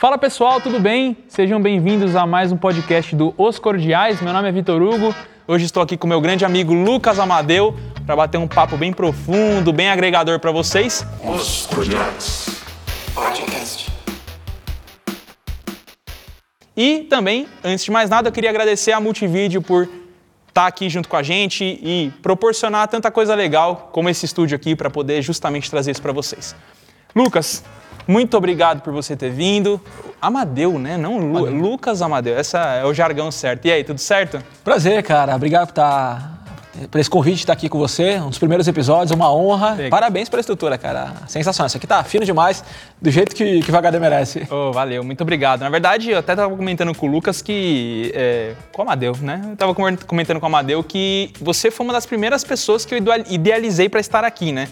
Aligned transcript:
Fala 0.00 0.16
pessoal, 0.16 0.62
tudo 0.62 0.80
bem? 0.80 1.14
Sejam 1.28 1.60
bem-vindos 1.60 2.16
a 2.16 2.24
mais 2.24 2.50
um 2.50 2.56
podcast 2.56 3.14
do 3.14 3.34
Os 3.36 3.58
Cordiais. 3.58 4.22
Meu 4.22 4.32
nome 4.32 4.48
é 4.48 4.50
Vitor 4.50 4.80
Hugo. 4.80 5.14
Hoje 5.46 5.66
estou 5.66 5.82
aqui 5.82 5.94
com 5.94 6.06
meu 6.06 6.22
grande 6.22 6.42
amigo 6.42 6.72
Lucas 6.72 7.18
Amadeu 7.18 7.76
para 8.06 8.16
bater 8.16 8.38
um 8.38 8.48
papo 8.48 8.78
bem 8.78 8.94
profundo, 8.94 9.74
bem 9.74 9.90
agregador 9.90 10.40
para 10.40 10.50
vocês. 10.50 11.04
Os 11.22 11.66
Cordiais 11.66 12.62
Podcast. 13.14 13.92
E 16.74 17.00
também, 17.00 17.46
antes 17.62 17.84
de 17.84 17.90
mais 17.90 18.08
nada, 18.08 18.28
eu 18.28 18.32
queria 18.32 18.48
agradecer 18.48 18.92
a 18.92 19.00
Multivídeo 19.02 19.60
por 19.60 19.86
estar 20.48 20.66
aqui 20.66 20.88
junto 20.88 21.10
com 21.10 21.16
a 21.18 21.22
gente 21.22 21.62
e 21.62 22.10
proporcionar 22.22 22.88
tanta 22.88 23.10
coisa 23.10 23.34
legal 23.34 23.90
como 23.92 24.08
esse 24.08 24.24
estúdio 24.24 24.56
aqui 24.56 24.74
para 24.74 24.88
poder 24.88 25.20
justamente 25.20 25.70
trazer 25.70 25.90
isso 25.90 26.00
para 26.00 26.12
vocês. 26.12 26.56
Lucas, 27.14 27.62
muito 28.10 28.36
obrigado 28.36 28.80
por 28.82 28.92
você 28.92 29.14
ter 29.16 29.30
vindo. 29.30 29.80
Amadeu, 30.20 30.78
né? 30.78 30.96
Não 30.96 31.18
Lu, 31.18 31.44
Lucas 31.50 32.02
Amadeu. 32.02 32.36
Essa 32.36 32.58
é 32.58 32.84
o 32.84 32.92
jargão 32.92 33.30
certo. 33.30 33.66
E 33.66 33.72
aí, 33.72 33.84
tudo 33.84 33.98
certo? 34.00 34.42
Prazer, 34.64 35.02
cara. 35.02 35.34
Obrigado 35.36 35.66
por 35.66 35.72
estar 35.72 36.36
por 36.90 36.98
esse 37.00 37.10
convite 37.10 37.36
de 37.36 37.42
estar 37.42 37.52
aqui 37.52 37.68
com 37.68 37.78
você, 37.78 38.18
um 38.20 38.28
dos 38.30 38.38
primeiros 38.38 38.66
episódios, 38.66 39.10
uma 39.10 39.32
honra. 39.34 39.72
Legal. 39.72 39.90
Parabéns 39.90 40.28
pela 40.28 40.40
estrutura, 40.40 40.78
cara. 40.78 41.12
Sensacional. 41.26 41.66
Isso 41.66 41.76
aqui 41.76 41.86
tá 41.86 42.02
fino 42.04 42.24
demais, 42.24 42.64
do 43.00 43.10
jeito 43.10 43.34
que, 43.34 43.60
que 43.60 43.70
o 43.70 43.76
HD 43.76 43.98
merece. 43.98 44.46
Oh, 44.50 44.72
valeu, 44.72 45.02
muito 45.04 45.20
obrigado. 45.20 45.60
Na 45.60 45.68
verdade, 45.68 46.10
eu 46.10 46.18
até 46.18 46.32
estava 46.32 46.54
comentando 46.56 46.94
com 46.94 47.06
o 47.06 47.10
Lucas 47.10 47.42
que. 47.42 48.10
É, 48.14 48.54
com 48.72 48.82
o 48.82 48.84
Amadeu, 48.84 49.14
né? 49.20 49.42
Eu 49.46 49.52
estava 49.54 49.74
comentando 49.74 50.38
com 50.38 50.46
o 50.46 50.48
Amadeu 50.48 50.82
que 50.82 51.32
você 51.40 51.70
foi 51.70 51.84
uma 51.84 51.92
das 51.92 52.06
primeiras 52.06 52.44
pessoas 52.44 52.84
que 52.86 52.94
eu 52.94 52.98
ideal- 52.98 53.24
idealizei 53.28 53.88
para 53.88 54.00
estar 54.00 54.24
aqui, 54.24 54.52
né? 54.52 54.68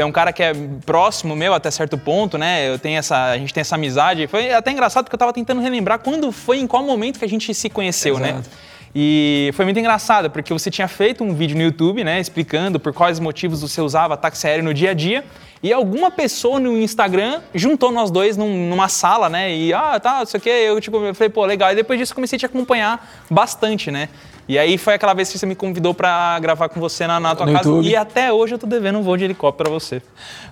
É 0.00 0.04
um 0.04 0.12
cara 0.12 0.32
que 0.32 0.42
é 0.42 0.52
próximo 0.84 1.34
meu 1.36 1.54
até 1.54 1.70
certo 1.70 1.96
ponto, 1.98 2.38
né? 2.38 2.68
Eu 2.68 2.78
tenho 2.78 2.98
essa, 2.98 3.30
a 3.30 3.38
gente 3.38 3.52
tem 3.52 3.60
essa 3.60 3.74
amizade. 3.74 4.26
Foi 4.26 4.52
até 4.52 4.70
engraçado 4.70 5.04
porque 5.04 5.14
eu 5.14 5.18
estava 5.18 5.32
tentando 5.32 5.60
relembrar 5.60 5.98
quando 5.98 6.30
foi, 6.32 6.58
em 6.58 6.66
qual 6.66 6.82
momento 6.82 7.18
que 7.18 7.24
a 7.24 7.28
gente 7.28 7.52
se 7.54 7.68
conheceu, 7.68 8.18
né? 8.18 8.30
Exato. 8.30 8.50
E 8.94 9.50
foi 9.54 9.66
muito 9.66 9.78
engraçado, 9.78 10.30
porque 10.30 10.52
você 10.52 10.70
tinha 10.70 10.88
feito 10.88 11.22
um 11.22 11.34
vídeo 11.34 11.56
no 11.56 11.62
YouTube, 11.62 12.02
né, 12.02 12.18
explicando 12.18 12.80
por 12.80 12.92
quais 12.94 13.20
motivos 13.20 13.60
você 13.60 13.82
usava 13.82 14.16
táxi 14.16 14.46
aéreo 14.46 14.64
no 14.64 14.72
dia 14.72 14.90
a 14.92 14.94
dia, 14.94 15.24
e 15.62 15.70
alguma 15.72 16.10
pessoa 16.10 16.58
no 16.58 16.76
Instagram 16.78 17.42
juntou 17.54 17.92
nós 17.92 18.10
dois 18.10 18.36
num- 18.38 18.68
numa 18.68 18.88
sala, 18.88 19.28
né, 19.28 19.54
e 19.54 19.74
ah, 19.74 20.00
tá, 20.00 20.20
não 20.20 20.26
sei 20.26 20.38
o 20.38 20.40
quê, 20.40 20.48
eu 20.48 20.80
tipo, 20.80 20.96
eu 21.04 21.14
falei, 21.14 21.28
pô, 21.28 21.44
legal, 21.44 21.70
e 21.70 21.74
depois 21.74 21.98
disso 21.98 22.12
eu 22.12 22.14
comecei 22.14 22.36
a 22.36 22.40
te 22.40 22.46
acompanhar 22.46 23.24
bastante, 23.30 23.90
né. 23.90 24.08
E 24.48 24.58
aí 24.58 24.78
foi 24.78 24.94
aquela 24.94 25.12
vez 25.12 25.30
que 25.30 25.38
você 25.38 25.44
me 25.44 25.54
convidou 25.54 25.92
pra 25.92 26.38
gravar 26.40 26.70
com 26.70 26.80
você 26.80 27.06
na, 27.06 27.20
na 27.20 27.34
tua 27.36 27.44
No 27.44 27.52
casa, 27.52 27.68
YouTube. 27.68 27.86
e 27.86 27.94
até 27.94 28.32
hoje 28.32 28.54
eu 28.54 28.58
tô 28.58 28.66
devendo 28.66 28.98
um 28.98 29.02
voo 29.02 29.14
de 29.14 29.24
helicóptero 29.24 29.68
pra 29.68 29.78
você. 29.78 30.00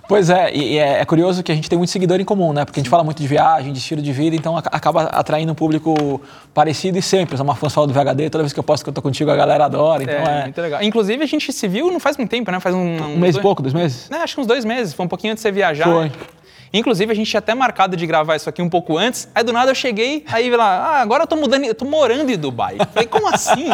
Pois 0.07 0.29
é, 0.29 0.55
e 0.55 0.77
é, 0.77 0.99
é 1.01 1.05
curioso 1.05 1.41
que 1.41 1.51
a 1.51 1.55
gente 1.55 1.67
tem 1.67 1.77
muito 1.79 1.89
seguidor 1.89 2.19
em 2.21 2.23
comum, 2.23 2.53
né? 2.53 2.63
Porque 2.63 2.79
a 2.79 2.83
gente 2.83 2.91
fala 2.91 3.03
muito 3.03 3.19
de 3.19 3.27
viagem, 3.27 3.73
de 3.73 3.79
estilo 3.79 3.99
de 4.01 4.11
vida, 4.13 4.35
então 4.35 4.55
ac- 4.55 4.69
acaba 4.71 5.03
atraindo 5.05 5.51
um 5.51 5.55
público 5.55 6.21
parecido 6.53 6.97
e 6.99 7.01
sempre. 7.01 7.35
Uma 7.41 7.55
fã 7.55 7.69
só 7.69 7.87
do 7.87 7.93
VHD, 7.93 8.29
toda 8.29 8.43
vez 8.43 8.53
que 8.53 8.59
eu 8.59 8.63
posto 8.63 8.83
que 8.83 8.89
eu 8.89 8.93
tô 8.93 9.01
contigo, 9.01 9.31
a 9.31 9.35
galera 9.35 9.65
adora. 9.65 10.03
Então 10.03 10.15
é, 10.15 10.39
é, 10.39 10.43
muito 10.43 10.61
legal. 10.61 10.83
Inclusive, 10.83 11.23
a 11.23 11.27
gente 11.27 11.51
se 11.51 11.67
viu 11.67 11.91
não 11.91 11.99
faz 11.99 12.17
muito 12.17 12.29
tempo, 12.29 12.51
né, 12.51 12.59
faz 12.59 12.75
um... 12.75 12.79
um 12.79 13.17
mês 13.17 13.35
e 13.35 13.41
pouco, 13.41 13.63
dois 13.63 13.73
meses? 13.73 14.09
É, 14.11 14.17
acho 14.17 14.35
que 14.35 14.41
uns 14.41 14.47
dois 14.47 14.63
meses, 14.63 14.93
foi 14.93 15.05
um 15.05 15.09
pouquinho 15.09 15.33
antes 15.33 15.41
de 15.43 15.49
você 15.49 15.51
viajar. 15.51 15.85
Foi. 15.85 16.11
Inclusive, 16.73 17.11
a 17.11 17.15
gente 17.15 17.29
tinha 17.29 17.39
até 17.39 17.53
marcado 17.53 17.95
de 17.95 18.05
gravar 18.05 18.35
isso 18.35 18.49
aqui 18.49 18.61
um 18.61 18.69
pouco 18.69 18.97
antes. 18.97 19.27
Aí 19.33 19.43
do 19.43 19.53
nada 19.53 19.71
eu 19.71 19.75
cheguei, 19.75 20.23
aí 20.27 20.49
lá, 20.49 20.65
ah, 20.65 21.01
agora 21.01 21.23
eu 21.23 21.27
tô 21.27 21.35
mudando, 21.35 21.65
eu 21.65 21.75
tô 21.75 21.85
morando 21.85 22.29
em 22.29 22.37
Dubai. 22.37 22.77
Falei, 22.93 23.07
como 23.07 23.27
assim? 23.27 23.69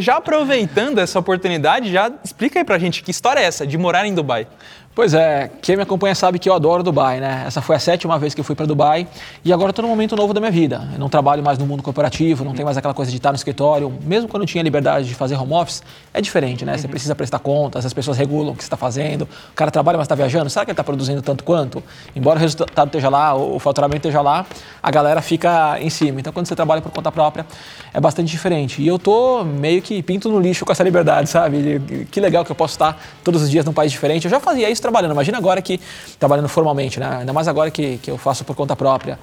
Já 0.00 0.16
aproveitando 0.16 0.98
essa 0.98 1.18
oportunidade, 1.18 1.90
já 1.90 2.12
explica 2.22 2.60
aí 2.60 2.64
pra 2.64 2.78
gente 2.78 3.02
que 3.02 3.10
história 3.10 3.40
é 3.40 3.44
essa 3.44 3.66
de 3.66 3.76
morar 3.76 4.06
em 4.06 4.14
Dubai. 4.14 4.46
Pois 4.94 5.12
é, 5.12 5.50
quem 5.60 5.74
me 5.76 5.82
acompanha 5.82 6.14
sabe 6.14 6.38
que 6.38 6.48
eu 6.48 6.54
adoro 6.54 6.80
Dubai, 6.80 7.18
né? 7.18 7.42
Essa 7.48 7.60
foi 7.60 7.74
a 7.74 7.80
sétima 7.80 8.16
vez 8.16 8.32
que 8.32 8.40
eu 8.40 8.44
fui 8.44 8.54
para 8.54 8.64
Dubai 8.64 9.08
e 9.44 9.52
agora 9.52 9.70
estou 9.70 9.82
num 9.82 9.88
momento 9.88 10.14
novo 10.14 10.32
da 10.32 10.38
minha 10.38 10.52
vida. 10.52 10.88
Eu 10.92 11.00
não 11.00 11.08
trabalho 11.08 11.42
mais 11.42 11.58
no 11.58 11.66
mundo 11.66 11.82
corporativo, 11.82 12.44
não 12.44 12.52
tem 12.52 12.64
mais 12.64 12.76
aquela 12.76 12.94
coisa 12.94 13.10
de 13.10 13.16
estar 13.16 13.32
no 13.32 13.34
escritório. 13.34 13.92
Mesmo 14.04 14.28
quando 14.28 14.44
eu 14.44 14.46
tinha 14.46 14.62
liberdade 14.62 15.08
de 15.08 15.14
fazer 15.16 15.34
home 15.34 15.52
office, 15.52 15.82
é 16.12 16.20
diferente, 16.20 16.64
né? 16.64 16.78
Você 16.78 16.86
precisa 16.86 17.12
prestar 17.12 17.40
contas, 17.40 17.84
as 17.84 17.92
pessoas 17.92 18.16
regulam 18.16 18.52
o 18.52 18.54
que 18.54 18.62
você 18.62 18.68
está 18.68 18.76
fazendo. 18.76 19.22
O 19.22 19.54
cara 19.56 19.68
trabalha, 19.68 19.98
mas 19.98 20.04
está 20.04 20.14
viajando. 20.14 20.48
Será 20.48 20.64
que 20.64 20.70
ele 20.70 20.74
está 20.74 20.84
produzindo 20.84 21.20
tanto 21.20 21.42
quanto? 21.42 21.82
Embora 22.14 22.38
o 22.38 22.40
resultado 22.40 22.86
esteja 22.86 23.08
lá, 23.08 23.34
o 23.34 23.58
faturamento 23.58 23.96
esteja 23.96 24.22
lá, 24.22 24.46
a 24.80 24.90
galera 24.92 25.20
fica 25.20 25.76
em 25.80 25.90
cima. 25.90 26.20
Então, 26.20 26.32
quando 26.32 26.46
você 26.46 26.54
trabalha 26.54 26.80
por 26.80 26.92
conta 26.92 27.10
própria, 27.10 27.44
é 27.92 28.00
bastante 28.00 28.30
diferente. 28.30 28.80
E 28.80 28.86
eu 28.86 28.96
tô 29.00 29.42
meio 29.42 29.82
que 29.82 30.00
pinto 30.04 30.28
no 30.28 30.38
lixo 30.38 30.64
com 30.64 30.70
essa 30.70 30.84
liberdade, 30.84 31.28
sabe? 31.28 32.06
Que 32.12 32.20
legal 32.20 32.44
que 32.44 32.52
eu 32.52 32.56
posso 32.56 32.74
estar 32.74 32.96
todos 33.24 33.42
os 33.42 33.50
dias 33.50 33.64
num 33.64 33.72
país 33.72 33.90
diferente. 33.90 34.26
Eu 34.26 34.30
já 34.30 34.38
fazia 34.38 34.70
isso 34.70 34.83
trabalhando. 34.84 35.12
Imagina 35.12 35.38
agora 35.38 35.60
que 35.62 35.80
trabalhando 36.18 36.48
formalmente, 36.48 37.00
né? 37.00 37.18
Ainda 37.20 37.32
mais 37.32 37.48
agora 37.48 37.70
que, 37.70 37.98
que 37.98 38.10
eu 38.10 38.18
faço 38.18 38.44
por 38.44 38.54
conta 38.54 38.76
própria. 38.76 39.18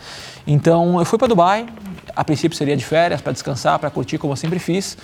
Então, 0.46 1.00
eu 1.00 1.06
fui 1.06 1.18
para 1.20 1.28
Dubai. 1.28 1.66
A 2.16 2.24
princípio 2.24 2.58
seria 2.58 2.76
de 2.76 2.84
férias, 2.84 3.22
para 3.22 3.32
descansar, 3.32 3.78
para 3.80 3.90
curtir, 3.90 4.18
como 4.18 4.34
eu 4.34 4.38
sempre 4.38 4.60
fiz. 4.60 4.98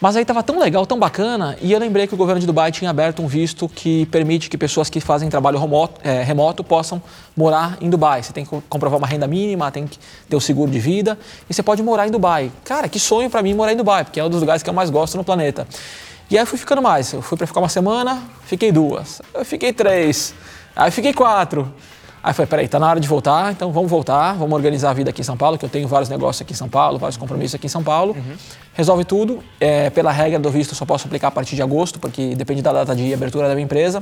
Mas 0.00 0.16
aí 0.16 0.22
estava 0.22 0.42
tão 0.42 0.58
legal, 0.58 0.84
tão 0.84 0.98
bacana, 0.98 1.56
e 1.62 1.70
eu 1.70 1.78
lembrei 1.78 2.08
que 2.08 2.14
o 2.14 2.16
governo 2.16 2.40
de 2.40 2.46
Dubai 2.46 2.72
tinha 2.72 2.90
aberto 2.90 3.22
um 3.22 3.28
visto 3.28 3.68
que 3.68 4.04
permite 4.06 4.50
que 4.50 4.58
pessoas 4.58 4.90
que 4.90 5.00
fazem 5.00 5.30
trabalho 5.30 5.60
remoto, 5.60 6.00
eh, 6.02 6.24
remoto 6.24 6.64
possam 6.64 7.00
morar 7.36 7.76
em 7.80 7.88
Dubai. 7.88 8.20
Você 8.20 8.32
tem 8.32 8.42
que 8.42 8.50
co- 8.50 8.60
comprovar 8.68 8.98
uma 8.98 9.06
renda 9.06 9.28
mínima, 9.28 9.70
tem 9.70 9.86
que 9.86 9.96
ter 10.28 10.34
o 10.34 10.40
seguro 10.40 10.72
de 10.72 10.80
vida, 10.80 11.16
e 11.48 11.54
você 11.54 11.62
pode 11.62 11.84
morar 11.84 12.08
em 12.08 12.10
Dubai. 12.10 12.50
Cara, 12.64 12.88
que 12.88 12.98
sonho 12.98 13.30
para 13.30 13.42
mim 13.42 13.54
morar 13.54 13.72
em 13.72 13.76
Dubai, 13.76 14.02
porque 14.02 14.18
é 14.18 14.24
um 14.24 14.28
dos 14.28 14.40
lugares 14.40 14.60
que 14.60 14.68
eu 14.68 14.74
mais 14.74 14.90
gosto 14.90 15.16
no 15.16 15.22
planeta. 15.22 15.68
E 16.30 16.38
aí 16.38 16.46
fui 16.46 16.58
ficando 16.58 16.80
mais. 16.80 17.12
Eu 17.12 17.22
fui 17.22 17.36
para 17.36 17.46
ficar 17.46 17.60
uma 17.60 17.68
semana, 17.68 18.22
fiquei 18.44 18.72
duas. 18.72 19.20
Eu 19.34 19.44
fiquei 19.44 19.72
três. 19.72 20.34
Aí 20.74 20.90
fiquei 20.90 21.12
quatro. 21.12 21.72
Aí 22.22 22.32
falei, 22.32 22.46
peraí, 22.46 22.68
tá 22.68 22.78
na 22.78 22.88
hora 22.88 23.00
de 23.00 23.08
voltar, 23.08 23.50
então 23.50 23.72
vamos 23.72 23.90
voltar, 23.90 24.34
vamos 24.34 24.52
organizar 24.54 24.90
a 24.90 24.92
vida 24.92 25.10
aqui 25.10 25.22
em 25.22 25.24
São 25.24 25.36
Paulo, 25.36 25.58
que 25.58 25.64
eu 25.64 25.68
tenho 25.68 25.88
vários 25.88 26.08
negócios 26.08 26.40
aqui 26.40 26.52
em 26.52 26.56
São 26.56 26.68
Paulo, 26.68 26.96
vários 26.96 27.16
compromissos 27.16 27.56
aqui 27.56 27.66
em 27.66 27.68
São 27.68 27.82
Paulo. 27.82 28.16
Resolve 28.74 29.04
tudo. 29.04 29.42
É, 29.58 29.90
pela 29.90 30.12
regra 30.12 30.38
do 30.38 30.48
visto, 30.48 30.70
eu 30.70 30.76
só 30.76 30.86
posso 30.86 31.06
aplicar 31.06 31.28
a 31.28 31.30
partir 31.32 31.56
de 31.56 31.62
agosto, 31.62 31.98
porque 31.98 32.36
depende 32.36 32.62
da 32.62 32.72
data 32.72 32.94
de 32.94 33.12
abertura 33.12 33.48
da 33.48 33.54
minha 33.54 33.64
empresa. 33.64 34.00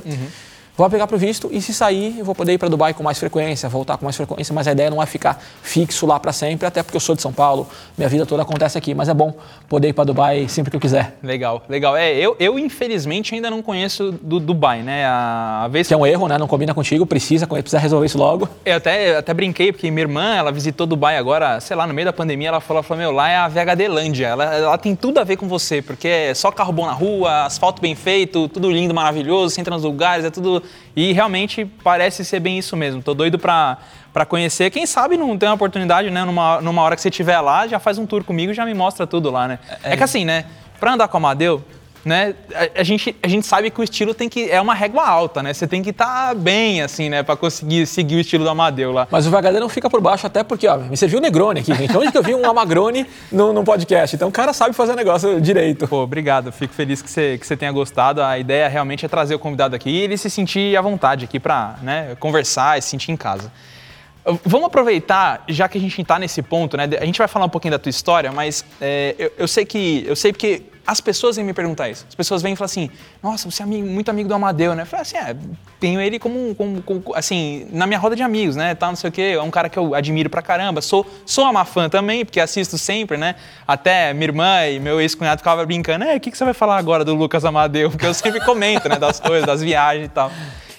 Vou 0.77 0.85
aplicar 0.85 1.05
para 1.05 1.15
o 1.15 1.19
visto 1.19 1.49
e 1.51 1.61
se 1.61 1.73
sair, 1.73 2.17
eu 2.17 2.25
vou 2.25 2.33
poder 2.33 2.53
ir 2.53 2.57
para 2.57 2.69
Dubai 2.69 2.93
com 2.93 3.03
mais 3.03 3.19
frequência, 3.19 3.67
voltar 3.67 3.97
com 3.97 4.05
mais 4.05 4.15
frequência, 4.15 4.53
mas 4.53 4.67
a 4.67 4.71
ideia 4.71 4.89
não 4.89 5.03
é 5.03 5.05
ficar 5.05 5.41
fixo 5.61 6.05
lá 6.05 6.19
para 6.19 6.31
sempre, 6.31 6.65
até 6.65 6.81
porque 6.81 6.95
eu 6.95 7.01
sou 7.01 7.13
de 7.13 7.21
São 7.21 7.33
Paulo, 7.33 7.67
minha 7.97 8.07
vida 8.07 8.25
toda 8.25 8.41
acontece 8.41 8.77
aqui, 8.77 8.93
mas 8.93 9.09
é 9.09 9.13
bom 9.13 9.33
poder 9.67 9.89
ir 9.89 9.93
para 9.93 10.05
Dubai 10.05 10.47
sempre 10.47 10.71
que 10.71 10.77
eu 10.77 10.81
quiser. 10.81 11.17
Legal, 11.21 11.61
legal. 11.67 11.95
É, 11.97 12.13
eu, 12.13 12.35
eu 12.39 12.57
infelizmente 12.57 13.35
ainda 13.35 13.51
não 13.51 13.61
conheço 13.61 14.13
do 14.21 14.39
Dubai, 14.39 14.81
né? 14.81 15.05
A, 15.05 15.63
a 15.65 15.67
vez 15.67 15.87
Que 15.87 15.93
é 15.93 15.97
um 15.97 16.05
erro, 16.05 16.27
né? 16.27 16.37
Não 16.37 16.47
combina 16.47 16.73
contigo, 16.73 17.05
precisa, 17.05 17.45
precisa 17.45 17.77
resolver 17.77 18.05
isso 18.05 18.17
logo. 18.17 18.47
Eu 18.65 18.77
até, 18.77 19.11
eu 19.11 19.19
até 19.19 19.33
brinquei, 19.33 19.71
porque 19.73 19.91
minha 19.91 20.03
irmã, 20.03 20.35
ela 20.35 20.51
visitou 20.51 20.87
Dubai 20.87 21.17
agora, 21.17 21.59
sei 21.59 21.75
lá, 21.75 21.85
no 21.85 21.93
meio 21.93 22.05
da 22.05 22.13
pandemia, 22.13 22.47
ela 22.47 22.61
falou, 22.61 22.79
ela 22.79 22.83
falou 22.83 23.03
meu, 23.03 23.11
lá 23.11 23.29
é 23.29 23.35
a 23.35 23.47
VHD-lândia, 23.47 24.27
ela, 24.27 24.55
ela 24.55 24.77
tem 24.77 24.95
tudo 24.95 25.19
a 25.19 25.23
ver 25.23 25.35
com 25.35 25.47
você, 25.47 25.81
porque 25.81 26.07
é 26.07 26.33
só 26.33 26.49
carro 26.49 26.71
bom 26.71 26.85
na 26.85 26.93
rua, 26.93 27.45
asfalto 27.45 27.81
bem 27.81 27.93
feito, 27.93 28.47
tudo 28.47 28.71
lindo, 28.71 28.93
maravilhoso, 28.93 29.53
você 29.53 29.61
entra 29.61 29.73
nos 29.73 29.83
lugares, 29.83 30.23
é 30.23 30.29
tudo... 30.29 30.60
E 30.95 31.13
realmente 31.13 31.65
parece 31.83 32.25
ser 32.25 32.39
bem 32.39 32.57
isso 32.57 32.75
mesmo, 32.75 33.01
tô 33.01 33.13
doido 33.13 33.39
pra, 33.39 33.77
pra 34.13 34.25
conhecer. 34.25 34.69
Quem 34.69 34.85
sabe 34.85 35.17
não 35.17 35.37
tem 35.37 35.47
uma 35.47 35.55
oportunidade, 35.55 36.09
né, 36.09 36.23
numa, 36.23 36.61
numa 36.61 36.81
hora 36.81 36.95
que 36.95 37.01
você 37.01 37.09
estiver 37.09 37.39
lá, 37.39 37.67
já 37.67 37.79
faz 37.79 37.97
um 37.97 38.05
tour 38.05 38.23
comigo 38.23 38.51
e 38.51 38.55
já 38.55 38.65
me 38.65 38.73
mostra 38.73 39.07
tudo 39.07 39.29
lá, 39.31 39.47
né? 39.47 39.59
É, 39.83 39.95
que 39.95 40.03
assim, 40.03 40.25
né, 40.25 40.45
pra 40.79 40.93
andar 40.93 41.07
com 41.07 41.17
a 41.17 41.19
Amadeu, 41.19 41.63
né? 42.03 42.33
A, 42.53 42.81
a 42.81 42.83
gente, 42.83 43.15
a 43.21 43.27
gente 43.27 43.45
sabe 43.45 43.69
que 43.69 43.79
o 43.79 43.83
estilo 43.83 44.13
tem 44.13 44.27
que 44.27 44.49
é 44.49 44.59
uma 44.59 44.73
régua 44.73 45.07
alta, 45.07 45.43
né? 45.43 45.53
Você 45.53 45.67
tem 45.67 45.81
que 45.81 45.91
estar 45.91 46.35
bem 46.35 46.81
assim, 46.81 47.09
né, 47.09 47.23
Pra 47.23 47.35
conseguir 47.35 47.85
seguir 47.85 48.15
o 48.15 48.19
estilo 48.19 48.43
do 48.43 48.49
Amadeu 48.49 48.91
lá. 48.91 49.07
Mas 49.09 49.27
o 49.27 49.31
VHD 49.31 49.59
não 49.59 49.69
fica 49.69 49.89
por 49.89 50.01
baixo, 50.01 50.25
até 50.27 50.43
porque, 50.43 50.67
ó, 50.67 50.77
me 50.77 50.97
serviu 50.97 51.19
o 51.19 51.21
Negroni 51.21 51.59
aqui, 51.59 51.73
gente. 51.73 51.95
Onde 51.95 52.11
que 52.11 52.17
eu 52.17 52.23
vi 52.23 52.33
um 52.33 52.49
Amagrone 52.49 53.05
no, 53.31 53.53
no 53.53 53.63
podcast? 53.63 54.15
Então 54.15 54.29
o 54.29 54.31
cara 54.31 54.53
sabe 54.53 54.73
fazer 54.73 54.95
negócio 54.95 55.39
direito. 55.39 55.87
Pô, 55.87 56.03
obrigado. 56.03 56.51
Fico 56.51 56.73
feliz 56.73 57.01
que 57.01 57.09
você, 57.09 57.37
que 57.37 57.45
você 57.45 57.55
tenha 57.55 57.71
gostado. 57.71 58.21
A 58.21 58.37
ideia 58.37 58.67
realmente 58.67 59.05
é 59.05 59.09
trazer 59.09 59.35
o 59.35 59.39
convidado 59.39 59.75
aqui 59.75 59.89
e 59.89 60.01
ele 60.01 60.17
se 60.17 60.29
sentir 60.29 60.75
à 60.75 60.81
vontade 60.81 61.25
aqui 61.25 61.39
pra 61.39 61.75
né, 61.81 62.15
conversar 62.19 62.77
e 62.77 62.81
se 62.81 62.89
sentir 62.89 63.11
em 63.11 63.17
casa. 63.17 63.51
Vamos 64.45 64.67
aproveitar, 64.67 65.43
já 65.49 65.67
que 65.67 65.79
a 65.79 65.81
gente 65.81 65.99
está 65.99 66.19
nesse 66.19 66.43
ponto, 66.43 66.77
né? 66.77 66.87
A 66.99 67.05
gente 67.05 67.17
vai 67.17 67.27
falar 67.27 67.45
um 67.45 67.49
pouquinho 67.49 67.71
da 67.71 67.79
tua 67.79 67.89
história, 67.89 68.31
mas 68.31 68.63
é, 68.79 69.15
eu, 69.17 69.31
eu 69.39 69.47
sei 69.47 69.65
que 69.65 70.05
eu 70.07 70.15
sei 70.15 70.31
porque 70.31 70.61
as 70.91 70.99
pessoas 70.99 71.37
vêm 71.37 71.45
me 71.45 71.53
perguntar 71.53 71.89
isso. 71.89 72.05
As 72.09 72.15
pessoas 72.15 72.41
vêm 72.41 72.53
e 72.53 72.55
falam 72.55 72.65
assim: 72.65 72.89
Nossa, 73.23 73.49
você 73.49 73.61
é 73.61 73.65
amigo- 73.65 73.87
muito 73.87 74.09
amigo 74.09 74.27
do 74.27 74.35
Amadeu, 74.35 74.75
né? 74.75 74.83
Eu 74.83 74.85
falo 74.85 75.01
assim: 75.03 75.15
É, 75.15 75.35
tenho 75.79 76.01
ele 76.01 76.19
como, 76.19 76.53
como- 76.55 76.81
como- 76.81 77.15
assim 77.15 77.65
na 77.71 77.87
minha 77.87 77.97
roda 77.97 78.15
de 78.15 78.21
amigos, 78.23 78.55
né? 78.57 78.75
Tá, 78.75 78.87
não 78.87 78.95
sei 78.97 79.09
o 79.09 79.13
quê. 79.13 79.33
É 79.35 79.41
um 79.41 79.49
cara 79.49 79.69
que 79.69 79.79
eu 79.79 79.95
admiro 79.95 80.29
pra 80.29 80.41
caramba. 80.41 80.81
Sou 80.81 81.05
sou 81.25 81.45
uma 81.49 81.63
fã 81.63 81.87
também, 81.89 82.25
porque 82.25 82.39
assisto 82.39 82.77
sempre, 82.77 83.15
né? 83.17 83.35
Até 83.65 84.13
minha 84.13 84.25
irmã 84.25 84.65
e 84.67 84.79
meu 84.79 84.99
ex-cunhado 84.99 85.39
ficavam 85.39 85.65
brincando: 85.65 86.03
É, 86.03 86.15
o 86.15 86.19
que, 86.19 86.29
que 86.29 86.37
você 86.37 86.43
vai 86.43 86.53
falar 86.53 86.77
agora 86.77 87.05
do 87.05 87.15
Lucas 87.15 87.45
Amadeu? 87.45 87.89
Porque 87.89 88.05
eu 88.05 88.13
sempre 88.13 88.41
comento, 88.43 88.89
né? 88.89 88.97
Das 88.99 89.19
coisas, 89.19 89.45
das 89.47 89.61
viagens 89.61 90.07
e 90.07 90.09
tal. 90.09 90.29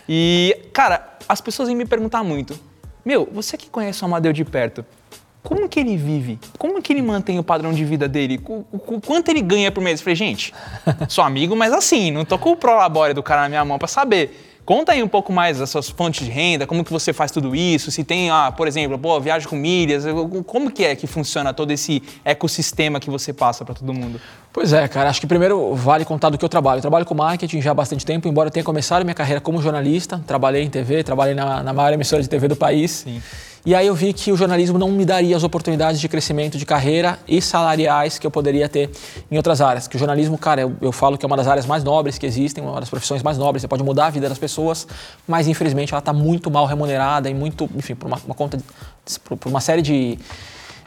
E 0.08 0.58
cara, 0.72 1.06
as 1.28 1.40
pessoas 1.40 1.68
vêm 1.68 1.76
me 1.76 1.84
perguntar 1.86 2.22
muito. 2.22 2.58
Meu, 3.04 3.28
você 3.32 3.56
que 3.56 3.68
conhece 3.70 4.02
o 4.02 4.04
Amadeu 4.06 4.32
de 4.32 4.44
perto, 4.44 4.84
como 5.42 5.68
que 5.68 5.80
ele 5.80 5.96
vive? 5.96 6.38
Como 6.58 6.80
que 6.80 6.92
ele 6.92 7.02
mantém 7.02 7.38
o 7.38 7.42
padrão 7.42 7.72
de 7.72 7.84
vida 7.84 8.06
dele? 8.08 8.38
Qu- 8.38 8.64
qu- 8.86 9.00
Quanto 9.00 9.28
ele 9.28 9.40
ganha 9.42 9.70
por 9.72 9.82
mês? 9.82 9.98
Eu 10.00 10.04
falei, 10.04 10.16
gente, 10.16 10.54
sou 11.08 11.24
amigo, 11.24 11.56
mas 11.56 11.72
assim, 11.72 12.10
não 12.10 12.24
tô 12.24 12.38
com 12.38 12.52
o 12.52 12.56
prolabore 12.56 13.12
do 13.12 13.22
cara 13.22 13.42
na 13.42 13.48
minha 13.48 13.64
mão 13.64 13.78
pra 13.78 13.88
saber. 13.88 14.48
Conta 14.64 14.92
aí 14.92 15.02
um 15.02 15.08
pouco 15.08 15.32
mais 15.32 15.58
das 15.58 15.70
suas 15.70 15.90
fontes 15.90 16.24
de 16.24 16.30
renda, 16.30 16.68
como 16.68 16.84
que 16.84 16.92
você 16.92 17.12
faz 17.12 17.32
tudo 17.32 17.52
isso, 17.56 17.90
se 17.90 18.04
tem, 18.04 18.30
ah, 18.30 18.52
por 18.56 18.68
exemplo, 18.68 18.96
pô, 18.96 19.18
viagem 19.18 19.48
com 19.48 19.56
milhas, 19.56 20.04
como 20.46 20.70
que 20.70 20.84
é 20.84 20.94
que 20.94 21.08
funciona 21.08 21.52
todo 21.52 21.72
esse 21.72 22.00
ecossistema 22.24 23.00
que 23.00 23.10
você 23.10 23.32
passa 23.32 23.64
para 23.64 23.74
todo 23.74 23.92
mundo? 23.92 24.20
Pois 24.52 24.72
é, 24.72 24.86
cara, 24.86 25.10
acho 25.10 25.20
que 25.20 25.26
primeiro 25.26 25.74
vale 25.74 26.04
contar 26.04 26.28
do 26.30 26.38
que 26.38 26.44
eu 26.44 26.48
trabalho. 26.48 26.78
Eu 26.78 26.82
trabalho 26.82 27.04
com 27.04 27.12
marketing 27.12 27.60
já 27.60 27.72
há 27.72 27.74
bastante 27.74 28.06
tempo, 28.06 28.28
embora 28.28 28.46
eu 28.46 28.52
tenha 28.52 28.62
começado 28.62 29.02
minha 29.02 29.16
carreira 29.16 29.40
como 29.40 29.60
jornalista, 29.60 30.22
trabalhei 30.28 30.62
em 30.62 30.70
TV, 30.70 31.02
trabalhei 31.02 31.34
na, 31.34 31.60
na 31.60 31.72
maior 31.72 31.92
emissora 31.92 32.22
de 32.22 32.28
TV 32.28 32.46
do 32.46 32.54
país. 32.54 32.90
Sim. 33.04 33.20
E 33.64 33.76
aí 33.76 33.86
eu 33.86 33.94
vi 33.94 34.12
que 34.12 34.32
o 34.32 34.36
jornalismo 34.36 34.76
não 34.76 34.90
me 34.90 35.04
daria 35.04 35.36
as 35.36 35.44
oportunidades 35.44 36.00
de 36.00 36.08
crescimento 36.08 36.58
de 36.58 36.66
carreira 36.66 37.16
e 37.28 37.40
salariais 37.40 38.18
que 38.18 38.26
eu 38.26 38.30
poderia 38.30 38.68
ter 38.68 38.90
em 39.30 39.36
outras 39.36 39.60
áreas. 39.60 39.86
Que 39.86 39.94
o 39.94 39.98
jornalismo, 39.98 40.36
cara, 40.36 40.62
eu, 40.62 40.76
eu 40.80 40.90
falo 40.90 41.16
que 41.16 41.24
é 41.24 41.28
uma 41.28 41.36
das 41.36 41.46
áreas 41.46 41.64
mais 41.64 41.84
nobres 41.84 42.18
que 42.18 42.26
existem, 42.26 42.64
uma 42.64 42.80
das 42.80 42.90
profissões 42.90 43.22
mais 43.22 43.38
nobres. 43.38 43.62
Você 43.62 43.68
pode 43.68 43.84
mudar 43.84 44.06
a 44.06 44.10
vida 44.10 44.28
das 44.28 44.38
pessoas, 44.38 44.86
mas 45.28 45.46
infelizmente 45.46 45.92
ela 45.92 46.00
está 46.00 46.12
muito 46.12 46.50
mal 46.50 46.66
remunerada 46.66 47.30
e 47.30 47.34
muito, 47.34 47.70
enfim, 47.76 47.94
por 47.94 48.08
uma, 48.08 48.18
uma 48.26 48.34
conta, 48.34 48.58
por 49.38 49.48
uma 49.48 49.60
série 49.60 49.80
de 49.80 50.18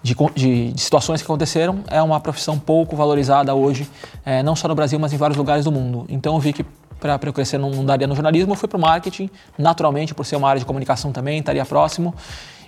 de, 0.04 0.16
de, 0.36 0.72
de, 0.72 0.81
situações 0.81 1.19
que 1.19 1.25
aconteceram, 1.25 1.80
é 1.88 2.00
uma 2.00 2.19
profissão 2.19 2.60
pouco 2.60 2.95
valorizada 2.95 3.56
hoje, 3.56 3.89
é, 4.24 4.44
não 4.44 4.56
só 4.56 4.68
no 4.68 4.75
Brasil, 4.75 5.00
mas 5.00 5.12
em 5.12 5.18
vários 5.18 5.36
lugares 5.36 5.66
do 5.66 5.72
mundo. 5.72 6.06
Então 6.07 6.36
eu 6.36 6.39
vi 6.39 6.54
que 6.54 6.63
para 7.00 7.19
eu 7.24 7.33
crescer 7.33 7.57
não, 7.57 7.72
não 7.72 7.83
daria 7.83 8.06
no 8.06 8.13
jornalismo, 8.13 8.54
eu 8.54 8.56
fui 8.56 8.69
para 8.69 8.77
o 8.77 8.81
marketing, 8.81 9.30
naturalmente, 9.57 10.13
por 10.13 10.24
ser 10.24 10.36
uma 10.36 10.48
área 10.48 10.60
de 10.60 10.66
comunicação 10.66 11.12
também, 11.12 11.39
estaria 11.39 11.66
próximo. 11.66 12.13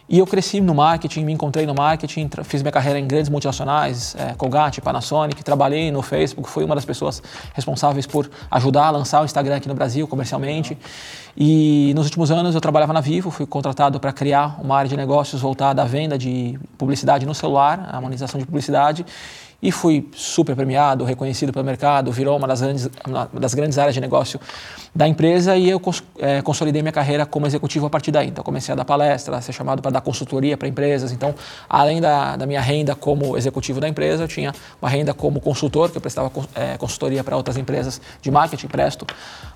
E 0.09 0.19
eu 0.19 0.25
cresci 0.25 0.61
no 0.61 0.73
marketing, 0.73 1.25
me 1.25 1.33
encontrei 1.33 1.65
no 1.65 1.75
marketing, 1.75 2.29
fiz 2.45 2.61
minha 2.61 2.71
carreira 2.71 2.97
em 2.97 3.05
grandes 3.05 3.29
multinacionais, 3.29 4.15
é, 4.17 4.33
Colgate, 4.35 4.79
Panasonic, 4.79 5.43
trabalhei 5.43 5.91
no 5.91 6.01
Facebook, 6.01 6.49
fui 6.49 6.63
uma 6.63 6.75
das 6.75 6.85
pessoas 6.85 7.21
responsáveis 7.53 8.07
por 8.07 8.29
ajudar 8.49 8.85
a 8.85 8.91
lançar 8.91 9.21
o 9.21 9.25
Instagram 9.25 9.57
aqui 9.57 9.67
no 9.67 9.75
Brasil 9.75 10.07
comercialmente. 10.07 10.77
E 11.35 11.91
nos 11.93 12.05
últimos 12.05 12.31
anos 12.31 12.55
eu 12.55 12.61
trabalhava 12.61 12.93
na 12.93 13.01
Vivo, 13.01 13.29
fui 13.29 13.45
contratado 13.45 13.99
para 13.99 14.13
criar 14.13 14.57
uma 14.61 14.77
área 14.77 14.87
de 14.87 14.95
negócios 14.95 15.41
voltada 15.41 15.81
à 15.81 15.85
venda 15.85 16.17
de 16.17 16.57
publicidade 16.77 17.25
no 17.25 17.35
celular, 17.35 17.89
a 17.91 17.99
monetização 17.99 18.39
de 18.39 18.45
publicidade 18.45 19.05
e 19.61 19.71
fui 19.71 20.07
super 20.13 20.55
premiado, 20.55 21.03
reconhecido 21.03 21.51
pelo 21.51 21.65
mercado, 21.65 22.11
virou 22.11 22.37
uma 22.37 22.47
das 22.47 22.61
grandes, 22.61 22.89
uma 23.05 23.27
das 23.33 23.53
grandes 23.53 23.77
áreas 23.77 23.95
de 23.95 24.01
negócio 24.01 24.39
da 24.97 25.07
empresa 25.07 25.55
e 25.55 25.69
eu 25.69 25.79
é, 26.17 26.41
consolidei 26.41 26.81
minha 26.81 26.91
carreira 26.91 27.23
como 27.23 27.45
executivo 27.45 27.85
a 27.85 27.89
partir 27.89 28.09
daí. 28.09 28.29
Então, 28.29 28.43
comecei 28.43 28.73
a 28.73 28.75
dar 28.75 28.83
palestra, 28.83 29.37
a 29.37 29.41
ser 29.41 29.53
chamado 29.53 29.79
para 29.79 29.91
dar 29.91 30.01
consultoria 30.01 30.57
para 30.57 30.67
empresas. 30.67 31.11
Então, 31.11 31.35
além 31.69 32.01
da, 32.01 32.35
da, 32.35 32.47
minha 32.47 32.59
renda 32.59 32.95
como 32.95 33.37
executivo 33.37 33.79
da 33.79 33.87
empresa, 33.87 34.23
eu 34.23 34.27
tinha 34.27 34.51
uma 34.81 34.89
renda 34.89 35.13
como 35.13 35.39
consultor, 35.39 35.91
que 35.91 35.97
eu 35.97 36.01
prestava 36.01 36.31
é, 36.55 36.77
consultoria 36.77 37.23
para 37.23 37.37
outras 37.37 37.57
empresas 37.57 38.01
de 38.23 38.31
marketing, 38.31 38.65
presto, 38.65 39.05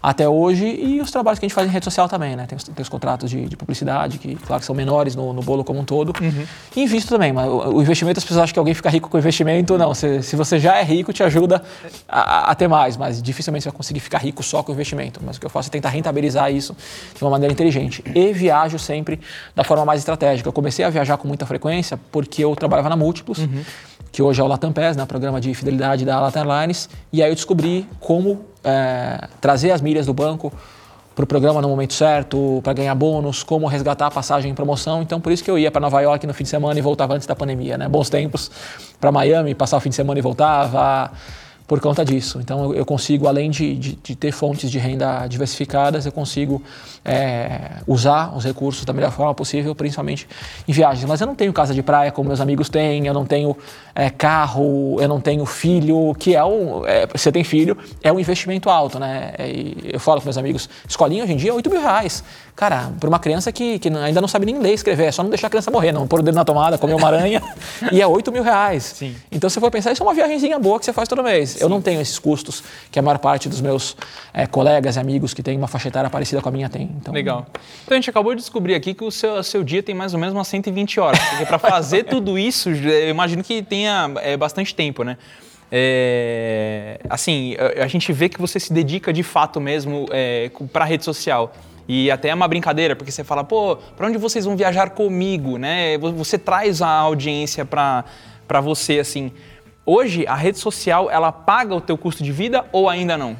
até 0.02 0.30
hoje, 0.30 0.68
e 0.68 1.02
os 1.02 1.10
trabalhos 1.10 1.40
que 1.40 1.46
a 1.46 1.48
gente 1.48 1.56
faz 1.56 1.68
em 1.68 1.72
rede 1.72 1.86
social 1.86 2.08
também, 2.08 2.36
né? 2.36 2.46
Tem 2.46 2.56
os, 2.56 2.64
tem 2.64 2.82
os 2.84 2.90
contratos 2.90 3.28
de, 3.28 3.48
de, 3.48 3.58
publicidade, 3.58 4.20
que, 4.20 4.36
claro, 4.36 4.62
são 4.62 4.76
menores 4.76 5.16
no, 5.16 5.34
no 5.34 5.42
bolo 5.42 5.64
como 5.64 5.80
um 5.80 5.86
todo. 5.86 6.14
Uhum. 6.22 6.46
E 6.76 6.84
invisto 6.84 7.10
também, 7.10 7.34
mas 7.34 7.48
o, 7.48 7.78
o, 7.78 7.82
investimento, 7.82 8.20
as 8.20 8.24
pessoas 8.24 8.44
acham 8.44 8.54
que 8.54 8.60
alguém 8.60 8.76
fica 8.76 8.92
rico 8.92 9.10
com 9.10 9.18
investimento. 9.18 9.76
Não, 9.76 9.92
se, 9.96 10.22
se 10.22 10.36
você 10.36 10.60
já 10.60 10.78
é 10.78 10.84
rico, 10.84 11.12
te 11.12 11.24
ajuda 11.24 11.64
a, 12.08 12.52
a 12.52 12.54
ter 12.54 12.68
mais, 12.68 12.96
mas 12.96 13.20
dificilmente 13.20 13.64
você 13.64 13.70
vai 13.70 13.78
conseguir 13.78 14.00
ficar 14.00 14.20
rico 14.20 14.44
só 14.44 14.62
com 14.62 14.72
investimento 14.72 15.20
mas 15.31 15.38
o 15.38 15.39
que 15.39 15.45
eu 15.45 15.50
faço 15.50 15.69
é 15.69 15.72
tentar 15.72 15.89
rentabilizar 15.89 16.51
isso 16.51 16.75
de 17.16 17.24
uma 17.24 17.31
maneira 17.31 17.54
inteligente. 17.54 18.04
E 18.13 18.33
viajo 18.33 18.78
sempre 18.78 19.19
da 19.56 19.63
forma 19.63 19.86
mais 19.86 20.01
estratégica. 20.01 20.50
Eu 20.50 20.54
comecei 20.54 20.83
a 20.83 20.89
viajar 20.89 21.18
com 21.18 21.28
muita 21.28 21.45
frequência 21.45 21.98
porque 22.12 22.44
eu 22.44 22.54
trabalhava 22.56 22.89
na 22.89 22.98
Múltiplos, 22.98 23.39
uhum. 23.39 23.63
que 24.12 24.22
hoje 24.22 24.42
é 24.42 24.44
o 24.44 24.48
Latam 24.48 24.74
PES, 24.74 24.98
né, 24.98 25.06
programa 25.06 25.39
de 25.39 25.54
fidelidade 25.54 26.04
da 26.04 26.19
Latam 26.19 26.44
Airlines, 26.44 26.89
e 27.13 27.24
aí 27.24 27.31
eu 27.31 27.36
descobri 27.36 27.88
como 28.00 28.45
é, 28.63 29.28
trazer 29.39 29.72
as 29.72 29.81
milhas 29.81 30.06
do 30.06 30.13
banco 30.13 30.51
para 31.16 31.24
o 31.24 31.28
programa 31.28 31.62
no 31.62 31.68
momento 31.68 31.94
certo, 31.94 32.62
para 32.63 32.74
ganhar 32.74 32.95
bônus, 32.95 33.44
como 33.44 33.68
resgatar 33.68 34.07
a 34.07 34.12
passagem 34.12 34.51
em 34.51 34.56
promoção. 34.56 35.01
Então, 35.01 35.19
por 35.19 35.31
isso 35.31 35.44
que 35.44 35.51
eu 35.51 35.60
ia 35.60 35.69
para 35.69 35.81
Nova 35.81 36.00
York 36.01 36.25
no 36.25 36.34
fim 36.34 36.44
de 36.44 36.50
semana 36.50 36.80
e 36.80 36.81
voltava 36.81 37.13
antes 37.13 37.27
da 37.27 37.36
pandemia, 37.36 37.77
né? 37.77 37.88
Bons 37.88 38.10
tempos 38.10 38.50
para 39.00 39.12
Miami, 39.12 39.54
passar 39.54 39.77
o 39.77 39.80
fim 39.80 39.89
de 39.89 39.95
semana 39.95 40.19
e 40.19 40.22
voltava 40.22 41.12
por 41.72 41.80
conta 41.80 42.04
disso. 42.04 42.38
Então 42.42 42.74
eu 42.74 42.86
consigo, 42.86 43.30
além 43.30 43.50
de, 43.50 43.74
de, 43.76 43.96
de 43.96 44.14
ter 44.14 44.34
fontes 44.34 44.70
de 44.70 44.78
renda 44.78 45.26
diversificadas, 45.26 46.06
eu 46.06 46.12
consigo 46.12 46.62
é, 47.06 47.78
usar 47.88 48.36
os 48.36 48.44
recursos 48.44 48.84
da 48.84 48.92
melhor 48.92 49.10
forma 49.10 49.34
possível, 49.34 49.74
principalmente 49.74 50.28
em 50.68 50.74
viagens. 50.74 51.06
Mas 51.06 51.22
eu 51.22 51.28
não 51.28 51.34
tenho 51.34 51.54
casa 51.54 51.74
de 51.74 51.82
praia 51.82 52.12
como 52.12 52.28
meus 52.28 52.42
amigos 52.42 52.68
têm, 52.68 53.08
eu 53.08 53.14
não 53.14 53.26
tenho 53.26 53.56
é, 53.96 54.10
carro, 54.10 54.98
eu 55.00 55.08
não 55.08 55.22
tenho 55.22 55.46
filho, 55.46 56.14
que 56.20 56.36
é 56.36 56.44
um. 56.44 56.86
É, 56.86 57.08
você 57.08 57.32
tem 57.32 57.42
filho, 57.42 57.78
é 58.04 58.12
um 58.12 58.20
investimento 58.20 58.70
alto, 58.70 59.00
né? 59.00 59.32
Eu 59.82 60.00
falo 60.02 60.20
com 60.20 60.26
meus 60.26 60.38
amigos, 60.38 60.70
escolinha 60.86 61.24
hoje 61.24 61.32
em 61.32 61.38
dia 61.38 61.52
é 61.52 61.54
8 61.54 61.70
mil 61.70 61.80
reais. 61.80 62.22
Cara, 62.62 62.94
para 63.00 63.10
uma 63.10 63.18
criança 63.18 63.52
que, 63.52 63.80
que 63.80 63.90
ainda 63.90 64.22
não 64.22 64.28
sabe 64.28 64.46
nem 64.46 64.60
ler 64.60 64.69
e 64.69 64.74
escrever, 64.75 65.06
é 65.06 65.12
só 65.12 65.24
não 65.24 65.31
deixar 65.31 65.48
a 65.48 65.50
criança 65.50 65.72
morrer, 65.72 65.92
não 65.92 66.06
pôr 66.06 66.19
o 66.19 66.22
dedo 66.22 66.36
na 66.36 66.46
tomada, 66.46 66.78
comer 66.78 66.94
uma 66.94 67.08
aranha, 67.08 67.42
e 67.92 68.00
é 68.00 68.06
8 68.06 68.31
mil 68.31 68.44
reais. 68.44 68.84
Sim. 68.84 69.16
Então, 69.31 69.50
se 69.50 69.60
for 69.60 69.72
pensar, 69.72 69.92
isso 69.92 70.04
é 70.04 70.06
uma 70.06 70.13
viagemzinha 70.13 70.60
boa 70.60 70.78
que 70.78 70.86
você 70.86 70.94
faz 70.94 71.10
todo 71.10 71.24
mês. 71.24 71.60
Eu 71.60 71.68
não 71.68 71.81
tenho 71.81 72.00
esses 72.00 72.19
custos 72.19 72.63
que 72.92 73.00
a 73.00 73.02
maior 73.02 73.18
parte 73.18 73.50
dos 73.50 73.60
meus 73.62 73.98
é, 74.31 74.46
colegas 74.46 74.96
e 74.96 75.00
amigos 75.00 75.34
que 75.34 75.42
têm 75.42 75.58
uma 75.58 75.68
faixa 75.68 75.88
etária 75.88 76.08
parecida 76.08 76.40
com 76.40 76.50
a 76.50 76.52
minha 76.52 76.69
tem. 76.69 76.92
Então... 77.02 77.12
Legal. 77.12 77.48
Então 77.84 77.96
a 77.96 78.00
gente 78.00 78.12
acabou 78.12 78.36
de 78.36 78.42
descobrir 78.42 78.75
aqui 78.75 78.94
que 78.94 79.04
o 79.04 79.10
seu, 79.10 79.42
seu 79.42 79.63
dia 79.63 79.81
tem 79.81 79.96
mais 79.96 80.13
ou 80.13 80.19
menos 80.19 80.36
umas 80.36 80.48
120 80.48 81.00
horas. 81.00 81.19
Porque 81.19 81.48
para 81.48 81.58
fazer 81.58 82.04
tudo 82.13 82.38
isso, 82.38 82.69
eu 82.69 83.10
imagino 83.10 83.44
que 83.44 83.63
tenha 83.63 84.08
é, 84.18 84.38
bastante 84.38 84.75
tempo, 84.75 85.04
né? 85.04 85.18
É, 85.72 87.00
assim, 87.10 87.56
a, 87.58 87.86
a, 87.86 87.88
gente 87.88 88.13
vê 88.13 88.30
que 88.30 88.40
você 88.40 88.60
se 88.60 88.72
dedica 88.72 89.12
de 89.12 89.24
fato 89.24 89.60
mesmo 89.60 90.06
é, 90.12 90.52
para 90.72 90.86
a 90.86 90.88
rede 90.88 91.04
social. 91.04 91.52
E 91.88 92.10
até 92.12 92.30
é 92.30 92.33
uma 92.33 92.48
brincadeira, 92.48 92.95
porque 92.95 93.12
você 93.12 93.24
fala, 93.24 93.44
pô, 93.44 93.75
para 93.98 94.07
onde 94.07 94.18
vocês 94.18 94.45
vão 94.45 94.56
viajar 94.56 94.92
comigo, 94.92 95.57
né? 95.57 95.98
Você 95.98 96.38
traz 96.38 96.81
a 96.81 96.89
audiência 96.89 97.66
para 97.66 98.06
você, 98.62 99.00
assim. 99.00 99.31
Hoje, 99.86 100.25
a 100.28 100.36
rede 100.36 100.60
social, 100.60 101.10
ela 101.10 101.31
paga 101.31 101.74
o 101.75 101.81
teu 101.81 101.98
custo 101.98 102.24
de 102.24 102.31
vida 102.31 102.66
ou 102.72 102.88
ainda 102.88 103.18
não? 103.18 103.36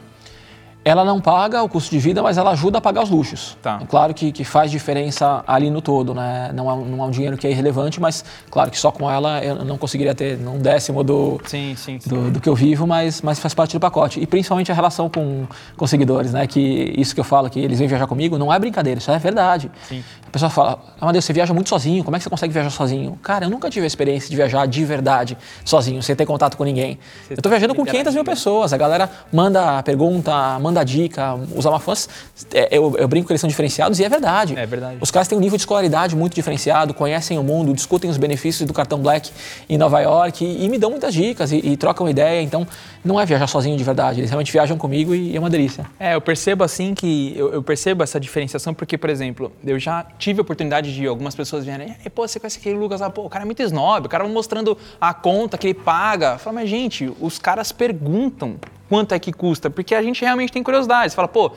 Ela 0.84 1.06
não 1.06 1.22
paga 1.22 1.62
o 1.62 1.70
custo 1.70 1.92
de 1.92 2.00
vida, 2.00 2.24
mas 2.24 2.38
ela 2.38 2.52
ajuda 2.52 2.80
a 2.80 2.82
pagar 2.82 3.04
os 3.04 3.10
luxos. 3.10 3.56
Tá. 3.62 3.80
É 3.82 3.86
claro 3.86 4.14
que, 4.14 4.32
que 4.32 4.44
faz 4.44 4.72
diferença 4.72 5.44
ali 5.46 5.70
no 5.70 5.82
todo, 5.82 6.14
né? 6.16 6.52
Não 6.54 6.72
é, 6.72 6.86
não 6.86 7.04
é 7.04 7.08
um 7.08 7.12
dinheiro 7.12 7.38
que 7.38 7.46
é 7.46 7.52
irrelevante, 7.52 8.02
mas 8.02 8.26
claro 8.50 8.72
que 8.72 8.80
só 8.80 8.92
com 8.92 9.10
ela 9.10 9.44
eu 9.44 9.64
não 9.64 9.78
conseguiria 9.78 10.16
ter 10.16 10.40
um 10.40 10.58
décimo 10.58 11.04
do, 11.04 11.40
sim, 11.46 11.76
sim, 11.78 12.00
sim. 12.00 12.10
do, 12.10 12.32
do, 12.32 12.40
que 12.40 12.50
eu 12.50 12.56
vivo, 12.56 12.88
mas, 12.88 13.22
mas 13.22 13.38
faz 13.38 13.54
parte 13.54 13.74
do 13.74 13.80
pacote. 13.80 14.20
E 14.20 14.26
principalmente 14.26 14.72
a 14.72 14.76
relação 14.76 15.08
com, 15.08 15.46
com 15.78 15.86
seguidores, 15.86 16.34
né? 16.34 16.48
Que 16.48 16.94
isso 16.98 17.14
que 17.14 17.20
eu 17.20 17.26
falo, 17.26 17.50
que 17.50 17.60
eles 17.60 17.78
vêm 17.78 17.88
viajar 17.88 18.08
comigo, 18.08 18.38
não 18.38 18.52
é 18.52 18.58
brincadeira, 18.58 19.00
isso 19.00 19.12
é 19.12 19.20
verdade. 19.20 19.70
Sim. 19.88 20.04
A 20.28 20.32
pessoa 20.32 20.50
fala, 20.50 20.80
Amadeus, 21.00 21.26
você 21.26 21.34
viaja 21.34 21.54
muito 21.54 21.70
sozinho, 21.70 22.04
como 22.04 22.16
é 22.16 22.20
que 22.20 22.24
você 22.24 22.30
consegue 22.30 22.54
viajar 22.54 22.70
sozinho? 22.70 23.20
Cara, 23.22 23.46
eu 23.46 23.50
nunca 23.50 23.70
tive 23.70 23.84
a 23.84 23.88
experiência 23.88 24.30
de 24.30 24.36
viajar 24.36 24.66
de 24.66 24.86
verdade 24.86 25.38
sozinho, 25.66 26.02
sem 26.02 26.16
ter 26.16 26.26
contato 26.26 26.56
com 26.56 26.64
ninguém. 26.64 26.98
Você 27.28 27.34
eu 27.34 27.36
estou 27.36 27.50
viajando 27.50 27.76
com 27.76 27.86
500 27.86 28.16
mil 28.16 28.24
pessoas, 28.24 28.72
a 28.72 28.78
galera 28.78 29.10
manda 29.32 29.84
pergunta, 29.84 30.58
manda 30.60 30.71
dica, 30.84 31.36
os 31.56 31.66
Amafãs, 31.66 32.08
é, 32.54 32.70
eu, 32.72 32.96
eu, 32.98 33.08
brinco 33.08 33.28
que 33.28 33.34
eles 33.34 33.42
são 33.42 33.48
diferenciados 33.48 34.00
e 34.00 34.04
é 34.04 34.10
verdade. 34.10 34.58
É 34.58 34.66
verdade. 34.66 34.98
Os 35.02 35.12
caras 35.12 35.28
têm 35.28 35.38
um 35.38 35.42
nível 35.42 35.58
de 35.58 35.62
escolaridade 35.62 36.16
muito 36.16 36.34
diferenciado, 36.34 36.94
conhecem 36.94 37.38
o 37.38 37.44
mundo, 37.44 37.74
discutem 37.74 38.10
os 38.10 38.18
benefícios 38.18 38.66
do 38.66 38.74
cartão 38.74 39.00
Black 39.00 39.30
em 39.70 39.78
Nova 39.78 40.00
York 40.00 40.44
e, 40.44 40.66
e 40.66 40.70
me 40.70 40.78
dão 40.78 40.90
muitas 40.90 41.14
dicas 41.14 41.52
e, 41.52 41.58
e, 41.58 41.78
trocam 41.78 42.08
ideia. 42.10 42.42
Então, 42.42 42.66
não 43.04 43.20
é 43.20 43.26
viajar 43.26 43.48
sozinho 43.48 43.76
de 43.76 43.84
verdade, 43.84 44.20
eles 44.20 44.30
realmente 44.30 44.52
viajam 44.52 44.78
comigo 44.78 45.14
e, 45.16 45.36
é 45.36 45.40
uma 45.40 45.50
delícia. 45.50 45.86
É, 46.00 46.16
eu 46.16 46.22
percebo 46.22 46.64
assim 46.64 46.94
que, 46.94 47.34
eu, 47.36 47.54
eu, 47.54 47.64
percebo 47.64 48.04
essa 48.04 48.20
diferenciação 48.20 48.74
porque, 48.74 48.98
por 48.98 49.10
exemplo, 49.10 49.52
eu 49.64 49.80
já 49.80 50.06
tive 50.20 50.40
a 50.40 50.44
oportunidade 50.44 50.94
de 50.94 51.08
algumas 51.08 51.36
pessoas 51.36 51.66
virem, 51.66 51.96
pô, 52.14 52.28
você 52.28 52.40
conhece 52.40 52.60
aquele 52.60 52.78
Lucas 52.78 53.02
lá, 53.02 53.10
pô, 53.10 53.26
o 53.26 53.30
cara 53.30 53.44
é 53.44 53.46
muito 53.46 53.62
snob, 53.64 54.06
o 54.06 54.10
cara 54.10 54.28
mostrando 54.28 54.78
a 55.00 55.14
conta 55.14 55.58
que 55.58 55.68
ele 55.68 55.74
paga. 55.74 56.34
Eu 56.34 56.40
falo, 56.40 56.56
mas 56.56 56.70
gente, 56.70 57.12
os 57.20 57.40
caras 57.40 57.72
perguntam 57.72 58.56
quanto 58.88 59.14
é 59.14 59.20
que 59.20 59.34
custa, 59.34 59.70
porque 59.70 59.96
a 59.96 60.02
gente 60.02 60.22
realmente 60.22 60.52
tem 60.52 60.62
curiosidade. 60.62 61.12
Você 61.12 61.16
fala, 61.16 61.28
pô, 61.28 61.52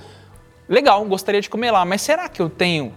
legal, 0.69 1.05
gostaria 1.05 1.41
de 1.41 1.51
comer 1.51 1.71
lá, 1.71 1.85
mas 1.85 2.01
será 2.01 2.29
que 2.29 2.41
eu 2.41 2.49
tenho 2.49 2.93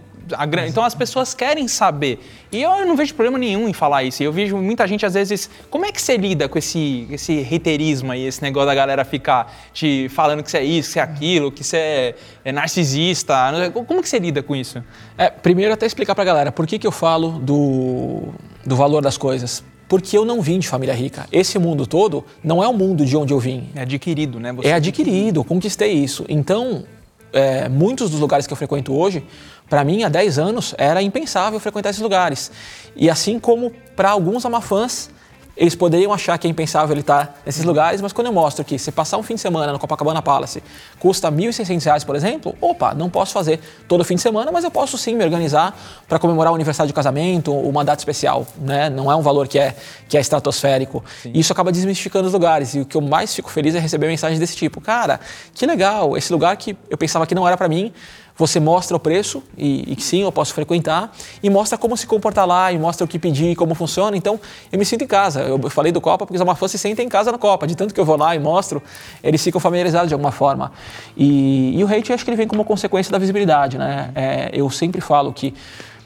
então 0.66 0.84
as 0.84 0.94
pessoas 0.94 1.34
querem 1.34 1.68
saber. 1.68 2.20
E 2.50 2.62
eu 2.62 2.86
não 2.86 2.96
vejo 2.96 3.14
problema 3.14 3.38
nenhum 3.38 3.68
em 3.68 3.72
falar 3.72 4.02
isso. 4.04 4.22
Eu 4.22 4.32
vejo 4.32 4.56
muita 4.56 4.86
gente, 4.86 5.04
às 5.04 5.14
vezes, 5.14 5.50
como 5.70 5.84
é 5.84 5.92
que 5.92 6.00
você 6.00 6.16
lida 6.16 6.48
com 6.48 6.58
esse, 6.58 7.06
esse 7.10 7.40
reiterismo 7.40 8.12
aí, 8.12 8.26
esse 8.26 8.42
negócio 8.42 8.66
da 8.66 8.74
galera 8.74 9.04
ficar 9.04 9.54
te 9.72 10.08
falando 10.10 10.42
que 10.42 10.50
você 10.50 10.58
é 10.58 10.64
isso, 10.64 10.88
que 10.88 10.92
você 10.94 10.98
é 10.98 11.02
aquilo, 11.02 11.52
que 11.52 11.64
você 11.64 11.76
é, 11.76 12.14
é 12.46 12.52
narcisista? 12.52 13.34
Como 13.72 14.02
que 14.02 14.08
você 14.08 14.18
lida 14.18 14.42
com 14.42 14.56
isso? 14.56 14.82
É, 15.16 15.30
primeiro 15.30 15.72
até 15.72 15.86
explicar 15.86 16.14
pra 16.14 16.24
galera 16.24 16.50
por 16.52 16.66
que, 16.66 16.78
que 16.78 16.86
eu 16.86 16.92
falo 16.92 17.38
do, 17.38 18.28
do 18.64 18.76
valor 18.76 19.02
das 19.02 19.16
coisas 19.16 19.62
porque 19.88 20.16
eu 20.16 20.24
não 20.24 20.42
vim 20.42 20.58
de 20.58 20.68
família 20.68 20.94
rica. 20.94 21.26
Esse 21.32 21.58
mundo 21.58 21.86
todo 21.86 22.24
não 22.44 22.62
é 22.62 22.68
o 22.68 22.74
mundo 22.74 23.06
de 23.06 23.16
onde 23.16 23.32
eu 23.32 23.40
vim. 23.40 23.70
É 23.74 23.80
adquirido, 23.80 24.38
né? 24.38 24.52
Você 24.52 24.68
é 24.68 24.74
adquirido, 24.74 25.42
conquistei 25.42 25.92
isso. 25.92 26.24
Então, 26.28 26.84
é, 27.32 27.68
muitos 27.68 28.10
dos 28.10 28.20
lugares 28.20 28.46
que 28.46 28.52
eu 28.52 28.56
frequento 28.56 28.96
hoje, 28.96 29.24
para 29.68 29.84
mim, 29.84 30.02
há 30.02 30.08
10 30.08 30.38
anos, 30.38 30.74
era 30.78 31.02
impensável 31.02 31.60
frequentar 31.60 31.90
esses 31.90 32.02
lugares. 32.02 32.50
E 32.96 33.10
assim 33.10 33.38
como 33.38 33.72
para 33.94 34.10
alguns 34.10 34.44
amafãs, 34.44 35.10
eles 35.58 35.74
poderiam 35.74 36.12
achar 36.12 36.38
que 36.38 36.46
é 36.46 36.50
impensável 36.50 36.94
ele 36.94 37.00
estar 37.00 37.40
nesses 37.44 37.64
lugares, 37.64 38.00
mas 38.00 38.12
quando 38.12 38.28
eu 38.28 38.32
mostro 38.32 38.64
que 38.64 38.78
você 38.78 38.92
passar 38.92 39.18
um 39.18 39.24
fim 39.24 39.34
de 39.34 39.40
semana 39.40 39.72
no 39.72 39.78
Copacabana 39.78 40.22
Palace 40.22 40.62
custa 41.00 41.28
R$ 41.28 41.36
1.600, 41.36 42.06
por 42.06 42.14
exemplo, 42.14 42.54
opa, 42.60 42.94
não 42.94 43.10
posso 43.10 43.32
fazer 43.32 43.58
todo 43.88 44.04
fim 44.04 44.14
de 44.14 44.20
semana, 44.20 44.52
mas 44.52 44.62
eu 44.62 44.70
posso 44.70 44.96
sim 44.96 45.16
me 45.16 45.24
organizar 45.24 45.76
para 46.08 46.16
comemorar 46.20 46.52
o 46.52 46.54
aniversário 46.54 46.86
de 46.86 46.94
casamento, 46.94 47.52
uma 47.52 47.84
data 47.84 48.00
especial, 48.00 48.46
né? 48.56 48.88
Não 48.88 49.10
é 49.10 49.16
um 49.16 49.20
valor 49.20 49.48
que 49.48 49.58
é, 49.58 49.74
que 50.08 50.16
é 50.16 50.20
estratosférico. 50.20 51.04
E 51.24 51.40
isso 51.40 51.52
acaba 51.52 51.72
desmistificando 51.72 52.28
os 52.28 52.32
lugares. 52.32 52.74
E 52.74 52.80
o 52.80 52.86
que 52.86 52.96
eu 52.96 53.00
mais 53.00 53.34
fico 53.34 53.50
feliz 53.50 53.74
é 53.74 53.80
receber 53.80 54.06
mensagens 54.06 54.38
desse 54.38 54.54
tipo. 54.54 54.80
Cara, 54.80 55.18
que 55.52 55.66
legal, 55.66 56.16
esse 56.16 56.32
lugar 56.32 56.56
que 56.56 56.76
eu 56.88 56.96
pensava 56.96 57.26
que 57.26 57.34
não 57.34 57.46
era 57.46 57.56
para 57.56 57.68
mim, 57.68 57.92
você 58.38 58.60
mostra 58.60 58.96
o 58.96 59.00
preço 59.00 59.42
e, 59.56 59.92
e 59.92 60.00
sim, 60.00 60.22
eu 60.22 60.30
posso 60.30 60.54
frequentar 60.54 61.12
e 61.42 61.50
mostra 61.50 61.76
como 61.76 61.96
se 61.96 62.06
comportar 62.06 62.46
lá 62.46 62.72
e 62.72 62.78
mostra 62.78 63.04
o 63.04 63.08
que 63.08 63.18
pedir, 63.18 63.56
como 63.56 63.74
funciona. 63.74 64.16
Então, 64.16 64.40
eu 64.70 64.78
me 64.78 64.84
sinto 64.84 65.02
em 65.02 65.06
casa. 65.08 65.40
Eu 65.40 65.68
falei 65.68 65.90
do 65.90 66.00
Copa 66.00 66.24
porque 66.24 66.40
os 66.40 66.58
fã 66.58 66.68
se 66.68 66.78
sentem 66.78 67.06
em 67.06 67.08
casa 67.08 67.32
na 67.32 67.38
Copa. 67.38 67.66
De 67.66 67.74
tanto 67.74 67.92
que 67.92 67.98
eu 67.98 68.04
vou 68.04 68.16
lá 68.16 68.36
e 68.36 68.38
mostro, 68.38 68.80
eles 69.22 69.42
ficam 69.42 69.60
familiarizados 69.60 70.08
de 70.08 70.14
alguma 70.14 70.30
forma. 70.30 70.70
E, 71.16 71.76
e 71.76 71.82
o 71.82 71.92
hate, 71.92 72.12
acho 72.12 72.24
que 72.24 72.30
ele 72.30 72.36
vem 72.36 72.46
como 72.46 72.64
consequência 72.64 73.10
da 73.10 73.18
visibilidade, 73.18 73.76
né? 73.76 74.12
É, 74.14 74.50
eu 74.52 74.70
sempre 74.70 75.00
falo 75.00 75.32
que 75.32 75.52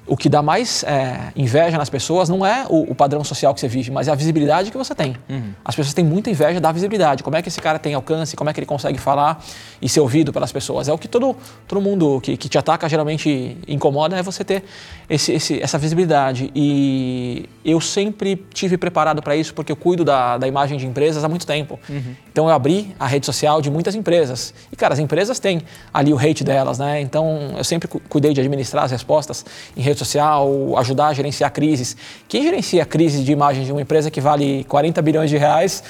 o 0.06 0.16
que 0.16 0.28
dá 0.28 0.42
mais 0.42 0.82
é, 0.82 1.32
inveja 1.36 1.78
nas 1.78 1.88
pessoas 1.88 2.28
não 2.28 2.44
é 2.44 2.66
o, 2.68 2.90
o, 2.90 2.94
padrão 2.94 3.22
social 3.22 3.54
que 3.54 3.60
você 3.60 3.68
vive, 3.68 3.90
mas 3.90 4.08
é 4.08 4.10
a 4.10 4.14
visibilidade 4.14 4.70
que 4.70 4.76
você 4.76 4.94
tem. 4.94 5.16
Uhum. 5.28 5.52
As 5.64 5.76
pessoas 5.76 5.94
têm 5.94 6.04
muita 6.04 6.28
inveja 6.28 6.60
da 6.60 6.72
visibilidade. 6.72 7.22
Como 7.22 7.36
é 7.36 7.42
que 7.42 7.48
esse 7.48 7.60
cara 7.60 7.78
tem 7.78 7.94
alcance, 7.94 8.34
como 8.34 8.50
é 8.50 8.52
que 8.52 8.58
ele 8.58 8.66
consegue 8.66 8.98
falar 8.98 9.42
e 9.80 9.88
ser 9.88 10.00
ouvido 10.00 10.32
pelas 10.32 10.50
pessoas. 10.50 10.88
É 10.88 10.92
o 10.92 10.98
que 10.98 11.06
todo, 11.06 11.36
todo 11.68 11.80
mundo 11.80 12.20
que, 12.20 12.36
que 12.36 12.48
te 12.48 12.58
ataca 12.58 12.88
geralmente 12.88 13.56
incomoda, 13.68 14.16
é 14.16 14.22
você 14.22 14.44
ter 14.44 14.64
esse, 15.08 15.32
esse, 15.32 15.62
essa 15.62 15.78
visibilidade. 15.78 16.50
E 16.54 17.48
eu 17.64 17.80
sempre 17.80 18.44
tive 18.52 18.76
preparado 18.76 19.22
para 19.22 19.36
isso, 19.36 19.54
porque 19.54 19.70
eu 19.70 19.76
cuido 19.76 20.04
da, 20.04 20.36
da 20.36 20.48
imagem 20.48 20.78
de 20.78 20.86
empresas 20.86 21.22
há 21.22 21.28
muito 21.28 21.46
tempo. 21.46 21.78
Uhum. 21.88 22.14
Então 22.32 22.48
eu 22.48 22.54
abri 22.54 22.94
a 22.98 23.06
rede 23.06 23.26
social 23.26 23.60
de 23.60 23.70
muitas 23.70 23.94
empresas. 23.94 24.54
E, 24.72 24.76
cara, 24.76 24.94
as 24.94 24.98
empresas 24.98 25.38
têm 25.38 25.60
ali 25.92 26.14
o 26.14 26.18
hate 26.18 26.42
delas, 26.42 26.78
né? 26.78 26.98
Então 27.00 27.52
eu 27.58 27.62
sempre 27.62 27.86
cuidei 28.08 28.32
de 28.32 28.40
administrar 28.40 28.84
as 28.84 28.90
respostas 28.90 29.44
em 29.76 29.82
rede 29.82 29.98
social, 29.98 30.50
ajudar 30.78 31.08
a 31.08 31.12
gerenciar 31.12 31.52
crises. 31.52 31.94
Quem 32.26 32.42
gerencia 32.42 32.82
a 32.82 32.86
crise 32.86 33.22
de 33.22 33.30
imagem 33.30 33.64
de 33.64 33.70
uma 33.70 33.82
empresa 33.82 34.10
que 34.10 34.20
vale 34.20 34.64
40 34.64 35.02
bilhões 35.02 35.28
de 35.28 35.36
reais, 35.36 35.84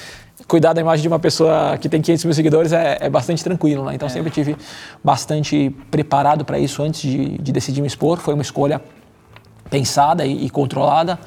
cuidar 0.45 0.73
da 0.73 0.81
imagem 0.81 1.03
de 1.03 1.07
uma 1.07 1.19
pessoa 1.19 1.77
que 1.77 1.87
tem 1.87 2.01
500 2.01 2.25
mil 2.25 2.33
seguidores 2.33 2.73
é, 2.73 2.97
é 2.99 3.09
bastante 3.09 3.41
tranquilo, 3.41 3.85
né? 3.85 3.95
Então 3.95 4.07
é. 4.07 4.11
sempre 4.11 4.29
tive 4.29 4.57
bastante 5.01 5.73
preparado 5.89 6.43
para 6.43 6.59
isso 6.59 6.83
antes 6.83 7.01
de, 7.01 7.37
de, 7.37 7.51
decidir 7.53 7.79
me 7.79 7.87
expor. 7.87 8.17
Foi 8.19 8.33
uma 8.33 8.43
escolha 8.43 8.81
pensada 9.69 10.25
e, 10.25 10.45
e 10.45 10.49
controlada 10.49 11.17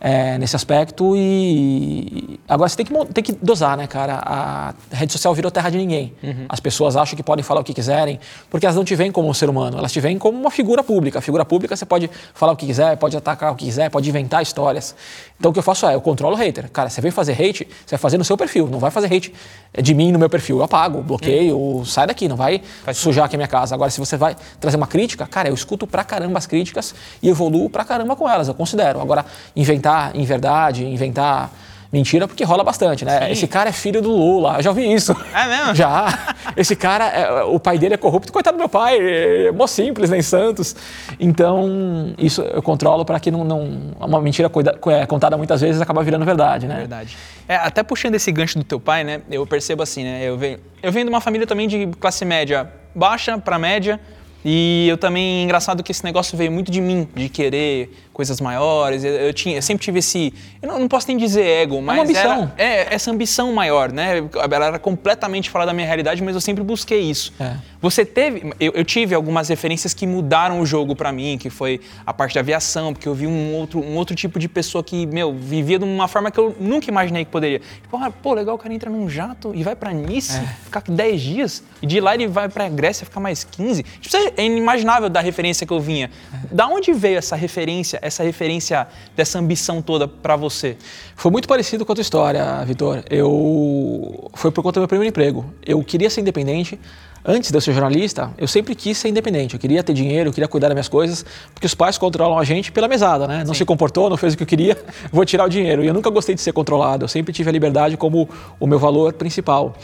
é, 0.00 0.38
nesse 0.38 0.56
aspecto. 0.56 1.14
E 1.16 2.38
agora 2.48 2.68
você 2.68 2.76
tem 2.76 2.86
que, 2.86 3.06
tem 3.12 3.24
que 3.24 3.32
dosar, 3.32 3.76
né, 3.76 3.86
cara? 3.86 4.20
A 4.24 4.74
rede 4.90 5.12
social 5.12 5.34
virou 5.34 5.50
terra 5.50 5.70
de 5.70 5.78
ninguém. 5.78 6.12
Uhum. 6.22 6.46
As 6.48 6.60
pessoas 6.60 6.96
acham 6.96 7.16
que 7.16 7.22
podem 7.22 7.42
falar 7.42 7.60
o 7.60 7.64
que 7.64 7.72
quiserem, 7.72 8.18
porque 8.50 8.66
elas 8.66 8.76
não 8.76 8.84
te 8.84 8.94
veem 8.94 9.10
como 9.10 9.28
um 9.28 9.34
ser 9.34 9.48
humano, 9.48 9.78
elas 9.78 9.92
te 9.92 10.00
veem 10.00 10.18
como 10.18 10.38
uma 10.38 10.50
figura 10.50 10.82
pública. 10.82 11.18
A 11.18 11.22
figura 11.22 11.44
pública 11.44 11.76
você 11.76 11.86
pode 11.86 12.10
falar 12.34 12.52
o 12.52 12.56
que 12.56 12.66
quiser, 12.66 12.96
pode 12.96 13.16
atacar 13.16 13.52
o 13.52 13.56
que 13.56 13.64
quiser, 13.64 13.90
pode 13.90 14.08
inventar 14.08 14.42
histórias. 14.42 14.94
Então 15.38 15.50
o 15.50 15.52
que 15.52 15.58
eu 15.58 15.62
faço 15.62 15.86
é, 15.86 15.94
eu 15.94 16.00
controlo 16.00 16.34
o 16.34 16.38
hater. 16.38 16.70
Cara, 16.70 16.88
você 16.88 17.00
vem 17.00 17.10
fazer 17.10 17.32
hate, 17.32 17.66
você 17.84 17.96
vai 17.96 17.98
fazer 17.98 18.18
no 18.18 18.24
seu 18.24 18.36
perfil, 18.36 18.68
não 18.68 18.78
vai 18.78 18.90
fazer 18.90 19.12
hate 19.14 19.32
de 19.80 19.94
mim 19.94 20.12
no 20.12 20.18
meu 20.18 20.28
perfil. 20.28 20.58
Eu 20.58 20.64
apago, 20.64 21.02
bloqueio, 21.02 21.56
uhum. 21.56 21.84
sai 21.84 22.06
daqui, 22.06 22.28
não 22.28 22.36
vai 22.36 22.60
Faz 22.84 22.98
sujar 22.98 23.24
aqui 23.26 23.36
a 23.36 23.38
minha 23.38 23.48
casa. 23.48 23.74
Agora, 23.74 23.90
se 23.90 23.98
você 23.98 24.16
vai 24.16 24.36
trazer 24.60 24.76
uma 24.76 24.86
crítica, 24.86 25.26
cara, 25.26 25.48
eu 25.48 25.54
escuto 25.54 25.86
pra 25.86 26.04
caramba 26.04 26.38
as 26.38 26.46
críticas 26.46 26.94
e 27.22 27.28
evoluo 27.28 27.68
pra 27.68 27.84
caramba 27.84 28.16
com 28.16 28.28
elas, 28.28 28.48
eu 28.48 28.54
considero. 28.54 29.00
Agora, 29.00 29.24
inventar 29.54 29.85
inventar 29.86 30.16
inverdade, 30.16 30.84
inventar 30.84 31.50
mentira, 31.92 32.26
porque 32.26 32.44
rola 32.44 32.64
bastante, 32.64 33.04
né? 33.04 33.26
Sim. 33.26 33.32
Esse 33.32 33.46
cara 33.46 33.70
é 33.70 33.72
filho 33.72 34.02
do 34.02 34.10
Lula, 34.10 34.56
eu 34.56 34.62
já 34.62 34.70
ouvi 34.70 34.92
isso. 34.92 35.16
É 35.32 35.46
mesmo? 35.46 35.74
Já. 35.74 36.34
Esse 36.56 36.74
cara, 36.74 37.06
é, 37.06 37.42
o 37.44 37.58
pai 37.58 37.78
dele 37.78 37.94
é 37.94 37.96
corrupto, 37.96 38.32
coitado 38.32 38.56
do 38.56 38.60
meu 38.60 38.68
pai, 38.68 38.98
é 38.98 39.52
mó 39.52 39.66
simples, 39.66 40.10
nem 40.10 40.20
Santos. 40.20 40.74
Então, 41.18 42.12
isso 42.18 42.42
eu 42.42 42.60
controlo 42.60 43.04
para 43.04 43.18
que 43.20 43.30
não, 43.30 43.44
não, 43.44 43.94
uma 43.98 44.20
mentira 44.20 44.50
é, 44.88 45.06
contada 45.06 45.36
muitas 45.36 45.60
vezes 45.60 45.80
acaba 45.80 46.02
virando 46.02 46.24
verdade, 46.24 46.66
né? 46.66 46.76
Verdade. 46.76 47.16
É, 47.48 47.56
até 47.56 47.82
puxando 47.82 48.16
esse 48.16 48.30
gancho 48.32 48.58
do 48.58 48.64
teu 48.64 48.80
pai, 48.80 49.04
né? 49.04 49.22
Eu 49.30 49.46
percebo 49.46 49.82
assim, 49.82 50.04
né? 50.04 50.20
Eu 50.24 50.36
venho, 50.36 50.58
eu 50.82 50.90
venho 50.92 51.06
de 51.06 51.10
uma 51.10 51.20
família 51.20 51.46
também 51.46 51.68
de 51.68 51.86
classe 51.98 52.24
média 52.24 52.68
baixa 52.94 53.38
para 53.38 53.58
média, 53.58 54.00
e 54.48 54.86
eu 54.88 54.96
também, 54.96 55.42
engraçado 55.42 55.82
que 55.82 55.90
esse 55.90 56.04
negócio 56.04 56.38
veio 56.38 56.52
muito 56.52 56.70
de 56.70 56.80
mim, 56.80 57.08
de 57.16 57.28
querer 57.28 57.90
coisas 58.12 58.40
maiores. 58.40 59.02
Eu, 59.02 59.12
eu 59.12 59.34
tinha, 59.34 59.56
eu 59.56 59.62
sempre 59.62 59.84
tive 59.84 59.98
esse, 59.98 60.32
eu 60.62 60.68
não, 60.68 60.78
não, 60.78 60.86
posso 60.86 61.08
nem 61.08 61.16
dizer 61.16 61.42
ego, 61.42 61.82
mas 61.82 61.96
é 61.96 62.00
uma 62.00 62.04
ambição. 62.04 62.52
Era, 62.56 62.70
é, 62.72 62.94
essa 62.94 63.10
ambição 63.10 63.52
maior, 63.52 63.90
né? 63.90 64.22
Ela 64.34 64.66
era 64.66 64.78
completamente 64.78 65.50
fora 65.50 65.66
da 65.66 65.72
minha 65.72 65.84
realidade, 65.84 66.22
mas 66.22 66.32
eu 66.32 66.40
sempre 66.40 66.62
busquei 66.62 67.00
isso. 67.00 67.34
É. 67.40 67.56
Você 67.82 68.04
teve, 68.04 68.52
eu, 68.58 68.72
eu, 68.72 68.84
tive 68.84 69.14
algumas 69.14 69.48
referências 69.48 69.92
que 69.92 70.06
mudaram 70.06 70.60
o 70.60 70.66
jogo 70.66 70.96
para 70.96 71.12
mim, 71.12 71.36
que 71.38 71.50
foi 71.50 71.80
a 72.06 72.14
parte 72.14 72.34
da 72.34 72.40
aviação, 72.40 72.92
porque 72.92 73.08
eu 73.08 73.14
vi 73.14 73.26
um 73.26 73.52
outro, 73.54 73.80
um 73.80 73.96
outro 73.96 74.14
tipo 74.14 74.38
de 74.38 74.48
pessoa 74.48 74.82
que, 74.82 75.06
meu, 75.06 75.34
vivia 75.34 75.78
de 75.78 75.84
uma 75.84 76.08
forma 76.08 76.30
que 76.30 76.38
eu 76.38 76.56
nunca 76.58 76.88
imaginei 76.88 77.24
que 77.24 77.30
poderia. 77.30 77.58
Tipo, 77.58 77.96
ah, 77.96 78.10
pô, 78.10 78.32
legal, 78.32 78.54
o 78.54 78.58
cara 78.58 78.72
entra 78.72 78.88
num 78.88 79.08
jato 79.08 79.52
e 79.54 79.62
vai 79.64 79.74
para 79.74 79.92
Nice, 79.92 80.38
é. 80.38 80.42
ficar 80.64 80.82
10 80.88 81.20
dias, 81.20 81.64
e 81.82 81.86
de 81.86 82.00
lá 82.00 82.14
ele 82.14 82.26
vai 82.28 82.48
para 82.48 82.68
Grécia 82.68 83.04
ficar 83.04 83.20
mais 83.20 83.44
15. 83.44 83.82
Tipo, 83.82 84.16
é 84.36 84.44
inimaginável 84.44 85.08
da 85.08 85.20
referência 85.20 85.66
que 85.66 85.72
eu 85.72 85.80
vinha. 85.80 86.10
Da 86.52 86.66
onde 86.68 86.92
veio 86.92 87.18
essa 87.18 87.34
referência, 87.34 87.98
essa 88.02 88.22
referência 88.22 88.86
dessa 89.16 89.38
ambição 89.38 89.80
toda 89.80 90.06
para 90.06 90.36
você? 90.36 90.76
Foi 91.14 91.30
muito 91.30 91.48
parecido 91.48 91.84
com 91.84 91.92
a 91.92 91.94
tua 91.94 92.02
história, 92.02 92.64
Vitor. 92.64 93.02
Eu 93.10 94.30
foi 94.34 94.50
por 94.50 94.62
conta 94.62 94.78
do 94.78 94.82
meu 94.82 94.88
primeiro 94.88 95.08
emprego. 95.08 95.44
Eu 95.64 95.82
queria 95.82 96.10
ser 96.10 96.20
independente, 96.20 96.78
antes 97.26 97.50
de 97.50 97.56
eu 97.56 97.60
ser 97.60 97.72
jornalista, 97.72 98.30
eu 98.38 98.46
sempre 98.46 98.74
quis 98.74 98.96
ser 98.96 99.08
independente. 99.08 99.54
Eu 99.54 99.60
queria 99.60 99.82
ter 99.82 99.92
dinheiro, 99.92 100.28
eu 100.28 100.32
queria 100.32 100.46
cuidar 100.46 100.68
das 100.68 100.74
minhas 100.74 100.88
coisas, 100.88 101.24
porque 101.52 101.66
os 101.66 101.74
pais 101.74 101.98
controlam 101.98 102.38
a 102.38 102.44
gente 102.44 102.70
pela 102.70 102.86
mesada, 102.86 103.26
né? 103.26 103.38
Não 103.38 103.52
Sim. 103.52 103.58
se 103.58 103.64
comportou, 103.64 104.08
não 104.08 104.16
fez 104.16 104.34
o 104.34 104.36
que 104.36 104.44
eu 104.44 104.46
queria, 104.46 104.78
vou 105.10 105.24
tirar 105.24 105.44
o 105.44 105.48
dinheiro. 105.48 105.82
E 105.82 105.88
eu 105.88 105.94
nunca 105.94 106.08
gostei 106.08 106.34
de 106.34 106.40
ser 106.40 106.52
controlado. 106.52 107.04
Eu 107.04 107.08
sempre 107.08 107.32
tive 107.32 107.48
a 107.48 107.52
liberdade 107.52 107.96
como 107.96 108.28
o 108.60 108.66
meu 108.66 108.78
valor 108.78 109.12
principal. 109.14 109.74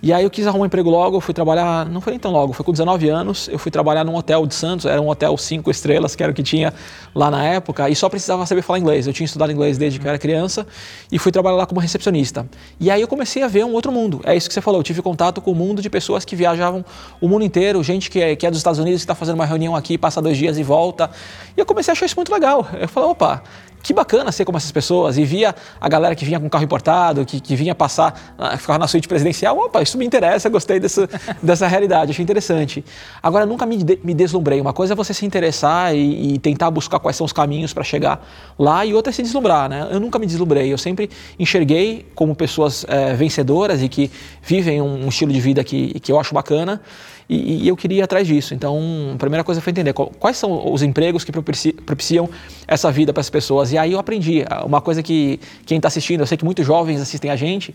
E 0.00 0.12
aí 0.12 0.22
eu 0.22 0.30
quis 0.30 0.46
arrumar 0.46 0.62
um 0.62 0.66
emprego 0.66 0.88
logo, 0.90 1.20
fui 1.20 1.34
trabalhar, 1.34 1.86
não 1.86 2.00
foi 2.00 2.12
nem 2.12 2.20
tão 2.20 2.30
logo, 2.30 2.52
foi 2.52 2.64
com 2.64 2.70
19 2.70 3.08
anos, 3.08 3.48
eu 3.48 3.58
fui 3.58 3.70
trabalhar 3.70 4.04
num 4.04 4.14
hotel 4.14 4.46
de 4.46 4.54
Santos, 4.54 4.86
era 4.86 5.00
um 5.00 5.08
hotel 5.08 5.36
cinco 5.36 5.70
estrelas, 5.70 6.14
que 6.14 6.22
era 6.22 6.30
o 6.30 6.34
que 6.34 6.42
tinha 6.42 6.72
lá 7.14 7.30
na 7.30 7.44
época, 7.44 7.88
e 7.88 7.96
só 7.96 8.08
precisava 8.08 8.46
saber 8.46 8.62
falar 8.62 8.78
inglês. 8.78 9.06
Eu 9.06 9.12
tinha 9.12 9.24
estudado 9.24 9.50
inglês 9.50 9.76
desde 9.76 9.98
que 9.98 10.06
eu 10.06 10.08
era 10.08 10.18
criança 10.18 10.66
e 11.10 11.18
fui 11.18 11.32
trabalhar 11.32 11.56
lá 11.56 11.66
como 11.66 11.80
recepcionista. 11.80 12.46
E 12.78 12.90
aí 12.90 13.00
eu 13.00 13.08
comecei 13.08 13.42
a 13.42 13.48
ver 13.48 13.64
um 13.64 13.72
outro 13.72 13.90
mundo. 13.90 14.20
É 14.24 14.36
isso 14.36 14.48
que 14.48 14.54
você 14.54 14.60
falou, 14.60 14.80
eu 14.80 14.84
tive 14.84 15.02
contato 15.02 15.40
com 15.40 15.50
o 15.50 15.54
mundo 15.54 15.82
de 15.82 15.90
pessoas 15.90 16.24
que 16.24 16.36
viajavam 16.36 16.84
o 17.20 17.28
mundo 17.28 17.44
inteiro, 17.44 17.82
gente 17.82 18.10
que 18.10 18.20
é, 18.20 18.36
que 18.36 18.46
é 18.46 18.50
dos 18.50 18.58
Estados 18.58 18.78
Unidos, 18.78 19.00
que 19.00 19.04
está 19.04 19.14
fazendo 19.14 19.36
uma 19.36 19.46
reunião 19.46 19.76
aqui, 19.76 19.96
passa 19.96 20.20
dois 20.20 20.36
dias 20.36 20.58
e 20.58 20.62
volta. 20.62 21.10
E 21.56 21.60
eu 21.60 21.66
comecei 21.66 21.90
a 21.90 21.92
achar 21.92 22.06
isso 22.06 22.16
muito 22.16 22.32
legal. 22.32 22.68
Eu 22.78 22.88
falei, 22.88 23.10
opa, 23.10 23.42
que 23.82 23.92
bacana 23.92 24.30
ser 24.30 24.44
como 24.44 24.56
essas 24.58 24.70
pessoas. 24.70 25.18
E 25.18 25.24
via 25.24 25.54
a 25.80 25.88
galera 25.88 26.14
que 26.14 26.24
vinha 26.24 26.38
com 26.38 26.48
carro 26.48 26.64
importado, 26.64 27.24
que, 27.24 27.40
que 27.40 27.56
vinha 27.56 27.74
passar, 27.74 28.34
ah, 28.38 28.56
ficava 28.56 28.78
na 28.78 28.86
suíte 28.86 29.08
presidencial. 29.08 29.58
Opa, 29.58 29.82
isso 29.82 29.98
me 29.98 30.06
interessa, 30.06 30.48
gostei 30.48 30.78
dessa, 30.78 31.08
dessa 31.42 31.66
realidade, 31.66 32.12
achei 32.12 32.22
interessante. 32.22 32.84
Agora, 33.22 33.44
nunca 33.44 33.66
me, 33.66 33.76
de, 33.78 33.98
me 34.04 34.14
deslumbrei. 34.14 34.60
Uma 34.60 34.72
coisa 34.72 34.94
é 34.94 34.96
você 34.96 35.12
se 35.12 35.26
interessar 35.26 35.94
e, 35.94 36.34
e 36.34 36.38
tentar 36.38 36.70
buscar 36.70 36.98
quais 36.98 37.16
são 37.16 37.24
os 37.24 37.32
caminhos 37.32 37.72
para 37.72 37.82
chegar 37.82 38.24
lá, 38.58 38.84
e 38.84 38.94
outra 38.94 39.10
é 39.10 39.14
se 39.14 39.22
deslumbrar, 39.22 39.68
né? 39.68 39.88
Eu 39.90 39.98
nunca 39.98 40.18
me 40.18 40.26
deslumbrei. 40.26 40.72
Eu 40.72 40.78
sempre 40.78 41.10
enxerguei 41.38 42.06
como 42.14 42.34
pessoas 42.34 42.84
é, 42.88 43.14
vencedoras 43.14 43.82
e 43.82 43.88
que 43.88 44.10
vivem 44.42 44.80
um, 44.80 45.04
um 45.04 45.08
estilo 45.08 45.32
de 45.32 45.40
vida 45.40 45.64
que, 45.64 45.98
que 46.00 46.12
eu 46.12 46.20
acho 46.20 46.34
bacana. 46.34 46.80
E, 47.28 47.64
e, 47.64 47.68
eu 47.68 47.76
queria 47.76 47.98
ir 47.98 48.02
atrás 48.02 48.26
disso. 48.26 48.54
Então, 48.54 49.12
a 49.14 49.18
primeira 49.18 49.44
coisa 49.44 49.60
foi 49.60 49.70
entender 49.70 49.92
quais 49.92 50.36
são 50.36 50.72
os 50.72 50.82
empregos 50.82 51.24
que 51.24 51.32
propiciam 51.32 52.28
essa 52.66 52.90
vida 52.90 53.12
para 53.12 53.20
as 53.20 53.30
pessoas. 53.30 53.72
E 53.72 53.78
aí 53.78 53.92
eu 53.92 53.98
aprendi. 53.98 54.44
Uma 54.64 54.80
coisa 54.80 55.02
que 55.02 55.40
quem 55.64 55.76
está 55.76 55.88
assistindo, 55.88 56.20
eu 56.20 56.26
sei 56.26 56.36
que 56.36 56.44
muitos 56.44 56.66
jovens 56.66 57.00
assistem 57.00 57.30
a 57.30 57.36
gente. 57.36 57.74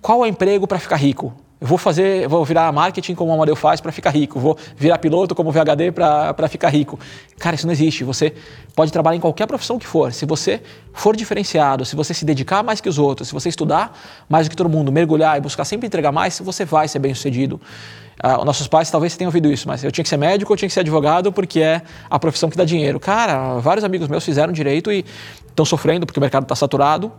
Qual 0.00 0.18
é 0.20 0.22
o 0.22 0.26
emprego 0.26 0.66
para 0.66 0.78
ficar 0.78 0.96
rico? 0.96 1.32
Eu 1.62 1.68
vou 1.68 1.78
fazer, 1.78 2.26
vou 2.26 2.44
virar 2.44 2.72
marketing 2.72 3.14
como 3.14 3.30
o 3.30 3.34
Amadeu 3.34 3.54
faz 3.54 3.80
para 3.80 3.92
ficar 3.92 4.10
rico, 4.10 4.40
vou 4.40 4.58
virar 4.76 4.98
piloto 4.98 5.32
como 5.32 5.50
o 5.50 5.52
VHD 5.52 5.92
para 5.92 6.48
ficar 6.48 6.70
rico. 6.70 6.98
Cara, 7.38 7.54
isso 7.54 7.68
não 7.68 7.72
existe. 7.72 8.02
Você 8.02 8.34
pode 8.74 8.90
trabalhar 8.90 9.16
em 9.16 9.20
qualquer 9.20 9.46
profissão 9.46 9.78
que 9.78 9.86
for. 9.86 10.12
Se 10.12 10.26
você 10.26 10.60
for 10.92 11.14
diferenciado, 11.14 11.84
se 11.84 11.94
você 11.94 12.12
se 12.12 12.24
dedicar 12.24 12.64
mais 12.64 12.80
que 12.80 12.88
os 12.88 12.98
outros, 12.98 13.28
se 13.28 13.34
você 13.34 13.48
estudar 13.48 13.96
mais 14.28 14.48
do 14.48 14.50
que 14.50 14.56
todo 14.56 14.68
mundo, 14.68 14.90
mergulhar 14.90 15.38
e 15.38 15.40
buscar 15.40 15.64
sempre 15.64 15.86
entregar 15.86 16.10
mais, 16.10 16.36
você 16.40 16.64
vai 16.64 16.88
ser 16.88 16.98
bem 16.98 17.14
sucedido. 17.14 17.60
Ah, 18.22 18.44
nossos 18.44 18.68
pais 18.68 18.88
talvez 18.88 19.16
tenham 19.16 19.28
ouvido 19.28 19.50
isso, 19.50 19.66
mas 19.66 19.82
eu 19.82 19.90
tinha 19.90 20.04
que 20.04 20.08
ser 20.08 20.16
médico, 20.16 20.52
eu 20.52 20.56
tinha 20.56 20.68
que 20.68 20.72
ser 20.72 20.80
advogado 20.80 21.32
porque 21.32 21.60
é 21.60 21.82
a 22.08 22.18
profissão 22.20 22.48
que 22.48 22.56
dá 22.56 22.64
dinheiro. 22.64 23.00
Cara, 23.00 23.58
vários 23.58 23.82
amigos 23.82 24.06
meus 24.06 24.24
fizeram 24.24 24.52
direito 24.52 24.92
e 24.92 25.04
estão 25.48 25.64
sofrendo 25.64 26.06
porque 26.06 26.20
o 26.20 26.22
mercado 26.22 26.44
está 26.44 26.54
saturado. 26.54 27.10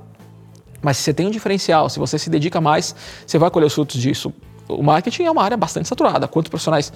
Mas 0.82 0.98
se 0.98 1.04
você 1.04 1.14
tem 1.14 1.28
um 1.28 1.32
diferencial, 1.32 1.90
se 1.90 2.00
você 2.00 2.18
se 2.18 2.30
dedica 2.30 2.62
mais, 2.62 2.96
você 3.26 3.38
vai 3.38 3.50
colher 3.52 3.66
os 3.66 3.74
frutos 3.74 4.00
disso. 4.00 4.34
O 4.68 4.82
marketing 4.82 5.24
é 5.24 5.32
uma 5.32 5.44
área 5.44 5.58
bastante 5.58 5.88
saturada. 5.88 6.28
Quantos 6.28 6.50
profissionais 6.50 6.92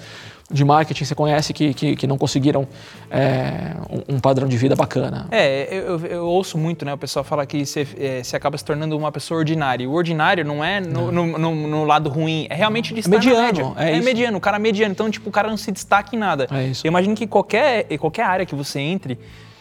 de 0.50 0.64
marketing 0.64 1.04
você 1.04 1.14
conhece 1.14 1.52
que, 1.52 1.74
que, 1.74 1.96
que 1.96 2.06
não 2.06 2.16
conseguiram 2.16 2.66
é, 3.10 3.74
um, 4.08 4.18
padrão 4.18 4.48
de 4.48 4.56
vida 4.56 4.74
bacana? 4.74 5.26
É, 5.30 5.68
eu, 5.70 6.00
eu, 6.06 6.26
ouço 6.26 6.56
muito, 6.56 6.84
né? 6.84 6.94
O 6.94 6.98
pessoal 6.98 7.24
fala 7.24 7.44
que 7.44 7.64
você, 7.64 7.86
é, 7.98 8.22
você 8.22 8.34
acaba 8.34 8.56
se 8.56 8.64
tornando 8.64 8.96
uma 8.96 9.12
pessoa 9.12 9.38
ordinária. 9.38 9.88
O 9.88 9.92
ordinário 9.92 10.44
não 10.44 10.64
é 10.64 10.80
no, 10.80 11.12
no, 11.12 11.38
no, 11.38 11.54
no 11.54 11.84
lado 11.84 12.08
ruim, 12.08 12.46
é 12.48 12.54
realmente 12.54 12.94
de 12.94 13.00
estar 13.00 13.10
mediano, 13.10 13.74
É, 13.76 13.96
é 13.96 14.00
mediano, 14.00 14.38
o 14.38 14.40
cara 14.40 14.56
é 14.56 14.60
mediano. 14.60 14.92
Então, 14.92 15.10
tipo, 15.10 15.28
o 15.28 15.32
cara 15.32 15.48
não 15.48 15.56
se 15.56 15.70
destaca 15.70 16.16
em 16.16 16.18
nada. 16.18 16.46
É 16.50 16.64
isso. 16.64 16.86
Eu 16.86 16.88
imagino 16.88 17.14
que 17.14 17.26
qualquer, 17.26 17.84
qualquer 17.98 18.24
área 18.24 18.46
que 18.46 18.54
você 18.54 18.80
entre, 18.80 19.18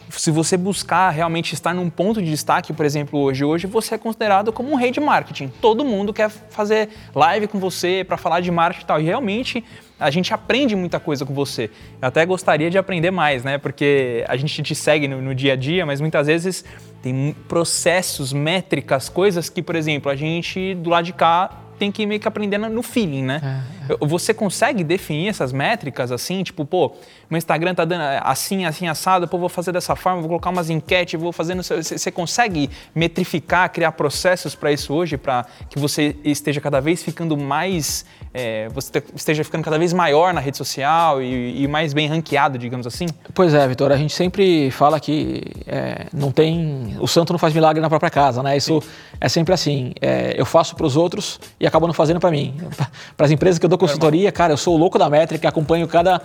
se 0.10 0.32
você 0.32 0.56
buscar 0.56 1.10
realmente 1.10 1.54
estar 1.54 1.74
num 1.74 1.90
ponto 1.90 2.22
de 2.22 2.30
destaque, 2.30 2.74
por 2.74 2.86
exemplo, 2.86 3.20
hoje, 3.20 3.44
hoje 3.44 3.68
você 3.68 3.96
é 3.96 3.98
considerado 3.98 4.52
como 4.52 4.72
um 4.72 4.76
rei 4.76 4.92
de 4.92 5.00
marketing. 5.00 5.52
Todo 5.62 5.84
mundo 5.84 6.14
quer 6.14 6.30
fazer 6.30 6.90
live 7.14 7.48
com 7.48 7.60
você 7.60 8.06
para 8.08 8.18
falar 8.18 8.40
de 8.40 8.52
marketing 8.52 8.84
e 8.84 8.88
tal. 8.88 9.02
E 9.02 9.04
realmente 9.04 9.64
a 10.00 10.10
gente 10.10 10.34
aprende 10.34 10.76
muita 10.76 11.00
coisa 11.00 11.26
com 11.26 11.34
você. 11.34 11.70
Eu 12.02 12.08
até 12.08 12.26
gostaria 12.26 12.70
de 12.70 12.78
aprender 12.78 13.12
mais, 13.12 13.44
né? 13.44 13.58
Porque 13.58 14.24
a 14.28 14.38
gente 14.38 14.62
te 14.62 14.76
segue 14.76 15.08
no, 15.08 15.22
no 15.22 15.36
dia 15.36 15.54
a 15.54 15.56
dia, 15.56 15.86
mas 15.86 16.00
muitas 16.00 16.28
vezes 16.28 16.64
tem 17.02 17.36
processos, 17.48 18.32
métricas, 18.32 19.10
coisas 19.10 19.50
que, 19.50 19.62
por 19.62 19.76
exemplo, 19.76 20.12
a 20.12 20.16
gente 20.16 20.76
do 20.76 20.90
lado 20.90 21.06
de 21.06 21.14
cá 21.14 21.67
tem 21.78 21.92
que 21.92 22.06
meio 22.06 22.20
que 22.20 22.28
aprendendo 22.28 22.70
no 22.70 22.82
feeling, 22.82 23.24
né? 23.24 23.64
É, 23.90 23.94
é. 23.94 23.98
Você 24.08 24.34
consegue 24.34 24.84
definir 24.84 25.30
essas 25.30 25.54
métricas 25.54 26.12
assim, 26.12 26.44
tipo, 26.44 26.66
pô, 26.66 26.96
meu 27.30 27.38
Instagram 27.38 27.76
tá 27.76 27.86
dando 27.86 28.02
assim, 28.22 28.66
assim, 28.66 28.88
assado, 28.88 29.28
pô, 29.28 29.38
vou 29.38 29.50
fazer 29.50 29.72
dessa 29.72 29.96
forma, 29.96 30.20
vou 30.20 30.30
colocar 30.30 30.50
umas 30.50 30.70
enquetes, 30.70 31.20
vou 31.20 31.32
fazendo. 31.32 31.62
Você 31.64 32.12
consegue 32.12 32.70
metrificar, 32.96 33.72
criar 33.72 33.92
processos 33.92 34.56
para 34.56 34.72
isso 34.72 34.94
hoje, 34.94 35.18
para 35.18 35.46
que 35.70 35.78
você 35.80 36.16
esteja 36.24 36.60
cada 36.60 36.80
vez 36.80 37.04
ficando 37.04 37.38
mais. 37.38 38.06
É, 38.34 38.68
você 38.70 38.92
esteja 39.16 39.44
ficando 39.44 39.64
cada 39.64 39.78
vez 39.80 39.94
maior 39.94 40.34
na 40.34 40.40
rede 40.40 40.58
social 40.58 41.22
e, 41.22 41.64
e, 41.64 41.68
mais 41.68 41.94
bem 41.94 42.08
ranqueado, 42.08 42.58
digamos 42.58 42.86
assim? 42.86 43.08
Pois 43.34 43.54
é, 43.54 43.68
Vitor, 43.68 43.92
a 43.92 43.98
gente 43.98 44.14
sempre 44.14 44.70
fala 44.72 45.00
que 45.00 45.44
é, 45.66 46.06
não 46.14 46.32
tem. 46.32 46.96
O 47.00 47.08
santo 47.08 47.34
não 47.34 47.40
faz 47.40 47.54
milagre 47.54 47.82
na 47.82 47.90
própria 47.90 48.10
casa, 48.10 48.44
né? 48.44 48.56
Isso 48.56 48.82
Sim. 48.82 48.88
é 49.20 49.30
sempre 49.30 49.54
assim. 49.54 49.94
É, 50.02 50.36
eu 50.38 50.46
faço 50.46 50.76
para 50.76 50.86
os 50.86 50.96
outros 50.96 51.40
e 51.60 51.66
acabo 51.66 51.88
não 51.88 51.94
fazendo 51.94 52.20
para 52.20 52.32
mim. 52.32 52.56
Para 53.16 53.26
as 53.26 53.32
empresas 53.32 53.58
que 53.58 53.66
eu 53.66 53.70
dou 53.70 53.78
consultoria, 53.78 54.32
cara, 54.32 54.54
eu 54.54 54.58
sou 54.58 54.76
o 54.76 54.78
louco 54.78 55.00
da 55.00 55.10
métrica, 55.10 55.50
acompanho 55.50 55.88
cada 55.88 56.22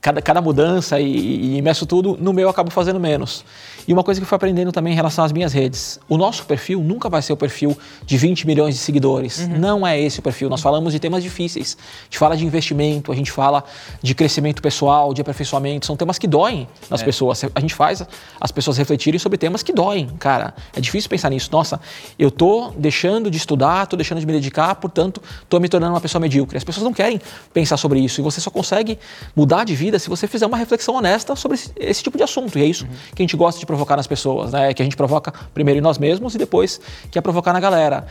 cada, 0.00 0.22
cada 0.22 0.40
mudança 0.40 0.98
e, 0.98 1.58
e 1.58 1.62
meço 1.62 1.84
tudo, 1.86 2.16
no 2.18 2.32
meu 2.32 2.44
eu 2.44 2.48
acabo 2.48 2.70
fazendo 2.70 2.98
menos. 2.98 3.44
E 3.86 3.92
uma 3.92 4.02
coisa 4.02 4.20
que 4.20 4.24
eu 4.24 4.28
fui 4.28 4.36
aprendendo 4.36 4.72
também 4.72 4.92
em 4.92 4.96
relação 4.96 5.24
às 5.24 5.32
minhas 5.32 5.52
redes: 5.52 5.98
o 6.08 6.16
nosso 6.16 6.44
perfil 6.44 6.80
nunca 6.80 7.08
vai 7.08 7.22
ser 7.22 7.32
o 7.32 7.36
perfil 7.36 7.76
de 8.04 8.16
20 8.16 8.46
milhões 8.46 8.74
de 8.74 8.80
seguidores. 8.80 9.40
Uhum. 9.40 9.58
Não 9.58 9.86
é 9.86 10.00
esse 10.00 10.20
o 10.20 10.22
perfil. 10.22 10.48
Nós 10.48 10.60
falamos 10.60 10.92
de 10.92 10.98
temas 10.98 11.22
difíceis. 11.22 11.76
A 11.80 12.04
gente 12.04 12.18
fala 12.18 12.36
de 12.36 12.44
investimento, 12.44 13.12
a 13.12 13.14
gente 13.14 13.30
fala 13.30 13.64
de 14.02 14.14
crescimento 14.14 14.62
pessoal, 14.62 15.12
de 15.14 15.20
aperfeiçoamento. 15.20 15.86
São 15.86 15.96
temas 15.96 16.18
que 16.18 16.26
doem 16.26 16.68
nas 16.88 17.02
é. 17.02 17.04
pessoas. 17.04 17.44
A 17.54 17.60
gente 17.60 17.74
faz 17.74 18.02
as 18.40 18.50
pessoas 18.50 18.76
refletirem 18.76 19.18
sobre 19.18 19.38
temas 19.38 19.62
que 19.62 19.72
doem. 19.72 20.08
Cara, 20.18 20.54
é 20.74 20.80
difícil 20.80 21.08
pensar 21.08 21.30
nisso. 21.30 21.48
Nossa, 21.52 21.80
eu 22.18 22.30
tô 22.30 22.72
deixando 22.76 23.30
de 23.30 23.36
estudar, 23.36 23.86
tô 23.86 23.96
deixando 23.96 24.20
de 24.20 24.26
me 24.26 24.32
dedicar, 24.32 24.74
portanto, 24.76 25.22
tô 25.48 25.58
me 25.58 25.68
tornando 25.68 25.94
uma 25.94 26.00
pessoa 26.00 26.20
medíocre. 26.20 26.56
As 26.56 26.64
pessoas 26.64 26.84
não 26.84 26.92
querem 26.92 27.20
pensar 27.52 27.76
sobre 27.76 28.00
isso. 28.00 28.20
E 28.20 28.22
você 28.22 28.40
só 28.40 28.50
consegue 28.50 28.98
mudar 29.34 29.64
de 29.64 29.74
vida 29.74 29.98
se 29.98 30.08
você 30.08 30.26
fizer 30.26 30.46
uma 30.46 30.56
reflexão 30.56 30.94
honesta 30.94 31.34
sobre 31.34 31.56
esse, 31.56 31.72
esse 31.76 32.02
tipo 32.02 32.16
de 32.16 32.22
assunto. 32.22 32.58
E 32.58 32.62
é 32.62 32.66
isso 32.66 32.84
uhum. 32.84 32.90
que 33.14 33.22
a 33.22 33.24
gente 33.24 33.36
gosta 33.36 33.58
de 33.58 33.66
provocar 33.66 33.79
nas 33.96 34.06
pessoas, 34.06 34.52
né? 34.52 34.72
Que 34.74 34.82
a 34.82 34.84
gente 34.84 34.96
provoca 34.96 35.32
primeiro 35.52 35.78
em 35.78 35.82
nós 35.82 35.98
mesmos 35.98 36.34
e 36.34 36.38
depois 36.38 36.80
quer 37.10 37.20
provocar 37.20 37.52
na 37.52 37.60
galera. 37.60 38.06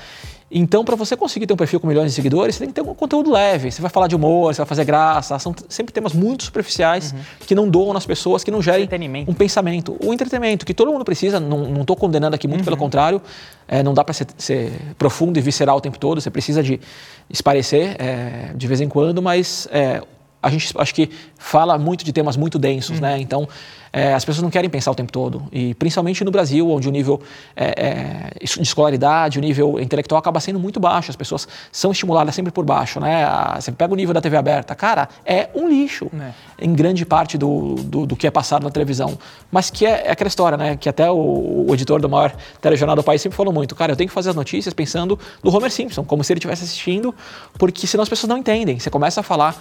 Então, 0.51 0.83
para 0.83 0.95
você 0.95 1.15
conseguir 1.15 1.45
ter 1.45 1.53
um 1.53 1.57
perfil 1.57 1.79
com 1.79 1.87
milhões 1.87 2.07
de 2.09 2.15
seguidores, 2.15 2.55
você 2.55 2.59
tem 2.61 2.69
que 2.69 2.73
ter 2.73 2.81
um 2.81 2.95
conteúdo 2.95 3.31
leve. 3.31 3.71
Você 3.71 3.81
vai 3.81 3.91
falar 3.91 4.07
de 4.07 4.15
humor, 4.15 4.53
você 4.53 4.59
vai 4.59 4.65
fazer 4.65 4.83
graça. 4.83 5.37
São 5.37 5.53
sempre 5.67 5.93
temas 5.93 6.13
muito 6.13 6.43
superficiais 6.43 7.11
uhum. 7.11 7.19
que 7.45 7.53
não 7.53 7.69
doam 7.69 7.93
nas 7.93 8.05
pessoas, 8.05 8.43
que 8.43 8.49
não 8.49 8.61
gerem 8.61 8.89
um 9.27 9.33
pensamento. 9.33 9.95
O 10.03 10.11
entretenimento, 10.11 10.65
que 10.65 10.73
todo 10.73 10.91
mundo 10.91 11.05
precisa, 11.05 11.39
não 11.39 11.81
estou 11.81 11.95
condenando 11.95 12.35
aqui 12.35 12.47
muito, 12.47 12.61
uhum. 12.61 12.65
pelo 12.65 12.77
contrário. 12.77 13.21
É, 13.67 13.83
não 13.83 13.93
dá 13.93 14.03
para 14.03 14.13
ser, 14.13 14.25
ser, 14.37 14.71
profundo 14.97 15.37
e 15.37 15.41
visceral 15.41 15.77
o 15.77 15.81
tempo 15.81 15.99
todo. 15.99 16.19
Você 16.19 16.31
precisa 16.31 16.63
de 16.63 16.79
esparecer 17.29 17.95
é, 17.99 18.51
de 18.55 18.67
vez 18.67 18.81
em 18.81 18.89
quando, 18.89 19.21
mas 19.21 19.67
é, 19.71 20.01
a 20.41 20.49
gente 20.49 20.73
acho 20.77 20.95
que 20.95 21.09
fala 21.37 21.77
muito 21.77 22.03
de 22.03 22.13
temas 22.13 22.37
muito 22.37 22.57
densos, 22.57 22.95
uhum. 22.95 23.01
né? 23.01 23.19
Então, 23.19 23.47
é, 23.91 24.13
as 24.13 24.23
pessoas 24.23 24.43
não 24.43 24.49
querem 24.49 24.69
pensar 24.69 24.91
o 24.91 24.95
tempo 24.95 25.11
todo. 25.11 25.43
E 25.51 25.73
principalmente 25.73 26.23
no 26.23 26.31
Brasil, 26.31 26.69
onde 26.69 26.87
o 26.87 26.91
nível 26.91 27.21
é, 27.55 28.31
é, 28.37 28.45
de 28.45 28.61
escolaridade, 28.61 29.39
o 29.39 29.41
nível 29.41 29.79
intelectual 29.79 30.19
acaba 30.19 30.39
sendo 30.39 30.59
muito 30.59 30.79
baixo. 30.79 31.09
As 31.09 31.15
pessoas 31.15 31.47
são 31.71 31.91
estimuladas 31.91 32.33
sempre 32.35 32.51
por 32.51 32.63
baixo, 32.63 32.99
né? 32.99 33.25
Você 33.55 33.71
pega 33.71 33.91
o 33.91 33.95
nível 33.95 34.13
da 34.13 34.21
TV 34.21 34.37
aberta, 34.37 34.75
cara, 34.75 35.09
é 35.25 35.49
um 35.55 35.67
lixo 35.67 36.09
é. 36.19 36.31
Em 36.61 36.73
grande 36.73 37.05
parte 37.05 37.37
do, 37.37 37.75
do, 37.75 38.05
do, 38.05 38.15
que 38.15 38.27
é 38.27 38.31
passado 38.31 38.63
na 38.63 38.69
televisão. 38.69 39.17
Mas 39.51 39.69
que 39.69 39.85
é, 39.85 40.07
é, 40.07 40.11
aquela 40.11 40.27
história, 40.27 40.57
né? 40.57 40.77
Que 40.77 40.89
até 40.89 41.09
o, 41.09 41.65
o 41.67 41.73
editor 41.73 42.01
do 42.01 42.09
maior 42.09 42.35
telejornal 42.61 42.95
do 42.95 43.03
país 43.03 43.21
sempre 43.21 43.35
falou 43.35 43.53
muito. 43.53 43.75
Cara, 43.75 43.91
eu 43.91 43.95
tenho 43.95 44.07
que 44.07 44.13
fazer 44.13 44.29
as 44.29 44.35
notícias 44.35 44.73
pensando 44.73 45.17
no 45.43 45.55
Homer 45.55 45.71
Simpson, 45.71 46.03
como 46.03 46.23
se 46.23 46.33
ele 46.33 46.39
estivesse 46.39 46.63
assistindo, 46.63 47.13
porque 47.57 47.87
senão 47.87 48.03
as 48.03 48.09
pessoas 48.09 48.29
não 48.29 48.37
entendem. 48.37 48.79
Você 48.79 48.89
começa 48.89 49.21
a 49.21 49.23
falar 49.23 49.55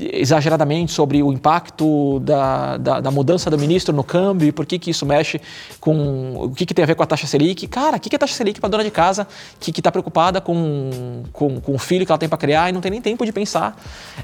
exageradamente 0.00 0.92
sobre 0.92 1.22
o 1.22 1.32
impacto 1.32 2.20
da, 2.20 2.76
da, 2.76 3.00
da 3.00 3.10
mudança 3.10 3.50
do 3.50 3.58
ministro 3.58 3.94
no 3.94 4.04
câmbio, 4.04 4.52
por 4.52 4.64
que, 4.64 4.78
que 4.78 4.90
isso 4.90 5.04
mexe 5.04 5.40
com. 5.80 6.36
o 6.36 6.50
que, 6.50 6.64
que 6.64 6.72
tem 6.72 6.84
a 6.84 6.86
ver 6.86 6.94
com 6.94 7.02
a 7.02 7.06
taxa 7.06 7.26
Selic. 7.26 7.66
Cara, 7.66 7.96
o 7.96 8.00
que, 8.00 8.08
que 8.08 8.14
é 8.14 8.18
taxa 8.18 8.34
Selic 8.34 8.60
para 8.60 8.68
dona 8.68 8.84
de 8.84 8.90
casa 8.92 9.26
que 9.58 9.70
está 9.70 9.90
preocupada 9.90 10.40
com, 10.40 11.24
com, 11.32 11.60
com 11.60 11.74
o 11.74 11.78
filho 11.78 12.06
que 12.06 12.12
ela 12.12 12.18
tem 12.18 12.28
para 12.28 12.38
criar 12.38 12.70
e 12.70 12.72
não 12.72 12.80
tem 12.80 12.92
nem 12.92 13.00
tempo 13.00 13.24
de 13.26 13.32
pensar? 13.32 13.76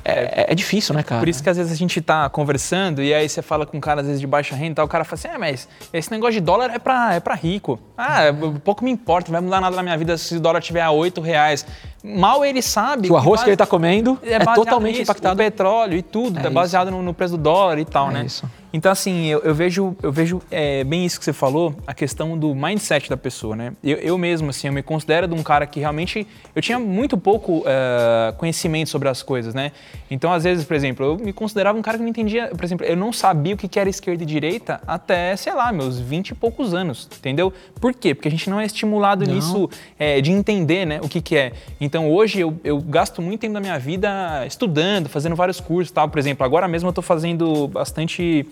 É, 0.05 0.13
é, 0.13 0.47
é, 0.53 0.55
difícil, 0.55 0.95
né, 0.95 1.03
cara? 1.03 1.21
Por 1.21 1.29
isso 1.29 1.43
que 1.43 1.51
às 1.51 1.57
vezes 1.57 1.73
a 1.73 1.77
gente 1.77 1.92
está 2.01 2.29
conversando 2.29 3.03
e 3.03 3.13
aí 3.13 3.29
você 3.29 3.43
fala 3.43 3.67
com 3.67 3.77
um 3.77 3.81
cara, 3.81 4.01
às 4.01 4.07
vezes, 4.07 4.21
de 4.21 4.27
baixa 4.27 4.55
renda 4.55 4.73
e 4.73 4.75
tal, 4.75 4.87
o 4.87 4.89
cara 4.89 5.05
fala 5.05 5.15
assim: 5.15 5.29
é, 5.29 5.39
mas 5.39 5.69
esse 5.93 6.11
negócio 6.11 6.35
de 6.35 6.41
dólar 6.41 6.71
é 6.75 6.79
para 6.79 7.15
é 7.15 7.35
rico. 7.37 7.79
Ah, 7.97 8.23
pouco 8.65 8.85
me 8.85 8.91
importa, 8.91 9.31
não 9.31 9.33
vai 9.33 9.41
mudar 9.43 9.61
nada 9.61 9.77
na 9.77 9.83
minha 9.83 9.97
vida 9.97 10.17
se 10.17 10.37
o 10.37 10.41
dólar 10.41 10.61
tiver 10.61 10.83
a 10.83 10.91
8 10.91 11.21
reais. 11.21 11.67
Mal 12.03 12.45
ele 12.45 12.63
sabe. 12.63 13.09
Que 13.09 13.13
o 13.13 13.17
arroz 13.17 13.41
que, 13.41 13.45
que 13.45 13.51
ele 13.51 13.55
está 13.55 13.67
comendo 13.67 14.19
é, 14.23 14.35
é 14.35 14.39
totalmente 14.41 14.99
nisso, 14.99 15.03
impactado. 15.03 15.35
O 15.35 15.37
petróleo 15.37 15.97
e 15.97 16.03
tudo, 16.03 16.39
é, 16.41 16.47
é 16.47 16.51
baseado 16.51 16.91
no, 16.91 17.03
no, 17.03 17.15
preço 17.15 17.37
do 17.37 17.43
dólar 17.43 17.79
e 17.79 17.85
tal, 17.85 18.11
é 18.11 18.15
né? 18.15 18.25
Isso. 18.25 18.49
Então, 18.73 18.91
assim, 18.91 19.27
eu, 19.27 19.41
eu 19.41 19.55
vejo, 19.55 19.95
eu 20.03 20.11
vejo 20.11 20.41
é, 20.51 20.83
bem 20.83 21.05
isso 21.05 21.19
que 21.19 21.25
você 21.25 21.33
falou, 21.33 21.75
a 21.87 21.93
questão 21.93 22.39
do 22.39 22.55
mindset 22.55 23.11
da 23.11 23.17
pessoa, 23.17 23.55
né? 23.55 23.73
Eu, 23.85 23.99
eu 23.99 24.19
mesmo, 24.19 24.49
assim, 24.51 24.67
eu 24.67 24.73
me 24.73 24.83
considero 24.83 25.29
de 25.29 25.35
um 25.35 25.43
cara 25.43 25.67
que 25.67 25.79
realmente... 25.79 26.27
Eu 26.55 26.63
tinha 26.63 26.79
muito 26.79 27.19
pouco 27.19 27.59
uh, 27.59 28.33
conhecimento 28.39 28.89
sobre 28.89 29.09
as 29.09 29.23
coisas, 29.23 29.55
né? 29.55 29.73
Então, 30.11 30.33
às 30.33 30.45
vezes, 30.45 30.65
por 30.65 30.75
exemplo, 30.75 31.05
eu 31.05 31.17
me 31.19 31.33
considerava 31.33 31.79
um 31.79 31.83
cara 31.83 31.99
que 31.99 32.03
não 32.03 32.09
entendia... 32.09 32.49
Por 32.49 32.65
exemplo, 32.65 32.87
eu 32.87 32.97
não 32.97 33.13
sabia 33.13 33.55
o 33.55 33.59
que 33.59 33.79
era 33.79 33.91
esquerda 33.91 34.23
e 34.23 34.27
direita 34.27 34.81
até, 34.87 35.37
sei 35.37 35.53
lá, 35.53 35.71
meus 35.71 35.99
20 35.99 36.31
e 36.31 36.35
poucos 36.35 36.73
anos, 36.73 37.09
entendeu? 37.19 37.53
Por 37.79 37.93
quê? 37.93 38.15
Porque 38.15 38.29
a 38.29 38.31
gente 38.31 38.49
não 38.49 38.59
é 38.59 38.65
estimulado 38.65 39.27
não. 39.27 39.35
nisso 39.35 39.69
é, 39.99 40.21
de 40.21 40.31
entender, 40.31 40.87
né, 40.87 41.01
o 41.03 41.09
que 41.09 41.21
que 41.21 41.37
é. 41.37 41.53
Então, 41.81 42.11
hoje, 42.11 42.41
eu, 42.41 42.59
eu 42.65 42.81
gasto 42.81 43.21
muito 43.21 43.41
tempo 43.41 43.55
da 43.55 43.61
minha 43.61 43.79
vida 43.79 44.47
estudando, 44.47 45.09
fazendo 45.09 45.37
vários 45.37 45.61
cursos, 45.61 45.91
tal. 45.91 46.09
Por 46.09 46.19
exemplo, 46.19 46.45
agora 46.45 46.67
mesmo 46.67 46.89
eu 46.89 46.91
estou 46.91 47.03
fazendo 47.03 47.69
bastante 47.69 48.47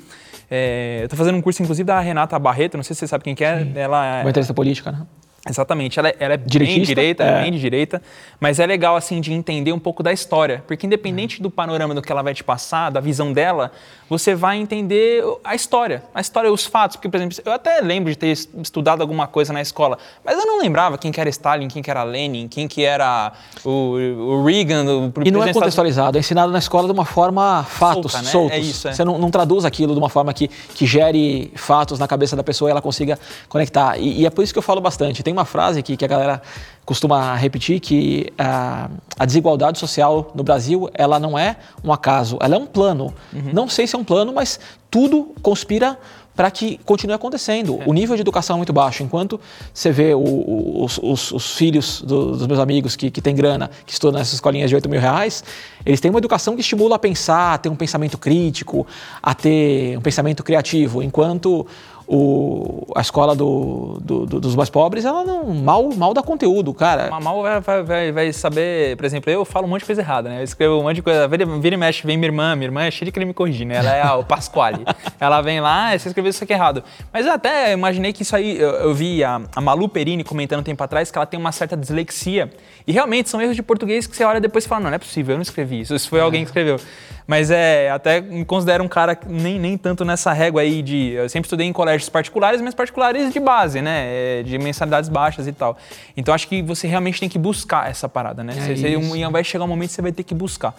é, 0.50 1.00
eu 1.04 1.08
tô 1.08 1.16
fazendo 1.16 1.36
um 1.36 1.42
curso, 1.42 1.62
inclusive, 1.62 1.86
da 1.86 2.00
Renata 2.00 2.38
Barreto, 2.38 2.76
não 2.76 2.82
sei 2.82 2.94
se 2.94 3.00
você 3.00 3.06
sabe 3.06 3.24
quem 3.24 3.34
que 3.34 3.44
é. 3.44 3.60
Sim. 3.60 3.72
Ela 3.76 4.18
é... 4.18 4.20
Uma 4.22 4.30
entrevista 4.30 4.52
política, 4.52 4.90
né? 4.90 5.06
Exatamente, 5.48 5.98
ela, 5.98 6.08
é, 6.08 6.16
ela 6.20 6.34
é 6.34 6.36
bem 6.36 6.82
direita, 6.82 7.24
é. 7.24 7.42
bem 7.42 7.52
de 7.52 7.58
direita, 7.58 8.02
mas 8.38 8.60
é 8.60 8.66
legal 8.66 8.94
assim 8.94 9.22
de 9.22 9.32
entender 9.32 9.72
um 9.72 9.78
pouco 9.78 10.02
da 10.02 10.12
história, 10.12 10.62
porque 10.66 10.86
independente 10.86 11.40
do 11.40 11.50
panorama 11.50 11.94
do 11.94 12.02
que 12.02 12.12
ela 12.12 12.20
vai 12.20 12.34
te 12.34 12.44
passar, 12.44 12.90
da 12.90 13.00
visão 13.00 13.32
dela, 13.32 13.72
você 14.10 14.34
vai 14.34 14.58
entender 14.58 15.22
a 15.44 15.54
história, 15.54 16.02
a 16.12 16.20
história, 16.20 16.52
os 16.52 16.66
fatos, 16.66 16.96
porque 16.96 17.08
por 17.08 17.16
exemplo, 17.16 17.38
eu 17.44 17.52
até 17.52 17.80
lembro 17.80 18.10
de 18.10 18.18
ter 18.18 18.26
estudado 18.32 19.02
alguma 19.02 19.28
coisa 19.28 19.52
na 19.52 19.62
escola, 19.62 19.96
mas 20.24 20.36
eu 20.36 20.44
não 20.44 20.58
lembrava 20.58 20.98
quem 20.98 21.12
que 21.12 21.20
era 21.20 21.30
Stalin, 21.30 21.68
quem 21.68 21.80
que 21.80 21.88
era 21.88 22.02
Lenin, 22.02 22.48
quem 22.48 22.66
que 22.66 22.84
era 22.84 23.32
o, 23.64 23.70
o 23.70 24.44
Reagan, 24.44 24.84
o 24.84 25.12
E 25.24 25.30
não 25.30 25.44
é 25.44 25.52
contextualizado, 25.52 26.18
é 26.18 26.20
ensinado 26.20 26.50
na 26.50 26.58
escola 26.58 26.88
de 26.88 26.92
uma 26.92 27.04
forma 27.04 27.62
fatos, 27.62 28.10
Solta, 28.10 28.26
né? 28.26 28.30
soltos. 28.32 28.56
É 28.56 28.58
isso, 28.58 28.88
é. 28.88 28.92
Você 28.92 29.04
não, 29.04 29.16
não, 29.16 29.30
traduz 29.30 29.64
aquilo 29.64 29.92
de 29.92 30.00
uma 30.00 30.08
forma 30.08 30.34
que, 30.34 30.48
que 30.48 30.84
gere 30.86 31.52
fatos 31.54 32.00
na 32.00 32.08
cabeça 32.08 32.34
da 32.34 32.42
pessoa 32.42 32.68
e 32.68 32.72
ela 32.72 32.82
consiga 32.82 33.16
conectar. 33.48 33.96
E, 33.96 34.22
e 34.22 34.26
é 34.26 34.30
por 34.30 34.42
isso 34.42 34.52
que 34.52 34.58
eu 34.58 34.62
falo 34.62 34.80
bastante. 34.80 35.22
Tem 35.22 35.32
uma 35.32 35.44
frase 35.44 35.78
aqui 35.78 35.96
que 35.96 36.04
a 36.04 36.08
galera 36.08 36.42
costuma 36.84 37.34
repetir 37.36 37.78
que 37.80 38.32
a, 38.36 38.90
a, 39.18 39.24
desigualdade 39.24 39.78
social 39.78 40.32
no 40.34 40.42
Brasil 40.42 40.90
ela 40.94 41.20
não 41.20 41.38
é 41.38 41.56
um 41.84 41.92
acaso, 41.92 42.36
ela 42.40 42.56
é 42.56 42.58
um 42.58 42.66
plano. 42.66 43.14
Uhum. 43.32 43.50
Não 43.52 43.68
sei 43.68 43.86
se 43.86 43.94
é 43.94 43.98
um 43.98 44.04
plano, 44.04 44.32
mas 44.32 44.58
tudo 44.90 45.32
conspira 45.42 45.98
para 46.34 46.50
que 46.50 46.78
continue 46.86 47.14
acontecendo. 47.14 47.80
É. 47.82 47.84
O 47.86 47.92
nível 47.92 48.16
de 48.16 48.22
educação 48.22 48.56
é 48.56 48.58
muito 48.58 48.72
baixo. 48.72 49.02
Enquanto 49.02 49.38
você 49.74 49.92
vê 49.92 50.14
o, 50.14 50.20
o, 50.20 50.84
os, 50.84 50.98
os, 51.02 51.32
os, 51.32 51.52
filhos 51.54 52.00
do, 52.00 52.36
dos 52.36 52.46
meus 52.46 52.58
amigos 52.58 52.96
que, 52.96 53.10
que 53.10 53.20
têm 53.20 53.34
grana, 53.34 53.70
que 53.84 53.92
estudam 53.92 54.18
nessas 54.18 54.34
escolinhas 54.34 54.70
de 54.70 54.74
8 54.74 54.88
mil 54.88 55.00
reais, 55.00 55.44
eles 55.84 56.00
têm 56.00 56.10
uma 56.10 56.18
educação 56.18 56.54
que 56.54 56.62
estimula 56.62 56.96
a 56.96 56.98
pensar, 56.98 57.54
a 57.54 57.58
ter 57.58 57.68
um 57.68 57.76
pensamento 57.76 58.16
crítico, 58.16 58.86
a 59.22 59.34
ter 59.34 59.98
um 59.98 60.00
pensamento 60.00 60.42
criativo. 60.42 61.02
Enquanto 61.02 61.66
o, 62.12 62.86
a 62.96 63.00
escola 63.00 63.36
do, 63.36 63.98
do- 64.02 64.26
do- 64.26 64.40
dos 64.40 64.56
mais 64.56 64.68
pobres, 64.68 65.04
ela 65.04 65.22
não 65.24 65.44
mal, 65.54 65.88
mal 65.96 66.12
dá 66.12 66.22
conteúdo, 66.22 66.74
cara. 66.74 67.08
Mal 67.20 67.40
vai, 67.40 67.60
vai- 67.60 67.82
vai, 67.84 68.12
vai 68.12 68.32
saber, 68.32 68.96
por 68.96 69.04
exemplo, 69.06 69.30
eu 69.30 69.44
falo 69.44 69.66
um 69.66 69.70
monte 69.70 69.80
de 69.82 69.86
coisa 69.86 70.00
errada, 70.00 70.28
né? 70.28 70.40
Eu 70.40 70.44
escrevo 70.44 70.80
um 70.80 70.82
monte 70.82 70.96
de 70.96 71.02
coisa, 71.02 71.28
vira, 71.28 71.46
vira 71.46 71.74
e 71.76 71.78
mexe, 71.78 72.04
vem 72.04 72.16
minha 72.16 72.26
irmã, 72.28 72.56
minha 72.56 72.66
irmã 72.66 72.82
é 72.82 72.90
cheia 72.90 73.06
de 73.06 73.12
querer 73.12 73.26
me 73.26 73.32
corrigir, 73.32 73.64
né? 73.64 73.76
Ela 73.76 73.94
é 73.94 74.02
a, 74.02 74.16
o 74.16 74.24
Pasquale. 74.24 74.84
Ela 75.20 75.40
vem 75.40 75.60
lá, 75.60 75.90
"Ah, 75.92 75.98
você 75.98 76.08
escreveu 76.08 76.30
isso 76.30 76.42
aqui 76.42 76.52
errado. 76.52 76.82
Mas 77.12 77.26
eu 77.26 77.32
até 77.32 77.72
imaginei 77.72 78.12
que 78.12 78.22
isso 78.22 78.34
aí, 78.34 78.58
eu, 78.58 78.70
eu 78.70 78.94
vi 78.94 79.22
a, 79.22 79.40
a 79.54 79.60
Malu 79.60 79.88
Perini 79.88 80.24
comentando 80.24 80.60
um 80.60 80.64
tempo 80.64 80.82
atrás 80.82 81.10
que 81.12 81.16
ela 81.18 81.26
tem 81.26 81.38
uma 81.38 81.52
certa 81.52 81.76
dislexia. 81.76 82.50
E 82.86 82.92
realmente 82.92 83.28
são 83.28 83.40
erros 83.40 83.54
de 83.54 83.62
português 83.62 84.06
que 84.08 84.16
você 84.16 84.24
olha 84.24 84.40
depois 84.40 84.64
e 84.64 84.68
fala, 84.68 84.80
não, 84.82 84.90
não 84.90 84.96
é 84.96 84.98
possível, 84.98 85.34
eu 85.34 85.38
não 85.38 85.42
escrevi 85.42 85.80
isso, 85.82 85.94
isso 85.94 86.08
foi 86.08 86.20
alguém 86.20 86.42
que 86.42 86.48
escreveu. 86.48 86.76
Mas 87.26 87.50
é, 87.50 87.90
até 87.90 88.20
me 88.20 88.44
considero 88.44 88.82
um 88.82 88.88
cara 88.88 89.16
nem, 89.26 89.58
nem 89.58 89.76
tanto 89.78 90.04
nessa 90.04 90.32
régua 90.32 90.62
aí 90.62 90.82
de. 90.82 91.10
Eu 91.12 91.28
sempre 91.28 91.46
estudei 91.46 91.66
em 91.66 91.72
colégios 91.72 92.08
particulares, 92.08 92.60
mas 92.60 92.74
particulares 92.74 93.32
de 93.32 93.38
base, 93.38 93.80
né? 93.80 94.06
É, 94.40 94.42
De 94.42 94.58
mensalidades 94.58 95.08
baixas 95.08 95.46
e 95.46 95.52
tal. 95.52 95.76
Então 96.16 96.34
acho 96.34 96.48
que 96.48 96.60
você 96.62 96.86
realmente 96.88 97.20
tem 97.20 97.28
que 97.28 97.38
buscar 97.38 97.88
essa 97.88 98.08
parada, 98.08 98.42
né? 98.42 98.52
É 98.56 98.60
Você- 98.60 98.74
você- 98.74 99.30
vai 99.30 99.44
chegar 99.44 99.64
um 99.64 99.68
momento 99.68 99.88
que 99.90 99.94
você 99.94 100.02
vai 100.02 100.12
ter 100.12 100.22
que 100.24 100.34
buscar. 100.34 100.74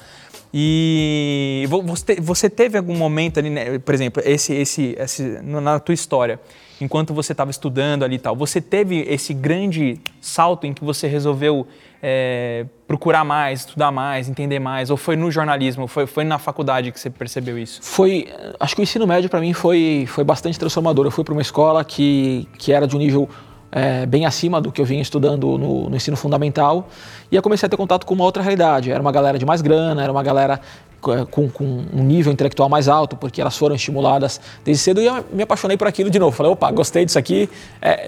E 0.54 1.66
vo- 1.70 1.82
você, 1.82 2.16
você 2.20 2.50
teve 2.50 2.78
algum 2.78 2.98
momento 2.98 3.40
ali, 3.40 3.50
né, 3.50 3.80
por 3.80 3.94
exemplo, 3.94 4.22
esse, 4.26 4.54
esse, 4.54 4.96
esse, 5.00 5.24
na 5.42 5.80
tua 5.80 5.94
história, 5.94 6.40
enquanto 6.82 7.14
você 7.14 7.32
estava 7.32 7.50
estudando 7.52 8.04
ali 8.04 8.16
e 8.16 8.20
tal, 8.20 8.36
você 8.36 8.60
teve 8.60 9.00
esse 9.08 9.34
grande 9.34 10.00
salto 10.20 10.68
em 10.68 10.74
que 10.74 10.84
você 10.84 11.08
resolveu 11.08 11.66
é, 12.02 12.66
procurar 12.88 13.24
mais, 13.24 13.62
estudar 13.62 13.92
mais, 13.92 14.28
entender 14.28 14.60
mais, 14.60 14.90
ou 14.90 14.98
foi 14.98 15.16
no 15.16 15.30
jornalismo, 15.32 15.88
foi, 15.88 16.08
foi 16.08 16.24
na 16.24 16.40
faculdade 16.40 16.92
que 16.92 17.00
você 17.00 17.10
percebeu 17.10 17.58
isso? 17.58 17.80
Foi, 17.84 18.28
acho 18.60 18.76
que 18.76 18.82
o 18.82 18.84
ensino 18.84 19.06
médio 19.06 19.30
para 19.30 19.40
mim 19.40 19.54
foi, 19.54 20.06
foi 20.08 20.24
bastante 20.24 20.58
transformador. 20.58 21.06
Eu 21.06 21.12
fui 21.12 21.24
para 21.24 21.34
uma 21.34 21.42
escola 21.42 21.84
que, 21.86 22.48
que 22.58 22.72
era 22.72 22.88
de 22.88 22.96
um 22.96 23.00
nível 23.00 23.30
é, 23.72 24.06
bem 24.06 24.26
acima 24.26 24.60
do 24.60 24.72
que 24.72 24.82
eu 24.82 24.86
vinha 24.86 25.02
estudando 25.02 25.58
no, 25.58 25.90
no 25.90 25.96
ensino 25.96 26.18
fundamental 26.18 26.90
e 27.32 27.36
eu 27.36 27.42
comecei 27.42 27.68
a 27.68 27.70
ter 27.70 27.78
contato 27.78 28.06
com 28.06 28.14
uma 28.14 28.26
outra 28.26 28.42
realidade. 28.42 28.92
Era 28.92 29.02
uma 29.02 29.12
galera 29.12 29.38
de 29.38 29.46
mais 29.46 29.62
grana, 29.62 30.04
era 30.04 30.12
uma 30.12 30.24
galera 30.24 30.60
com, 31.02 31.50
com 31.50 31.64
um 31.94 32.04
nível 32.04 32.32
intelectual 32.32 32.70
mais 32.70 32.88
alto, 32.88 33.16
porque 33.16 33.42
elas 33.42 33.58
foram 33.58 33.76
estimuladas 33.76 34.40
desde 34.64 34.84
cedo 34.84 35.02
e 35.02 35.06
eu 35.06 35.26
me 35.34 35.44
apaixonei 35.44 35.76
por 35.76 35.88
aquilo 35.88 36.10
de 36.10 36.20
novo. 36.20 36.36
Falei, 36.36 36.52
opa, 36.52 36.70
gostei 36.72 37.04
disso 37.04 37.18
aqui, 37.18 37.50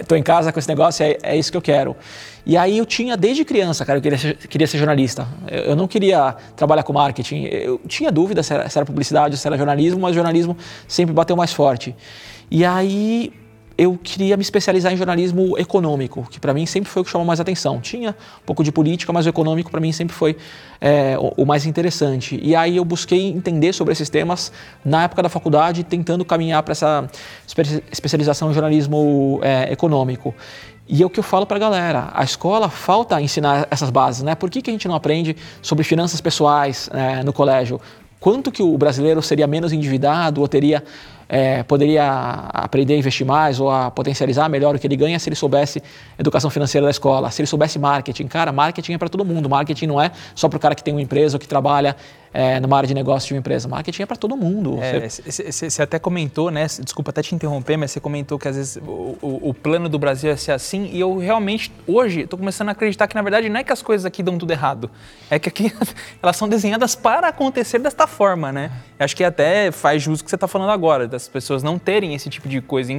estou 0.00 0.16
em 0.16 0.22
casa 0.22 0.52
com 0.52 0.58
esse 0.58 0.68
negócio, 0.68 1.04
é, 1.04 1.18
é 1.22 1.36
isso 1.36 1.50
que 1.50 1.56
eu 1.56 1.62
quero. 1.62 1.96
E 2.46 2.56
aí 2.56 2.76
eu 2.78 2.84
tinha 2.84 3.16
desde 3.16 3.44
criança, 3.44 3.84
cara, 3.84 3.98
eu 3.98 4.02
queria 4.02 4.18
ser, 4.18 4.36
queria 4.36 4.66
ser 4.66 4.78
jornalista. 4.78 5.26
Eu, 5.50 5.60
eu 5.60 5.76
não 5.76 5.88
queria 5.88 6.36
trabalhar 6.54 6.82
com 6.82 6.92
marketing. 6.92 7.44
Eu 7.44 7.80
tinha 7.88 8.12
dúvida 8.12 8.42
se 8.42 8.52
era, 8.52 8.68
se 8.68 8.78
era 8.78 8.84
publicidade, 8.84 9.36
se 9.36 9.46
era 9.46 9.56
jornalismo, 9.56 10.00
mas 10.00 10.14
jornalismo 10.14 10.56
sempre 10.86 11.14
bateu 11.14 11.36
mais 11.36 11.52
forte. 11.52 11.96
E 12.50 12.64
aí 12.64 13.32
eu 13.76 13.98
queria 14.00 14.36
me 14.36 14.42
especializar 14.42 14.92
em 14.92 14.96
jornalismo 14.96 15.58
econômico, 15.58 16.26
que 16.30 16.38
para 16.38 16.54
mim 16.54 16.64
sempre 16.64 16.88
foi 16.88 17.02
o 17.02 17.04
que 17.04 17.10
chamou 17.10 17.26
mais 17.26 17.40
atenção. 17.40 17.80
Tinha 17.80 18.10
um 18.10 18.46
pouco 18.46 18.62
de 18.62 18.70
política, 18.70 19.12
mas 19.12 19.26
o 19.26 19.28
econômico 19.28 19.70
para 19.70 19.80
mim 19.80 19.90
sempre 19.92 20.14
foi 20.14 20.36
é, 20.80 21.16
o, 21.36 21.44
mais 21.44 21.66
interessante. 21.66 22.38
E 22.42 22.54
aí 22.54 22.76
eu 22.76 22.84
busquei 22.84 23.28
entender 23.28 23.72
sobre 23.72 23.92
esses 23.92 24.08
temas 24.08 24.52
na 24.84 25.04
época 25.04 25.22
da 25.22 25.28
faculdade, 25.28 25.82
tentando 25.82 26.24
caminhar 26.24 26.62
para 26.62 26.72
essa 26.72 27.08
espe- 27.46 27.82
especialização 27.90 28.50
em 28.50 28.54
jornalismo 28.54 29.40
é, 29.42 29.72
econômico. 29.72 30.34
E 30.86 31.02
é 31.02 31.06
o 31.06 31.10
que 31.10 31.18
eu 31.18 31.24
falo 31.24 31.46
para 31.46 31.56
a 31.56 31.60
galera, 31.60 32.10
a 32.12 32.22
escola 32.22 32.68
falta 32.68 33.20
ensinar 33.20 33.66
essas 33.70 33.88
bases, 33.88 34.22
né? 34.22 34.34
Por 34.34 34.50
que, 34.50 34.60
que 34.60 34.70
a 34.70 34.72
gente 34.72 34.86
não 34.86 34.94
aprende 34.94 35.34
sobre 35.62 35.82
finanças 35.82 36.20
pessoais 36.20 36.90
né, 36.92 37.22
no 37.24 37.32
colégio? 37.32 37.80
Quanto 38.20 38.52
que 38.52 38.62
o 38.62 38.76
brasileiro 38.78 39.20
seria 39.22 39.46
menos 39.46 39.72
endividado 39.72 40.40
ou 40.40 40.48
teria 40.48 40.84
é, 41.28 41.62
poderia 41.62 42.48
aprender 42.52 42.94
a 42.94 42.98
investir 42.98 43.26
mais 43.26 43.60
ou 43.60 43.70
a 43.70 43.90
potencializar 43.90 44.48
melhor 44.48 44.74
o 44.74 44.78
que 44.78 44.86
ele 44.86 44.96
ganha 44.96 45.18
se 45.18 45.28
ele 45.28 45.36
soubesse 45.36 45.82
educação 46.18 46.50
financeira 46.50 46.86
da 46.86 46.90
escola, 46.90 47.30
se 47.30 47.40
ele 47.40 47.46
soubesse 47.46 47.78
marketing. 47.78 48.26
Cara, 48.26 48.52
marketing 48.52 48.94
é 48.94 48.98
para 48.98 49.08
todo 49.08 49.24
mundo. 49.24 49.48
Marketing 49.48 49.86
não 49.86 50.00
é 50.00 50.10
só 50.34 50.48
para 50.48 50.56
o 50.56 50.60
cara 50.60 50.74
que 50.74 50.82
tem 50.82 50.94
uma 50.94 51.02
empresa 51.02 51.36
ou 51.36 51.40
que 51.40 51.48
trabalha 51.48 51.96
é, 52.34 52.58
numa 52.58 52.76
área 52.76 52.86
de 52.88 52.92
negócio 52.94 53.28
de 53.28 53.34
uma 53.34 53.38
empresa. 53.38 53.68
Marketing 53.68 54.02
é 54.02 54.06
para 54.06 54.16
todo 54.16 54.36
mundo. 54.36 54.76
Você- 55.24 55.70
Você 55.70 55.82
até 55.82 55.98
comentou, 56.00 56.50
né? 56.50 56.66
Desculpa 56.66 57.10
até 57.10 57.22
te 57.22 57.32
interromper, 57.34 57.76
mas 57.76 57.92
você 57.92 58.00
comentou 58.00 58.38
que 58.38 58.48
às 58.48 58.56
vezes 58.56 58.76
o, 58.84 59.16
o- 59.22 59.50
o 59.50 59.54
plano 59.54 59.88
do 59.88 59.98
Brasil 59.98 60.30
é 60.30 60.36
ser 60.36 60.50
assim. 60.50 60.90
E 60.92 60.98
eu 60.98 61.16
realmente, 61.18 61.70
hoje, 61.86 62.22
estou 62.22 62.36
começando 62.38 62.70
a 62.70 62.72
acreditar 62.72 63.06
que 63.06 63.14
na 63.14 63.22
verdade 63.22 63.48
não 63.48 63.60
é 63.60 63.62
que 63.64 63.72
as 63.72 63.80
coisas 63.80 64.04
aqui 64.04 64.20
dão 64.22 64.36
tudo 64.36 64.50
errado. 64.50 64.90
É 65.30 65.38
que 65.38 65.48
aqui 65.48 65.72
elas 66.20 66.36
são 66.36 66.48
desenhadas 66.48 66.94
para 66.96 67.28
acontecer 67.28 67.78
desta 67.78 68.06
forma, 68.08 68.50
né? 68.50 68.70
Acho 68.98 69.14
que 69.14 69.22
até 69.22 69.70
faz 69.70 70.02
jus 70.02 70.20
o 70.20 70.24
que 70.24 70.30
você 70.30 70.34
está 70.34 70.48
falando 70.48 70.70
agora, 70.70 71.06
das 71.06 71.28
pessoas 71.28 71.62
não 71.62 71.78
terem 71.78 72.14
esse 72.14 72.28
tipo 72.28 72.48
de 72.48 72.60
coisa. 72.60 72.92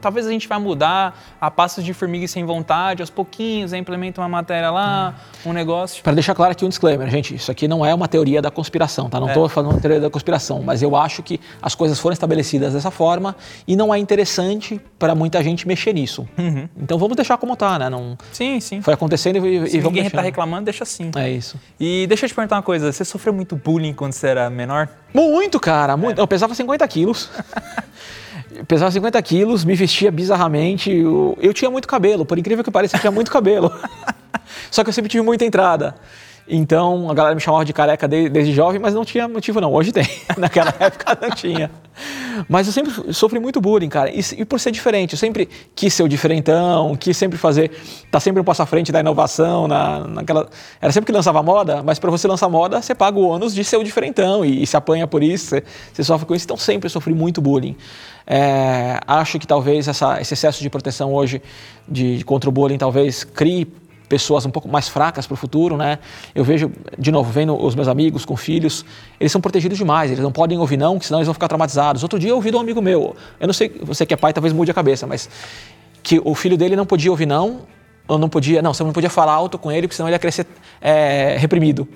Talvez 0.00 0.26
a 0.26 0.30
gente 0.30 0.46
vai 0.46 0.58
mudar 0.60 1.18
a 1.40 1.50
passos 1.50 1.84
de 1.84 1.92
formiga 1.92 2.24
e 2.24 2.28
sem 2.28 2.44
vontade, 2.44 3.02
aos 3.02 3.10
pouquinhos, 3.10 3.72
aí 3.72 3.80
implementa 3.80 4.20
uma 4.20 4.28
matéria 4.28 4.70
lá, 4.70 5.14
um 5.44 5.52
negócio. 5.52 6.02
Para 6.02 6.12
deixar 6.14 6.34
claro 6.34 6.52
aqui 6.52 6.64
um 6.64 6.68
disclaimer, 6.68 7.08
gente, 7.08 7.34
isso 7.34 7.50
aqui 7.50 7.66
não 7.66 7.84
é 7.84 7.92
uma 7.94 8.06
teoria 8.08 8.40
da 8.40 8.50
conspiração, 8.60 9.08
tá? 9.08 9.18
Não 9.18 9.28
estou 9.28 9.48
falando 9.48 9.76
de 9.76 9.80
teoria 9.80 10.00
da 10.00 10.10
conspiração, 10.10 10.62
mas 10.62 10.82
eu 10.82 10.94
acho 10.94 11.22
que 11.22 11.40
as 11.62 11.74
coisas 11.74 11.98
foram 11.98 12.12
estabelecidas 12.12 12.74
dessa 12.74 12.90
forma 12.90 13.34
e 13.66 13.74
não 13.74 13.92
é 13.94 13.98
interessante 13.98 14.78
para 14.98 15.14
muita 15.14 15.42
gente 15.42 15.66
mexer 15.66 15.94
nisso. 15.94 16.28
Então 16.76 16.98
vamos 16.98 17.16
deixar 17.16 17.38
como 17.38 17.56
tá, 17.56 17.78
né? 17.78 17.88
Não 17.88 18.18
Sim, 18.32 18.60
sim. 18.60 18.82
foi 18.82 18.94
acontecendo 18.94 19.46
e, 19.46 19.56
e 19.56 19.70
Se 19.70 19.78
vamos 19.78 19.92
ninguém 19.94 20.06
está 20.06 20.20
reclamando, 20.20 20.64
deixa 20.64 20.84
assim. 20.84 21.10
É 21.16 21.30
isso. 21.30 21.58
E 21.78 22.06
deixa 22.06 22.26
eu 22.26 22.28
te 22.28 22.34
perguntar 22.34 22.56
uma 22.56 22.62
coisa, 22.62 22.92
você 22.92 23.04
sofreu 23.04 23.32
muito 23.32 23.56
bullying 23.56 23.94
quando 23.94 24.12
você 24.12 24.28
era 24.28 24.50
menor? 24.50 24.88
Muito, 25.14 25.58
cara, 25.58 25.96
muito. 25.96 26.18
Eu 26.18 26.26
pesava 26.26 26.54
50 26.54 26.86
quilos. 26.88 27.30
Pesava 28.66 28.90
50 28.90 29.22
quilos, 29.22 29.64
me 29.64 29.74
vestia 29.74 30.10
bizarramente. 30.10 30.90
Eu, 30.90 31.38
eu 31.40 31.54
tinha 31.54 31.70
muito 31.70 31.86
cabelo, 31.86 32.26
por 32.26 32.38
incrível 32.38 32.64
que 32.64 32.70
pareça, 32.70 32.96
eu 32.96 33.00
tinha 33.00 33.10
muito 33.10 33.30
cabelo. 33.30 33.72
Só 34.70 34.82
que 34.82 34.90
eu 34.90 34.92
sempre 34.92 35.08
tive 35.08 35.22
muita 35.24 35.44
entrada. 35.44 35.94
Então 36.52 37.08
a 37.10 37.14
galera 37.14 37.34
me 37.34 37.40
chamava 37.40 37.64
de 37.64 37.72
careca 37.72 38.08
de- 38.08 38.28
desde 38.28 38.52
jovem, 38.52 38.80
mas 38.80 38.92
não 38.92 39.04
tinha 39.04 39.28
motivo 39.28 39.60
não. 39.60 39.72
Hoje 39.72 39.92
tem. 39.92 40.04
Naquela 40.36 40.74
época 40.80 41.16
não 41.22 41.30
tinha. 41.30 41.70
Mas 42.48 42.66
eu 42.66 42.72
sempre 42.72 43.12
sofri 43.12 43.38
muito 43.38 43.60
bullying, 43.60 43.88
cara. 43.88 44.10
E, 44.10 44.20
e 44.38 44.44
por 44.44 44.58
ser 44.58 44.70
diferente, 44.72 45.12
eu 45.12 45.18
sempre 45.18 45.48
quis 45.76 45.92
ser 45.94 46.02
o 46.02 46.08
diferentão, 46.08 46.96
quis 46.96 47.16
sempre 47.16 47.38
fazer, 47.38 47.70
tá 48.10 48.18
sempre 48.18 48.40
um 48.40 48.44
passo 48.44 48.62
à 48.62 48.66
frente 48.66 48.90
da 48.90 48.98
inovação, 49.00 49.68
na, 49.68 50.00
naquela. 50.06 50.48
Era 50.80 50.92
sempre 50.92 51.06
que 51.06 51.12
lançava 51.12 51.42
moda, 51.42 51.82
mas 51.82 51.98
para 51.98 52.10
você 52.10 52.26
lançar 52.26 52.48
moda, 52.48 52.80
você 52.82 52.94
paga 52.94 53.18
o 53.18 53.22
ônus 53.28 53.54
de 53.54 53.62
ser 53.62 53.76
o 53.76 53.84
diferentão 53.84 54.44
e, 54.44 54.62
e 54.62 54.66
se 54.66 54.76
apanha 54.76 55.06
por 55.06 55.22
isso, 55.22 55.46
você, 55.50 55.62
você 55.92 56.02
sofre 56.02 56.26
com 56.26 56.34
isso. 56.34 56.46
Então 56.46 56.56
sempre 56.56 56.88
sofri 56.88 57.14
muito 57.14 57.40
bullying. 57.40 57.76
É, 58.26 58.98
acho 59.06 59.38
que 59.38 59.46
talvez 59.46 59.86
essa- 59.88 60.20
esse 60.20 60.34
excesso 60.34 60.62
de 60.62 60.70
proteção 60.70 61.12
hoje 61.12 61.42
de, 61.88 62.24
contra 62.24 62.48
o 62.48 62.52
bullying 62.52 62.78
talvez 62.78 63.22
crie 63.24 63.66
pessoas 64.10 64.44
um 64.44 64.50
pouco 64.50 64.68
mais 64.68 64.88
fracas 64.88 65.24
para 65.24 65.34
o 65.34 65.36
futuro, 65.36 65.76
né? 65.76 66.00
Eu 66.34 66.42
vejo, 66.42 66.70
de 66.98 67.12
novo, 67.12 67.30
vendo 67.30 67.56
os 67.56 67.76
meus 67.76 67.86
amigos 67.86 68.24
com 68.24 68.36
filhos, 68.36 68.84
eles 69.20 69.30
são 69.30 69.40
protegidos 69.40 69.78
demais, 69.78 70.10
eles 70.10 70.22
não 70.22 70.32
podem 70.32 70.58
ouvir 70.58 70.76
não, 70.76 71.00
senão 71.00 71.20
eles 71.20 71.28
vão 71.28 71.32
ficar 71.32 71.46
traumatizados. 71.46 72.02
Outro 72.02 72.18
dia 72.18 72.30
eu 72.30 72.34
ouvi 72.34 72.50
de 72.50 72.56
um 72.56 72.60
amigo 72.60 72.82
meu, 72.82 73.14
eu 73.38 73.46
não 73.46 73.54
sei, 73.54 73.72
você 73.82 74.04
que 74.04 74.12
é 74.12 74.16
pai 74.16 74.32
talvez 74.32 74.52
mude 74.52 74.68
a 74.68 74.74
cabeça, 74.74 75.06
mas 75.06 75.30
que 76.02 76.20
o 76.24 76.34
filho 76.34 76.58
dele 76.58 76.74
não 76.74 76.84
podia 76.84 77.08
ouvir 77.08 77.24
não, 77.24 77.60
ou 78.08 78.18
não 78.18 78.28
podia, 78.28 78.60
não, 78.60 78.74
você 78.74 78.82
não 78.82 78.92
podia 78.92 79.08
falar 79.08 79.32
alto 79.32 79.56
com 79.56 79.70
ele, 79.70 79.82
porque 79.82 79.94
senão 79.94 80.08
ele 80.08 80.16
ia 80.16 80.18
crescer 80.18 80.44
é, 80.80 81.36
reprimido. 81.38 81.86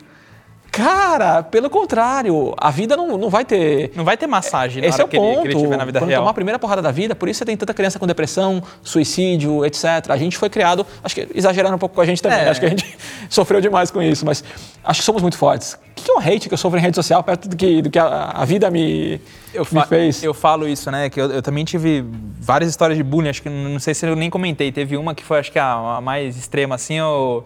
Cara, 0.76 1.40
pelo 1.42 1.70
contrário, 1.70 2.52
a 2.58 2.68
vida 2.70 2.96
não, 2.96 3.16
não 3.16 3.30
vai 3.30 3.44
ter 3.44 3.92
Não 3.94 4.04
vai 4.04 4.16
ter 4.16 4.26
massagem 4.26 4.82
na 4.82 4.88
esse 4.88 5.00
é 5.00 5.04
o 5.04 5.08
que, 5.08 5.16
ele, 5.16 5.24
ponto. 5.24 5.42
que 5.42 5.48
ele 5.48 5.60
tiver 5.60 5.76
na 5.76 5.84
vida 5.84 6.00
Quando 6.00 6.08
real. 6.08 6.22
tomar 6.22 6.30
a 6.32 6.34
primeira 6.34 6.58
porrada 6.58 6.82
da 6.82 6.90
vida, 6.90 7.14
por 7.14 7.28
isso 7.28 7.38
você 7.38 7.44
tem 7.44 7.56
tanta 7.56 7.72
criança 7.72 7.96
com 7.98 8.06
depressão, 8.08 8.60
suicídio, 8.82 9.64
etc. 9.64 9.84
A 10.08 10.16
gente 10.16 10.36
foi 10.36 10.50
criado, 10.50 10.84
acho 11.02 11.14
que 11.14 11.28
exageraram 11.32 11.76
um 11.76 11.78
pouco 11.78 11.94
com 11.94 12.00
a 12.00 12.04
gente 12.04 12.20
também. 12.20 12.38
É. 12.40 12.48
Acho 12.48 12.58
que 12.58 12.66
a 12.66 12.70
gente 12.70 12.96
sofreu 13.30 13.60
demais 13.60 13.90
com 13.92 14.02
isso, 14.02 14.26
mas 14.26 14.42
acho 14.82 15.00
que 15.00 15.04
somos 15.06 15.22
muito 15.22 15.38
fortes. 15.38 15.74
O 15.74 16.02
que 16.04 16.10
é 16.10 16.14
um 16.14 16.18
hate 16.18 16.48
que 16.48 16.54
eu 16.54 16.58
sofro 16.58 16.78
em 16.78 16.82
rede 16.82 16.96
social 16.96 17.22
perto 17.22 17.48
do 17.48 17.54
que, 17.56 17.80
do 17.80 17.88
que 17.88 17.98
a, 17.98 18.32
a 18.34 18.44
vida 18.44 18.68
me, 18.68 19.20
Eu, 19.54 19.64
me 19.70 19.86
fez? 19.86 20.24
eu 20.24 20.34
falo 20.34 20.66
isso, 20.68 20.90
né? 20.90 21.08
Que 21.08 21.20
eu, 21.20 21.30
eu 21.30 21.40
também 21.40 21.64
tive 21.64 22.04
várias 22.40 22.68
histórias 22.68 22.96
de 22.98 23.02
bullying, 23.04 23.28
acho 23.28 23.40
que 23.42 23.48
não 23.48 23.78
sei 23.78 23.94
se 23.94 24.04
eu 24.06 24.16
nem 24.16 24.28
comentei. 24.28 24.72
Teve 24.72 24.96
uma 24.96 25.14
que 25.14 25.22
foi, 25.22 25.38
acho 25.38 25.52
que 25.52 25.58
a, 25.58 25.96
a 25.96 26.00
mais 26.00 26.36
extrema, 26.36 26.74
assim, 26.74 26.94
eu- 26.98 27.44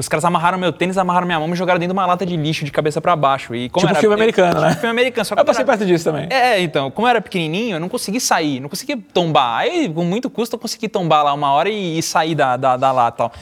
os 0.00 0.08
caras 0.08 0.24
amarraram 0.24 0.58
meu 0.58 0.72
tênis, 0.72 0.98
amarraram 0.98 1.26
minha 1.26 1.38
mão 1.38 1.46
e 1.46 1.50
me 1.50 1.56
jogaram 1.56 1.78
dentro 1.78 1.94
de 1.94 1.98
uma 1.98 2.06
lata 2.06 2.26
de 2.26 2.36
lixo 2.36 2.64
de 2.64 2.72
cabeça 2.72 3.00
pra 3.00 3.14
baixo. 3.14 3.54
E 3.54 3.68
como 3.68 3.82
Tipo 3.86 3.92
era- 3.92 4.00
filme 4.00 4.14
americano, 4.14 4.60
né? 4.60 4.68
Tipo 4.70 4.80
filme 4.80 4.90
americano, 4.90 5.24
só 5.24 5.34
Eu 5.36 5.44
passei 5.44 5.62
era- 5.62 5.72
perto 5.72 5.86
disso 5.86 6.04
também. 6.04 6.26
É, 6.30 6.60
então, 6.60 6.90
como 6.90 7.06
eu 7.06 7.10
era 7.10 7.20
pequenininho, 7.20 7.76
eu 7.76 7.80
não 7.80 7.88
consegui 7.88 8.18
sair, 8.20 8.58
não 8.60 8.68
consegui 8.68 8.96
tombar. 8.96 9.58
Aí, 9.60 9.88
com 9.88 10.04
muito 10.04 10.28
custo, 10.28 10.56
eu 10.56 10.58
consegui 10.60 10.88
tombar 10.88 11.22
lá 11.24 11.32
uma 11.34 11.52
hora 11.52 11.68
e, 11.68 11.98
e 11.98 12.02
sair 12.02 12.34
da, 12.34 12.56
da, 12.56 12.76
da 12.76 12.90
lata 12.92 13.16
tal. 13.18 13.32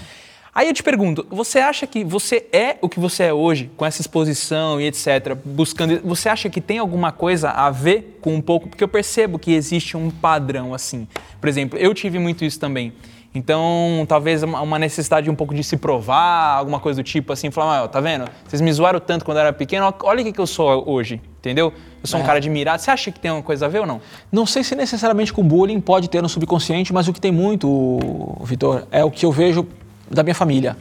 Aí 0.54 0.66
eu 0.66 0.74
te 0.74 0.82
pergunto, 0.82 1.24
você 1.30 1.60
acha 1.60 1.86
que 1.86 2.02
você 2.02 2.44
é 2.52 2.76
o 2.80 2.88
que 2.88 2.98
você 2.98 3.24
é 3.24 3.32
hoje, 3.32 3.70
com 3.76 3.86
essa 3.86 4.00
exposição 4.00 4.80
e 4.80 4.86
etc, 4.88 5.36
buscando, 5.44 6.00
você 6.02 6.28
acha 6.28 6.50
que 6.50 6.60
tem 6.60 6.78
alguma 6.78 7.12
coisa 7.12 7.50
a 7.50 7.70
ver 7.70 8.18
com 8.20 8.34
um 8.34 8.40
pouco, 8.40 8.68
porque 8.68 8.82
eu 8.82 8.88
percebo 8.88 9.38
que 9.38 9.52
existe 9.52 9.96
um 9.96 10.10
padrão 10.10 10.74
assim. 10.74 11.06
Por 11.40 11.48
exemplo, 11.48 11.78
eu 11.78 11.94
tive 11.94 12.18
muito 12.18 12.44
isso 12.44 12.58
também. 12.58 12.92
Então, 13.34 14.04
talvez 14.08 14.42
uma 14.42 14.78
necessidade 14.78 15.30
um 15.30 15.34
pouco 15.34 15.54
de 15.54 15.62
se 15.62 15.76
provar, 15.76 16.56
alguma 16.56 16.80
coisa 16.80 17.02
do 17.02 17.04
tipo 17.04 17.32
assim, 17.32 17.50
falar, 17.50 17.84
ah, 17.84 17.88
tá 17.88 18.00
vendo? 18.00 18.24
Vocês 18.46 18.60
me 18.60 18.72
zoaram 18.72 18.98
tanto 18.98 19.24
quando 19.24 19.36
eu 19.36 19.42
era 19.42 19.52
pequeno, 19.52 19.92
olha 20.02 20.22
o 20.22 20.24
que, 20.24 20.32
que 20.32 20.40
eu 20.40 20.46
sou 20.46 20.82
hoje, 20.88 21.20
entendeu? 21.38 21.72
Eu 22.02 22.06
sou 22.08 22.18
um 22.18 22.22
É. 22.22 22.26
cara 22.26 22.38
admirado. 22.38 22.80
Você 22.80 22.90
acha 22.90 23.12
que 23.12 23.20
tem 23.20 23.30
uma 23.30 23.42
coisa 23.42 23.66
a 23.66 23.68
ver 23.68 23.80
ou 23.80 23.86
não? 23.86 24.00
Não 24.32 24.46
sei 24.46 24.64
se 24.64 24.74
necessariamente 24.74 25.32
com 25.32 25.42
bullying 25.42 25.80
pode 25.80 26.08
ter 26.08 26.22
no 26.22 26.28
subconsciente, 26.28 26.92
mas 26.92 27.06
o 27.06 27.12
que 27.12 27.20
tem 27.20 27.30
muito, 27.30 27.98
Vitor, 28.42 28.86
é 28.90 29.04
o 29.04 29.10
que 29.10 29.26
eu 29.26 29.30
vejo 29.30 29.66
da 30.10 30.22
minha 30.22 30.34
família. 30.34 30.76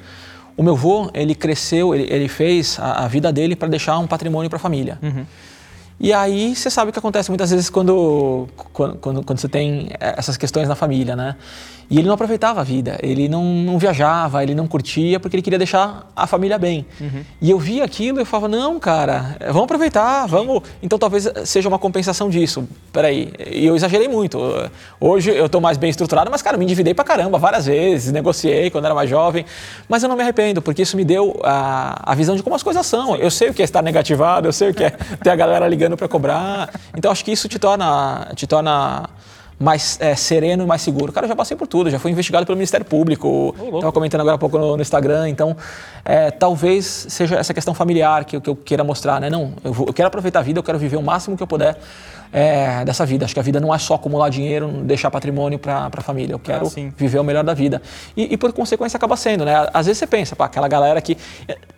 O 0.56 0.64
meu 0.64 0.74
avô, 0.74 1.12
ele 1.14 1.36
cresceu, 1.36 1.94
ele, 1.94 2.08
ele 2.12 2.28
fez 2.28 2.80
a, 2.80 3.04
a 3.04 3.08
vida 3.08 3.32
dele 3.32 3.56
para 3.56 3.68
deixar 3.68 4.00
um 4.00 4.08
patrimônio 4.08 4.50
para 4.50 4.58
a 4.58 4.60
família. 4.60 4.98
E 6.00 6.14
aí 6.14 6.56
você 6.56 6.70
sabe 6.70 6.90
o 6.90 6.94
que 6.94 7.00
acontece 7.00 7.30
muitas 7.30 7.50
vezes 7.50 7.70
quando, 7.70 8.48
quando, 8.72 8.96
quando, 8.98 9.24
quando 9.24 9.40
você 9.40 9.50
tem 9.50 9.90
essas 10.00 10.38
questões 10.38 10.68
na 10.68 10.76
família, 10.76 11.16
né? 11.16 11.36
E 11.90 11.98
ele 11.98 12.08
não 12.08 12.16
aproveitava 12.16 12.60
a 12.60 12.64
vida, 12.66 12.98
ele 13.02 13.30
não, 13.30 13.46
não 13.46 13.80
viajava, 13.80 14.44
ele 14.44 14.54
não 14.54 14.68
curtia, 14.68 15.22
porque 15.22 15.38
ele 15.38 15.42
queria 15.42 15.58
deixar 15.58 16.12
a 16.14 16.28
família 16.28 16.58
bem. 16.58 16.86
E 17.42 17.50
eu 17.50 17.58
via 17.58 17.86
aquilo 17.86 18.20
e 18.20 18.22
eu 18.24 18.26
falava, 18.26 18.50
não, 18.50 18.78
cara, 18.78 19.38
vamos 19.40 19.64
aproveitar, 19.64 20.26
vamos... 20.26 20.64
Então 20.84 21.00
talvez 21.00 21.32
seja 21.46 21.70
uma 21.70 21.80
compensação 21.80 22.30
disso. 22.30 22.68
Peraí, 22.92 23.32
e 23.50 23.66
eu 23.66 23.74
exagerei 23.74 24.10
muito. 24.10 24.38
Hoje 25.00 25.32
eu 25.32 25.46
estou 25.46 25.62
mais 25.62 25.78
bem 25.78 25.90
estruturado, 25.90 26.30
mas, 26.30 26.42
cara, 26.42 26.58
me 26.58 26.66
endividei 26.66 26.94
pra 26.94 27.06
caramba 27.06 27.38
várias 27.38 27.68
vezes, 27.68 28.12
negociei 28.12 28.70
quando 28.70 28.84
era 28.84 28.94
mais 28.94 29.10
jovem, 29.10 29.46
mas 29.88 30.04
eu 30.04 30.10
não 30.10 30.18
me 30.18 30.24
arrependo, 30.24 30.62
porque 30.62 30.82
isso 30.82 30.98
me 30.98 31.06
deu 31.06 31.40
a, 31.42 32.12
a 32.12 32.16
visão 32.16 32.36
de 32.36 32.44
como 32.44 32.54
as 32.54 32.64
coisas 32.64 32.86
são. 32.86 33.16
Eu 33.16 33.32
sei 33.32 33.50
o 33.50 33.54
que 33.54 33.62
é 33.62 33.66
estar 33.66 33.82
negativado, 33.82 34.46
eu 34.46 34.54
sei 34.54 34.72
o 34.72 34.74
que 34.74 34.84
é 34.84 34.90
ter 34.90 35.30
a 35.30 35.36
galera 35.38 35.66
ligando 35.70 35.87
para 35.96 36.08
cobrar. 36.08 36.70
Então 36.98 37.12
acho 37.12 37.24
que 37.24 37.32
isso 37.32 37.48
te 37.48 37.58
torna, 37.60 38.30
te 38.36 38.46
torna 38.48 39.08
mais 39.60 39.98
é, 40.00 40.16
sereno 40.16 40.64
e 40.64 40.68
mais 40.68 40.82
seguro. 40.84 41.12
Cara, 41.12 41.26
eu 41.26 41.30
já 41.30 41.36
passei 41.36 41.56
por 41.58 41.66
tudo, 41.68 41.90
já 41.90 41.98
fui 41.98 42.12
investigado 42.12 42.46
pelo 42.46 42.56
Ministério 42.58 42.86
Público, 42.86 43.56
estava 43.76 43.92
comentando 43.92 44.22
agora 44.22 44.36
há 44.36 44.38
pouco 44.38 44.58
no, 44.58 44.76
no 44.76 44.82
Instagram, 44.82 45.30
então 45.30 45.56
é, 46.06 46.30
talvez 46.30 46.86
seja 47.10 47.38
essa 47.38 47.54
questão 47.56 47.74
familiar 47.74 48.24
que, 48.26 48.36
eu- 48.36 48.42
que 48.42 48.50
eu 48.50 48.56
queira 48.56 48.84
mostrar, 48.84 49.20
né? 49.20 49.30
Não, 49.32 49.54
eu, 49.64 49.74
vou- 49.74 49.88
eu 49.88 49.94
quero 49.94 50.08
aproveitar 50.10 50.40
a 50.40 50.44
vida, 50.44 50.60
eu 50.60 50.64
quero 50.64 50.78
viver 50.78 50.98
o 50.98 51.02
máximo 51.02 51.36
que 51.36 51.42
eu 51.42 51.48
puder 51.48 51.76
é, 52.32 52.84
dessa 52.86 53.06
vida. 53.06 53.26
Acho 53.26 53.34
que 53.34 53.40
a 53.40 53.44
vida 53.44 53.60
não 53.60 53.74
é 53.74 53.78
só 53.78 53.96
acumular 53.96 54.30
dinheiro, 54.30 54.68
deixar 54.84 55.10
patrimônio 55.12 55.58
para 55.60 55.90
a 55.92 56.02
família. 56.02 56.34
Eu 56.34 56.40
quero 56.40 56.66
sim. 56.70 56.94
viver 56.96 57.20
o 57.20 57.24
melhor 57.24 57.44
da 57.44 57.54
vida. 57.54 57.82
E, 58.16 58.34
e 58.34 58.38
por 58.38 58.52
consequência 58.54 58.98
acaba 58.98 59.16
sendo, 59.16 59.46
né? 59.46 59.68
Às 59.74 59.86
vezes 59.86 60.00
você 60.00 60.08
pensa, 60.08 60.36
pá, 60.36 60.46
aquela 60.46 60.68
galera 60.68 61.02
que. 61.02 61.18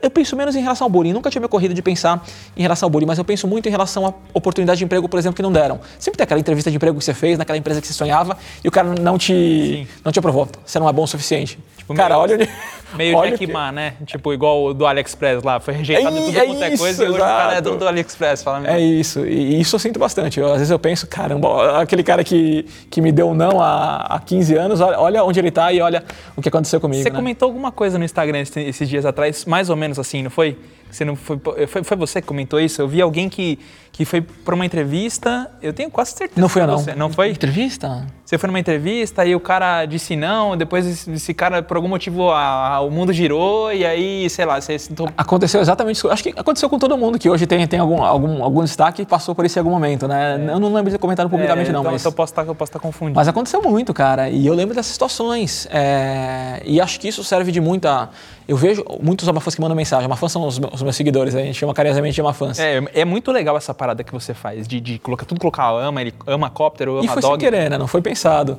Eu 0.01 0.09
penso 0.09 0.35
menos 0.35 0.55
em 0.55 0.61
relação 0.61 0.85
ao 0.85 0.89
bullying. 0.89 1.13
Nunca 1.13 1.29
tinha 1.29 1.39
me 1.39 1.45
ocorrido 1.45 1.73
de 1.73 1.81
pensar 1.81 2.23
em 2.55 2.61
relação 2.61 2.87
ao 2.87 2.91
bullying, 2.91 3.05
mas 3.05 3.17
eu 3.17 3.25
penso 3.25 3.47
muito 3.47 3.67
em 3.67 3.71
relação 3.71 4.05
à 4.05 4.13
oportunidade 4.33 4.77
de 4.77 4.85
emprego, 4.85 5.07
por 5.07 5.17
exemplo, 5.19 5.35
que 5.35 5.41
não 5.41 5.51
deram. 5.51 5.79
Sempre 5.97 6.17
tem 6.17 6.23
aquela 6.23 6.39
entrevista 6.39 6.69
de 6.69 6.77
emprego 6.77 6.97
que 6.97 7.03
você 7.03 7.13
fez, 7.13 7.37
naquela 7.37 7.57
empresa 7.57 7.81
que 7.81 7.87
você 7.87 7.93
sonhava, 7.93 8.37
e 8.63 8.67
o 8.67 8.71
cara 8.71 8.93
não 8.99 9.17
te, 9.17 9.87
não 10.03 10.11
te 10.11 10.19
aprovou. 10.19 10.47
Você 10.65 10.79
não 10.79 10.87
é 10.87 10.93
bom 10.93 11.03
o 11.03 11.07
suficiente. 11.07 11.57
cara, 11.95 12.15
meio- 12.15 12.21
olha 12.21 12.35
onde. 12.35 12.49
Meio 12.95 13.17
olha 13.17 13.31
Jack 13.31 13.45
que- 13.45 13.51
Ma, 13.53 13.71
né? 13.71 13.93
Tipo, 14.05 14.33
igual 14.33 14.63
o 14.65 14.73
do 14.73 14.85
AliExpress 14.85 15.43
lá, 15.43 15.59
foi 15.59 15.73
rejeitado 15.75 16.17
É 16.17 16.21
tudo 16.21 16.37
é 16.37 16.45
quanto 16.45 16.63
é 16.63 16.77
coisa 16.77 17.03
e 17.03 17.07
hoje 17.09 17.17
o 17.17 17.21
cara 17.21 17.53
é 17.55 17.61
dono 17.61 17.77
do 17.77 17.87
AliExpress. 17.87 18.43
Fala, 18.43 18.67
É 18.67 18.79
isso, 18.79 19.25
e 19.25 19.59
isso 19.59 19.75
eu 19.75 19.79
sinto 19.79 19.99
bastante. 19.99 20.39
Eu, 20.39 20.47
às 20.47 20.53
vezes 20.57 20.71
eu 20.71 20.79
penso, 20.79 21.07
caramba, 21.07 21.81
aquele 21.81 22.03
cara 22.03 22.23
que, 22.23 22.65
que 22.89 23.01
me 23.01 23.11
deu 23.11 23.29
um 23.29 23.33
não 23.33 23.61
há, 23.61 23.97
há 24.15 24.19
15 24.19 24.55
anos, 24.55 24.81
olha, 24.81 25.23
onde 25.23 25.39
ele 25.39 25.49
está 25.49 25.71
e 25.71 25.81
olha 25.81 26.03
o 26.35 26.41
que 26.41 26.49
aconteceu 26.49 26.79
comigo. 26.81 27.01
Você 27.03 27.09
né? 27.09 27.15
comentou 27.15 27.47
alguma 27.47 27.71
coisa 27.71 27.97
no 27.97 28.05
Instagram 28.05 28.39
esse- 28.39 28.59
esses 28.61 28.89
dias 28.89 29.05
atrás, 29.05 29.45
mais 29.45 29.69
ou 29.69 29.75
menos 29.75 29.99
assim, 29.99 30.23
não 30.23 30.29
foi? 30.31 30.57
Você 30.91 31.05
não 31.05 31.15
foi, 31.15 31.39
foi, 31.67 31.83
foi 31.83 31.97
você 31.97 32.19
que 32.19 32.27
comentou 32.27 32.59
isso? 32.59 32.81
Eu 32.81 32.87
vi 32.87 32.99
alguém 32.99 33.29
que, 33.29 33.59
que 33.91 34.05
foi 34.05 34.21
para 34.21 34.55
uma 34.55 34.65
entrevista, 34.65 35.47
eu 35.61 35.71
tenho 35.71 35.91
quase 35.91 36.13
certeza. 36.13 36.41
Não 36.41 36.49
foi 36.49 36.63
eu, 36.63 36.67
não. 36.67 36.79
Você, 36.79 36.95
não 36.95 37.11
foi? 37.11 37.29
Entrevista? 37.29 38.07
Você 38.25 38.39
foi 38.39 38.47
numa 38.47 38.59
entrevista 38.59 39.23
e 39.23 39.35
o 39.35 39.39
cara 39.39 39.85
disse 39.85 40.15
não, 40.15 40.57
depois 40.57 40.87
esse, 40.87 41.11
esse 41.11 41.31
cara, 41.33 41.61
por 41.61 41.77
algum 41.77 41.87
motivo, 41.87 42.31
a- 42.31 42.75
a- 42.75 42.78
o 42.81 42.89
mundo 42.91 43.11
girou 43.13 43.71
e 43.73 43.85
aí, 43.85 44.29
sei 44.29 44.45
lá, 44.45 44.59
você 44.59 44.77
sentou... 44.77 45.07
Aconteceu 45.17 45.61
exatamente 45.61 45.97
isso. 45.97 46.09
Acho 46.09 46.23
que 46.23 46.33
aconteceu 46.35 46.69
com 46.69 46.77
todo 46.79 46.97
mundo 46.97 47.17
que 47.19 47.29
hoje 47.29 47.45
tem, 47.45 47.65
tem 47.67 47.79
algum, 47.79 48.03
algum, 48.03 48.43
algum 48.43 48.63
destaque 48.63 49.01
e 49.01 49.05
passou 49.05 49.33
por 49.35 49.45
isso 49.45 49.57
em 49.57 49.61
algum 49.61 49.71
momento, 49.71 50.07
né? 50.07 50.35
Eu 50.49 50.59
não 50.59 50.73
lembro 50.73 50.85
de 50.85 50.97
ter 50.97 51.01
comentado 51.01 51.29
publicamente, 51.29 51.69
É, 51.69 51.73
não, 51.73 51.81
então, 51.81 51.91
mas. 51.91 52.01
então 52.01 52.11
eu 52.11 52.15
posso 52.15 52.31
estar 52.31 52.45
eu 52.45 52.55
posso 52.55 52.69
estar 52.69 52.79
confundindo. 52.79 53.15
Mas 53.15 53.27
aconteceu 53.27 53.61
muito, 53.61 53.93
cara. 53.93 54.29
E 54.29 54.45
eu 54.45 54.53
lembro 54.53 54.73
dessas 54.75 54.91
situações. 54.91 55.67
É, 55.71 56.61
E 56.65 56.79
acho 56.81 56.99
que 56.99 57.07
isso 57.07 57.23
serve 57.23 57.51
de 57.51 57.59
muita. 57.61 58.09
Eu 58.47 58.57
vejo 58.57 58.83
muitos 59.01 59.29
abafãs 59.29 59.53
que 59.53 59.61
mandam 59.61 59.75
mensagem. 59.75 60.05
Abafãs 60.05 60.31
são 60.31 60.45
os 60.47 60.57
meus, 60.57 60.95
seguidores, 60.95 61.35
a 61.35 61.39
gente 61.39 61.53
chama 61.53 61.73
carinhosamente 61.73 62.15
de 62.15 62.21
abafãs. 62.21 62.59
É, 62.59 62.81
é 62.93 63.05
muito 63.05 63.31
legal 63.31 63.55
essa 63.55 63.73
parada 63.73 64.03
que 64.03 64.11
você 64.11 64.33
faz, 64.33 64.67
de, 64.67 64.79
de 64.79 64.97
colocar, 64.99 65.25
tudo 65.25 65.39
colocar 65.39 65.69
ama, 65.69 66.01
ele 66.01 66.13
ama 66.25 66.49
cóptero, 66.49 66.93
ama 66.97 67.05
E 67.05 67.07
foi 67.07 67.21
sem 67.21 67.29
dog. 67.29 67.39
querer, 67.39 67.69
né? 67.69 67.77
Não 67.77 67.87
foi 67.87 68.01
pensado. 68.01 68.57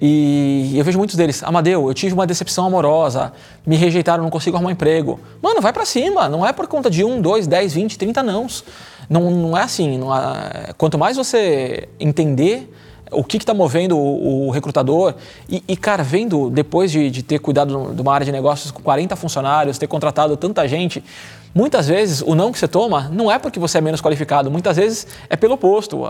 E 0.00 0.74
eu 0.76 0.84
vejo 0.84 0.98
muitos 0.98 1.16
deles. 1.16 1.42
Amadeu, 1.42 1.88
eu 1.88 1.94
tive 1.94 2.12
uma 2.12 2.26
decepção 2.26 2.66
amorosa, 2.66 3.32
me 3.66 3.76
rejeitaram, 3.76 4.22
não 4.22 4.30
consigo 4.30 4.56
arrumar 4.56 4.72
emprego. 4.72 5.18
Mano, 5.40 5.60
vai 5.60 5.72
pra 5.72 5.86
cima. 5.86 6.28
Não 6.28 6.46
é 6.46 6.52
por 6.52 6.66
conta 6.66 6.90
de 6.90 7.02
um, 7.02 7.20
dois, 7.20 7.46
dez, 7.46 7.72
vinte, 7.72 7.96
trinta 7.96 8.22
nãos. 8.22 8.62
Não, 9.08 9.30
não 9.30 9.56
é 9.56 9.62
assim. 9.62 9.96
Não 9.96 10.12
há- 10.12 10.74
Quanto 10.76 10.98
mais 10.98 11.16
você 11.16 11.88
entender 11.98 12.70
o 13.12 13.22
que 13.22 13.36
está 13.36 13.54
movendo 13.54 13.96
o, 13.96 14.48
o 14.48 14.50
recrutador 14.50 15.14
e, 15.48 15.62
e, 15.68 15.76
cara, 15.76 16.02
vendo 16.02 16.50
depois 16.50 16.90
de, 16.90 17.08
de 17.08 17.22
ter 17.22 17.38
cuidado 17.38 17.92
de 17.94 18.02
uma 18.02 18.12
área 18.12 18.24
de 18.26 18.32
negócios 18.32 18.72
com 18.72 18.82
40 18.82 19.14
funcionários, 19.14 19.78
ter 19.78 19.86
contratado 19.86 20.36
tanta 20.36 20.66
gente, 20.66 21.02
muitas 21.56 21.88
vezes 21.88 22.20
o 22.20 22.34
não 22.34 22.52
que 22.52 22.58
você 22.58 22.68
toma 22.68 23.08
não 23.10 23.32
é 23.32 23.38
porque 23.38 23.58
você 23.58 23.78
é 23.78 23.80
menos 23.80 24.02
qualificado, 24.02 24.50
muitas 24.50 24.76
vezes 24.76 25.06
é 25.30 25.36
pelo 25.36 25.54
oposto. 25.54 26.02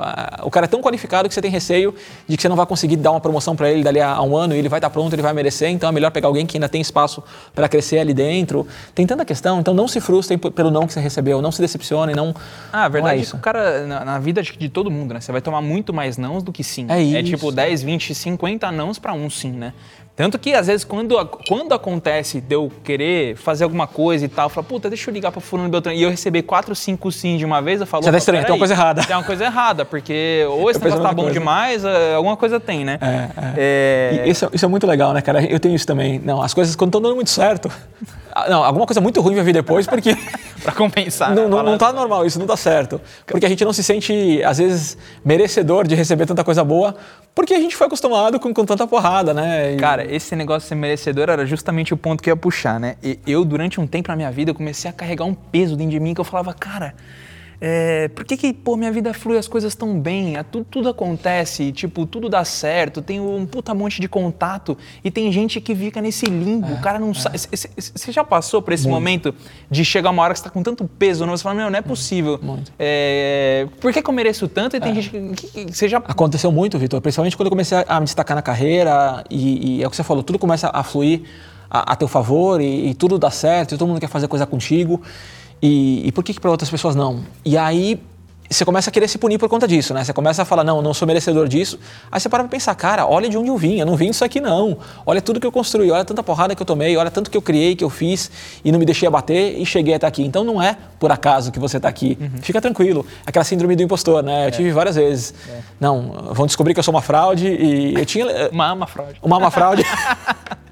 O 0.43 0.51
cara 0.51 0.67
é 0.67 0.69
tão 0.69 0.83
qualificado 0.83 1.29
que 1.29 1.35
você 1.35 1.41
tem 1.41 1.51
receio 1.51 1.95
de 2.27 2.37
que 2.37 2.43
você 2.43 2.49
não 2.49 2.57
vai 2.57 2.67
conseguir 2.67 2.97
dar 2.97 3.13
uma 3.13 3.21
promoção 3.21 3.55
para 3.55 3.71
ele 3.71 3.85
dali 3.85 4.01
a, 4.01 4.21
um 4.23 4.37
ano 4.37 4.57
e 4.57 4.59
ele 4.59 4.69
vai 4.69 4.79
estar 4.79 4.91
pronto, 4.91 5.13
ele 5.15 5.23
vai 5.23 5.33
merecer, 5.33 5.71
então 5.71 5.89
é 5.89 5.93
melhor 5.93 6.11
pegar 6.11 6.27
alguém 6.27 6.45
que 6.45 6.57
ainda 6.57 6.69
tem 6.69 6.81
espaço 6.81 7.23
para 7.55 7.69
crescer 7.69 8.01
ali 8.01 8.13
dentro. 8.13 8.67
Tem 8.93 9.07
tanta 9.07 9.25
questão, 9.25 9.61
então 9.61 9.73
não 9.73 9.87
se 9.87 10.01
frustrem 10.01 10.37
pelo 10.37 10.71
não 10.71 10.85
que 10.85 10.93
você 10.93 11.01
recebeu, 11.01 11.41
não 11.41 11.53
se 11.53 11.61
decepcionem, 11.61 12.17
não. 12.17 12.35
Ah, 12.73 12.87
a 12.87 12.89
verdade 12.89 13.03
não 13.03 13.11
é, 13.11 13.17
é 13.17 13.23
isso. 13.23 13.37
o 13.37 13.39
cara, 13.39 13.87
na, 13.87 14.05
na 14.05 14.19
vida 14.19 14.43
que 14.43 14.59
de 14.59 14.69
todo 14.69 14.91
mundo, 14.91 15.15
né? 15.15 15.21
Você 15.21 15.31
vai 15.31 15.41
tomar 15.41 15.63
muito 15.63 15.95
mais 15.95 16.19
nãos 16.19 16.43
do 16.43 16.53
que 16.53 16.65
sim. 16.65 16.87
É 16.89 17.01
isso. 17.01 17.23
tipo 17.23 17.53
10, 17.53 17.83
20, 17.85 18.15
50 18.15 18.73
nãos 18.73 18.99
pra 18.99 19.13
um 19.13 19.31
sim, 19.31 19.53
né? 19.53 19.73
Tanto 20.17 20.39
que, 20.39 20.55
às 20.55 20.67
vezes, 20.67 20.83
quando, 20.83 21.15
quando 21.47 21.75
acontece 21.75 22.41
de 22.41 22.55
eu 22.55 22.73
querer 22.83 23.37
fazer 23.37 23.65
alguma 23.65 23.87
coisa 23.87 24.25
e 24.25 24.29
tal, 24.29 24.47
eu 24.47 24.49
falo, 24.51 24.67
puta, 24.67 24.89
deixa 24.89 25.11
eu 25.11 25.13
ligar 25.15 25.31
pra 25.31 25.43
fulano 25.43 25.69
Beltrano, 25.69 25.99
e 25.99 26.03
eu 26.03 26.09
receber 26.09 26.41
4, 26.41 26.75
5 26.75 27.13
sim 27.13 27.37
de 27.37 27.45
uma 27.45 27.61
vez, 27.61 27.83
eu 27.83 27.87
falo, 27.87 28.03
Você 28.03 28.07
tá 28.09 28.13
"Opa, 28.13 28.19
estranho, 28.19 28.43
tem 28.45 28.53
uma 28.53 28.59
coisa 28.59 28.73
errada." 28.73 29.05
Tem 29.05 29.15
uma 29.15 29.23
coisa 29.25 29.45
errada, 29.45 29.85
porque 29.85 30.47
ou 30.49 30.71
esse 30.71 30.83
negócio 30.83 31.03
tá 31.03 31.13
bom 31.13 31.25
coisa. 31.25 31.39
demais, 31.39 31.85
eh, 31.85 32.15
alguma 32.15 32.35
coisa 32.35 32.59
tem, 32.59 32.83
né? 32.83 32.99
É, 33.59 34.25
isso, 34.27 34.47
é- 34.47 34.49
isso 34.55 34.65
é 34.65 34.69
muito 34.69 34.87
legal, 34.87 35.13
né, 35.13 35.21
cara? 35.21 35.45
Eu 35.45 35.61
tenho 35.61 35.75
isso 35.75 35.87
também. 35.87 36.19
Não, 36.19 36.41
as 36.41 36.55
coisas 36.55 36.75
quando 36.75 36.89
estão 36.89 37.01
dando 37.03 37.15
muito 37.15 37.29
certo. 37.31 37.71
ah, 38.35 38.49
Não, 38.49 38.65
alguma 38.65 38.87
coisa 38.87 39.03
muito 39.03 39.21
ruim 39.21 39.35
vai 39.35 39.45
vir 39.45 39.53
depois, 39.53 39.87
porque 39.87 40.17
Pra 40.65 40.73
compensar. 40.73 41.35
não, 41.35 41.43
né? 41.45 41.49
não, 41.51 41.63
não 41.63 41.79
tá 41.79 41.93
normal, 41.93 42.25
isso 42.25 42.39
não 42.39 42.47
tá 42.47 42.57
certo. 42.57 42.99
Porque 43.27 43.45
a 43.45 43.49
gente 43.51 43.63
não 43.67 43.73
se 43.75 43.85
sente, 43.85 44.43
às 44.43 44.57
vezes, 44.57 44.97
merecedor 45.23 45.87
de 45.87 45.95
receber 45.95 46.25
tanta 46.25 46.43
coisa 46.43 46.65
boa, 46.65 46.97
porque 47.37 47.53
a 47.55 47.61
gente 47.61 47.77
foi 47.77 47.87
acostumado 47.87 48.41
com, 48.41 48.53
com 48.53 48.65
tanta 48.65 48.87
porrada, 48.87 49.33
né? 49.35 49.75
E- 49.75 49.77
Cara, 49.77 50.05
esse 50.13 50.35
negócio 50.35 50.63
de 50.63 50.69
ser 50.71 50.75
merecedor 50.75 51.29
era 51.29 51.45
justamente 51.47 51.93
o 51.93 51.97
ponto 51.97 52.23
que 52.23 52.31
eu 52.31 52.33
ia 52.33 52.37
puxar, 52.37 52.81
né? 52.81 52.97
E 53.03 53.19
eu, 53.27 53.45
durante 53.45 53.79
um 53.81 53.87
tempo 53.87 54.09
na 54.09 54.17
minha 54.17 54.31
vida, 54.33 54.55
comecei 54.55 54.91
a 54.91 54.93
carregar 54.93 55.25
um 55.27 55.35
peso 55.35 55.77
dentro 55.77 55.91
de 55.93 56.01
mim 56.01 56.15
que 56.15 56.21
eu 56.21 56.25
falava, 56.25 56.55
cara, 56.55 56.95
é, 57.61 58.09
por 58.09 58.25
que 58.25 58.37
que, 58.37 58.53
pô, 58.53 58.77
minha 58.77 58.93
vida 58.93 59.13
flui, 59.15 59.39
as 59.39 59.49
coisas 59.49 59.75
tão 59.75 59.99
bem, 59.99 60.37
a- 60.37 60.45
tudo, 60.45 60.67
tudo 60.71 60.89
acontece, 60.89 61.73
tipo, 61.73 62.05
tudo 62.07 62.29
dá 62.29 62.45
certo, 62.45 63.01
tem 63.01 63.19
um 63.21 63.47
puta 63.47 63.73
monte 63.75 64.01
de 64.01 64.09
contato 64.09 64.77
e 65.03 65.11
tem 65.11 65.31
gente 65.33 65.61
que 65.61 65.75
fica 65.75 66.01
nesse 66.03 66.27
limbo, 66.27 66.73
o 66.75 66.81
cara 66.81 66.99
não 66.99 67.15
sabe. 67.15 67.39
c- 67.39 67.49
c- 67.57 67.71
Você 67.95 68.13
já 68.13 68.23
passou 68.25 68.61
por 68.61 68.73
esse 68.73 68.87
momento 68.89 69.35
de 69.71 69.85
chegar 69.85 70.11
uma 70.11 70.23
hora 70.23 70.33
que 70.35 70.39
você 70.41 70.45
tá 70.45 70.51
com 70.51 70.63
tanto 70.63 70.85
peso, 70.99 71.25
não? 71.25 71.37
você 71.37 71.43
fala, 71.43 71.55
meu, 71.55 71.71
não 71.71 71.79
é 71.79 71.83
possível. 71.83 72.39
Muito. 72.43 72.73
É, 72.79 73.67
por 73.81 73.93
que, 73.93 74.03
que 74.03 74.11
eu 74.11 74.15
mereço 74.15 74.47
tanto? 74.49 74.77
E 74.77 74.81
tem 74.81 74.95
gente 74.95 75.11
que, 75.11 75.29
que- 75.49 75.65
que- 75.67 75.73
Você 75.75 75.89
já 75.89 75.99
Aconteceu 75.99 76.51
muito, 76.53 76.79
Vitor, 76.79 77.01
principalmente 77.01 77.37
quando 77.37 77.47
eu 77.47 77.51
comecei 77.51 77.79
a 77.89 78.01
me 78.01 78.05
destacar 78.05 78.35
na 78.35 78.43
carreira 78.43 79.25
e, 79.31 79.79
e 79.79 79.83
é 79.83 79.87
o 79.87 79.91
que 79.91 79.97
você 79.97 80.03
falou, 80.05 80.23
tudo 80.23 80.39
começa 80.39 80.71
a 80.73 80.83
fluir 80.83 81.23
a, 81.71 81.93
a 81.93 81.97
teu 81.97 82.07
favor 82.09 82.61
e, 82.61 82.91
e 82.91 82.95
tudo 82.95 83.19
dá 83.19 83.31
certo, 83.31 83.75
e 83.75 83.79
todo 83.79 83.89
mundo 83.89 84.01
quer 84.01 84.09
fazer 84.09 84.29
coisa 84.29 84.47
contigo. 84.47 85.03
E, 85.63 86.07
e 86.07 86.13
por 86.13 86.23
que, 86.23 86.35
que 86.35 86.41
para 86.41 86.51
outras 86.51 86.71
pessoas 86.71 86.95
não? 86.95 87.25
E 87.45 87.57
aí 87.57 88.01
você 88.49 88.65
começa 88.65 88.91
a 88.91 88.93
querer 88.93 89.09
se 89.09 89.19
punir 89.19 89.39
por 89.39 89.49
conta 89.49 89.67
disso, 89.67 89.93
né? 89.93 90.05
Você 90.05 90.13
começa 90.13 90.43
a 90.43 90.45
falar, 90.45 90.63
não, 90.63 90.81
não 90.81 90.95
sou 90.95 91.07
merecedor 91.07 91.49
disso. 91.49 91.79
Aí 92.11 92.21
você 92.21 92.29
para 92.29 92.45
pra 92.45 92.49
pensar, 92.51 92.75
cara, 92.75 93.07
olha 93.07 93.29
de 93.29 93.37
onde 93.37 93.49
eu 93.49 93.57
vim, 93.57 93.81
eu 93.81 93.87
não 93.87 93.97
vim 93.97 94.11
disso 94.11 94.25
aqui 94.25 94.41
não. 94.41 94.79
Olha 95.05 95.21
tudo 95.21 95.41
que 95.41 95.47
eu 95.47 95.53
construí, 95.53 95.91
olha 95.91 96.05
tanta 96.05 96.23
porrada 96.23 96.55
que 96.55 96.63
eu 96.63 96.67
tomei, 96.67 96.97
olha 96.97 97.11
tanto 97.11 97.31
que 97.31 97.37
eu 97.37 97.43
criei, 97.43 97.75
que 97.75 97.83
eu 97.83 97.91
fiz 97.91 98.31
e 98.65 98.71
não 98.71 98.79
me 98.79 98.85
deixei 98.85 99.09
abater 99.09 99.61
e 99.61 99.67
cheguei 99.67 99.95
até 99.95 100.07
aqui. 100.07 100.23
Então 100.23 100.45
não 100.45 100.63
é 100.63 100.77
por 100.99 101.11
acaso 101.11 101.51
que 101.51 101.59
você 101.59 101.81
tá 101.81 101.89
aqui. 101.89 102.17
Fica 102.41 102.61
tranquilo. 102.61 103.05
Aquela 103.27 103.45
síndrome 103.45 103.75
do 103.75 103.83
impostor, 103.83 104.23
né? 104.23 104.47
Eu 104.47 104.51
tive 104.51 104.71
várias 104.71 104.97
vezes. 104.97 105.35
Não, 105.81 106.33
vão 106.33 106.47
descobrir 106.47 106.75
que 106.75 106.81
eu 106.81 106.85
sou 106.85 106.95
uma 106.95 107.03
fraude 107.03 107.49
e 107.49 107.95
eu 107.95 108.07
tinha... 108.07 108.27
uma 108.53 108.71
ama 108.71 108.87
fraude. 108.87 109.19
Uma, 109.23 109.39
uma 109.39 109.51
fraude. 109.51 109.85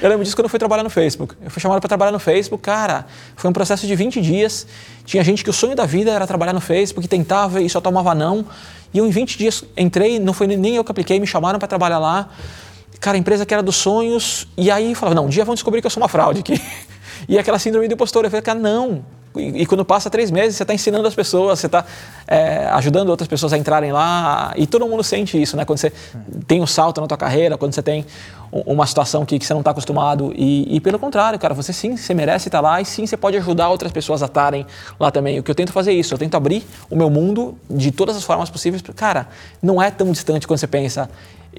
Eu 0.00 0.08
lembro 0.08 0.24
disso 0.24 0.36
quando 0.36 0.46
eu 0.46 0.50
fui 0.50 0.58
trabalhar 0.58 0.82
no 0.82 0.90
Facebook. 0.90 1.34
Eu 1.42 1.50
fui 1.50 1.60
chamado 1.62 1.80
para 1.80 1.88
trabalhar 1.88 2.12
no 2.12 2.18
Facebook, 2.18 2.62
cara, 2.62 3.06
foi 3.36 3.48
um 3.48 3.52
processo 3.52 3.86
de 3.86 3.94
20 3.94 4.20
dias. 4.20 4.66
Tinha 5.04 5.22
gente 5.22 5.44
que 5.44 5.50
o 5.50 5.52
sonho 5.52 5.76
da 5.76 5.86
vida 5.86 6.10
era 6.10 6.26
trabalhar 6.26 6.52
no 6.52 6.60
Facebook, 6.60 7.06
tentava 7.06 7.60
e 7.60 7.68
só 7.70 7.80
tomava 7.80 8.14
não. 8.14 8.44
E 8.92 8.98
eu 8.98 9.06
em 9.06 9.10
20 9.10 9.38
dias 9.38 9.64
entrei, 9.76 10.18
não 10.18 10.32
foi 10.32 10.46
nem 10.46 10.76
eu 10.76 10.84
que 10.84 10.90
apliquei, 10.90 11.20
me 11.20 11.26
chamaram 11.26 11.58
para 11.58 11.68
trabalhar 11.68 11.98
lá. 11.98 12.28
Cara, 12.98 13.16
empresa 13.16 13.46
que 13.46 13.54
era 13.54 13.62
dos 13.62 13.76
sonhos. 13.76 14.48
E 14.56 14.70
aí 14.70 14.94
falava, 14.94 15.14
não, 15.14 15.26
um 15.26 15.28
dia 15.28 15.44
vão 15.44 15.54
descobrir 15.54 15.80
que 15.80 15.86
eu 15.86 15.90
sou 15.90 16.02
uma 16.02 16.08
fraude 16.08 16.40
aqui. 16.40 16.60
E 17.28 17.38
aquela 17.38 17.58
síndrome 17.58 17.86
do 17.86 17.92
impostor. 17.92 18.24
Eu 18.24 18.30
falei, 18.30 18.42
cara, 18.42 18.58
não, 18.58 19.04
e, 19.36 19.62
e, 19.62 19.66
quando 19.66 19.84
passa 19.84 20.10
três 20.10 20.30
meses, 20.30 20.56
você 20.56 20.64
está 20.64 20.74
ensinando 20.74 21.06
as 21.06 21.14
pessoas, 21.14 21.60
você 21.60 21.66
está 21.66 21.84
é, 22.26 22.66
ajudando 22.72 23.10
outras 23.10 23.28
pessoas 23.28 23.52
a 23.52 23.58
entrarem 23.58 23.92
lá. 23.92 24.52
E 24.56 24.66
todo 24.66 24.86
mundo 24.88 25.04
sente 25.04 25.40
isso, 25.40 25.56
né? 25.56 25.64
Quando 25.64 25.78
você 25.78 25.92
tem 26.48 26.60
um 26.60 26.66
salto 26.66 27.00
na 27.00 27.06
tua 27.06 27.16
carreira, 27.16 27.56
quando 27.56 27.72
você 27.72 27.82
tem 27.82 28.04
uma 28.52 28.86
situação 28.86 29.24
que, 29.24 29.38
que 29.38 29.46
você 29.46 29.52
não 29.52 29.60
está 29.60 29.70
acostumado. 29.70 30.32
E, 30.34 30.76
e, 30.76 30.80
pelo 30.80 30.98
contrário, 30.98 31.38
cara, 31.38 31.54
você 31.54 31.72
sim, 31.72 31.96
você 31.96 32.12
merece 32.12 32.48
estar 32.48 32.60
lá 32.60 32.80
e 32.80 32.84
sim, 32.84 33.06
você 33.06 33.16
pode 33.16 33.36
ajudar 33.36 33.68
outras 33.68 33.92
pessoas 33.92 34.22
a 34.22 34.26
estarem 34.26 34.66
lá 34.98 35.10
também. 35.10 35.38
O 35.38 35.42
que 35.42 35.50
eu 35.50 35.54
tento 35.54 35.72
fazer 35.72 35.92
é 35.92 35.94
isso, 35.94 36.12
eu 36.12 36.18
tento 36.18 36.36
abrir 36.36 36.66
o 36.90 36.96
meu 36.96 37.08
mundo 37.08 37.56
de 37.68 37.90
todas 37.90 38.16
as 38.16 38.24
formas 38.24 38.50
possíveis. 38.50 38.82
Cara, 38.96 39.28
não 39.62 39.80
é 39.80 39.90
tão 39.90 40.10
distante 40.10 40.46
quando 40.46 40.58
você 40.58 40.66
pensa. 40.66 41.08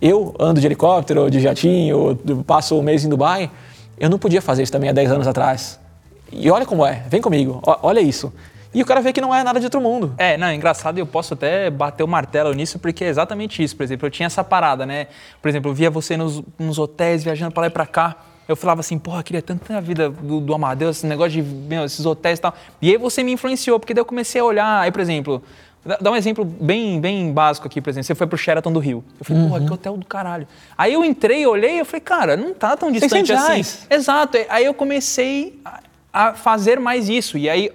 Eu 0.01 0.35
ando 0.39 0.59
de 0.59 0.65
helicóptero, 0.65 1.29
de 1.29 1.39
jatinho, 1.39 2.17
passo 2.45 2.77
um 2.77 2.81
mês 2.81 3.05
em 3.05 3.09
Dubai. 3.09 3.49
Eu 3.97 4.09
não 4.09 4.17
podia 4.17 4.41
fazer 4.41 4.63
isso 4.63 4.71
também 4.71 4.89
há 4.89 4.93
10 4.93 5.11
anos 5.11 5.27
atrás. 5.27 5.79
E 6.31 6.49
olha 6.49 6.65
como 6.65 6.85
é, 6.85 7.03
vem 7.09 7.21
comigo, 7.21 7.61
olha 7.63 7.99
isso. 7.99 8.31
E 8.73 8.81
o 8.81 8.85
cara 8.85 9.01
vê 9.01 9.11
que 9.11 9.19
não 9.19 9.35
é 9.35 9.43
nada 9.43 9.59
de 9.59 9.65
outro 9.65 9.81
mundo. 9.81 10.13
É, 10.17 10.37
não, 10.37 10.47
é 10.47 10.55
engraçado 10.55 10.97
e 10.97 11.01
eu 11.01 11.05
posso 11.05 11.33
até 11.33 11.69
bater 11.69 12.03
o 12.03 12.07
martelo 12.07 12.53
nisso, 12.53 12.79
porque 12.79 13.03
é 13.03 13.07
exatamente 13.07 13.61
isso. 13.61 13.75
Por 13.75 13.83
exemplo, 13.83 14.07
eu 14.07 14.11
tinha 14.11 14.27
essa 14.27 14.43
parada, 14.43 14.85
né? 14.85 15.07
Por 15.41 15.49
exemplo, 15.49 15.71
eu 15.71 15.75
via 15.75 15.89
você 15.89 16.15
nos, 16.15 16.41
nos 16.57 16.79
hotéis, 16.79 17.23
viajando 17.23 17.51
para 17.51 17.61
lá 17.61 17.67
e 17.67 17.69
para 17.69 17.85
cá. 17.85 18.15
Eu 18.47 18.55
falava 18.55 18.79
assim, 18.79 18.97
porra, 18.97 19.19
eu 19.19 19.23
queria 19.23 19.41
tanto 19.41 19.65
ter 19.65 19.73
a 19.73 19.81
vida 19.81 20.09
do, 20.09 20.39
do 20.39 20.53
Amadeus, 20.53 20.97
esse 20.97 21.05
negócio 21.05 21.31
de 21.31 21.41
meu, 21.41 21.85
esses 21.85 22.05
hotéis 22.05 22.39
e 22.39 22.41
tal. 22.41 22.53
E 22.81 22.89
aí 22.89 22.97
você 22.97 23.23
me 23.23 23.31
influenciou, 23.33 23.79
porque 23.79 23.93
daí 23.93 24.01
eu 24.01 24.05
comecei 24.05 24.39
a 24.39 24.45
olhar. 24.45 24.81
Aí, 24.81 24.91
por 24.91 25.01
exemplo, 25.01 25.43
dá 25.99 26.09
um 26.11 26.15
exemplo 26.15 26.45
bem, 26.45 26.99
bem 26.99 27.31
básico 27.31 27.67
aqui, 27.67 27.81
por 27.81 27.89
exemplo. 27.89 28.05
Você 28.05 28.15
foi 28.15 28.27
pro 28.27 28.37
Sheraton 28.37 28.71
do 28.71 28.79
Rio. 28.79 29.03
Eu 29.19 29.25
falei, 29.25 29.41
uhum. 29.41 29.49
porra, 29.49 29.65
que 29.65 29.73
hotel 29.73 29.97
do 29.97 30.05
caralho. 30.05 30.47
Aí 30.77 30.93
eu 30.93 31.03
entrei, 31.03 31.45
olhei 31.45 31.75
e 31.75 31.79
eu 31.79 31.85
falei, 31.85 32.01
cara, 32.01 32.37
não 32.37 32.53
tá 32.53 32.77
tão 32.77 32.91
distante 32.91 33.33
assim. 33.33 33.85
Exato. 33.89 34.37
Aí 34.49 34.65
eu 34.65 34.73
comecei 34.73 35.59
a 36.13 36.33
fazer 36.33 36.79
mais 36.79 37.07
isso. 37.07 37.37
E 37.37 37.49
aí 37.49 37.71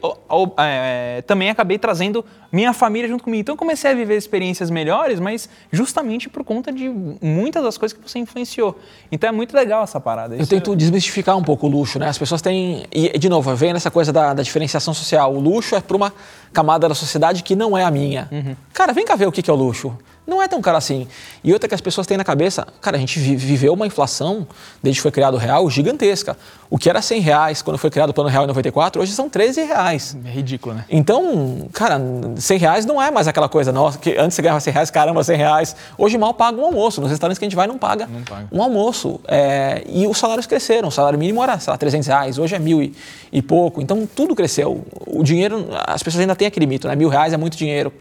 é, 0.58 1.22
também 1.26 1.48
acabei 1.48 1.78
trazendo 1.78 2.24
minha 2.52 2.72
família 2.72 3.08
junto 3.08 3.24
comigo. 3.24 3.40
Então 3.40 3.54
eu 3.54 3.56
comecei 3.58 3.90
a 3.90 3.94
viver 3.94 4.16
experiências 4.16 4.70
melhores, 4.70 5.18
mas 5.18 5.48
justamente 5.70 6.28
por 6.28 6.44
conta 6.44 6.70
de 6.70 6.88
muitas 7.22 7.62
das 7.62 7.78
coisas 7.78 7.96
que 7.96 8.08
você 8.08 8.18
influenciou. 8.18 8.78
Então 9.10 9.28
é 9.28 9.32
muito 9.32 9.54
legal 9.54 9.82
essa 9.82 10.00
parada. 10.00 10.36
Eu 10.36 10.46
tento 10.46 10.72
é... 10.72 10.76
desmistificar 10.76 11.36
um 11.36 11.42
pouco 11.42 11.66
o 11.66 11.70
luxo, 11.70 11.98
né? 11.98 12.08
As 12.08 12.18
pessoas 12.18 12.42
têm. 12.42 12.86
E, 12.92 13.18
de 13.18 13.28
novo, 13.28 13.54
vem 13.56 13.72
nessa 13.72 13.90
coisa 13.90 14.12
da, 14.12 14.34
da 14.34 14.42
diferenciação 14.42 14.92
social. 14.92 15.34
O 15.34 15.40
luxo 15.40 15.74
é 15.74 15.80
para 15.80 15.96
uma 15.96 16.12
camada 16.52 16.88
da 16.88 16.94
sociedade 16.94 17.42
que 17.42 17.56
não 17.56 17.76
é 17.76 17.84
a 17.84 17.90
minha. 17.90 18.28
Uhum. 18.30 18.54
Cara, 18.72 18.92
vem 18.92 19.04
cá 19.04 19.16
ver 19.16 19.26
o 19.26 19.32
que 19.32 19.48
é 19.48 19.52
o 19.52 19.56
luxo. 19.56 19.96
Não 20.26 20.42
é 20.42 20.48
tão 20.48 20.60
caro 20.60 20.76
assim. 20.76 21.06
E 21.44 21.52
outra 21.52 21.68
que 21.68 21.74
as 21.74 21.80
pessoas 21.80 22.06
têm 22.06 22.16
na 22.16 22.24
cabeça, 22.24 22.66
cara, 22.80 22.96
a 22.96 23.00
gente 23.00 23.18
viveu 23.18 23.72
uma 23.72 23.86
inflação, 23.86 24.46
desde 24.82 24.98
que 24.98 25.02
foi 25.02 25.12
criado 25.12 25.34
o 25.34 25.36
real, 25.36 25.68
gigantesca. 25.70 26.36
O 26.68 26.78
que 26.78 26.90
era 26.90 27.00
100 27.00 27.20
reais 27.20 27.62
quando 27.62 27.78
foi 27.78 27.90
criado 27.90 28.10
o 28.10 28.12
Plano 28.12 28.28
Real 28.28 28.42
em 28.42 28.48
94, 28.48 29.00
hoje 29.00 29.12
são 29.12 29.28
13 29.28 29.62
reais. 29.62 30.16
É 30.24 30.30
ridículo, 30.30 30.74
né? 30.74 30.84
Então, 30.90 31.68
cara, 31.72 32.00
100 32.36 32.58
reais 32.58 32.84
não 32.84 33.00
é 33.00 33.10
mais 33.10 33.28
aquela 33.28 33.48
coisa, 33.48 33.70
nossa, 33.70 33.98
que 33.98 34.16
antes 34.18 34.34
você 34.34 34.42
ganhava 34.42 34.58
100 34.58 34.72
reais, 34.72 34.90
caramba, 34.90 35.22
100 35.22 35.36
reais. 35.36 35.76
Hoje 35.96 36.18
mal 36.18 36.34
paga 36.34 36.60
um 36.60 36.64
almoço. 36.64 37.00
Nos 37.00 37.10
restaurantes 37.10 37.38
que 37.38 37.44
a 37.44 37.48
gente 37.48 37.56
vai, 37.56 37.68
não 37.68 37.78
paga, 37.78 38.06
não 38.06 38.22
paga. 38.22 38.48
um 38.50 38.60
almoço. 38.60 39.20
É, 39.28 39.84
e 39.86 40.08
os 40.08 40.18
salários 40.18 40.46
cresceram. 40.46 40.88
O 40.88 40.90
salário 40.90 41.18
mínimo 41.18 41.40
era, 41.42 41.58
sei 41.60 41.70
lá, 41.70 41.78
300 41.78 42.08
reais. 42.08 42.38
Hoje 42.38 42.56
é 42.56 42.58
mil 42.58 42.82
e, 42.82 42.92
e 43.32 43.40
pouco. 43.40 43.80
Então, 43.80 44.08
tudo 44.12 44.34
cresceu. 44.34 44.84
O 45.06 45.22
dinheiro, 45.22 45.68
as 45.86 46.02
pessoas 46.02 46.20
ainda 46.20 46.34
têm 46.34 46.48
aquele 46.48 46.66
mito, 46.66 46.88
né? 46.88 46.96
Mil 46.96 47.08
reais 47.08 47.32
é 47.32 47.36
muito 47.36 47.56
dinheiro 47.56 47.92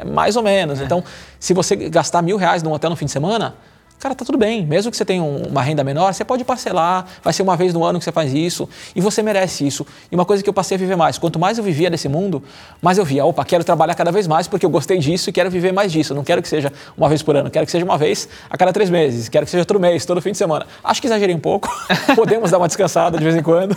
é 0.00 0.04
mais 0.04 0.36
ou 0.36 0.42
menos. 0.42 0.80
É. 0.80 0.84
Então, 0.84 1.04
se 1.38 1.52
você 1.52 1.76
gastar 1.76 2.22
mil 2.22 2.36
reais 2.36 2.62
num 2.62 2.72
hotel 2.72 2.90
no 2.90 2.96
fim 2.96 3.06
de 3.06 3.10
semana, 3.10 3.54
cara, 4.00 4.14
tá 4.14 4.24
tudo 4.24 4.38
bem. 4.38 4.66
Mesmo 4.66 4.90
que 4.90 4.96
você 4.96 5.04
tenha 5.04 5.22
uma 5.22 5.62
renda 5.62 5.84
menor, 5.84 6.12
você 6.12 6.24
pode 6.24 6.42
parcelar, 6.42 7.06
vai 7.22 7.32
ser 7.32 7.42
uma 7.42 7.54
vez 7.56 7.74
no 7.74 7.84
ano 7.84 7.98
que 7.98 8.04
você 8.04 8.10
faz 8.10 8.32
isso, 8.32 8.68
e 8.96 9.00
você 9.00 9.22
merece 9.22 9.66
isso. 9.66 9.86
E 10.10 10.14
uma 10.14 10.24
coisa 10.24 10.42
que 10.42 10.48
eu 10.48 10.54
passei 10.54 10.74
a 10.76 10.78
viver 10.78 10.96
mais, 10.96 11.18
quanto 11.18 11.38
mais 11.38 11.58
eu 11.58 11.64
vivia 11.64 11.90
nesse 11.90 12.08
mundo, 12.08 12.42
mais 12.80 12.96
eu 12.96 13.04
via, 13.04 13.24
opa, 13.24 13.44
quero 13.44 13.62
trabalhar 13.62 13.94
cada 13.94 14.10
vez 14.10 14.26
mais 14.26 14.48
porque 14.48 14.64
eu 14.64 14.70
gostei 14.70 14.98
disso 14.98 15.28
e 15.28 15.32
quero 15.32 15.50
viver 15.50 15.72
mais 15.72 15.92
disso. 15.92 16.14
não 16.14 16.24
quero 16.24 16.40
que 16.40 16.48
seja 16.48 16.72
uma 16.96 17.08
vez 17.08 17.22
por 17.22 17.36
ano, 17.36 17.50
quero 17.50 17.66
que 17.66 17.72
seja 17.72 17.84
uma 17.84 17.98
vez 17.98 18.28
a 18.48 18.56
cada 18.56 18.72
três 18.72 18.88
meses, 18.88 19.28
quero 19.28 19.44
que 19.44 19.50
seja 19.50 19.64
todo 19.66 19.78
mês, 19.78 20.06
todo 20.06 20.20
fim 20.22 20.32
de 20.32 20.38
semana. 20.38 20.66
Acho 20.82 21.00
que 21.00 21.06
exagerei 21.06 21.34
um 21.34 21.40
pouco, 21.40 21.68
podemos 22.16 22.50
dar 22.50 22.58
uma 22.58 22.66
descansada 22.66 23.18
de 23.18 23.24
vez 23.24 23.36
em 23.36 23.42
quando. 23.42 23.76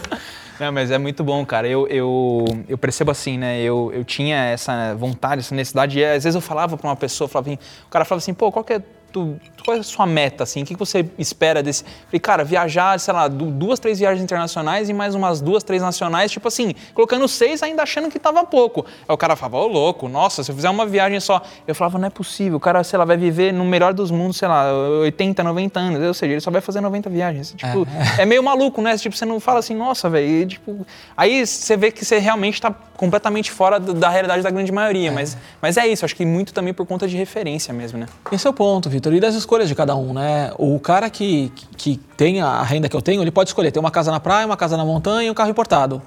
Não, 0.63 0.71
mas 0.71 0.91
é 0.91 0.97
muito 0.97 1.25
bom, 1.25 1.45
cara. 1.45 1.67
Eu, 1.67 1.85
eu, 1.89 2.45
eu 2.69 2.77
percebo 2.77 3.11
assim, 3.11 3.37
né? 3.37 3.61
Eu, 3.61 3.91
eu 3.93 4.05
tinha 4.05 4.37
essa 4.45 4.95
vontade, 4.95 5.41
essa 5.41 5.53
necessidade. 5.53 5.99
E 5.99 6.05
às 6.05 6.23
vezes 6.23 6.35
eu 6.35 6.39
falava 6.39 6.77
para 6.77 6.87
uma 6.87 6.95
pessoa, 6.95 7.27
falava, 7.27 7.49
assim, 7.49 7.59
o 7.85 7.89
cara 7.89 8.05
falava 8.05 8.23
assim, 8.23 8.33
pô, 8.33 8.49
qual 8.49 8.63
que 8.63 8.71
é 8.71 8.81
tu, 9.13 9.39
qual 9.63 9.77
é 9.77 9.79
a 9.79 9.83
sua 9.83 10.05
meta, 10.05 10.43
assim? 10.43 10.63
O 10.63 10.65
que 10.65 10.75
você 10.75 11.05
espera 11.17 11.61
desse... 11.61 11.83
Falei, 12.07 12.19
cara, 12.19 12.43
viajar, 12.43 12.99
sei 12.99 13.13
lá, 13.13 13.27
duas, 13.27 13.79
três 13.79 13.99
viagens 13.99 14.23
internacionais 14.23 14.89
e 14.89 14.93
mais 14.93 15.13
umas 15.13 15.39
duas, 15.39 15.63
três 15.63 15.81
nacionais, 15.81 16.31
tipo 16.31 16.47
assim, 16.47 16.73
colocando 16.93 17.27
seis 17.27 17.61
ainda 17.61 17.83
achando 17.83 18.09
que 18.09 18.19
tava 18.19 18.43
pouco. 18.43 18.85
Aí 19.07 19.13
o 19.13 19.17
cara 19.17 19.35
falava, 19.35 19.57
ô 19.57 19.67
louco, 19.67 20.09
nossa, 20.09 20.43
se 20.43 20.51
eu 20.51 20.55
fizer 20.55 20.69
uma 20.69 20.85
viagem 20.85 21.19
só... 21.19 21.41
Eu 21.67 21.75
falava, 21.75 21.99
não 21.99 22.07
é 22.07 22.09
possível, 22.09 22.57
o 22.57 22.59
cara, 22.59 22.83
sei 22.83 22.97
lá, 22.97 23.05
vai 23.05 23.15
viver 23.15 23.53
no 23.53 23.63
melhor 23.63 23.93
dos 23.93 24.09
mundos, 24.09 24.37
sei 24.37 24.47
lá, 24.47 24.73
80, 24.73 25.43
90 25.43 25.79
anos, 25.79 26.01
ou 26.01 26.13
seja, 26.13 26.33
ele 26.33 26.41
só 26.41 26.49
vai 26.49 26.59
fazer 26.59 26.81
90 26.81 27.09
viagens. 27.09 27.53
Tipo, 27.55 27.87
é, 28.17 28.23
é 28.23 28.25
meio 28.25 28.41
maluco, 28.43 28.81
né? 28.81 28.97
Tipo, 28.97 29.15
você 29.15 29.25
não 29.25 29.39
fala 29.39 29.59
assim, 29.59 29.75
nossa, 29.75 30.09
velho, 30.09 30.47
tipo... 30.47 30.85
Aí 31.15 31.45
você 31.45 31.77
vê 31.77 31.91
que 31.91 32.03
você 32.03 32.17
realmente 32.17 32.59
tá 32.59 32.73
completamente 32.97 33.51
fora 33.51 33.79
da 33.79 34.09
realidade 34.09 34.41
da 34.41 34.49
grande 34.49 34.71
maioria, 34.71 35.09
é. 35.09 35.11
Mas, 35.11 35.37
mas 35.61 35.77
é 35.77 35.87
isso, 35.87 36.05
acho 36.05 36.15
que 36.15 36.25
muito 36.25 36.53
também 36.53 36.73
por 36.73 36.85
conta 36.85 37.07
de 37.07 37.17
referência 37.17 37.73
mesmo, 37.73 37.99
né? 37.99 38.07
Esse 38.31 38.47
é 38.47 38.49
o 38.49 38.53
ponto, 38.53 38.89
Vitor 38.89 39.02
Vitor, 39.03 39.13
e 39.13 39.19
das 39.19 39.35
escolhas 39.35 39.67
de 39.67 39.75
cada 39.75 39.95
um, 39.95 40.13
né? 40.13 40.51
O 40.57 40.79
cara 40.79 41.09
que, 41.09 41.51
que 41.75 41.97
tem 42.15 42.41
a 42.41 42.63
renda 42.63 42.87
que 42.87 42.95
eu 42.95 43.01
tenho, 43.01 43.21
ele 43.21 43.31
pode 43.31 43.49
escolher 43.49 43.69
ter 43.69 43.79
uma 43.79 43.91
casa 43.91 44.09
na 44.11 44.19
praia, 44.19 44.45
uma 44.45 44.55
casa 44.55 44.77
na 44.77 44.85
montanha 44.85 45.27
e 45.27 45.31
um 45.31 45.33
carro 45.33 45.49
importado. 45.49 46.01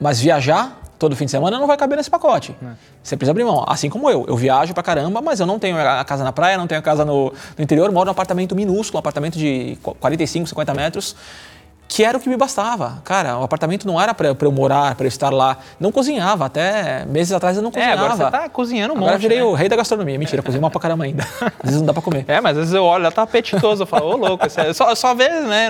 Mas 0.00 0.20
viajar 0.20 0.80
todo 0.98 1.16
fim 1.16 1.24
de 1.24 1.32
semana 1.32 1.58
não 1.58 1.66
vai 1.66 1.76
caber 1.76 1.96
nesse 1.96 2.08
pacote. 2.08 2.54
É. 2.62 2.66
Você 3.02 3.16
precisa 3.16 3.32
abrir 3.32 3.42
mão. 3.42 3.64
Assim 3.66 3.90
como 3.90 4.08
eu. 4.08 4.24
Eu 4.28 4.36
viajo 4.36 4.72
pra 4.72 4.84
caramba, 4.84 5.20
mas 5.20 5.40
eu 5.40 5.46
não 5.46 5.58
tenho 5.58 5.76
a 5.76 6.04
casa 6.04 6.22
na 6.22 6.32
praia, 6.32 6.56
não 6.56 6.68
tenho 6.68 6.78
a 6.78 6.82
casa 6.82 7.04
no, 7.04 7.32
no 7.58 7.64
interior, 7.64 7.90
moro 7.90 8.04
num 8.04 8.12
apartamento 8.12 8.54
minúsculo, 8.54 8.98
um 8.98 9.00
apartamento 9.00 9.36
de 9.36 9.76
45, 9.82 10.48
50 10.48 10.74
metros 10.74 11.16
que 11.92 12.02
era 12.02 12.16
o 12.16 12.20
que 12.20 12.26
me 12.26 12.38
bastava. 12.38 13.02
Cara, 13.04 13.36
o 13.36 13.42
apartamento 13.42 13.86
não 13.86 14.00
era 14.00 14.14
para 14.14 14.28
eu 14.28 14.50
morar, 14.50 14.94
para 14.94 15.04
eu 15.04 15.08
estar 15.08 15.28
lá. 15.28 15.58
Não 15.78 15.92
cozinhava, 15.92 16.46
até 16.46 17.04
meses 17.04 17.34
atrás 17.34 17.54
eu 17.54 17.62
não 17.62 17.70
cozinhava. 17.70 17.92
É, 17.92 17.98
agora 17.98 18.16
você 18.16 18.30
tá 18.30 18.48
cozinhando 18.48 18.94
um 18.94 18.96
agora 18.96 19.12
monte, 19.12 19.20
virei 19.20 19.36
né? 19.36 19.44
o 19.44 19.52
rei 19.52 19.68
da 19.68 19.76
gastronomia. 19.76 20.18
Mentira, 20.18 20.40
é. 20.40 20.42
cozinho 20.42 20.62
mal 20.62 20.70
pra 20.70 20.80
caramba 20.80 21.04
ainda. 21.04 21.22
Às 21.42 21.64
vezes 21.64 21.80
não 21.80 21.84
dá 21.84 21.92
pra 21.92 22.00
comer. 22.00 22.24
É, 22.26 22.40
mas 22.40 22.52
às 22.52 22.64
vezes 22.64 22.72
eu 22.72 22.82
olho, 22.82 23.02
ela 23.02 23.12
tá 23.12 23.20
apetitoso. 23.20 23.82
Eu 23.82 23.86
falo, 23.86 24.06
ô 24.06 24.16
louco, 24.16 24.46
é 24.46 24.72
só, 24.72 24.94
só 24.94 25.14
ver, 25.14 25.42
né? 25.42 25.68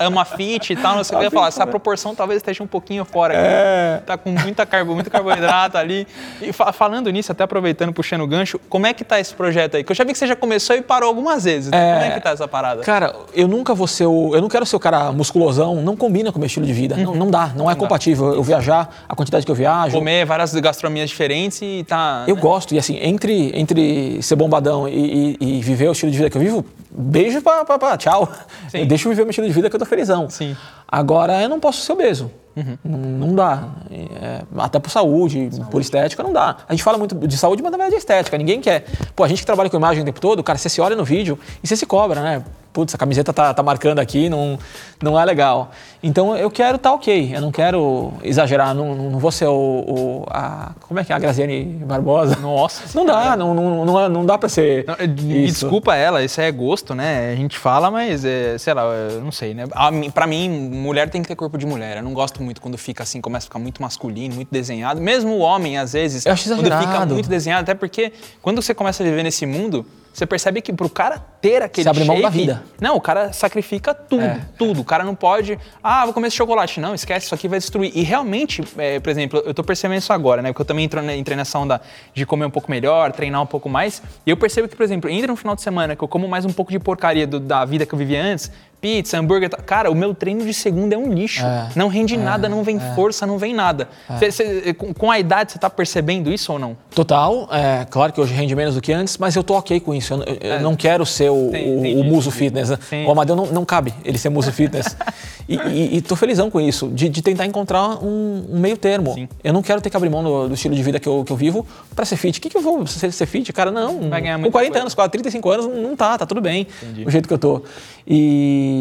É 0.00 0.08
uma 0.08 0.24
fit 0.24 0.72
e 0.72 0.76
tal, 0.76 0.96
não 0.96 1.04
sei 1.04 1.16
o 1.16 1.20
que. 1.20 1.26
Eu 1.26 1.30
falar, 1.30 1.46
essa 1.46 1.64
proporção 1.64 2.12
talvez 2.12 2.38
esteja 2.38 2.64
um 2.64 2.66
pouquinho 2.66 3.04
fora. 3.04 3.32
É. 3.32 4.02
Tá 4.04 4.18
com 4.18 4.30
muita 4.30 4.66
carbo, 4.66 4.94
muito 4.94 5.12
carboidrato 5.12 5.78
ali. 5.78 6.08
E 6.40 6.52
fa 6.52 6.72
falando 6.72 7.08
nisso, 7.08 7.30
até 7.30 7.44
aproveitando, 7.44 7.92
puxando 7.92 8.22
o 8.22 8.26
gancho, 8.26 8.58
como 8.68 8.84
é 8.84 8.92
que 8.92 9.04
tá 9.04 9.20
esse 9.20 9.32
projeto 9.32 9.76
aí? 9.76 9.84
Que 9.84 9.92
eu 9.92 9.96
já 9.96 10.02
vi 10.02 10.10
que 10.10 10.18
você 10.18 10.26
já 10.26 10.34
começou 10.34 10.74
e 10.74 10.82
parou 10.82 11.08
algumas 11.08 11.44
vezes. 11.44 11.70
É... 11.72 11.92
Como 11.92 12.04
é 12.04 12.10
que 12.10 12.20
tá 12.20 12.30
essa 12.30 12.48
parada? 12.48 12.82
Cara, 12.82 13.14
eu 13.32 13.46
nunca 13.46 13.76
vou 13.76 13.86
ser 13.86 14.06
o. 14.06 14.34
Eu 14.34 14.40
não 14.40 14.48
quero 14.48 14.66
ser 14.66 14.74
o 14.74 14.80
cara 14.80 15.12
musculosão, 15.52 15.82
não 15.82 15.96
combina 15.96 16.32
com 16.32 16.38
o 16.38 16.40
meu 16.40 16.46
estilo 16.46 16.66
de 16.66 16.72
vida. 16.72 16.96
Uhum. 16.96 17.04
Não, 17.04 17.14
não 17.14 17.30
dá, 17.30 17.48
não, 17.48 17.64
não 17.64 17.70
é 17.70 17.74
compatível. 17.74 18.30
Dá. 18.30 18.36
Eu 18.36 18.42
viajar, 18.42 19.04
a 19.08 19.14
quantidade 19.14 19.44
que 19.44 19.50
eu 19.50 19.54
viajo. 19.54 19.96
Comer 19.96 20.24
várias 20.24 20.52
gastronomias 20.54 21.10
diferentes 21.10 21.60
e 21.62 21.84
tá. 21.86 22.24
Eu 22.26 22.36
né? 22.36 22.40
gosto, 22.40 22.74
e 22.74 22.78
assim, 22.78 22.98
entre, 23.00 23.52
entre 23.58 24.20
ser 24.22 24.36
bombadão 24.36 24.88
e, 24.88 25.36
e, 25.40 25.58
e, 25.58 25.60
viver 25.60 25.88
o 25.88 25.92
estilo 25.92 26.10
de 26.10 26.18
vida 26.18 26.30
que 26.30 26.36
eu 26.36 26.40
vivo, 26.40 26.64
beijo 26.90 27.42
pra, 27.42 27.64
pra, 27.64 27.78
pra 27.78 27.96
tchau. 27.96 28.28
Sim. 28.68 28.86
Deixa 28.86 29.06
eu 29.06 29.10
viver 29.10 29.22
o 29.22 29.26
meu 29.26 29.30
estilo 29.30 29.46
de 29.46 29.52
vida 29.52 29.68
que 29.68 29.76
eu 29.76 29.80
tô 29.80 29.86
felizão. 29.86 30.28
Sim. 30.30 30.56
Agora, 30.92 31.40
eu 31.40 31.48
não 31.48 31.58
posso 31.58 31.80
ser 31.80 31.92
obeso. 31.92 32.30
Uhum. 32.54 32.78
Não, 32.84 32.98
não, 32.98 33.34
dá. 33.34 33.68
É, 33.90 34.42
até 34.58 34.78
por 34.78 34.90
saúde, 34.90 35.50
saúde, 35.50 35.70
por 35.70 35.80
estética, 35.80 36.22
não 36.22 36.34
dá. 36.34 36.58
A 36.68 36.72
gente 36.74 36.82
fala 36.82 36.98
muito 36.98 37.14
de 37.26 37.38
saúde, 37.38 37.62
mas 37.62 37.72
na 37.72 37.78
verdade 37.78 37.94
é 37.94 37.98
estética. 37.98 38.36
Ninguém 38.36 38.60
quer. 38.60 38.84
Pô, 39.16 39.24
a 39.24 39.28
gente 39.28 39.38
que 39.38 39.46
trabalha 39.46 39.70
com 39.70 39.76
imagem 39.78 40.02
o 40.02 40.04
tempo 40.04 40.20
todo, 40.20 40.42
cara, 40.42 40.58
você 40.58 40.68
se 40.68 40.78
olha 40.78 40.94
no 40.94 41.02
vídeo 41.04 41.38
e 41.62 41.66
você 41.66 41.76
se 41.76 41.86
cobra, 41.86 42.20
né? 42.20 42.44
putz, 42.72 42.94
a 42.94 42.98
camiseta 42.98 43.32
tá, 43.32 43.52
tá 43.52 43.62
marcando 43.62 43.98
aqui, 43.98 44.28
não, 44.28 44.58
não 45.02 45.20
é 45.20 45.24
legal. 45.24 45.70
Então 46.02 46.36
eu 46.36 46.50
quero 46.50 46.76
estar 46.76 46.90
tá 46.90 46.94
ok, 46.94 47.32
eu 47.34 47.40
não 47.40 47.52
quero 47.52 48.12
exagerar, 48.22 48.74
não, 48.74 48.94
não 48.94 49.18
vou 49.18 49.30
ser 49.30 49.46
o, 49.46 49.52
o 49.52 50.26
a, 50.30 50.72
como 50.80 50.98
é 50.98 51.04
que 51.04 51.12
é, 51.12 51.16
a 51.16 51.18
Graziane 51.18 51.64
Barbosa? 51.84 52.36
Nossa. 52.36 52.82
Não 52.94 53.04
dá, 53.04 53.36
não, 53.36 53.54
não, 53.54 53.84
não, 53.84 54.08
não 54.08 54.26
dá 54.26 54.38
para 54.38 54.48
ser 54.48 54.84
não. 54.86 54.96
Desculpa 55.06 55.94
ela, 55.94 56.24
isso 56.24 56.40
é 56.40 56.50
gosto, 56.50 56.94
né? 56.94 57.32
A 57.32 57.36
gente 57.36 57.58
fala, 57.58 57.90
mas, 57.90 58.24
é, 58.24 58.56
sei 58.58 58.74
lá, 58.74 58.82
eu 58.84 59.20
não 59.20 59.32
sei, 59.32 59.54
né? 59.54 59.64
Para 60.12 60.26
mim, 60.26 60.48
mulher 60.82 61.08
tem 61.08 61.22
que 61.22 61.28
ter 61.28 61.36
corpo 61.36 61.56
de 61.56 61.64
mulher. 61.64 61.96
Eu 61.98 62.02
não 62.02 62.12
gosto 62.12 62.42
muito 62.42 62.60
quando 62.60 62.76
fica 62.76 63.02
assim, 63.02 63.20
começa 63.20 63.44
a 63.44 63.48
ficar 63.48 63.58
muito 63.58 63.80
masculino, 63.80 64.34
muito 64.34 64.48
desenhado. 64.50 65.00
Mesmo 65.00 65.30
o 65.32 65.38
homem, 65.38 65.78
às 65.78 65.92
vezes, 65.92 66.26
eu 66.26 66.32
acho 66.32 66.48
quando 66.48 66.64
fica 66.78 67.06
muito 67.06 67.28
desenhado, 67.28 67.62
até 67.62 67.74
porque 67.74 68.12
quando 68.42 68.60
você 68.60 68.74
começa 68.74 69.02
a 69.02 69.06
viver 69.06 69.22
nesse 69.22 69.46
mundo, 69.46 69.86
você 70.12 70.26
percebe 70.26 70.60
que 70.60 70.74
pro 70.74 70.90
cara 70.90 71.18
ter 71.40 71.62
aquele 71.62 71.84
Você 71.84 71.88
abre 71.88 72.04
mão 72.04 72.20
da 72.20 72.28
vida. 72.28 72.62
Não, 72.78 72.96
o 72.96 73.00
cara 73.00 73.32
sacrifica 73.32 73.94
tudo, 73.94 74.22
É. 74.22 74.40
tudo. 74.58 74.82
O 74.82 74.84
cara 74.84 75.02
não 75.04 75.14
pode, 75.14 75.58
ah, 75.82 76.04
vou 76.04 76.12
comer 76.12 76.26
esse 76.28 76.36
chocolate. 76.36 76.80
Não, 76.80 76.94
esquece, 76.94 77.24
isso 77.24 77.34
aqui 77.34 77.48
vai 77.48 77.58
destruir. 77.58 77.90
E 77.94 78.02
realmente, 78.02 78.62
é, 78.76 79.00
por 79.00 79.08
exemplo, 79.08 79.42
eu 79.46 79.54
tô 79.54 79.64
percebendo 79.64 80.00
isso 80.00 80.12
agora, 80.12 80.42
né? 80.42 80.50
Porque 80.50 80.60
eu 80.60 80.66
também 80.66 80.84
entro, 80.84 81.00
entrei 81.12 81.34
nessa 81.34 81.58
onda 81.58 81.80
de 82.12 82.26
comer 82.26 82.44
um 82.44 82.50
pouco 82.50 82.70
melhor, 82.70 83.10
treinar 83.10 83.40
um 83.40 83.46
pouco 83.46 83.70
mais. 83.70 84.02
E 84.26 84.30
eu 84.30 84.36
percebo 84.36 84.68
que, 84.68 84.76
por 84.76 84.82
exemplo, 84.82 85.08
entra 85.08 85.28
no 85.28 85.36
final 85.36 85.54
de 85.56 85.62
semana 85.62 85.96
que 85.96 86.04
eu 86.04 86.08
como 86.08 86.28
mais 86.28 86.44
um 86.44 86.52
pouco 86.52 86.70
de 86.70 86.78
porcaria 86.78 87.26
do- 87.26 87.40
da 87.40 87.64
vida 87.64 87.86
que 87.86 87.94
eu 87.94 87.98
vivia 87.98 88.22
antes, 88.22 88.50
pizza, 88.82 89.16
hambúrguer. 89.18 89.48
tal. 89.48 89.60
Cara, 89.64 89.90
o 89.90 89.94
meu 89.94 90.12
treino 90.12 90.44
de 90.44 90.52
segunda 90.52 90.94
é 90.96 90.98
um 90.98 91.10
lixo. 91.12 91.42
É, 91.46 91.68
não 91.76 91.86
rende 91.88 92.16
nada, 92.16 92.48
não 92.48 92.62
vem 92.64 92.78
força, 92.96 93.24
não 93.24 93.38
vem 93.38 93.54
nada. 93.54 93.88
Cê- 94.18 94.30
cê- 94.32 94.74
com, 94.74 94.92
com 94.92 95.10
a 95.10 95.18
idade, 95.20 95.52
você 95.52 95.58
tá 95.58 95.70
percebendo 95.70 96.30
isso 96.32 96.52
ou 96.52 96.58
não? 96.58 96.76
Total, 96.94 97.48
é 97.52 97.86
claro 97.88 98.12
que 98.12 98.20
hoje 98.20 98.34
rende 98.34 98.54
menos 98.56 98.74
do 98.74 98.80
que 98.80 98.92
antes, 98.92 99.16
mas 99.16 99.36
eu 99.36 99.44
tô 99.44 99.54
ok 99.54 99.78
com 99.80 99.94
isso. 99.94 100.12
Eu, 100.14 100.22
eu- 100.24 100.50
eu 100.56 100.60
não 100.60 100.74
quero 100.74 101.06
ser 101.06 101.30
o, 101.30 101.50
Sim, 101.52 101.76
o- 101.76 101.78
entendi. 101.78 102.00
o 102.00 102.04
muso 102.04 102.30
fitness. 102.32 102.70
né? 102.70 102.78
O 103.06 103.10
Amadeu 103.12 103.36
não, 103.36 103.46
não 103.46 103.64
cabe 103.64 103.94
ele 104.04 104.18
ser 104.18 104.28
muso 104.30 104.50
fitness. 104.52 104.96
e, 105.48 105.54
e, 105.56 105.96
e 105.98 106.02
tô 106.02 106.16
felizão 106.16 106.50
com 106.50 106.60
isso, 106.60 106.88
de, 106.88 107.08
de 107.08 107.22
tentar 107.22 107.46
encontrar 107.46 108.02
um, 108.04 108.46
um 108.50 108.58
meio 108.58 108.76
termo. 108.76 109.14
Sim. 109.14 109.28
Eu 109.44 109.52
não 109.52 109.62
quero 109.62 109.80
ter 109.80 109.90
que 109.90 109.96
abrir 109.96 110.10
mão 110.10 110.24
do, 110.24 110.48
do 110.48 110.54
estilo 110.54 110.74
de 110.74 110.82
vida 110.82 110.98
que 110.98 111.08
eu, 111.08 111.22
que 111.24 111.32
eu 111.32 111.36
vivo 111.36 111.64
para 111.94 112.04
ser 112.04 112.16
fit. 112.16 112.38
O 112.38 112.42
que, 112.42 112.50
que 112.50 112.56
eu 112.56 112.60
vou 112.62 112.84
ser, 112.86 113.12
ser 113.12 113.26
fit? 113.26 113.52
Cara, 113.52 113.70
não. 113.70 113.94
Com 113.94 114.00
muita 114.08 114.20
40 114.20 114.50
coisa. 114.50 114.78
anos, 114.80 114.94
quase 114.94 115.10
35 115.12 115.50
anos, 115.50 115.66
não 115.68 115.94
tá, 115.94 116.18
tá 116.18 116.26
tudo 116.26 116.40
bem. 116.40 116.66
Do 117.04 117.08
jeito 117.10 117.28
que 117.28 117.34
eu 117.34 117.38
tô. 117.38 117.62
E. 118.04 118.71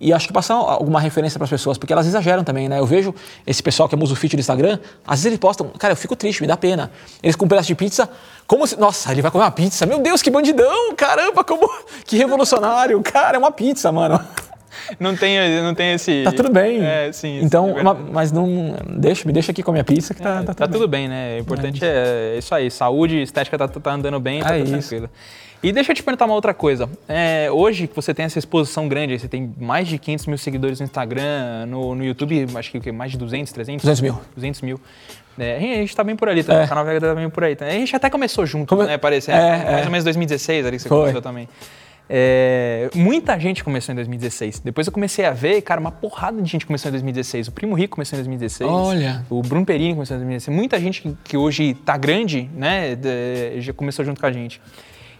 E 0.00 0.12
acho 0.12 0.26
que 0.26 0.32
passar 0.34 0.54
alguma 0.54 1.00
referência 1.00 1.38
para 1.38 1.44
as 1.44 1.50
pessoas, 1.50 1.78
porque 1.78 1.90
elas 1.90 2.06
exageram 2.06 2.44
também, 2.44 2.68
né? 2.68 2.78
Eu 2.78 2.84
vejo 2.84 3.14
esse 3.46 3.62
pessoal 3.62 3.88
que 3.88 3.94
é 3.94 3.98
muso 3.98 4.14
fit 4.14 4.36
do 4.36 4.40
Instagram, 4.40 4.78
às 5.06 5.20
vezes 5.20 5.26
eles 5.26 5.38
postam, 5.38 5.68
cara, 5.78 5.92
eu 5.92 5.96
fico 5.96 6.14
triste, 6.14 6.42
me 6.42 6.46
dá 6.46 6.58
pena. 6.58 6.90
Eles 7.22 7.34
com 7.34 7.46
um 7.46 7.48
pedaço 7.48 7.68
de 7.68 7.74
pizza, 7.74 8.06
como 8.46 8.66
se. 8.66 8.78
Nossa, 8.78 9.10
ele 9.12 9.22
vai 9.22 9.30
comer 9.30 9.44
uma 9.44 9.50
pizza. 9.50 9.86
Meu 9.86 10.00
Deus, 10.00 10.20
que 10.20 10.30
bandidão! 10.30 10.94
Caramba, 10.94 11.42
como. 11.42 11.66
Que 12.04 12.18
revolucionário! 12.18 13.00
Cara, 13.02 13.36
é 13.36 13.38
uma 13.38 13.50
pizza, 13.50 13.90
mano. 13.90 14.20
Não 14.98 15.16
tem, 15.16 15.38
não 15.62 15.74
tem 15.74 15.92
esse. 15.92 16.24
Tá 16.24 16.32
tudo 16.32 16.50
bem. 16.50 16.84
É, 16.84 17.10
sim. 17.12 17.40
Então, 17.40 17.78
é 17.78 17.82
mas 18.12 18.32
não. 18.32 18.76
Deixa, 18.98 19.26
me 19.26 19.32
deixa 19.32 19.52
aqui 19.52 19.62
com 19.62 19.70
a 19.70 19.72
minha 19.72 19.84
pizza 19.84 20.12
que 20.12 20.20
tá, 20.20 20.42
tá, 20.42 20.52
Tá 20.52 20.66
tudo 20.66 20.78
tudo 20.78 20.88
bem, 20.88 21.08
né? 21.08 21.36
O 21.38 21.40
importante 21.40 21.80
é 21.82 22.36
isso 22.36 22.54
aí. 22.54 22.70
Saúde, 22.70 23.22
estética 23.22 23.56
tá, 23.56 23.68
tá 23.68 23.92
andando 23.92 24.18
bem, 24.18 24.42
tá 24.42 24.56
É 24.56 24.64
tudo 24.64 24.76
isso. 24.76 25.08
E 25.66 25.72
deixa 25.72 25.92
eu 25.92 25.96
te 25.96 26.02
perguntar 26.02 26.26
uma 26.26 26.34
outra 26.34 26.52
coisa. 26.52 26.88
É, 27.08 27.48
hoje 27.50 27.86
que 27.86 27.96
você 27.96 28.12
tem 28.12 28.26
essa 28.26 28.38
exposição 28.38 28.86
grande, 28.86 29.18
você 29.18 29.26
tem 29.26 29.54
mais 29.58 29.88
de 29.88 29.98
500 29.98 30.26
mil 30.26 30.36
seguidores 30.38 30.78
no 30.78 30.84
Instagram, 30.84 31.64
no, 31.66 31.94
no 31.94 32.04
YouTube, 32.04 32.46
acho 32.54 32.70
que 32.70 32.76
o 32.78 32.80
quê? 32.82 32.92
mais 32.92 33.12
de 33.12 33.18
200, 33.18 33.50
300? 33.52 33.82
200 33.82 34.00
mil. 34.02 34.20
200 34.36 34.60
mil. 34.60 34.80
É, 35.38 35.56
a 35.56 35.58
gente 35.76 35.96
tá 35.96 36.04
bem 36.04 36.14
por 36.14 36.28
ali 36.28 36.44
também, 36.44 36.62
É. 36.62 36.64
o 36.66 36.68
canal 36.68 36.84
Vega 36.84 37.00
tá 37.00 37.14
bem 37.14 37.30
por 37.30 37.42
aí. 37.44 37.56
também. 37.56 37.76
A 37.76 37.78
gente 37.78 37.96
até 37.96 38.10
começou 38.10 38.44
junto, 38.44 38.68
Come- 38.76 38.86
né? 38.86 38.98
Parece, 38.98 39.30
É, 39.30 39.34
mais 39.64 39.82
é. 39.82 39.84
ou 39.86 39.90
menos 39.90 40.04
2016 40.04 40.66
ali 40.66 40.76
que 40.76 40.82
você 40.82 40.88
Foi. 40.88 40.98
começou 40.98 41.22
também. 41.22 41.48
É, 42.10 42.90
muita 42.94 43.40
gente 43.40 43.64
começou 43.64 43.92
em 43.94 43.96
2016. 43.96 44.60
Depois 44.60 44.86
eu 44.86 44.92
comecei 44.92 45.24
a 45.24 45.30
ver, 45.30 45.62
cara, 45.62 45.80
uma 45.80 45.90
porrada 45.90 46.42
de 46.42 46.48
gente 46.50 46.66
começou 46.66 46.90
em 46.90 46.92
2016. 46.92 47.48
O 47.48 47.52
Primo 47.52 47.74
Rico 47.74 47.96
começou 47.96 48.16
em 48.16 48.20
2016. 48.20 48.70
Olha. 48.70 49.24
O 49.30 49.40
Bruno 49.40 49.64
Perini 49.64 49.94
começou 49.94 50.14
em 50.14 50.20
2016. 50.20 50.54
Muita 50.54 50.78
gente 50.78 51.00
que, 51.00 51.16
que 51.24 51.36
hoje 51.38 51.72
tá 51.72 51.96
grande, 51.96 52.50
né, 52.54 52.94
de- 52.94 53.62
já 53.62 53.72
começou 53.72 54.04
junto 54.04 54.20
com 54.20 54.26
a 54.26 54.30
gente. 54.32 54.60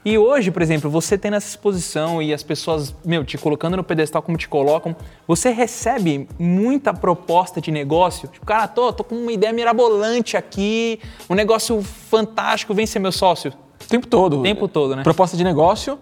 E 0.05 0.19
hoje, 0.19 0.51
por 0.51 0.61
exemplo, 0.61 0.91
você 0.91 1.17
tendo 1.17 1.37
essa 1.37 1.49
exposição 1.49 2.21
e 2.21 2.35
as 2.35 2.43
pessoas, 2.43 2.95
meu, 3.05 3.25
te 3.25 3.39
colocando 3.39 3.77
no 3.77 3.83
pedestal 3.83 4.21
como 4.21 4.37
te 4.37 4.47
colocam, 4.47 4.95
você 5.27 5.51
recebe 5.51 6.29
muita 6.39 6.93
proposta 6.93 7.59
de 7.59 7.71
negócio. 7.71 8.29
Tipo, 8.29 8.45
cara, 8.45 8.69
tô, 8.69 8.93
tô 8.93 9.03
com 9.03 9.15
uma 9.15 9.33
ideia 9.33 9.53
mirabolante 9.53 10.37
aqui, 10.37 11.01
um 11.29 11.35
negócio 11.35 11.83
fantástico, 11.83 12.75
vem 12.75 12.87
ser 12.87 12.99
meu 12.99 13.13
sócio. 13.13 13.53
O 13.83 13.89
tempo 13.89 14.07
todo. 14.07 14.41
O 14.41 14.43
tempo 14.43 14.69
todo, 14.69 14.95
né? 14.95 15.03
Proposta 15.03 15.37
de 15.37 15.45
negócio 15.45 15.99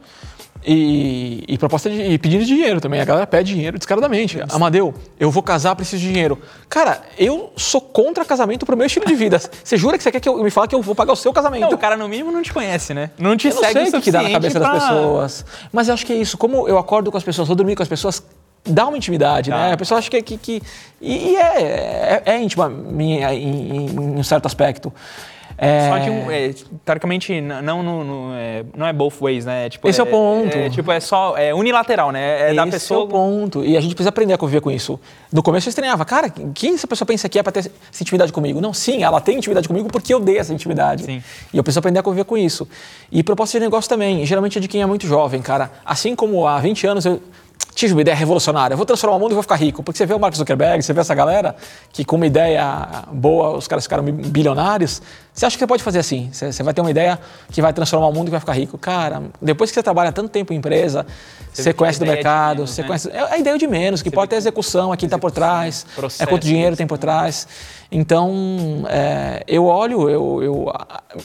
e, 0.64 1.44
e 1.48 1.58
proposta 1.58 1.90
de 1.90 2.00
e 2.02 2.18
pedindo 2.18 2.44
dinheiro 2.44 2.80
também. 2.80 3.00
A 3.00 3.04
galera 3.04 3.26
pede 3.26 3.52
dinheiro 3.54 3.78
descaradamente. 3.78 4.38
Amadeu, 4.50 4.94
eu 5.18 5.30
vou 5.30 5.42
casar, 5.42 5.74
preciso 5.76 6.02
de 6.02 6.12
dinheiro. 6.12 6.38
Cara, 6.68 7.00
eu 7.18 7.52
sou 7.56 7.80
contra 7.80 8.24
casamento 8.24 8.64
pro 8.66 8.76
meu 8.76 8.86
estilo 8.86 9.06
de 9.06 9.14
vida. 9.14 9.40
Você 9.62 9.76
jura 9.76 9.96
que 9.96 10.02
você 10.04 10.10
quer 10.12 10.20
que 10.20 10.28
eu 10.28 10.42
me 10.42 10.50
fale 10.50 10.68
que 10.68 10.74
eu 10.74 10.82
vou 10.82 10.94
pagar 10.94 11.12
o 11.12 11.16
seu 11.16 11.32
casamento? 11.32 11.62
Não, 11.62 11.70
o 11.70 11.78
cara 11.78 11.96
no 11.96 12.08
mínimo 12.08 12.30
não 12.32 12.42
te 12.42 12.52
conhece, 12.52 12.94
né? 12.94 13.10
Não 13.18 13.36
te 13.36 13.48
Eu 13.48 13.54
não 13.54 13.60
segue 13.62 13.90
sei 13.90 13.98
o 13.98 14.02
que, 14.02 14.10
dá 14.10 14.22
na 14.22 14.30
cabeça 14.30 14.58
das 14.60 14.68
pra- 14.68 14.80
pessoas. 14.80 15.44
Mas 15.72 15.88
eu 15.88 15.94
acho 15.94 16.04
que 16.06 16.12
é 16.12 16.16
isso. 16.16 16.36
Como 16.38 16.68
eu 16.68 16.78
acordo 16.78 17.10
com 17.10 17.16
as 17.18 17.24
pessoas, 17.24 17.48
vou 17.48 17.56
dormir 17.56 17.74
com 17.76 17.82
as 17.82 17.88
pessoas, 17.88 18.22
dá 18.64 18.86
uma 18.86 18.96
intimidade, 18.96 19.50
Dá. 19.50 19.56
né? 19.56 19.72
A 19.72 19.76
pessoa 19.76 19.98
acha 19.98 20.10
que. 20.10 20.22
que, 20.22 20.36
que- 20.38 20.62
e 21.00 21.36
é, 21.36 21.62
é, 21.62 22.22
é 22.26 22.40
íntima 22.40 22.68
minha, 22.68 23.32
em, 23.34 23.76
em- 23.76 23.86
em 23.86 23.98
um 24.18 24.22
certo 24.22 24.46
aspecto. 24.46 24.92
É, 25.58 25.88
Só 25.88 26.10
um, 26.10 26.30
é, 26.30 26.54
teoricamente, 26.84 27.40
não, 27.40 27.82
no- 27.82 28.04
no- 28.04 28.34
é, 28.34 28.64
não 28.76 28.86
é 28.86 28.92
both 28.92 29.14
ways, 29.20 29.44
né? 29.44 29.68
Tipo, 29.70 29.88
Esse 29.88 30.00
é 30.00 30.02
o 30.02 30.06
ponto. 30.06 30.56
É, 30.56 30.70
tipo, 30.70 30.90
é 30.90 31.00
só 31.00 31.36
é 31.36 31.54
unilateral, 31.54 32.10
né? 32.10 32.50
É 32.50 32.54
da 32.54 32.62
Esse 32.62 32.70
pessoa. 32.72 33.00
é 33.00 33.04
o 33.04 33.06
ponto. 33.08 33.64
E 33.64 33.76
a 33.76 33.80
gente 33.80 33.94
precisa 33.94 34.08
aprender 34.08 34.34
a 34.34 34.38
conviver 34.38 34.60
com 34.60 34.70
isso. 34.70 34.98
No 35.32 35.42
começo 35.42 35.68
eu 35.68 35.70
estranhava, 35.70 36.04
cara, 36.04 36.28
quem 36.54 36.74
essa 36.74 36.86
pessoa 36.86 37.06
pensa 37.06 37.28
que 37.28 37.38
é 37.38 37.42
para 37.42 37.52
ter 37.52 37.60
essa 37.60 38.02
intimidade 38.02 38.32
comigo? 38.32 38.60
Não, 38.60 38.72
sim, 38.72 39.02
ela 39.02 39.20
tem 39.20 39.36
intimidade 39.38 39.68
comigo 39.68 39.88
porque 39.90 40.12
eu 40.12 40.20
dei 40.20 40.38
essa 40.38 40.52
intimidade. 40.52 41.04
Sim. 41.04 41.22
E 41.52 41.56
eu 41.56 41.62
preciso 41.62 41.78
aprender 41.78 41.98
a 41.98 42.02
conviver 42.02 42.24
com 42.24 42.36
isso. 42.36 42.68
E 43.10 43.22
proposta 43.22 43.58
de 43.58 43.64
negócio 43.64 43.88
também, 43.88 44.24
geralmente 44.26 44.58
é 44.58 44.60
de 44.60 44.68
quem 44.68 44.82
é 44.82 44.86
muito 44.86 45.06
jovem, 45.06 45.40
cara. 45.42 45.70
Assim 45.84 46.14
como 46.16 46.46
há 46.46 46.58
20 46.58 46.86
anos 46.86 47.04
eu 47.04 47.22
tive 47.74 47.94
uma 47.94 48.02
ideia 48.02 48.14
revolucionária, 48.14 48.74
eu 48.74 48.76
vou 48.76 48.84
transformar 48.84 49.16
o 49.16 49.18
mundo 49.20 49.30
e 49.30 49.34
vou 49.34 49.42
ficar 49.42 49.54
rico. 49.56 49.82
Porque 49.82 49.96
você 49.96 50.04
vê 50.04 50.12
o 50.12 50.18
Mark 50.20 50.34
Zuckerberg, 50.34 50.82
você 50.82 50.92
vê 50.92 51.00
essa 51.00 51.14
galera 51.14 51.56
que 51.90 52.04
com 52.04 52.16
uma 52.16 52.26
ideia 52.26 53.04
boa, 53.10 53.56
os 53.56 53.66
caras 53.66 53.84
ficaram 53.84 54.04
bilionários. 54.04 55.00
Você 55.34 55.46
acha 55.46 55.56
que 55.56 55.60
você 55.60 55.66
pode 55.66 55.82
fazer 55.82 55.98
assim? 55.98 56.28
Você 56.30 56.62
vai 56.62 56.74
ter 56.74 56.82
uma 56.82 56.90
ideia 56.90 57.18
que 57.50 57.62
vai 57.62 57.72
transformar 57.72 58.08
o 58.08 58.12
mundo 58.12 58.28
e 58.28 58.30
vai 58.30 58.38
ficar 58.38 58.52
rico. 58.52 58.76
Cara, 58.76 59.22
depois 59.40 59.70
que 59.70 59.74
você 59.74 59.82
trabalha 59.82 60.12
tanto 60.12 60.28
tempo 60.28 60.52
em 60.52 60.56
empresa, 60.56 61.06
você, 61.50 61.72
que 61.72 61.78
conhece 61.78 61.98
do 61.98 62.04
é 62.04 62.08
mercado, 62.08 62.56
menos, 62.56 62.70
você 62.70 62.82
né? 62.82 62.86
conhece. 62.86 63.10
É 63.10 63.32
a 63.32 63.38
ideia 63.38 63.56
de 63.56 63.66
menos, 63.66 64.02
que 64.02 64.10
pode 64.10 64.28
ter 64.28 64.36
execução, 64.36 64.92
é 64.92 64.96
quem 64.96 65.06
está 65.06 65.18
por 65.18 65.30
trás, 65.30 65.86
processo, 65.94 66.22
é 66.22 66.26
quanto 66.26 66.42
dinheiro 66.42 66.76
tem 66.76 66.86
por 66.86 66.98
trás. 66.98 67.48
Então, 67.90 68.84
é, 68.88 69.42
eu 69.48 69.66
olho, 69.66 70.08
eu, 70.08 70.42
eu, 70.42 70.72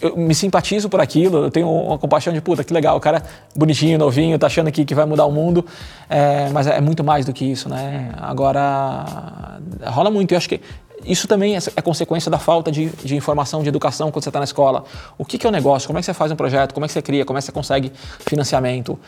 eu 0.01 0.17
me 0.17 0.33
simpatizo 0.33 0.87
por 0.89 1.01
aquilo, 1.01 1.45
eu 1.45 1.51
tenho 1.51 1.69
uma 1.69 1.97
compaixão 1.97 2.33
de 2.33 2.41
puta, 2.41 2.63
que 2.63 2.73
legal, 2.73 2.95
o 2.95 2.99
cara 2.99 3.23
bonitinho, 3.55 3.97
novinho, 3.97 4.39
tá 4.39 4.47
achando 4.47 4.67
aqui 4.67 4.85
que 4.85 4.95
vai 4.95 5.05
mudar 5.05 5.25
o 5.25 5.31
mundo, 5.31 5.65
é, 6.09 6.49
mas 6.49 6.67
é 6.67 6.79
muito 6.79 7.03
mais 7.03 7.25
do 7.25 7.33
que 7.33 7.45
isso, 7.45 7.67
né? 7.67 8.11
Agora, 8.17 9.59
rola 9.85 10.09
muito, 10.09 10.33
eu 10.33 10.37
acho 10.37 10.47
que 10.49 10.61
isso 11.07 11.27
também 11.27 11.55
é, 11.55 11.59
é 11.75 11.81
consequência 11.81 12.29
da 12.29 12.37
falta 12.37 12.71
de, 12.71 12.87
de 12.89 13.15
informação, 13.15 13.63
de 13.63 13.69
educação 13.69 14.11
quando 14.11 14.23
você 14.23 14.29
está 14.29 14.39
na 14.39 14.45
escola. 14.45 14.83
O 15.17 15.25
que, 15.25 15.37
que 15.37 15.45
é 15.45 15.49
o 15.49 15.51
negócio? 15.51 15.87
Como 15.87 15.97
é 15.97 16.01
que 16.01 16.05
você 16.05 16.13
faz 16.13 16.31
um 16.31 16.35
projeto? 16.35 16.73
Como 16.73 16.85
é 16.85 16.87
que 16.87 16.93
você 16.93 17.01
cria? 17.01 17.25
Como 17.25 17.37
é 17.37 17.41
que 17.41 17.45
você 17.45 17.51
consegue 17.51 17.91
financiamento? 18.19 18.99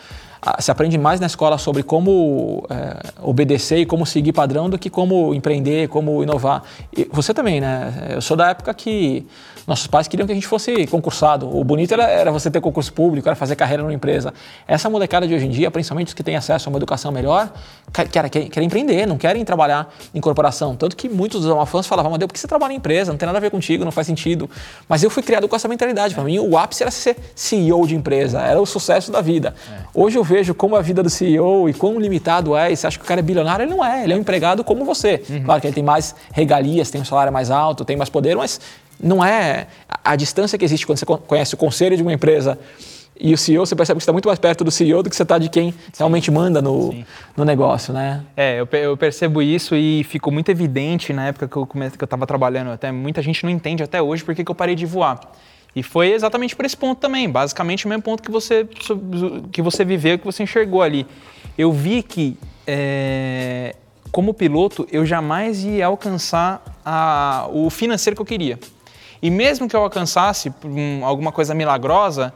Ah, 0.42 0.56
Você 0.58 0.70
aprende 0.70 0.96
mais 0.96 1.20
na 1.20 1.26
escola 1.26 1.58
sobre 1.58 1.82
como 1.82 2.64
é, 2.70 3.10
obedecer 3.22 3.78
e 3.78 3.86
como 3.86 4.06
seguir 4.06 4.32
padrão 4.32 4.70
do 4.70 4.78
que 4.78 4.88
como 4.88 5.34
empreender, 5.34 5.88
como 5.88 6.22
inovar. 6.22 6.62
E 6.96 7.06
você 7.12 7.34
também, 7.34 7.60
né? 7.60 7.92
Eu 8.14 8.22
sou 8.22 8.36
da 8.36 8.48
época 8.50 8.72
que 8.72 9.26
nossos 9.66 9.86
pais 9.86 10.08
queriam 10.08 10.26
que 10.26 10.32
a 10.32 10.34
gente 10.34 10.46
fosse 10.46 10.86
concursado. 10.86 11.54
O 11.54 11.62
bonito 11.62 11.92
era, 11.92 12.04
era 12.04 12.32
você 12.32 12.50
ter 12.50 12.60
concurso 12.60 12.92
público, 12.92 13.28
era 13.28 13.36
fazer 13.36 13.54
carreira 13.54 13.82
numa 13.82 13.92
empresa. 13.92 14.32
Essa 14.66 14.88
molecada 14.88 15.28
de 15.28 15.34
hoje 15.34 15.46
em 15.46 15.50
dia, 15.50 15.70
principalmente 15.70 16.08
os 16.08 16.14
que 16.14 16.22
têm 16.22 16.34
acesso 16.36 16.68
a 16.68 16.72
uma 16.72 16.78
educação 16.78 17.12
melhor, 17.12 17.52
quer- 17.92 18.08
quer- 18.08 18.28
querem, 18.30 18.48
querem 18.48 18.66
empreender, 18.66 19.06
não 19.06 19.18
querem 19.18 19.44
trabalhar 19.44 19.94
em 20.14 20.20
corporação. 20.20 20.74
Tanto 20.74 20.96
que 20.96 21.08
muitos 21.08 21.42
dos 21.42 21.50
almafãs 21.50 21.86
falavam, 21.86 22.10
Amadeu, 22.10 22.26
por 22.26 22.32
que 22.34 22.40
você 22.40 22.48
trabalha 22.48 22.72
em 22.72 22.76
empresa? 22.76 23.12
Não 23.12 23.18
tem 23.18 23.26
nada 23.26 23.38
a 23.38 23.40
ver 23.40 23.50
contigo, 23.50 23.84
não 23.84 23.92
faz 23.92 24.06
sentido. 24.06 24.48
Mas 24.88 25.02
eu 25.04 25.10
fui 25.10 25.22
criado 25.22 25.46
com 25.46 25.54
essa 25.54 25.68
mentalidade. 25.68 26.14
Para 26.14 26.24
mim, 26.24 26.38
o 26.38 26.56
ápice 26.56 26.82
era 26.82 26.90
ser 26.90 27.16
CEO 27.36 27.86
de 27.86 27.94
empresa, 27.94 28.40
era 28.40 28.60
o 28.60 28.64
sucesso 28.66 29.12
da 29.12 29.20
vida. 29.20 29.54
Hoje 29.94 30.16
eu 30.18 30.24
vejo 30.30 30.54
como 30.54 30.76
a 30.76 30.80
vida 30.82 31.02
do 31.02 31.10
CEO 31.10 31.68
e 31.68 31.74
quão 31.74 31.98
limitado 31.98 32.56
é, 32.56 32.70
e 32.72 32.76
você 32.76 32.86
acha 32.86 32.98
que 32.98 33.04
o 33.04 33.08
cara 33.08 33.20
é 33.20 33.22
bilionário, 33.22 33.64
ele 33.64 33.70
não 33.74 33.84
é, 33.84 34.04
ele 34.04 34.12
é 34.12 34.16
um 34.16 34.20
empregado 34.20 34.62
como 34.64 34.84
você. 34.84 35.18
Claro 35.44 35.60
que 35.60 35.66
ele 35.66 35.74
tem 35.74 35.84
mais 35.84 36.14
regalias, 36.32 36.90
tem 36.90 37.00
um 37.00 37.04
salário 37.04 37.32
mais 37.32 37.50
alto, 37.50 37.84
tem 37.84 37.96
mais 37.96 38.08
poder, 38.08 38.36
mas 38.36 38.60
não 39.02 39.24
é 39.24 39.66
a, 39.88 40.12
a 40.12 40.16
distância 40.16 40.56
que 40.56 40.64
existe 40.64 40.86
quando 40.86 40.98
você 40.98 41.06
con- 41.06 41.18
conhece 41.18 41.54
o 41.54 41.56
conselho 41.56 41.96
de 41.96 42.02
uma 42.02 42.12
empresa 42.12 42.58
e 43.22 43.34
o 43.34 43.36
CEO, 43.36 43.66
você 43.66 43.76
percebe 43.76 43.98
que 43.98 44.02
você 44.02 44.04
está 44.04 44.12
muito 44.14 44.28
mais 44.28 44.38
perto 44.38 44.64
do 44.64 44.70
CEO 44.70 45.02
do 45.02 45.10
que 45.10 45.16
você 45.16 45.24
está 45.24 45.36
de 45.36 45.50
quem 45.50 45.74
realmente 45.98 46.30
manda 46.30 46.62
no, 46.62 46.94
no 47.36 47.44
negócio, 47.44 47.92
né? 47.92 48.22
É, 48.34 48.58
eu, 48.60 48.68
eu 48.72 48.96
percebo 48.96 49.42
isso 49.42 49.76
e 49.76 50.02
ficou 50.04 50.32
muito 50.32 50.48
evidente 50.50 51.12
na 51.12 51.26
época 51.26 51.46
que 51.46 51.54
eu 51.56 51.66
comecei, 51.66 51.98
que 51.98 52.02
eu 52.02 52.06
estava 52.06 52.26
trabalhando. 52.26 52.70
Até 52.70 52.90
muita 52.90 53.20
gente 53.20 53.44
não 53.44 53.50
entende 53.50 53.82
até 53.82 54.00
hoje 54.00 54.24
porque 54.24 54.42
que 54.42 54.50
eu 54.50 54.54
parei 54.54 54.74
de 54.74 54.86
voar. 54.86 55.20
E 55.74 55.82
foi 55.82 56.12
exatamente 56.12 56.56
por 56.56 56.64
esse 56.64 56.76
ponto 56.76 56.98
também, 56.98 57.28
basicamente 57.30 57.86
o 57.86 57.88
mesmo 57.88 58.02
ponto 58.02 58.22
que 58.22 58.30
você 58.30 58.66
que 59.52 59.62
você 59.62 59.84
viveu, 59.84 60.18
que 60.18 60.24
você 60.24 60.42
enxergou 60.42 60.82
ali. 60.82 61.06
Eu 61.56 61.72
vi 61.72 62.02
que 62.02 62.36
é, 62.66 63.74
como 64.10 64.34
piloto 64.34 64.86
eu 64.90 65.04
jamais 65.06 65.62
ia 65.64 65.86
alcançar 65.86 66.62
a- 66.84 67.46
o 67.52 67.70
financeiro 67.70 68.16
que 68.16 68.22
eu 68.22 68.26
queria. 68.26 68.58
E 69.22 69.30
mesmo 69.30 69.68
que 69.68 69.76
eu 69.76 69.82
alcançasse 69.82 70.52
um- 70.64 71.04
alguma 71.04 71.30
coisa 71.30 71.54
milagrosa, 71.54 72.32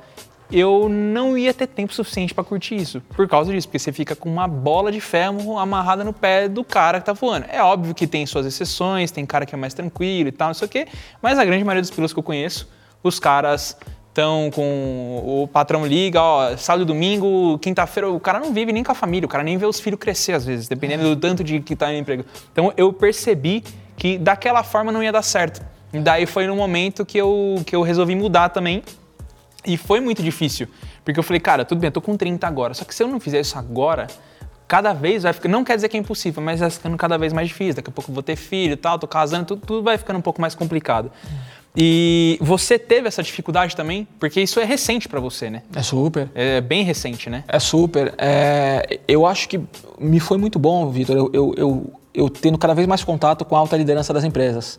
eu 0.53 0.89
não 0.89 1.37
ia 1.37 1.53
ter 1.55 1.67
tempo 1.67 1.93
suficiente 1.95 2.35
para 2.35 2.45
curtir 2.45 2.77
isso. 2.77 3.01
Por 3.17 3.27
causa 3.27 3.51
disso, 3.51 3.67
porque 3.67 3.79
você 3.79 3.93
fica 3.93 4.15
com 4.15 4.29
uma 4.31 4.47
bola 4.47 4.93
de 4.93 5.01
ferro 5.01 5.59
amarrada 5.59 6.05
no 6.05 6.13
pé 6.13 6.49
do 6.49 6.63
cara 6.63 7.01
que 7.01 7.07
tá 7.07 7.15
voando. 7.15 7.47
É 7.51 7.63
óbvio 7.63 7.95
que 7.95 8.07
tem 8.07 8.25
suas 8.27 8.45
exceções, 8.47 9.11
tem 9.11 9.25
cara 9.25 9.47
que 9.47 9.55
é 9.55 9.59
mais 9.59 9.73
tranquilo 9.75 10.29
e 10.29 10.33
tal, 10.33 10.49
não 10.49 10.55
sei 10.55 10.67
o 10.67 10.69
quê, 10.69 10.87
mas 11.23 11.39
a 11.39 11.45
grande 11.45 11.65
maioria 11.65 11.81
dos 11.81 11.91
pilotos 11.91 12.13
que 12.13 12.19
eu 12.19 12.23
conheço, 12.23 12.69
os 13.05 13.21
caras 13.21 13.77
Então, 14.13 14.49
com 14.55 15.43
o 15.43 15.49
patrão 15.49 15.85
liga, 15.85 16.23
ó, 16.23 16.57
sábado, 16.57 16.85
domingo, 16.85 17.59
quinta-feira, 17.59 18.09
o 18.09 18.21
cara 18.21 18.39
não 18.39 18.53
vive 18.53 18.73
nem 18.73 18.85
com 18.85 18.93
a 18.93 18.95
família, 18.95 19.27
o 19.27 19.29
cara 19.29 19.43
nem 19.43 19.59
vê 19.59 19.67
os 19.67 19.81
filhos 19.81 19.99
crescer 19.99 20.35
às 20.35 20.45
vezes, 20.47 20.69
dependendo 20.69 21.03
do 21.03 21.17
tanto 21.17 21.43
de 21.43 21.59
que 21.59 21.75
tá 21.75 21.89
no 21.89 21.95
emprego. 21.95 22.25
Então, 22.53 22.73
eu 22.77 22.93
percebi 22.93 23.65
que 23.97 24.17
daquela 24.17 24.63
forma 24.63 24.93
não 24.93 25.03
ia 25.03 25.11
dar 25.11 25.23
certo. 25.23 25.61
E 25.93 25.99
daí 25.99 26.27
foi 26.27 26.47
no 26.47 26.55
momento 26.55 27.05
que 27.05 27.19
eu, 27.19 27.61
que 27.67 27.75
eu 27.75 27.83
resolvi 27.83 28.15
mudar 28.15 28.51
também. 28.51 28.85
E 29.67 29.77
foi 29.77 29.99
muito 29.99 30.23
difícil, 30.23 30.69
porque 31.05 31.19
eu 31.19 31.25
falei, 31.25 31.41
cara, 31.41 31.65
tudo 31.65 31.81
bem, 31.81 31.89
eu 31.89 31.93
tô 31.93 32.01
com 32.01 32.17
30 32.17 32.47
agora, 32.47 32.73
só 32.73 32.85
que 32.85 32.95
se 32.95 33.03
eu 33.03 33.09
não 33.09 33.19
fizer 33.19 33.41
isso 33.41 33.59
agora, 33.59 34.07
cada 34.69 34.93
vez 34.93 35.25
vai 35.25 35.33
ficando, 35.33 35.53
não 35.53 35.65
quer 35.65 35.75
dizer 35.75 35.89
que 35.89 35.97
é 35.97 36.01
impossível, 36.01 36.43
mas 36.43 36.61
vai 36.61 36.71
ficando 36.71 36.97
cada 36.97 37.19
vez 37.19 37.33
mais 37.33 37.49
difícil. 37.49 37.75
Daqui 37.75 37.91
a 37.91 37.93
pouco 37.93 38.11
eu 38.11 38.15
vou 38.15 38.23
ter 38.23 38.37
filho 38.37 38.77
tal, 38.77 38.97
tô 38.99 39.09
casando, 39.09 39.45
tudo, 39.47 39.67
tudo 39.67 39.83
vai 39.83 39.99
ficando 39.99 40.19
um 40.19 40.23
pouco 40.23 40.41
mais 40.41 40.55
complicado. 40.55 41.11
E 41.77 42.39
você 42.41 42.79
teve 42.79 43.09
essa 43.09 43.23
dificuldade 43.23 43.75
também? 43.75 44.07
Porque 44.21 44.41
isso 44.41 44.61
é 44.61 44.65
recente 44.65 45.09
para 45.09 45.19
você, 45.19 45.51
né? 45.51 45.63
É 45.75 45.83
super. 45.83 46.31
É 46.35 46.61
bem 46.61 46.85
recente, 46.85 47.29
né? 47.29 47.43
É 47.49 47.59
super. 47.59 48.15
É, 48.17 49.01
eu 49.09 49.27
acho 49.27 49.49
que 49.49 49.61
me 49.99 50.21
foi 50.21 50.39
muito 50.39 50.59
bom, 50.59 50.89
Vitor, 50.91 51.17
eu, 51.17 51.31
eu, 51.33 51.55
eu, 51.57 51.93
eu 52.15 52.31
tendo 52.31 52.57
cada 52.57 52.73
vez 52.75 52.87
mais 52.87 53.03
contato 53.03 53.45
com 53.45 53.57
a 53.57 53.59
alta 53.59 53.77
liderança 53.77 54.13
das 54.15 54.23
empresas. 54.23 54.79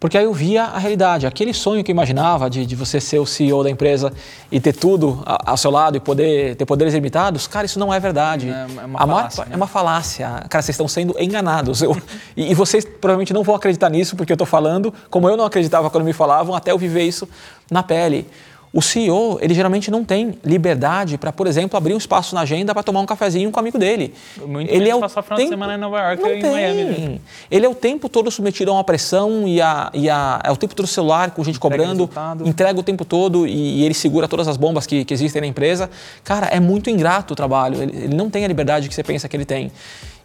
Porque 0.00 0.18
aí 0.18 0.24
eu 0.24 0.34
via 0.34 0.64
a 0.64 0.78
realidade. 0.78 1.24
Aquele 1.26 1.54
sonho 1.54 1.84
que 1.84 1.90
eu 1.90 1.94
imaginava 1.94 2.50
de, 2.50 2.66
de 2.66 2.74
você 2.74 3.00
ser 3.00 3.18
o 3.20 3.24
CEO 3.26 3.62
da 3.62 3.70
empresa 3.70 4.12
e 4.50 4.58
ter 4.60 4.72
tudo 4.74 5.22
a- 5.24 5.52
ao 5.52 5.56
seu 5.56 5.70
lado 5.70 5.96
e 5.96 6.00
poder 6.00 6.56
ter 6.56 6.66
poderes 6.66 6.92
limitados, 6.92 7.46
cara, 7.46 7.64
isso 7.64 7.78
não 7.78 7.94
é 7.94 8.00
verdade. 8.00 8.48
É 8.50 8.66
uma- 8.66 8.82
é 8.82 8.84
uma 8.86 8.98
A 9.02 9.06
maior- 9.06 9.18
falácia, 9.20 9.44
né? 9.44 9.50
é 9.52 9.56
uma 9.56 9.66
falácia. 9.68 10.26
Cara, 10.50 10.62
vocês 10.62 10.74
estão 10.74 10.88
sendo 10.88 11.14
enganados. 11.18 11.80
Eu- 11.80 11.96
e, 12.36 12.50
e 12.50 12.54
vocês 12.54 12.84
provavelmente 12.84 13.32
não 13.32 13.42
vão 13.44 13.54
acreditar 13.54 13.88
nisso 13.88 14.16
porque 14.16 14.32
eu 14.32 14.34
estou 14.34 14.46
falando, 14.46 14.92
como 15.08 15.28
eu 15.28 15.36
não 15.36 15.44
acreditava 15.44 15.88
quando 15.88 16.04
me 16.04 16.12
falavam, 16.12 16.54
até 16.56 16.72
eu 16.72 16.78
viver 16.78 17.04
isso 17.04 17.26
na 17.70 17.82
pele. 17.82 18.26
O 18.74 18.82
CEO, 18.82 19.38
ele 19.40 19.54
geralmente 19.54 19.88
não 19.88 20.04
tem 20.04 20.36
liberdade 20.44 21.16
para, 21.16 21.32
por 21.32 21.46
exemplo, 21.46 21.76
abrir 21.76 21.94
um 21.94 21.96
espaço 21.96 22.34
na 22.34 22.40
agenda 22.40 22.74
para 22.74 22.82
tomar 22.82 23.00
um 23.00 23.06
cafezinho 23.06 23.48
com 23.52 23.60
um 23.60 23.62
amigo 23.62 23.78
dele. 23.78 24.12
Muito 24.44 24.68
ele 24.68 24.88
é 24.88 24.96
o 24.96 24.98
passar 24.98 25.22
final 25.22 25.38
de 25.38 25.48
semana 25.48 25.74
em 25.74 25.78
Nova 25.78 25.96
York 26.00 26.20
não 26.20 26.28
ou 26.28 26.34
em 26.34 26.42
Miami, 26.42 26.84
né? 26.84 27.18
Ele 27.48 27.66
é 27.66 27.68
o 27.68 27.74
tempo 27.74 28.08
todo 28.08 28.28
submetido 28.32 28.72
a 28.72 28.74
uma 28.74 28.82
pressão 28.82 29.46
e, 29.46 29.60
a, 29.60 29.92
e 29.94 30.10
a, 30.10 30.40
é 30.42 30.50
o 30.50 30.56
tempo 30.56 30.74
todo 30.74 30.88
celular 30.88 31.30
com 31.30 31.44
gente 31.44 31.60
cobrando, 31.60 31.84
resultado. 31.84 32.48
entrega 32.48 32.80
o 32.80 32.82
tempo 32.82 33.04
todo 33.04 33.46
e, 33.46 33.80
e 33.80 33.84
ele 33.84 33.94
segura 33.94 34.26
todas 34.26 34.48
as 34.48 34.56
bombas 34.56 34.88
que, 34.88 35.04
que 35.04 35.14
existem 35.14 35.40
na 35.40 35.46
empresa. 35.46 35.88
Cara, 36.24 36.48
é 36.48 36.58
muito 36.58 36.90
ingrato 36.90 37.34
o 37.34 37.36
trabalho. 37.36 37.80
Ele, 37.80 37.96
ele 37.96 38.16
não 38.16 38.28
tem 38.28 38.44
a 38.44 38.48
liberdade 38.48 38.88
que 38.88 38.94
você 38.94 39.04
pensa 39.04 39.28
que 39.28 39.36
ele 39.36 39.44
tem. 39.44 39.70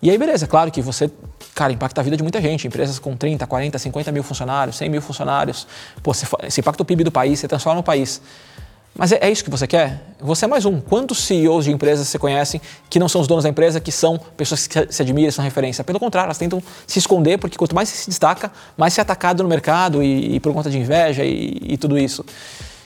E 0.02 0.10
aí, 0.10 0.18
beleza, 0.18 0.48
claro 0.48 0.72
que 0.72 0.82
você, 0.82 1.12
cara, 1.54 1.74
impacta 1.74 2.00
a 2.00 2.04
vida 2.04 2.16
de 2.16 2.24
muita 2.24 2.42
gente. 2.42 2.66
Empresas 2.68 3.00
com 3.00 3.16
30, 3.16 3.46
40, 3.46 3.78
50 3.78 4.12
mil 4.12 4.24
funcionários, 4.24 4.78
100 4.78 4.90
mil 4.90 5.02
funcionários. 5.02 5.68
Pô, 6.02 6.14
você, 6.14 6.26
você 6.26 6.62
impacta 6.62 6.84
o 6.84 6.86
PIB 6.86 7.04
do 7.04 7.12
país, 7.12 7.40
você 7.40 7.48
transforma 7.48 7.82
o 7.82 7.84
país. 7.84 8.22
Mas 8.96 9.12
é, 9.12 9.20
é 9.22 9.30
isso 9.30 9.44
que 9.44 9.50
você 9.50 9.68
quer? 9.68 10.02
Você 10.20 10.46
é 10.46 10.48
mais 10.48 10.66
um. 10.66 10.80
Quantos 10.80 11.24
CEOs 11.24 11.66
de 11.66 11.72
empresas 11.72 12.08
você 12.08 12.18
conhece 12.18 12.62
que 12.90 12.98
não 12.98 13.08
são 13.08 13.22
os 13.22 13.28
donos 13.28 13.44
da 13.44 13.50
empresa, 13.50 13.80
que 13.80 13.92
são 13.92 14.20
pessoas 14.36 14.68
que 14.68 14.92
se 14.92 15.02
admiram, 15.02 15.32
são 15.32 15.44
referência? 15.44 15.84
Pelo 15.84 16.00
contrário, 16.00 16.28
elas 16.28 16.38
tentam 16.38 16.62
se 16.88 17.00
esconder, 17.00 17.38
porque 17.38 17.58
quanto 17.58 17.76
mais 17.76 17.90
se 17.90 18.10
destaca, 18.10 18.52
mais 18.78 18.94
você 18.94 19.02
é 19.02 19.04
atacado 19.04 19.44
no 19.44 19.50
mercado 19.50 20.04
e, 20.04 20.36
e 20.36 20.40
por 20.40 20.54
conta 20.54 20.70
de 20.70 20.78
inveja 20.78 21.24
e, 21.24 21.62
e 21.62 21.78
tudo 21.78 21.98
isso. 21.98 22.26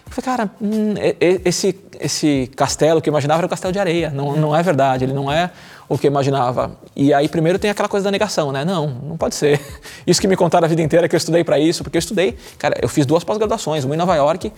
Eu 0.06 0.12
falei, 0.12 0.38
cara, 0.38 0.52
hum, 0.62 0.94
esse, 1.20 1.76
esse 2.00 2.52
castelo 2.56 3.02
que 3.02 3.10
eu 3.10 3.12
imaginava 3.12 3.40
era 3.40 3.48
um 3.48 3.50
castelo 3.50 3.72
de 3.72 3.80
areia. 3.80 4.12
Não, 4.12 4.36
não 4.36 4.56
é 4.56 4.62
verdade, 4.62 5.06
ele 5.06 5.14
não 5.14 5.32
é 5.32 5.50
o 5.90 5.98
que 5.98 6.08
eu 6.08 6.12
imaginava. 6.12 6.78
E 6.96 7.14
aí, 7.14 7.28
primeiro, 7.28 7.60
tem 7.60 7.70
aquela 7.70 7.90
coisa 7.90 8.04
da 8.06 8.12
negação, 8.12 8.52
né? 8.52 8.64
Não, 8.64 8.88
não 8.88 9.18
pode 9.18 9.36
ser. 9.36 9.60
Isso 10.08 10.20
que 10.22 10.28
me 10.28 10.36
contaram 10.36 10.66
a 10.66 10.68
vida 10.68 10.82
inteira, 10.82 11.08
que 11.08 11.16
eu 11.16 11.18
estudei 11.18 11.44
para 11.44 11.60
isso, 11.60 11.84
porque 11.84 11.98
eu 11.98 12.00
estudei, 12.00 12.38
cara, 12.58 12.78
eu 12.82 12.90
fiz 12.90 13.06
duas 13.06 13.24
pós-graduações, 13.24 13.84
uma 13.84 13.94
em 13.94 13.98
Nova 13.98 14.16
York, 14.16 14.52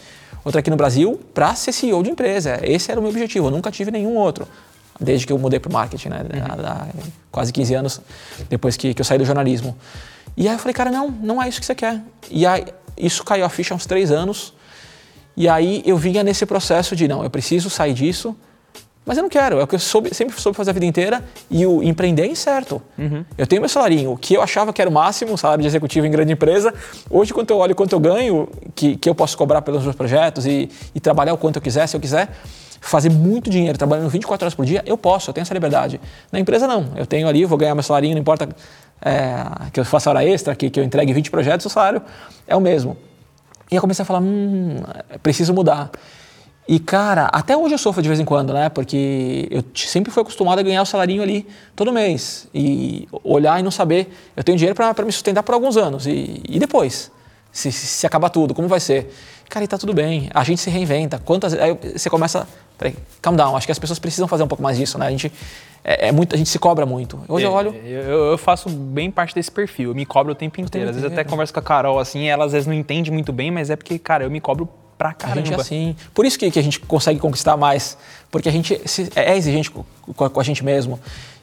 outra 0.43 0.59
aqui 0.59 0.69
no 0.69 0.75
Brasil, 0.77 1.19
para 1.33 1.53
ser 1.55 1.71
CEO 1.71 2.01
de 2.03 2.09
empresa. 2.11 2.59
Esse 2.63 2.91
era 2.91 2.99
o 2.99 3.03
meu 3.03 3.11
objetivo, 3.11 3.47
eu 3.47 3.51
nunca 3.51 3.71
tive 3.71 3.91
nenhum 3.91 4.15
outro. 4.15 4.47
Desde 4.99 5.27
que 5.27 5.33
eu 5.33 5.37
mudei 5.37 5.59
para 5.59 5.69
o 5.69 5.73
marketing, 5.73 6.09
né? 6.09 6.21
Há- 6.47 6.71
há 6.71 6.87
quase 7.31 7.51
15 7.51 7.73
anos 7.73 8.01
depois 8.49 8.77
que, 8.77 8.93
que 8.93 9.01
eu 9.01 9.05
saí 9.05 9.17
do 9.17 9.25
jornalismo. 9.25 9.75
E 10.37 10.47
aí 10.47 10.55
eu 10.55 10.59
falei, 10.59 10.73
cara, 10.73 10.89
não, 10.91 11.09
não 11.09 11.41
é 11.43 11.49
isso 11.49 11.59
que 11.59 11.65
você 11.65 11.75
quer. 11.75 12.01
E 12.29 12.45
aí, 12.45 12.65
isso 12.97 13.23
caiu 13.23 13.43
a 13.45 13.49
ficha 13.49 13.73
há 13.73 13.75
uns 13.77 13.85
três 13.85 14.09
anos. 14.11 14.53
E 15.35 15.49
aí 15.49 15.83
eu 15.85 15.97
vinha 15.97 16.23
nesse 16.23 16.45
processo 16.45 16.95
de, 16.95 17.07
não, 17.09 17.23
eu 17.23 17.29
preciso 17.29 17.69
sair 17.69 17.93
disso, 17.93 18.33
mas 19.05 19.17
eu 19.17 19.21
não 19.23 19.29
quero. 19.29 19.59
É 19.59 19.63
o 19.63 19.67
que 19.67 19.75
eu 19.75 19.79
soube- 19.79 20.13
sempre 20.13 20.39
soube 20.41 20.55
fazer 20.57 20.71
a 20.71 20.73
vida 20.73 20.85
inteira 20.85 21.23
e 21.49 21.65
o 21.65 21.83
empreender 21.83 22.23
é 22.23 22.27
incerto. 22.27 22.81
Eu 23.37 23.45
tenho 23.45 23.61
meu 23.61 23.69
salarinho, 23.69 24.11
o 24.13 24.17
que 24.17 24.33
eu 24.33 24.41
achava 24.41 24.73
que 24.73 24.81
era 24.81 24.89
o 24.89 24.93
máximo, 24.93 25.33
um 25.33 25.37
salário 25.37 25.61
de 25.61 25.67
executivo 25.67 26.05
em 26.07 26.11
grande 26.11 26.33
empresa. 26.33 26.73
Hoje, 27.09 27.33
quando 27.33 27.49
eu 27.51 27.57
olho 27.57 27.75
quanto 27.75 27.93
eu 27.93 27.99
ganho, 27.99 28.49
que, 28.73 28.95
que 28.97 29.07
eu 29.09 29.13
posso 29.15 29.37
cobrar 29.37 29.61
pelos 29.61 29.83
meus 29.83 29.95
projetos 29.95 30.45
e, 30.45 30.69
e 30.93 30.99
trabalhar 30.99 31.33
o 31.33 31.37
quanto 31.37 31.57
eu 31.57 31.61
quiser, 31.61 31.87
se 31.87 31.95
eu 31.95 31.99
quiser, 31.99 32.29
fazer 32.81 33.09
muito 33.09 33.49
dinheiro 33.49 33.77
trabalhando 33.77 34.09
24 34.09 34.45
horas 34.45 34.53
por 34.55 34.65
dia, 34.65 34.83
eu 34.85 34.97
posso, 34.97 35.29
eu 35.29 35.33
tenho 35.33 35.43
essa 35.43 35.53
liberdade. 35.53 35.99
Na 36.31 36.39
empresa, 36.39 36.67
não. 36.67 36.87
Eu 36.95 37.05
tenho 37.05 37.27
ali, 37.27 37.43
vou 37.45 37.57
ganhar 37.57 37.73
meu 37.73 37.83
salarinho, 37.83 38.13
não 38.15 38.21
importa 38.21 38.47
é, 39.01 39.69
que 39.71 39.79
eu 39.79 39.85
faça 39.85 40.09
hora 40.09 40.23
extra, 40.25 40.55
que, 40.55 40.69
que 40.69 40.79
eu 40.79 40.83
entregue 40.83 41.11
20 41.13 41.31
projetos, 41.31 41.65
o 41.65 41.69
salário 41.69 42.01
é 42.47 42.55
o 42.55 42.61
mesmo. 42.61 42.95
E 43.71 43.75
eu 43.75 43.81
comecei 43.81 44.03
a 44.03 44.05
falar, 44.05 44.19
hum, 44.21 44.77
preciso 45.23 45.51
mudar. 45.53 45.89
E, 46.67 46.79
cara, 46.79 47.25
até 47.31 47.55
hoje 47.55 47.75
eu 47.75 47.77
sofro 47.77 48.01
de 48.01 48.07
vez 48.07 48.19
em 48.19 48.25
quando, 48.25 48.51
né? 48.51 48.69
Porque 48.69 49.47
eu 49.51 49.63
sempre 49.75 50.11
fui 50.11 50.21
acostumado 50.21 50.57
a 50.59 50.63
ganhar 50.63 50.81
o 50.81 50.85
salarinho 50.85 51.21
ali 51.21 51.47
todo 51.75 51.93
mês. 51.93 52.47
E 52.53 53.07
olhar 53.23 53.59
e 53.59 53.63
não 53.63 53.69
saber. 53.69 54.11
Eu 54.35 54.43
tenho 54.43 54.57
dinheiro 54.57 54.75
para 54.75 55.05
me 55.05 55.11
sustentar 55.11 55.43
por 55.43 55.53
alguns 55.53 55.77
anos. 55.77 56.07
E, 56.07 56.41
e 56.49 56.57
depois? 56.57 57.11
Se, 57.51 57.71
se, 57.71 57.85
se 57.85 58.07
acabar 58.07 58.29
tudo, 58.29 58.53
como 58.55 58.67
vai 58.67 58.79
ser? 58.79 59.13
Cara, 59.47 59.63
e 59.63 59.67
tá 59.67 59.77
tudo 59.77 59.93
bem. 59.93 60.27
A 60.33 60.43
gente 60.43 60.59
se 60.59 60.71
reinventa. 60.71 61.19
Quantas 61.19 61.53
Aí 61.53 61.77
você 61.95 62.09
começa. 62.09 62.47
Peraí, 62.79 62.95
calm 63.21 63.35
down. 63.35 63.55
Acho 63.55 63.67
que 63.67 63.71
as 63.71 63.79
pessoas 63.79 63.99
precisam 63.99 64.27
fazer 64.27 64.41
um 64.43 64.47
pouco 64.47 64.63
mais 64.63 64.75
disso, 64.75 64.97
né? 64.97 65.05
A 65.05 65.11
gente, 65.11 65.31
é, 65.83 66.07
é 66.07 66.11
muito, 66.11 66.33
a 66.33 66.37
gente 66.37 66.49
se 66.49 66.57
cobra 66.57 66.85
muito. 66.85 67.21
Hoje 67.27 67.45
eu 67.45 67.53
olho. 67.53 67.75
É, 67.75 67.89
Eu, 67.89 68.31
eu 68.31 68.37
faço 68.39 68.69
bem 68.69 69.11
parte 69.11 69.35
desse 69.35 69.51
perfil. 69.51 69.91
Eu 69.91 69.95
me 69.95 70.05
cobro 70.05 70.31
o 70.31 70.35
tempo 70.35 70.59
inteiro. 70.59 70.89
Às 70.89 70.95
vezes 70.95 71.05
até 71.05 71.13
inteiro. 71.13 71.29
converso 71.29 71.53
com 71.53 71.59
a 71.59 71.63
Carol 71.63 71.99
assim, 71.99 72.25
ela 72.25 72.43
às 72.43 72.53
vezes 72.53 72.65
não 72.67 72.73
entende 72.73 73.11
muito 73.11 73.31
bem, 73.31 73.51
mas 73.51 73.69
é 73.69 73.75
porque, 73.75 73.99
cara, 73.99 74.23
eu 74.23 74.31
me 74.31 74.41
cobro 74.41 74.67
pra 74.97 75.09
A 75.09 75.13
caramba. 75.13 75.41
gente 75.45 75.53
é 75.53 75.55
assim. 75.61 75.95
Por 76.13 76.25
isso 76.25 76.37
que, 76.39 76.49
que 76.51 76.59
a 76.59 76.63
gente 76.63 76.79
consegue 76.79 77.19
conquistar 77.19 77.57
mais. 77.57 77.97
Porque 78.31 78.49
a 78.49 78.51
gente 78.51 78.81
se- 78.85 79.11
é 79.15 79.35
exigente 79.37 79.71
com, 79.71 79.83
com 80.15 80.25
a- 80.25 80.29
com 80.29 80.39
a 80.39 80.43
gente 80.43 80.63
mesmo. 80.63 80.99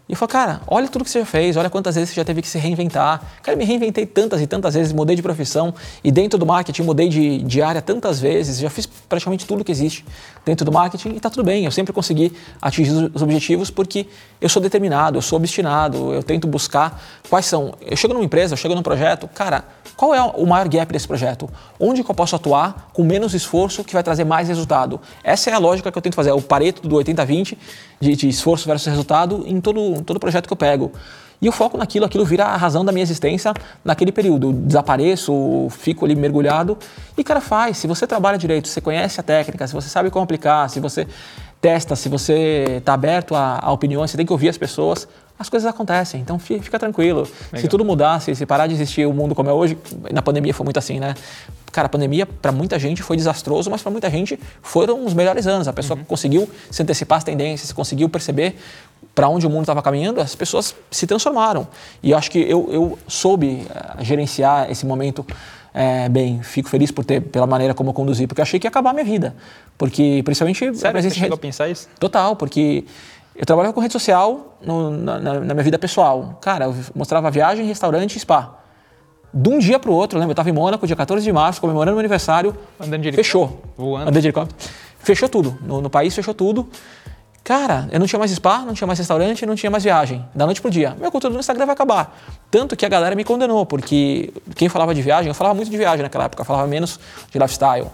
E 0.09 0.13
eu 0.13 0.17
falo, 0.17 0.29
cara, 0.29 0.61
olha 0.67 0.89
tudo 0.89 1.05
que 1.05 1.11
você 1.11 1.21
já 1.21 1.25
fez, 1.25 1.57
olha 1.57 1.71
quantas 1.71 1.95
vezes 1.95 2.11
você 2.11 2.17
já 2.17 2.25
teve 2.25 2.43
que 2.43 2.49
se 2.49 2.59
reinventar. 2.59 3.23
Cara, 3.41 3.55
eu 3.55 3.59
me 3.59 3.65
reinventei 3.65 4.05
tantas 4.05 4.43
e 4.43 4.47
tantas 4.49 4.75
vezes, 4.75 4.93
mudei 4.93 5.15
de 5.15 5.23
profissão. 5.23 5.73
E 6.03 6.11
dentro 6.11 6.39
do 6.39 6.45
marketing, 6.45 6.83
mudei 6.83 7.09
de, 7.09 7.39
de 7.39 7.63
área 7.63 7.81
tantas 7.81 8.21
vezes. 8.21 8.59
Já 8.59 8.69
fiz 8.69 8.85
praticamente 8.85 9.47
tudo 9.47 9.63
que 9.65 9.71
existe 9.71 10.05
dentro 10.45 10.67
do 10.67 10.73
marketing 10.73 11.11
e 11.11 11.21
tá 11.21 11.31
tudo 11.31 11.45
bem. 11.45 11.65
Eu 11.65 11.71
sempre 11.71 11.93
consegui 11.93 12.33
atingir 12.61 12.91
os 13.15 13.23
objetivos 13.23 13.71
porque 13.71 14.07
eu 14.41 14.49
sou 14.49 14.61
determinado, 14.61 15.17
eu 15.19 15.23
sou 15.23 15.37
obstinado, 15.39 16.13
eu 16.13 16.23
tento 16.23 16.49
buscar 16.49 17.01
quais 17.31 17.47
são. 17.47 17.73
Eu 17.81 17.97
chego 17.97 18.13
numa 18.13 18.25
empresa, 18.25 18.55
eu 18.55 18.59
chego 18.59 18.75
num 18.75 18.83
projeto, 18.83 19.29
cara, 19.29 19.65
qual 19.97 20.15
é 20.15 20.23
o 20.23 20.47
maior 20.47 20.69
gap 20.69 20.93
desse 20.93 21.07
projeto? 21.07 21.49
Onde 21.79 22.03
que 22.03 22.11
eu 22.11 22.15
posso 22.15 22.35
atuar 22.37 22.91
com 22.93 23.05
menos 23.05 23.35
esforço 23.35 23.85
que 23.85 23.93
vai 23.93 24.03
trazer 24.03 24.25
mais 24.25 24.49
resultado? 24.49 25.01
Essa 25.23 25.51
é 25.51 25.53
a 25.53 25.59
lógica 25.59 25.91
que 25.91 25.99
eu 25.99 26.03
tento 26.03 26.15
fazer, 26.15 26.31
é 26.31 26.35
o 26.35 26.43
pareto 26.43 26.87
do 26.87 26.97
80-20 26.97 27.57
de, 28.01 28.17
de 28.17 28.29
esforço 28.29 28.67
versus 28.67 28.87
resultado 28.87 29.45
em 29.47 29.61
todo, 29.61 30.03
todo 30.03 30.19
projeto 30.19 30.47
que 30.47 30.53
eu 30.53 30.57
pego. 30.57 30.93
E 31.43 31.47
eu 31.47 31.53
foco 31.53 31.77
naquilo, 31.77 32.07
aquilo 32.07 32.25
vira 32.25 32.45
a 32.45 32.57
razão 32.57 32.85
da 32.85 32.93
minha 32.93 33.03
existência 33.03 33.53
naquele 33.85 34.13
período. 34.13 34.51
Eu 34.51 34.53
desapareço, 34.53 35.67
fico 35.71 36.05
ali 36.05 36.15
mergulhado 36.15 36.79
e, 37.19 37.25
cara, 37.25 37.41
faz. 37.41 37.79
Se 37.79 37.89
você 37.89 38.07
trabalha 38.07 38.39
direito, 38.39 38.69
se 38.69 38.75
você 38.75 38.81
conhece 38.81 39.19
a 39.19 39.25
técnica, 39.25 39.67
se 39.67 39.75
você 39.75 39.89
sabe 39.89 40.09
como 40.09 40.23
aplicar, 40.23 40.71
se 40.71 40.79
você 40.79 41.05
testa, 41.61 41.97
se 41.97 42.09
você 42.09 42.77
está 42.79 42.95
aberto 42.95 43.35
a, 43.35 43.59
a 43.61 43.73
opiniões, 43.73 44.13
você 44.13 44.17
tem 44.17 44.25
que 44.25 44.33
ouvir 44.33 44.51
as 44.51 44.57
pessoas, 44.57 45.09
as 45.43 45.49
coisas 45.51 45.69
acontecem. 45.69 46.21
Então 46.21 46.39
fi- 46.39 46.59
fica 46.61 46.79
tranquilo. 46.79 47.29
Se 47.57 47.69
tudo 47.69 47.85
mudar, 47.85 48.21
se, 48.21 48.35
se 48.35 48.47
parar 48.47 48.67
de 48.67 48.75
existir 48.75 49.07
o 49.07 49.13
mundo 49.13 49.35
como 49.35 49.51
é 49.51 49.53
hoje, 49.53 49.77
na 50.13 50.23
pandemia 50.23 50.55
foi 50.55 50.65
muito 50.65 50.79
assim, 50.79 50.99
né? 50.99 51.15
Cara, 51.71 51.87
a 51.87 51.89
pandemia 51.89 52.27
para 52.27 52.53
muita 52.53 52.79
gente 52.79 53.03
foi 53.03 53.17
desastroso, 53.17 53.71
mas 53.71 53.81
para 53.83 53.91
muita 53.91 54.09
gente 54.11 54.39
foram 54.63 55.05
os 55.05 55.15
melhores 55.15 55.47
anos. 55.47 55.69
A 55.69 55.73
pessoa 55.73 55.99
conseguiu 56.07 56.49
se 56.71 56.83
antecipar 56.83 57.19
as 57.19 57.25
tendências, 57.25 57.73
conseguiu 57.73 58.09
perceber 58.09 58.57
para 59.15 59.29
onde 59.29 59.47
o 59.47 59.51
mundo 59.51 59.63
estava 59.63 59.83
caminhando, 59.83 60.21
as 60.21 60.35
pessoas 60.35 60.75
se 60.91 61.07
transformaram. 61.07 61.67
E 62.03 62.11
eu 62.13 62.19
acho 62.19 62.31
que 62.31 62.39
eu, 62.39 62.69
eu 62.73 62.99
soube 63.07 63.67
eh, 63.69 64.05
gerenciar 64.05 64.71
esse 64.71 64.87
momento 64.87 65.27
eh, 65.75 66.09
bem. 66.09 66.43
Fico 66.43 66.69
feliz 66.69 66.91
por 66.91 67.05
ter, 67.05 67.21
pela 67.21 67.47
maneira 67.47 67.75
como 67.75 67.91
eu 67.91 67.95
conduzi, 67.95 68.27
porque 68.27 68.41
eu 68.41 68.45
achei 68.45 68.59
que 68.61 68.67
ia 68.67 68.71
acabar 68.71 68.91
a 68.91 68.93
minha 68.93 69.05
vida. 69.05 69.35
Porque, 69.77 70.23
principalmente... 70.25 70.65
a 70.67 70.75
Sério, 70.75 71.03
você 71.03 71.11
chegou 71.11 71.27
a 71.27 71.31
rede- 71.31 71.41
pensar 71.41 71.69
isso? 71.69 71.89
Total, 71.99 72.37
porque 72.37 72.85
eu 73.35 73.47
trabalhava 73.47 73.73
com 73.75 73.81
rede 73.81 73.93
social 73.93 74.57
no- 74.61 74.91
na, 74.91 75.19
na- 75.19 75.41
minha 75.41 75.63
vida 75.63 75.79
pessoal. 75.79 76.39
Cara, 76.41 76.67
eu 76.67 76.75
mostrava 76.95 77.31
viagem, 77.31 77.65
restaurante 77.67 78.19
spa. 78.19 78.59
De 79.35 79.49
um 79.49 79.59
dia 79.59 79.79
para 79.79 79.91
o 79.91 79.95
outro, 79.95 80.17
eu 80.19 80.21
lembro, 80.21 80.31
eu 80.31 80.35
estava 80.35 80.51
em 80.51 80.53
Mônaco, 80.53 80.87
dia 80.87 80.95
14 80.97 81.25
de 81.25 81.33
março, 81.33 81.61
comemorando 81.61 81.93
meu 81.95 82.01
aniversário. 82.01 82.55
Andando 82.79 83.01
de 83.01 83.09
helicóptero? 83.09 83.25
Fechou. 83.25 83.63
Voando? 83.77 84.09
Andei 84.11 84.21
de 84.21 84.29
helicóptero. 84.29 84.71
Fechou 84.99 85.29
tudo. 85.29 85.59
No, 85.63 85.81
no 85.81 85.89
país, 85.89 86.15
fechou 86.15 86.35
tudo. 86.35 86.69
Cara, 87.43 87.89
eu 87.91 87.99
não 87.99 88.07
tinha 88.07 88.19
mais 88.21 88.31
spa, 88.31 88.59
não 88.59 88.73
tinha 88.75 88.87
mais 88.87 88.99
restaurante, 89.01 89.45
não 89.47 89.57
tinha 89.57 89.69
mais 89.71 89.83
viagem. 89.83 90.25
Da 90.35 90.45
noite 90.45 90.61
pro 90.61 90.71
dia. 90.71 90.95
Meu 91.01 91.11
conteúdo 91.11 91.33
no 91.33 91.41
Instagram 91.41 91.67
vai 91.67 91.73
acabar. 91.73 92.17
Tanto 92.51 92.77
que 92.77 92.87
a 92.87 92.89
galera 92.89 93.17
me 93.17 93.25
condenou, 93.25 93.67
porque 93.67 94.33
quem 94.55 94.69
falava 94.69 94.95
de 94.95 95.03
viagem, 95.03 95.29
eu 95.29 95.35
falava 95.35 95.55
muito 95.55 95.69
de 95.71 95.77
viagem 95.77 96.03
naquela 96.03 96.25
época, 96.25 96.43
eu 96.43 96.47
falava 96.47 96.69
menos 96.69 97.01
de 97.33 97.39
lifestyle. 97.39 97.87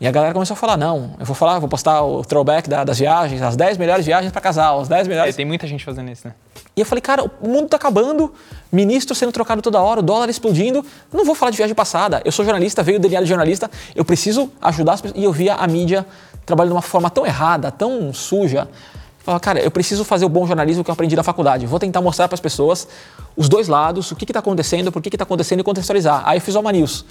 E 0.00 0.06
a 0.06 0.12
galera 0.12 0.32
começou 0.32 0.54
a 0.54 0.56
falar, 0.56 0.76
não, 0.76 1.16
eu 1.18 1.26
vou 1.26 1.34
falar, 1.34 1.58
vou 1.58 1.68
postar 1.68 2.02
o 2.04 2.22
throwback 2.24 2.68
da- 2.70 2.84
das 2.84 3.00
viagens, 3.00 3.42
as 3.42 3.56
10 3.56 3.76
melhores 3.76 4.06
viagens 4.06 4.30
para 4.30 4.40
casal, 4.40 4.80
as 4.80 4.86
10 4.86 5.06
É, 5.06 5.10
melhores... 5.10 5.34
tem 5.34 5.44
muita 5.44 5.66
gente 5.66 5.84
fazendo 5.84 6.08
isso, 6.08 6.28
né? 6.28 6.34
E 6.76 6.80
eu 6.80 6.86
falei, 6.86 7.02
cara, 7.02 7.24
o 7.40 7.48
mundo 7.48 7.68
tá 7.68 7.76
acabando, 7.76 8.32
ministro 8.70 9.12
sendo 9.16 9.32
trocado 9.32 9.60
toda 9.60 9.80
hora, 9.80 9.98
o 9.98 10.02
dólar 10.02 10.28
explodindo. 10.30 10.86
Não 11.12 11.24
vou 11.24 11.34
falar 11.34 11.50
de 11.50 11.56
viagem 11.56 11.74
passada. 11.74 12.22
Eu 12.24 12.30
sou 12.30 12.44
jornalista, 12.44 12.80
veio 12.84 12.98
o 12.98 13.00
DNA 13.00 13.20
de 13.22 13.26
jornalista, 13.26 13.68
eu 13.96 14.04
preciso 14.04 14.48
ajudar 14.62 14.92
as 14.92 15.00
pessoas. 15.00 15.20
E 15.20 15.24
eu 15.24 15.32
via 15.32 15.54
a 15.54 15.66
mídia 15.66 16.06
trabalhando 16.46 16.70
de 16.72 16.76
uma 16.76 16.82
forma 16.82 17.10
tão 17.10 17.26
errada, 17.26 17.72
tão 17.72 18.12
suja. 18.12 18.68
Eu 18.70 19.24
falava, 19.24 19.40
cara, 19.40 19.60
eu 19.60 19.70
preciso 19.72 20.04
fazer 20.04 20.24
o 20.24 20.28
bom 20.28 20.46
jornalismo 20.46 20.84
que 20.84 20.90
eu 20.90 20.92
aprendi 20.92 21.16
na 21.16 21.24
faculdade. 21.24 21.66
Vou 21.66 21.80
tentar 21.80 22.00
mostrar 22.00 22.28
para 22.28 22.36
as 22.36 22.40
pessoas 22.40 22.86
os 23.36 23.48
dois 23.48 23.66
lados, 23.66 24.12
o 24.12 24.16
que 24.16 24.24
está 24.24 24.38
acontecendo, 24.38 24.92
por 24.92 25.02
que 25.02 25.08
está 25.08 25.24
acontecendo 25.24 25.58
e 25.58 25.62
contextualizar. 25.64 26.22
Aí 26.24 26.38
eu 26.38 26.40
fiz 26.40 26.54
o 26.54 26.58
Alma 26.58 26.70
News. 26.70 27.04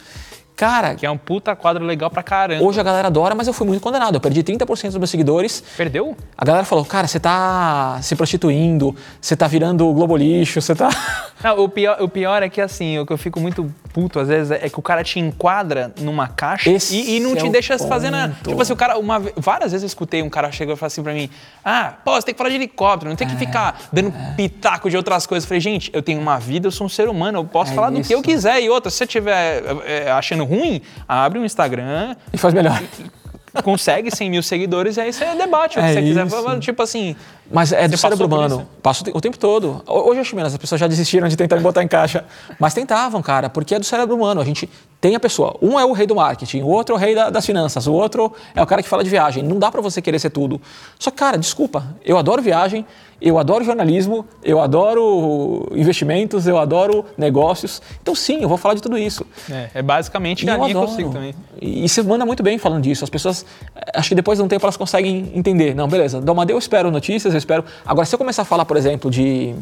Cara, 0.57 0.95
Que 0.95 1.05
é 1.05 1.11
um 1.11 1.17
puta 1.17 1.55
quadro 1.55 1.85
legal 1.85 2.09
pra 2.09 2.23
caramba. 2.23 2.63
hoje 2.65 2.79
a 2.79 2.83
galera 2.83 3.07
adora, 3.09 3.35
mas 3.35 3.45
eu 3.45 3.53
fui 3.53 3.65
muito 3.67 3.79
condenado. 3.79 4.15
Eu 4.15 4.19
perdi 4.19 4.41
30% 4.43 4.65
dos 4.87 4.97
meus 4.97 5.09
seguidores. 5.11 5.63
Perdeu? 5.77 6.17
A 6.35 6.43
galera 6.43 6.65
falou, 6.65 6.83
cara, 6.83 7.07
você 7.07 7.19
tá 7.19 7.99
se 8.01 8.15
prostituindo, 8.15 8.95
você 9.21 9.35
tá 9.35 9.45
virando 9.47 9.85
globo 9.93 10.17
lixo, 10.17 10.59
você 10.59 10.73
tá. 10.73 10.89
Não, 11.43 11.59
o 11.63 11.69
pior, 11.69 12.01
o 12.01 12.09
pior 12.09 12.41
é 12.41 12.49
que 12.49 12.59
assim, 12.59 12.97
o 12.97 13.05
que 13.05 13.13
eu 13.13 13.17
fico 13.19 13.39
muito 13.39 13.71
puto 13.93 14.19
às 14.19 14.27
vezes 14.27 14.49
é 14.51 14.67
que 14.69 14.79
o 14.79 14.81
cara 14.81 15.03
te 15.03 15.19
enquadra 15.19 15.93
numa 16.01 16.27
caixa 16.27 16.67
e, 16.91 17.17
e 17.17 17.19
não 17.19 17.33
é 17.33 17.35
te 17.35 17.49
deixa 17.49 17.77
fazer 17.77 18.09
nada. 18.09 18.33
ponto. 18.33 18.49
Tipo 18.49 18.61
assim, 18.63 18.73
o 18.73 18.75
cara, 18.75 18.97
uma, 18.97 19.19
várias 19.35 19.71
vezes 19.71 19.83
eu 19.83 19.87
escutei 19.87 20.23
um 20.23 20.29
cara 20.31 20.51
chegou 20.51 20.73
e 20.73 20.77
falou 20.77 20.87
assim 20.87 21.03
pra 21.03 21.13
mim: 21.13 21.29
Ah, 21.63 21.93
pô, 22.03 22.13
você 22.15 22.23
tem 22.25 22.33
que 22.33 22.37
falar 22.39 22.49
de 22.49 22.55
helicóptero, 22.55 23.09
não 23.09 23.15
tem 23.15 23.27
que 23.27 23.35
É, 23.35 23.37
ficar 23.37 23.79
dando 23.93 24.11
pitaco 24.35 24.89
de 24.89 24.97
outras 24.97 25.27
coisas. 25.27 25.43
Eu 25.45 25.47
falei, 25.47 25.61
gente, 25.61 25.91
eu 25.93 26.01
tenho 26.01 26.19
uma 26.19 26.39
vida, 26.39 26.65
eu 26.67 26.71
sou 26.71 26.87
um 26.87 26.89
ser 26.89 27.07
humano, 27.07 27.37
eu 27.37 27.45
posso 27.45 27.71
É 27.71 27.75
falar 27.75 27.91
do 27.91 28.01
que 28.01 28.11
eu 28.13 28.17
isso. 28.19 28.23
quiser. 28.27 28.59
E 28.61 28.69
outra, 28.69 28.89
se 28.89 28.97
você 28.97 29.03
estiver 29.03 29.63
é, 29.85 30.09
achando 30.11 30.43
ruim, 30.47 30.81
abre 31.07 31.37
um 31.39 31.45
Instagram, 31.45 32.15
E 32.33 32.37
faz 32.37 32.53
melhor. 32.53 32.81
consegue 33.63 34.15
100 34.15 34.29
mil 34.29 34.43
seguidores 34.43 34.97
e 34.97 35.01
aí 35.01 35.11
você 35.13 35.25
debate 35.35 35.79
o 35.79 35.81
que 35.81 35.87
É 35.87 35.93
você 35.93 36.01
quiser. 36.01 36.27
isso. 36.27 36.59
Tipo 36.59 36.83
assim. 36.83 37.15
Mas 37.51 37.71
é 37.71 37.87
do 37.87 37.97
cérebro 37.97 38.27
humano. 38.27 38.67
Passa 38.83 39.01
o 39.01 39.05
te- 39.05 39.11
o 39.15 39.21
tempo 39.21 39.37
todo. 39.37 39.81
Ho- 39.87 40.09
Hoje 40.09 40.17
eu 40.17 40.21
acho 40.21 40.35
menos, 40.35 40.51
as 40.53 40.57
pessoas 40.59 40.79
já 40.79 40.85
desistiram 40.87 41.27
de 41.27 41.35
tentar 41.35 41.55
me 41.55 41.61
botar 41.63 41.81
em 41.81 41.87
caixa. 41.87 42.23
Mas 42.59 42.73
tentavam, 42.73 43.21
cara, 43.21 43.49
porque 43.49 43.73
é 43.73 43.79
do 43.79 43.85
cérebro 43.85 44.15
humano. 44.15 44.41
A 44.41 44.45
gente 44.45 44.69
tem 45.07 45.15
a 45.15 45.19
pessoa. 45.21 45.55
Um 45.61 45.79
é 45.79 45.85
o 45.85 45.93
rei 45.93 46.05
do 46.05 46.13
marketing, 46.13 46.63
o 46.63 46.67
outro 46.67 46.93
é 46.93 46.97
o 46.97 46.99
rei 46.99 47.15
da- 47.15 47.29
das 47.29 47.45
finanças, 47.45 47.87
o 47.87 47.93
outro 47.93 48.33
é 48.53 48.61
o 48.61 48.65
cara 48.65 48.83
que 48.83 48.89
fala 48.89 49.05
de 49.05 49.09
viagem. 49.09 49.41
Não 49.41 49.57
dá 49.57 49.71
pra 49.71 49.79
você 49.79 50.01
querer 50.01 50.19
ser 50.19 50.31
tudo. 50.31 50.59
Só 50.99 51.09
que, 51.09 51.15
cara, 51.15 51.37
desculpa, 51.37 51.95
eu 52.03 52.17
adoro 52.17 52.41
viagem, 52.41 52.85
eu 53.21 53.39
adoro 53.39 53.63
jornalismo, 53.63 54.25
eu 54.43 54.59
adoro 54.59 55.65
investimentos, 55.71 56.45
eu 56.45 56.57
adoro 56.57 57.05
negócios. 57.17 57.81
Então, 58.01 58.13
sim, 58.13 58.39
eu 58.41 58.49
vou 58.49 58.57
falar 58.57 58.73
de 58.73 58.81
tudo 58.81 58.97
isso. 58.97 59.25
É, 59.49 59.69
é 59.75 59.81
basicamente 59.81 60.45
E 60.45 60.49
a 60.49 60.55
que 60.55 60.59
eu 60.61 60.65
adoro. 60.81 60.91
sigo 60.91 61.09
também. 61.13 61.33
E, 61.61 61.85
e 61.85 61.89
você 61.89 62.03
manda 62.03 62.25
muito 62.25 62.43
bem 62.43 62.57
falando 62.57 62.83
disso. 62.83 63.05
As 63.05 63.09
pessoas, 63.09 63.45
eh, 63.75 63.91
acho 63.95 64.09
que 64.09 64.15
depois 64.15 64.37
de 64.37 64.43
um 64.43 64.47
tempo 64.49 64.65
elas 64.65 64.75
conseguem 64.75 65.31
entender. 65.33 65.73
Não, 65.73 65.87
beleza, 65.87 66.19
do 66.19 66.31
Amadeu 66.33 66.55
eu 66.55 66.59
espero 66.59 66.91
notícias, 66.91 67.33
eu 67.33 67.37
espero. 67.37 67.63
Agora, 67.85 68.05
se 68.05 68.13
eu 68.13 68.19
começar 68.19 68.41
a 68.41 68.45
falar, 68.45 68.65
por 68.65 68.75
exemplo, 68.75 69.09
de 69.09 69.55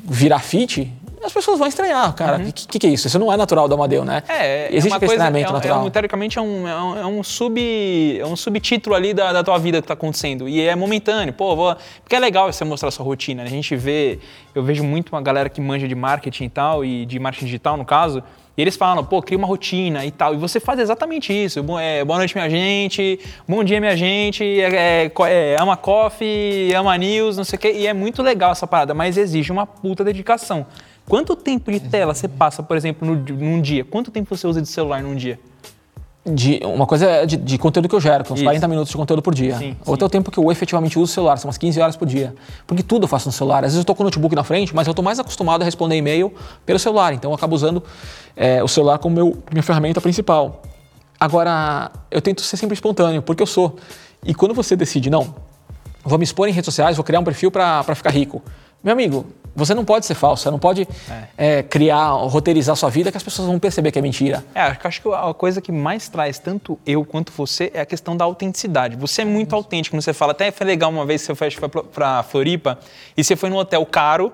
virar 0.00 0.40
fit, 0.40 0.92
as 1.22 1.32
pessoas 1.32 1.58
vão 1.58 1.66
estranhar, 1.66 2.12
cara. 2.14 2.38
O 2.38 2.52
que, 2.52 2.78
que 2.78 2.86
é 2.86 2.90
isso? 2.90 3.06
Isso 3.06 3.18
não 3.18 3.32
é 3.32 3.36
natural 3.36 3.68
do 3.68 3.74
Amadeu, 3.74 4.04
né? 4.04 4.22
Uhum. 4.28 4.34
É, 4.34 4.68
Existe 4.74 4.92
é 4.92 4.96
aquele 4.96 5.08
coisa, 5.08 5.24
é, 5.24 5.40
é 5.40 5.52
natural. 5.52 5.84
um, 5.84 5.90
teoricamente 5.90 6.38
é 6.38 6.42
um, 6.42 6.68
é 6.68 6.82
um, 6.82 6.98
é 6.98 7.06
um 7.06 7.22
sub, 7.22 8.18
é 8.18 8.24
um 8.26 8.36
subtítulo 8.36 8.94
ali 8.94 9.12
da, 9.12 9.32
da 9.32 9.42
tua 9.42 9.58
vida 9.58 9.82
que 9.82 9.88
tá 9.88 9.94
acontecendo. 9.94 10.48
E 10.48 10.60
é 10.60 10.74
momentâneo, 10.76 11.32
pô, 11.32 11.56
vou, 11.56 11.76
porque 12.02 12.14
é 12.14 12.18
legal 12.18 12.50
você 12.52 12.64
mostrar 12.64 12.88
a 12.88 12.92
sua 12.92 13.04
rotina. 13.04 13.42
né? 13.42 13.48
A 13.48 13.52
gente 13.52 13.74
vê, 13.74 14.18
eu 14.54 14.62
vejo 14.62 14.84
muito 14.84 15.10
uma 15.10 15.20
galera 15.20 15.48
que 15.48 15.60
manja 15.60 15.88
de 15.88 15.94
marketing 15.94 16.44
e 16.44 16.50
tal, 16.50 16.84
e 16.84 17.04
de 17.04 17.18
marketing 17.18 17.46
digital 17.46 17.76
no 17.76 17.84
caso, 17.84 18.22
e 18.58 18.60
eles 18.60 18.74
falam, 18.76 19.04
pô, 19.04 19.22
cria 19.22 19.38
uma 19.38 19.46
rotina 19.46 20.04
e 20.04 20.10
tal. 20.10 20.34
E 20.34 20.36
você 20.36 20.58
faz 20.58 20.80
exatamente 20.80 21.32
isso. 21.32 21.62
Bo- 21.62 21.78
é, 21.78 22.04
boa 22.04 22.18
noite, 22.18 22.34
minha 22.36 22.50
gente. 22.50 23.20
Bom 23.46 23.62
dia, 23.62 23.78
minha 23.78 23.96
gente. 23.96 24.42
É, 24.44 25.04
é, 25.06 25.12
é, 25.28 25.56
ama 25.60 25.76
coffee, 25.76 26.74
ama 26.74 26.98
news, 26.98 27.36
não 27.36 27.44
sei 27.44 27.56
o 27.56 27.60
quê. 27.60 27.72
E 27.72 27.86
é 27.86 27.94
muito 27.94 28.20
legal 28.20 28.50
essa 28.50 28.66
parada, 28.66 28.92
mas 28.94 29.16
exige 29.16 29.52
uma 29.52 29.64
puta 29.64 30.02
dedicação. 30.02 30.66
Quanto 31.06 31.36
tempo 31.36 31.70
de 31.70 31.78
tela 31.78 32.12
você 32.12 32.26
passa, 32.26 32.60
por 32.62 32.76
exemplo, 32.76 33.06
no, 33.08 33.14
num 33.36 33.60
dia? 33.62 33.84
Quanto 33.84 34.10
tempo 34.10 34.36
você 34.36 34.44
usa 34.46 34.60
de 34.60 34.68
celular 34.68 35.02
num 35.02 35.14
dia? 35.14 35.38
De, 36.34 36.60
uma 36.64 36.86
coisa 36.86 37.06
é 37.06 37.26
de, 37.26 37.36
de 37.36 37.58
conteúdo 37.58 37.88
que 37.88 37.94
eu 37.94 38.00
gero, 38.00 38.24
que 38.24 38.30
é 38.30 38.34
uns 38.34 38.38
Isso. 38.38 38.44
40 38.44 38.68
minutos 38.68 38.90
de 38.90 38.96
conteúdo 38.96 39.22
por 39.22 39.34
dia. 39.34 39.56
Sim, 39.56 39.76
Outro 39.86 40.04
é 40.04 40.06
o 40.06 40.10
tempo 40.10 40.30
que 40.30 40.38
eu 40.38 40.50
efetivamente 40.50 40.98
uso 40.98 41.10
o 41.10 41.14
celular, 41.14 41.38
são 41.38 41.48
umas 41.48 41.58
15 41.58 41.80
horas 41.80 41.96
por 41.96 42.06
dia. 42.06 42.34
Porque 42.66 42.82
tudo 42.82 43.04
eu 43.04 43.08
faço 43.08 43.28
no 43.28 43.32
celular. 43.32 43.58
Às 43.58 43.72
vezes 43.72 43.76
eu 43.76 43.82
estou 43.82 43.94
com 43.94 44.02
o 44.02 44.04
notebook 44.04 44.34
na 44.34 44.44
frente, 44.44 44.74
mas 44.74 44.86
eu 44.86 44.92
estou 44.92 45.04
mais 45.04 45.18
acostumado 45.18 45.62
a 45.62 45.64
responder 45.64 45.96
e-mail 45.96 46.32
pelo 46.66 46.78
celular. 46.78 47.12
Então 47.12 47.30
eu 47.30 47.34
acabo 47.34 47.54
usando 47.54 47.82
é, 48.36 48.62
o 48.62 48.68
celular 48.68 48.98
como 48.98 49.14
meu, 49.14 49.38
minha 49.50 49.62
ferramenta 49.62 50.00
principal. 50.00 50.62
Agora, 51.18 51.90
eu 52.10 52.20
tento 52.20 52.42
ser 52.42 52.56
sempre 52.56 52.74
espontâneo, 52.74 53.22
porque 53.22 53.42
eu 53.42 53.46
sou. 53.46 53.76
E 54.24 54.34
quando 54.34 54.54
você 54.54 54.76
decide, 54.76 55.10
não, 55.10 55.34
vou 56.04 56.18
me 56.18 56.24
expor 56.24 56.48
em 56.48 56.52
redes 56.52 56.66
sociais, 56.66 56.96
vou 56.96 57.04
criar 57.04 57.20
um 57.20 57.24
perfil 57.24 57.50
para 57.50 57.94
ficar 57.94 58.10
rico. 58.10 58.42
Meu 58.82 58.92
amigo, 58.92 59.26
você 59.58 59.74
não 59.74 59.84
pode 59.84 60.06
ser 60.06 60.14
falso, 60.14 60.42
você 60.44 60.50
não 60.50 60.58
pode 60.58 60.86
é, 61.36 61.62
criar, 61.62 62.10
roteirizar 62.12 62.74
sua 62.76 62.88
vida 62.88 63.10
que 63.10 63.16
as 63.16 63.22
pessoas 63.22 63.48
vão 63.48 63.58
perceber 63.58 63.90
que 63.92 63.98
é 63.98 64.02
mentira. 64.02 64.44
É, 64.54 64.62
acho 64.62 65.02
que- 65.02 65.08
a 65.12 65.34
coisa 65.34 65.60
que 65.60 65.72
mais 65.72 66.08
traz 66.08 66.38
tanto 66.38 66.78
eu 66.86 67.04
quanto 67.04 67.32
você 67.32 67.70
é 67.74 67.80
a 67.80 67.86
questão 67.86 68.16
da 68.16 68.24
autenticidade. 68.24 68.96
Você 68.96 69.22
é 69.22 69.24
muito 69.24 69.54
autêntico 69.54 69.94
quando 69.96 70.02
você 70.02 70.12
fala. 70.12 70.32
Até 70.32 70.50
foi 70.50 70.66
legal 70.66 70.90
uma 70.90 71.04
vez 71.04 71.20
que 71.26 71.34
você 71.34 71.50
foi, 71.50 71.68
pra 71.68 72.22
Floripa 72.22 72.78
e 73.16 73.22
você 73.24 73.34
foi 73.36 73.50
num 73.50 73.56
hotel 73.56 73.84
caro. 73.84 74.32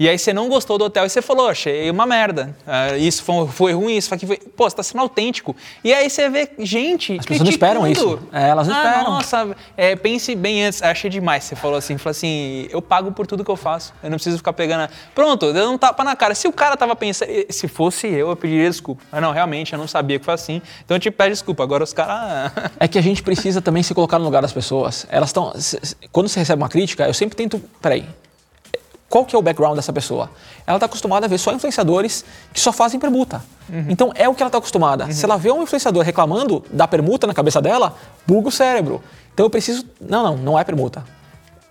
E 0.00 0.08
aí 0.08 0.18
você 0.18 0.32
não 0.32 0.48
gostou 0.48 0.78
do 0.78 0.86
hotel 0.86 1.04
e 1.04 1.10
você 1.10 1.20
falou, 1.20 1.50
achei 1.50 1.90
uma 1.90 2.06
merda. 2.06 2.56
Ah, 2.66 2.96
isso 2.96 3.22
foi, 3.22 3.46
foi 3.48 3.72
ruim, 3.74 3.98
isso 3.98 4.14
aqui 4.14 4.26
foi. 4.26 4.38
Pô, 4.38 4.64
você 4.64 4.74
tá 4.74 4.82
sendo 4.82 5.02
autêntico. 5.02 5.54
E 5.84 5.92
aí 5.92 6.08
você 6.08 6.26
vê 6.30 6.48
gente. 6.58 7.18
As 7.18 7.26
pessoas 7.26 7.44
não 7.44 7.50
esperam 7.50 7.86
isso. 7.86 8.18
É, 8.32 8.48
elas 8.48 8.66
não 8.66 8.74
ah, 8.74 8.78
esperam. 8.78 9.10
Nossa, 9.10 9.56
é, 9.76 9.94
pense 9.94 10.34
bem 10.34 10.64
antes. 10.64 10.82
Achei 10.82 11.10
demais. 11.10 11.44
Você 11.44 11.54
falou 11.54 11.76
assim, 11.76 11.98
falou 11.98 12.12
assim, 12.12 12.66
eu 12.70 12.80
pago 12.80 13.12
por 13.12 13.26
tudo 13.26 13.44
que 13.44 13.50
eu 13.50 13.56
faço. 13.56 13.92
Eu 14.02 14.08
não 14.08 14.16
preciso 14.16 14.38
ficar 14.38 14.54
pegando. 14.54 14.84
a- 14.84 14.90
Pronto, 15.14 15.52
deu 15.52 15.70
um 15.70 15.76
tapa 15.76 16.02
na 16.02 16.16
cara. 16.16 16.34
Se 16.34 16.48
o 16.48 16.52
cara 16.52 16.78
tava 16.78 16.96
pensando, 16.96 17.30
se 17.50 17.68
fosse 17.68 18.06
eu, 18.06 18.30
eu 18.30 18.36
pediria 18.36 18.70
desculpa. 18.70 19.02
Mas 19.12 19.20
não, 19.20 19.32
realmente, 19.32 19.74
eu 19.74 19.78
não 19.78 19.86
sabia 19.86 20.18
que 20.18 20.24
foi 20.24 20.32
assim. 20.32 20.62
Então 20.82 20.96
eu 20.96 21.00
te 21.00 21.10
peço 21.10 21.28
desculpa. 21.30 21.62
Agora 21.62 21.84
os 21.84 21.92
caras. 21.92 22.52
É 22.80 22.88
que 22.88 22.98
a 22.98 23.02
gente 23.02 23.22
precisa 23.22 23.60
também 23.60 23.82
se 23.82 23.92
colocar 23.92 24.18
no 24.18 24.24
lugar 24.24 24.40
das 24.40 24.52
pessoas. 24.54 25.06
Elas 25.10 25.28
estão. 25.28 25.52
Quando 26.10 26.26
você 26.26 26.38
recebe 26.38 26.62
uma 26.62 26.70
crítica, 26.70 27.06
eu 27.06 27.12
sempre 27.12 27.36
tento. 27.36 27.62
Peraí. 27.82 28.06
Qual 29.10 29.24
que 29.24 29.34
é 29.34 29.38
o 29.38 29.42
background 29.42 29.74
dessa 29.74 29.92
pessoa? 29.92 30.30
Ela 30.64 30.76
está 30.76 30.86
acostumada 30.86 31.26
a 31.26 31.28
ver 31.28 31.36
só 31.36 31.52
influenciadores 31.52 32.24
que 32.52 32.60
só 32.60 32.72
fazem 32.72 33.00
permuta. 33.00 33.42
Então 33.88 34.12
é 34.14 34.28
o 34.28 34.34
que 34.34 34.42
ela 34.42 34.48
está 34.48 34.58
acostumada. 34.58 35.12
Se 35.12 35.24
ela 35.24 35.36
vê 35.36 35.50
um 35.50 35.64
influenciador 35.64 36.04
reclamando 36.04 36.64
da 36.70 36.86
permuta 36.86 37.26
na 37.26 37.34
cabeça 37.34 37.60
dela, 37.60 37.96
buga 38.24 38.48
o 38.48 38.52
cérebro. 38.52 39.02
Então 39.34 39.44
eu 39.44 39.50
preciso. 39.50 39.84
Não, 40.00 40.22
não, 40.22 40.36
não 40.36 40.58
é 40.58 40.62
permuta. 40.62 41.04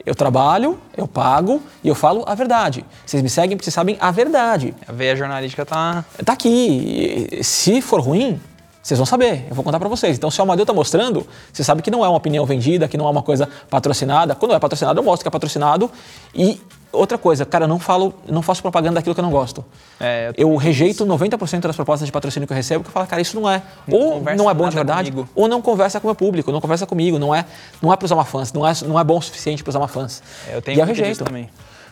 Eu 0.05 0.15
trabalho, 0.15 0.77
eu 0.97 1.07
pago 1.07 1.61
e 1.81 1.87
eu 1.87 1.95
falo 1.95 2.25
a 2.27 2.35
verdade. 2.35 2.85
Vocês 3.05 3.23
me 3.23 3.29
seguem 3.29 3.55
porque 3.55 3.65
vocês 3.65 3.73
sabem 3.73 3.97
a 4.01 4.11
verdade. 4.11 4.75
A 4.85 4.91
veia 4.91 5.15
jornalística 5.15 5.65
tá. 5.65 6.03
Tá 6.25 6.33
aqui. 6.33 7.39
Se 7.41 7.81
for 7.81 8.01
ruim, 8.01 8.39
vocês 8.81 8.97
vão 8.97 9.05
saber. 9.05 9.45
Eu 9.49 9.55
vou 9.55 9.63
contar 9.63 9.79
pra 9.79 9.87
vocês. 9.87 10.17
Então, 10.17 10.31
se 10.31 10.39
o 10.39 10.43
Amadeu 10.43 10.65
tá 10.65 10.73
mostrando, 10.73 11.27
você 11.53 11.63
sabe 11.63 11.81
que 11.81 11.91
não 11.91 12.03
é 12.03 12.07
uma 12.09 12.17
opinião 12.17 12.45
vendida, 12.45 12.87
que 12.87 12.97
não 12.97 13.07
é 13.07 13.09
uma 13.09 13.21
coisa 13.21 13.47
patrocinada. 13.69 14.35
Quando 14.35 14.53
é 14.53 14.59
patrocinado, 14.59 14.99
eu 14.99 15.03
mostro 15.03 15.23
que 15.23 15.27
é 15.27 15.31
patrocinado. 15.31 15.91
E 16.33 16.59
outra 16.91 17.17
coisa, 17.17 17.45
cara, 17.45 17.65
eu 17.65 17.67
não 17.67 17.79
falo, 17.79 18.13
não 18.27 18.41
faço 18.41 18.61
propaganda 18.61 18.95
daquilo 18.95 19.13
que 19.13 19.21
eu 19.21 19.23
não 19.23 19.31
gosto. 19.31 19.63
É, 19.99 20.31
eu 20.37 20.49
eu 20.49 20.55
rejeito 20.55 21.05
90% 21.05 21.61
das 21.61 21.75
propostas 21.75 22.07
de 22.07 22.11
patrocínio 22.11 22.47
que 22.47 22.53
eu 22.53 22.57
recebo, 22.57 22.83
que 22.83 22.89
eu 22.89 22.93
falo, 22.93 23.05
cara, 23.05 23.21
isso 23.21 23.39
não 23.39 23.49
é. 23.49 23.61
ou 23.91 24.13
conversa 24.13 24.43
não 24.43 24.49
é 24.49 24.53
bom 24.53 24.67
de 24.67 24.75
verdade, 24.75 25.11
comigo. 25.11 25.29
ou 25.35 25.47
não 25.47 25.61
conversa 25.61 25.99
com 25.99 26.07
o 26.07 26.09
meu 26.09 26.15
público, 26.15 26.51
não 26.51 26.59
conversa 26.59 26.85
comigo, 26.85 27.19
não 27.19 27.33
é, 27.33 27.45
não 27.81 27.93
é 27.93 27.95
para 27.95 28.05
usar 28.05 28.15
uma 28.15 28.25
fãs, 28.25 28.51
não 28.51 28.67
é, 28.67 28.73
não 28.85 28.99
é 28.99 29.03
bom 29.03 29.17
o 29.17 29.21
suficiente 29.21 29.63
para 29.63 29.69
usar 29.69 29.79
uma 29.79 29.87
fãs. 29.87 30.23
É, 30.49 30.55
eu 30.55 30.61
tenho 30.61 30.77
e 30.77 30.79
eu 30.79 30.85
rejeito. 30.85 31.23
também. 31.23 31.49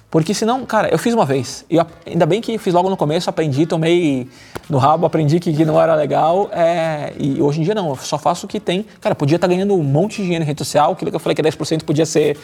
Porque 0.09 0.33
senão, 0.33 0.65
cara, 0.65 0.87
eu 0.89 0.97
fiz 0.97 1.13
uma 1.13 1.25
vez. 1.25 1.65
E 1.69 1.77
ainda 2.05 2.25
bem 2.25 2.39
que 2.39 2.57
fiz 2.57 2.73
logo 2.73 2.89
no 2.89 2.95
começo, 2.95 3.29
aprendi, 3.29 3.65
tomei 3.65 4.29
no 4.69 4.77
rabo, 4.77 5.05
aprendi 5.05 5.39
que, 5.39 5.51
que 5.51 5.65
não 5.65 5.81
era 5.81 5.95
legal. 5.95 6.49
é, 6.53 7.13
e 7.19 7.41
hoje 7.41 7.59
em 7.59 7.63
dia 7.63 7.75
não, 7.75 7.89
eu 7.89 7.95
só 7.97 8.17
faço 8.17 8.45
o 8.45 8.49
que 8.49 8.59
tem. 8.59 8.85
Cara, 9.01 9.13
podia 9.13 9.35
estar 9.35 9.47
ganhando 9.47 9.75
um 9.75 9.83
monte 9.83 10.17
de 10.17 10.23
dinheiro 10.23 10.43
em 10.43 10.47
rede 10.47 10.59
social, 10.59 10.93
aquilo 10.93 11.11
que 11.11 11.15
eu 11.15 11.19
falei 11.19 11.35
que 11.35 11.41
é 11.41 11.43
10% 11.43 11.83
podia 11.83 12.05
ser 12.05 12.37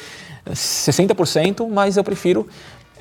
60%, 0.50 1.70
mas 1.70 1.96
eu 1.96 2.04
prefiro 2.04 2.48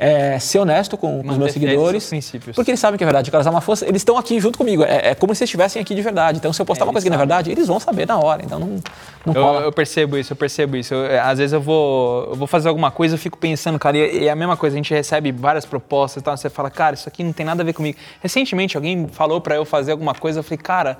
é, 0.03 0.39
ser 0.41 0.59
honesto 0.59 0.97
com, 0.97 1.23
com 1.23 1.31
os 1.31 1.39
meus 1.39 1.53
seguidores. 1.53 2.09
princípios. 2.09 2.57
Porque 2.57 2.73
eles 2.73 2.81
sabem 2.81 2.99
que 2.99 3.05
é 3.05 3.07
verdade. 3.07 3.31
Cara, 3.31 3.49
uma 3.49 3.61
força, 3.61 3.87
eles 3.87 4.01
estão 4.01 4.19
aqui 4.19 4.41
junto 4.41 4.59
comigo. 4.59 4.83
É, 4.83 5.11
é 5.11 5.15
como 5.15 5.33
se 5.33 5.43
eles 5.43 5.49
estivessem 5.49 5.81
aqui 5.81 5.95
de 5.95 6.03
verdade. 6.03 6.39
Então, 6.39 6.53
se 6.53 6.61
eu 6.61 6.67
postar 6.67 6.85
É, 6.85 6.87
uma 6.87 6.93
coisa 6.93 7.05
que 7.05 7.11
não 7.11 7.15
é 7.15 7.19
verdade, 7.19 7.53
eles 7.53 7.69
vão 7.69 7.79
saber 7.79 8.05
na 8.07 8.19
hora. 8.19 8.43
Então, 8.45 8.59
não, 8.59 8.81
não 9.25 9.35
Eu, 9.35 9.61
eu 9.63 9.73
percebo 9.73 10.19
isso, 10.19 10.33
eu 10.33 10.37
percebo 10.37 10.77
isso. 10.77 10.93
Eu, 10.93 11.23
às 11.23 11.39
vezes 11.39 11.53
eu 11.53 11.61
vou, 11.61 12.31
eu 12.31 12.35
vou 12.35 12.49
fazer 12.49 12.69
alguma 12.69 12.91
coisa, 12.91 13.15
eu 13.15 13.19
fico 13.19 13.39
pensando, 13.39 13.79
cara, 13.79 13.97
e, 13.97 14.25
e 14.25 14.27
é 14.27 14.31
a 14.31 14.37
mesma 14.37 14.57
coisa, 14.57 14.75
a 14.75 14.79
gente 14.79 14.93
recebe 14.93 15.31
várias 15.31 15.65
propostas 15.65 16.21
e 16.21 16.25
tal, 16.25 16.37
você 16.37 16.51
fala, 16.51 16.69
cara, 16.69 16.95
isso 16.95 17.09
aqui 17.09 17.23
não 17.23 17.33
tem 17.33 17.47
nada 17.47 17.63
a 17.63 17.65
ver 17.65 17.73
comigo. 17.73 17.97
Recentemente 18.21 18.77
alguém 18.77 19.07
falou 19.07 19.41
pra 19.41 19.55
eu 19.55 19.65
fazer 19.65 19.93
alguma 19.93 20.15
coisa, 20.15 20.41
eu 20.41 20.43
falei, 20.43 20.59
cara, 20.59 20.99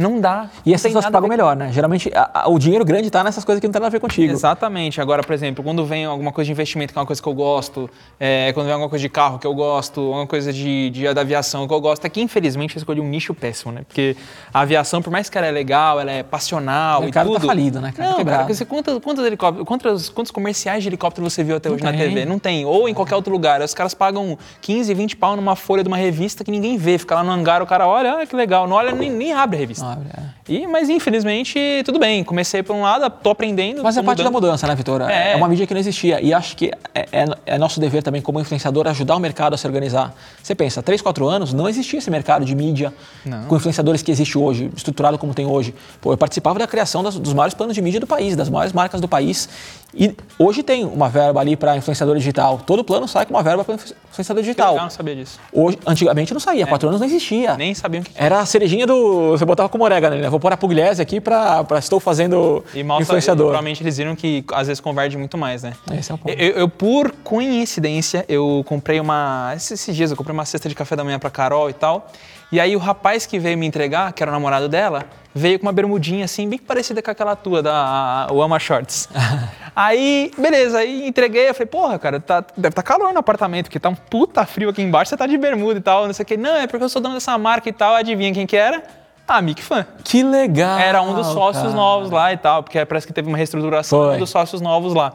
Não 0.00 0.18
dá. 0.20 0.48
E 0.64 0.70
não 0.70 0.74
essas 0.74 0.92
pessoas 0.92 1.10
pagam 1.10 1.28
melhor, 1.28 1.54
né? 1.54 1.70
Geralmente 1.72 2.10
a- 2.14 2.30
a- 2.44 2.48
o 2.48 2.58
dinheiro 2.58 2.84
grande 2.84 3.08
está 3.08 3.22
nessas 3.22 3.44
coisas 3.44 3.60
que 3.60 3.66
não 3.66 3.72
tem 3.72 3.80
nada 3.80 3.88
a 3.88 3.90
ver 3.90 4.00
contigo. 4.00 4.32
Exatamente. 4.32 5.00
Agora, 5.00 5.22
por 5.22 5.32
exemplo, 5.34 5.62
quando 5.62 5.84
vem 5.84 6.04
alguma 6.06 6.32
coisa 6.32 6.46
de 6.46 6.52
investimento, 6.52 6.92
que 6.92 6.98
é 6.98 7.00
uma 7.00 7.06
coisa 7.06 7.20
que 7.22 7.28
eu 7.28 7.34
gosto, 7.34 7.88
é, 8.18 8.50
quando 8.52 8.64
vem 8.66 8.72
alguma 8.72 8.88
coisa 8.88 9.02
de 9.02 9.08
carro 9.08 9.38
que 9.38 9.46
eu 9.46 9.54
gosto, 9.54 10.00
alguma 10.00 10.26
coisa 10.26 10.52
de, 10.52 10.88
de 10.90 11.12
da 11.12 11.20
aviação 11.20 11.68
que 11.68 11.74
eu 11.74 11.80
gosto, 11.80 12.06
aqui 12.06 12.20
infelizmente 12.22 12.76
eu 12.76 12.78
escolhi 12.80 13.00
um 13.00 13.08
nicho 13.08 13.34
péssimo, 13.34 13.72
né? 13.72 13.82
Porque 13.86 14.16
a 14.54 14.60
aviação, 14.60 15.02
por 15.02 15.10
mais 15.10 15.28
que 15.28 15.36
ela 15.36 15.46
é 15.46 15.50
legal, 15.50 16.00
ela 16.00 16.10
é 16.10 16.22
passional 16.22 17.02
O 17.02 17.08
e 17.08 17.12
tá 17.12 17.24
tudo... 17.24 17.46
falido, 17.46 17.80
né, 17.80 17.92
cara? 17.92 18.04
Tá 18.08 18.10
Não, 18.10 18.18
quebrado. 18.18 18.42
cara, 18.44 18.54
você, 18.54 18.64
quantos, 18.64 18.98
quantos, 19.00 19.24
helicópteros, 19.24 19.66
quantos, 19.68 20.08
quantos 20.08 20.30
comerciais 20.32 20.82
de 20.82 20.88
helicóptero 20.88 21.28
você 21.28 21.44
viu 21.44 21.56
até 21.56 21.70
hoje 21.70 21.82
na 21.84 21.90
tem. 21.90 22.00
TV? 22.00 22.24
Não 22.24 22.38
tem. 22.38 22.64
Ou 22.64 22.88
em 22.88 22.94
qualquer 22.94 23.16
outro 23.16 23.30
lugar. 23.32 23.60
Os 23.60 23.74
caras 23.74 23.92
pagam 23.92 24.38
15, 24.62 24.94
20 24.94 25.16
pau 25.16 25.36
numa 25.36 25.56
folha 25.56 25.82
de 25.82 25.88
uma 25.88 25.96
revista 25.96 26.42
que 26.42 26.50
ninguém 26.50 26.76
vê. 26.78 26.96
Fica 26.96 27.14
lá 27.16 27.22
no 27.22 27.30
hangar, 27.30 27.62
o 27.62 27.66
cara 27.66 27.86
olha, 27.86 28.14
ah, 28.22 28.26
que 28.26 28.34
legal. 28.34 28.66
Não 28.66 28.76
olha, 28.76 28.92
nem, 28.92 29.10
nem 29.10 29.32
abre 29.32 29.56
a 29.56 29.60
revista. 29.60 29.84
Não 29.84 29.89
abre, 29.92 30.08
é. 30.16 30.52
E, 30.52 30.66
mas 30.66 30.88
infelizmente, 30.88 31.58
tudo 31.84 31.98
bem. 31.98 32.24
Comecei 32.24 32.62
por 32.62 32.74
um 32.74 32.82
lado, 32.82 33.08
tô 33.22 33.30
aprendendo. 33.30 33.82
Mas 33.82 33.96
é 33.96 34.00
tô 34.00 34.06
parte 34.06 34.22
da 34.22 34.30
mudança, 34.30 34.66
né, 34.66 34.74
Vitor? 34.74 35.02
É. 35.02 35.32
É. 35.32 35.36
uma 35.36 35.48
mídia 35.48 35.66
que 35.66 35.74
não 35.74 35.80
existia. 35.80 36.20
E 36.20 36.32
acho 36.34 36.56
que 36.56 36.70
é, 36.94 37.06
é- 37.12 37.24
é 37.46 37.58
nosso 37.58 37.78
dever 37.80 38.02
também, 38.02 38.20
como 38.22 38.40
influenciador, 38.40 38.86
ajudar 38.88 39.16
o 39.16 39.18
mercado 39.20 39.54
a 39.54 39.56
se 39.58 39.66
organizar. 39.66 40.14
Você 40.42 40.54
pensa, 40.54 40.82
3, 40.82 41.00
4 41.02 41.26
anos, 41.28 41.52
não 41.52 41.68
existia 41.68 41.98
esse 41.98 42.10
mercado 42.10 42.44
de 42.44 42.54
mídia 42.54 42.92
Não. 43.24 43.44
com 43.44 43.56
influenciadores 43.56 44.02
que 44.02 44.10
existe 44.10 44.36
hoje, 44.38 44.70
estruturado 44.76 45.18
como 45.18 45.34
tem 45.34 45.46
hoje. 45.46 45.74
Pô, 46.00 46.12
eu 46.12 46.16
participava 46.18 46.58
da 46.58 46.66
criação 46.66 47.02
das- 47.02 47.18
dos 47.18 47.32
maiores 47.34 47.54
planos 47.54 47.74
de 47.74 47.82
mídia 47.82 48.00
do 48.00 48.06
país, 48.06 48.34
das 48.36 48.48
maiores 48.48 48.72
marcas 48.72 49.00
do 49.00 49.08
país. 49.08 49.48
E 49.94 50.14
hoje 50.38 50.62
tem 50.62 50.84
uma 50.84 51.08
verba 51.08 51.40
ali 51.40 51.56
para 51.56 51.76
influenciador 51.76 52.16
digital. 52.16 52.60
Todo 52.64 52.84
plano 52.84 53.08
sai 53.08 53.26
com 53.26 53.34
uma 53.34 53.42
verba 53.42 53.64
para 53.64 53.74
influenciador 53.74 54.42
digital. 54.42 54.72
legal, 54.72 54.84
não 54.84 54.90
sabia 54.90 55.16
disso. 55.16 55.38
Hoje, 55.52 55.78
antigamente 55.86 56.32
não 56.32 56.40
saía, 56.40 56.64
há 56.64 56.66
quatro 56.68 56.88
anos 56.88 57.00
não 57.00 57.06
existia. 57.06 57.56
Nem 57.56 57.74
sabia 57.74 58.00
o 58.00 58.04
que 58.04 58.12
Era 58.14 58.40
a 58.40 58.46
cerejinha 58.46 58.86
do. 58.86 59.30
Você 59.30 59.44
botava 59.44 59.68
como 59.68 59.84
orégano, 59.84 60.16
né? 60.16 60.28
Vou 60.28 60.38
pôr 60.38 60.52
a 60.52 60.56
pugliese 60.56 61.02
aqui 61.02 61.20
para 61.20 61.66
estou 61.78 61.98
fazendo 61.98 62.64
E 62.74 62.82
mal 62.82 63.00
influenciador. 63.00 63.46
provavelmente 63.46 63.82
eles 63.82 63.96
viram 63.96 64.14
que 64.14 64.44
às 64.52 64.66
vezes 64.66 64.80
converte 64.80 65.16
muito 65.16 65.36
mais, 65.36 65.62
né? 65.62 65.72
Esse 65.92 66.12
é 66.12 66.14
o 66.14 66.18
ponto. 66.18 66.38
Eu, 66.38 66.50
eu, 66.50 66.68
por 66.68 67.12
coincidência, 67.24 68.24
eu 68.28 68.64
comprei 68.66 69.00
uma. 69.00 69.52
Esses, 69.56 69.94
dias 69.94 70.10
eu 70.10 70.16
comprei 70.16 70.32
uma 70.32 70.44
cesta 70.44 70.68
de 70.68 70.74
café 70.74 70.94
da 70.94 71.04
manhã 71.04 71.18
pra 71.18 71.30
Carol 71.30 71.68
e 71.68 71.72
tal. 71.72 72.10
E 72.52 72.58
aí 72.58 72.74
o 72.74 72.78
rapaz 72.78 73.26
que 73.26 73.38
veio 73.38 73.56
me 73.56 73.66
entregar, 73.66 74.12
que 74.12 74.22
era 74.22 74.30
o 74.30 74.34
namorado 74.34 74.68
dela, 74.68 75.04
veio 75.34 75.58
com 75.58 75.66
uma 75.66 75.72
bermudinha 75.72 76.24
assim, 76.24 76.48
bem 76.48 76.58
parecida 76.58 77.00
com 77.00 77.10
aquela 77.10 77.36
tua, 77.36 77.62
da 77.62 78.26
Ama 78.28 78.58
Shorts. 78.58 79.08
aí, 79.74 80.32
beleza, 80.36 80.78
aí 80.78 81.06
entreguei, 81.06 81.48
eu 81.48 81.54
falei, 81.54 81.66
porra, 81.66 81.98
cara, 81.98 82.18
tá, 82.18 82.40
deve 82.56 82.72
estar 82.72 82.82
tá 82.82 82.82
calor 82.82 83.12
no 83.12 83.20
apartamento, 83.20 83.66
porque 83.66 83.78
tá 83.78 83.88
um 83.88 83.94
puta 83.94 84.44
frio 84.44 84.70
aqui 84.70 84.82
embaixo, 84.82 85.10
você 85.10 85.16
tá 85.16 85.26
de 85.26 85.38
bermuda 85.38 85.78
e 85.78 85.82
tal, 85.82 86.06
não 86.06 86.12
sei 86.12 86.24
o 86.24 86.26
quê. 86.26 86.36
Não, 86.36 86.56
é 86.56 86.66
porque 86.66 86.82
eu 86.82 86.88
sou 86.88 87.00
dono 87.00 87.14
dessa 87.14 87.38
marca 87.38 87.68
e 87.68 87.72
tal, 87.72 87.94
adivinha 87.94 88.32
quem 88.32 88.46
que 88.46 88.56
era? 88.56 88.82
Ah, 89.28 89.40
Mick 89.40 89.62
Fan. 89.62 89.86
Que 90.02 90.24
legal! 90.24 90.76
Era 90.76 91.00
um 91.02 91.14
dos 91.14 91.28
sócios 91.28 91.62
cara. 91.62 91.76
novos 91.76 92.10
lá 92.10 92.32
e 92.32 92.36
tal, 92.36 92.64
porque 92.64 92.84
parece 92.84 93.06
que 93.06 93.12
teve 93.12 93.28
uma 93.28 93.36
reestruturação 93.36 94.06
Foi. 94.06 94.16
um 94.16 94.18
dos 94.18 94.28
sócios 94.28 94.60
novos 94.60 94.92
lá. 94.92 95.14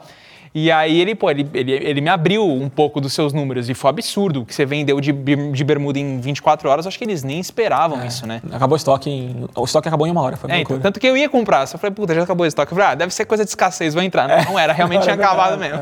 E 0.57 0.71
aí 0.71 1.01
ele, 1.01 1.13
pô, 1.13 1.29
ele, 1.29 1.45
ele, 1.53 1.73
ele 1.73 1.99
me 1.99 2.09
abriu 2.09 2.47
um 2.47 2.69
pouco 2.69 3.01
dos 3.01 3.11
seus 3.11 3.33
números 3.33 3.69
e 3.69 3.73
foi 3.73 3.89
absurdo 3.89 4.43
o 4.43 4.45
que 4.45 4.55
você 4.55 4.65
vendeu 4.65 5.01
de, 5.01 5.11
de 5.11 5.63
bermuda 5.65 5.99
em 5.99 6.17
24 6.21 6.69
horas. 6.69 6.87
Acho 6.87 6.97
que 6.97 7.03
eles 7.03 7.25
nem 7.25 7.41
esperavam 7.41 8.05
isso, 8.05 8.25
né? 8.25 8.41
Acabou 8.53 8.75
o 8.75 8.77
estoque 8.77 9.09
em... 9.09 9.45
O 9.53 9.65
estoque 9.65 9.89
acabou 9.89 10.07
em 10.07 10.11
uma 10.11 10.21
hora, 10.21 10.37
foi 10.37 10.49
É, 10.49 10.61
então, 10.61 10.79
tanto 10.79 10.97
que 10.97 11.05
eu 11.05 11.17
ia 11.17 11.27
comprar, 11.27 11.65
só 11.65 11.77
falei, 11.77 11.93
puta, 11.93 12.15
já 12.15 12.23
acabou 12.23 12.45
o 12.45 12.47
estoque. 12.47 12.71
Eu 12.71 12.77
falei, 12.77 12.93
ah, 12.93 12.95
deve 12.95 13.13
ser 13.13 13.25
coisa 13.25 13.43
de 13.43 13.49
escassez, 13.49 13.93
vou 13.93 14.01
entrar. 14.01 14.29
Não, 14.29 14.53
não 14.53 14.57
era, 14.57 14.71
realmente 14.73 15.01
tinha 15.03 15.15
É 15.15 15.17
acabado 15.17 15.57
mesmo. 15.57 15.77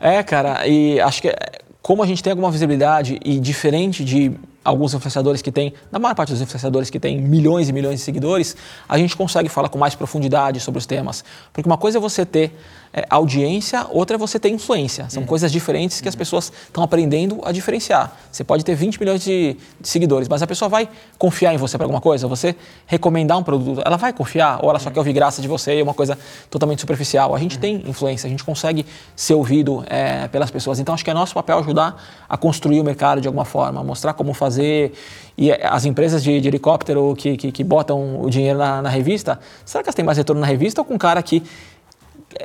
É, 0.00 0.22
cara, 0.22 0.64
e 0.64 1.00
acho 1.00 1.20
que 1.20 1.30
é, 1.30 1.36
como 1.82 2.04
a 2.04 2.06
gente 2.06 2.22
tem 2.22 2.30
alguma 2.30 2.52
visibilidade 2.52 3.18
e 3.24 3.40
diferente 3.40 4.04
de 4.04 4.30
alguns 4.64 4.94
influenciadores 4.94 5.42
que 5.42 5.50
têm, 5.50 5.72
na 5.90 5.98
maior 5.98 6.14
parte 6.14 6.30
dos 6.30 6.40
influenciadores 6.40 6.90
que 6.90 7.00
têm 7.00 7.20
milhões 7.20 7.68
e 7.68 7.72
milhões 7.72 7.98
de 7.98 8.04
seguidores, 8.04 8.56
a 8.88 8.98
gente 8.98 9.16
consegue 9.16 9.48
falar 9.48 9.68
com 9.68 9.78
mais 9.78 9.94
profundidade 9.94 10.60
sobre 10.60 10.78
os 10.78 10.86
temas. 10.86 11.24
Porque 11.52 11.68
uma 11.68 11.78
coisa 11.78 11.98
é 11.98 12.00
você 12.00 12.24
ter 12.24 12.52
é, 12.92 13.06
audiência, 13.08 13.86
outra 13.90 14.16
é 14.16 14.18
você 14.18 14.38
ter 14.38 14.50
influência. 14.50 15.08
São 15.08 15.24
coisas 15.24 15.50
diferentes 15.50 16.00
que 16.00 16.08
as 16.08 16.14
pessoas 16.14 16.52
estão 16.64 16.84
aprendendo 16.84 17.40
a 17.42 17.50
diferenciar. 17.50 18.14
Você 18.30 18.44
pode 18.44 18.64
ter 18.64 18.74
20 18.74 19.00
milhões 19.00 19.24
de, 19.24 19.56
de 19.80 19.88
seguidores, 19.88 20.28
mas 20.28 20.42
a 20.42 20.46
pessoa 20.46 20.68
vai 20.68 20.88
confiar 21.18 21.54
em 21.54 21.56
você 21.56 21.78
para 21.78 21.86
alguma 21.86 22.00
coisa? 22.00 22.28
Você 22.28 22.54
recomendar 22.86 23.38
um 23.38 23.42
produto, 23.42 23.82
ela 23.84 23.96
vai 23.96 24.12
confiar? 24.12 24.60
Ou 24.62 24.68
ela 24.68 24.78
só 24.78 24.90
quer 24.90 24.98
ouvir 24.98 25.14
graça 25.14 25.40
de 25.40 25.48
você 25.48 25.76
e 25.76 25.80
é 25.80 25.82
uma 25.82 25.94
coisa 25.94 26.18
totalmente 26.50 26.80
superficial? 26.80 27.34
A 27.34 27.38
gente 27.38 27.58
tem 27.58 27.82
influência, 27.88 28.26
a 28.26 28.30
gente 28.30 28.44
consegue 28.44 28.84
ser 29.16 29.34
ouvido 29.34 29.82
é, 29.88 30.28
pelas 30.28 30.50
pessoas. 30.50 30.78
Então 30.78 30.94
acho 30.94 31.04
que 31.04 31.10
é 31.10 31.14
nosso 31.14 31.34
papel 31.34 31.58
ajudar 31.60 31.96
a 32.28 32.36
construir 32.36 32.80
o 32.80 32.84
mercado 32.84 33.20
de 33.22 33.26
alguma 33.26 33.46
forma, 33.46 33.82
mostrar 33.82 34.12
como 34.12 34.34
fazer. 34.34 34.51
E 34.58 35.50
é, 35.50 35.66
as 35.66 35.84
empresas 35.84 36.22
de, 36.22 36.40
de 36.40 36.48
helicóptero 36.48 37.14
que, 37.16 37.36
que, 37.36 37.52
que 37.52 37.64
botam 37.64 38.20
o 38.20 38.28
dinheiro 38.28 38.58
na, 38.58 38.82
na 38.82 38.88
revista, 38.88 39.38
será 39.64 39.82
que 39.82 39.88
elas 39.88 39.94
têm 39.94 40.04
mais 40.04 40.18
retorno 40.18 40.40
na 40.40 40.46
revista 40.46 40.80
ou 40.80 40.84
com 40.84 40.94
um 40.94 40.98
cara 40.98 41.22
que 41.22 41.42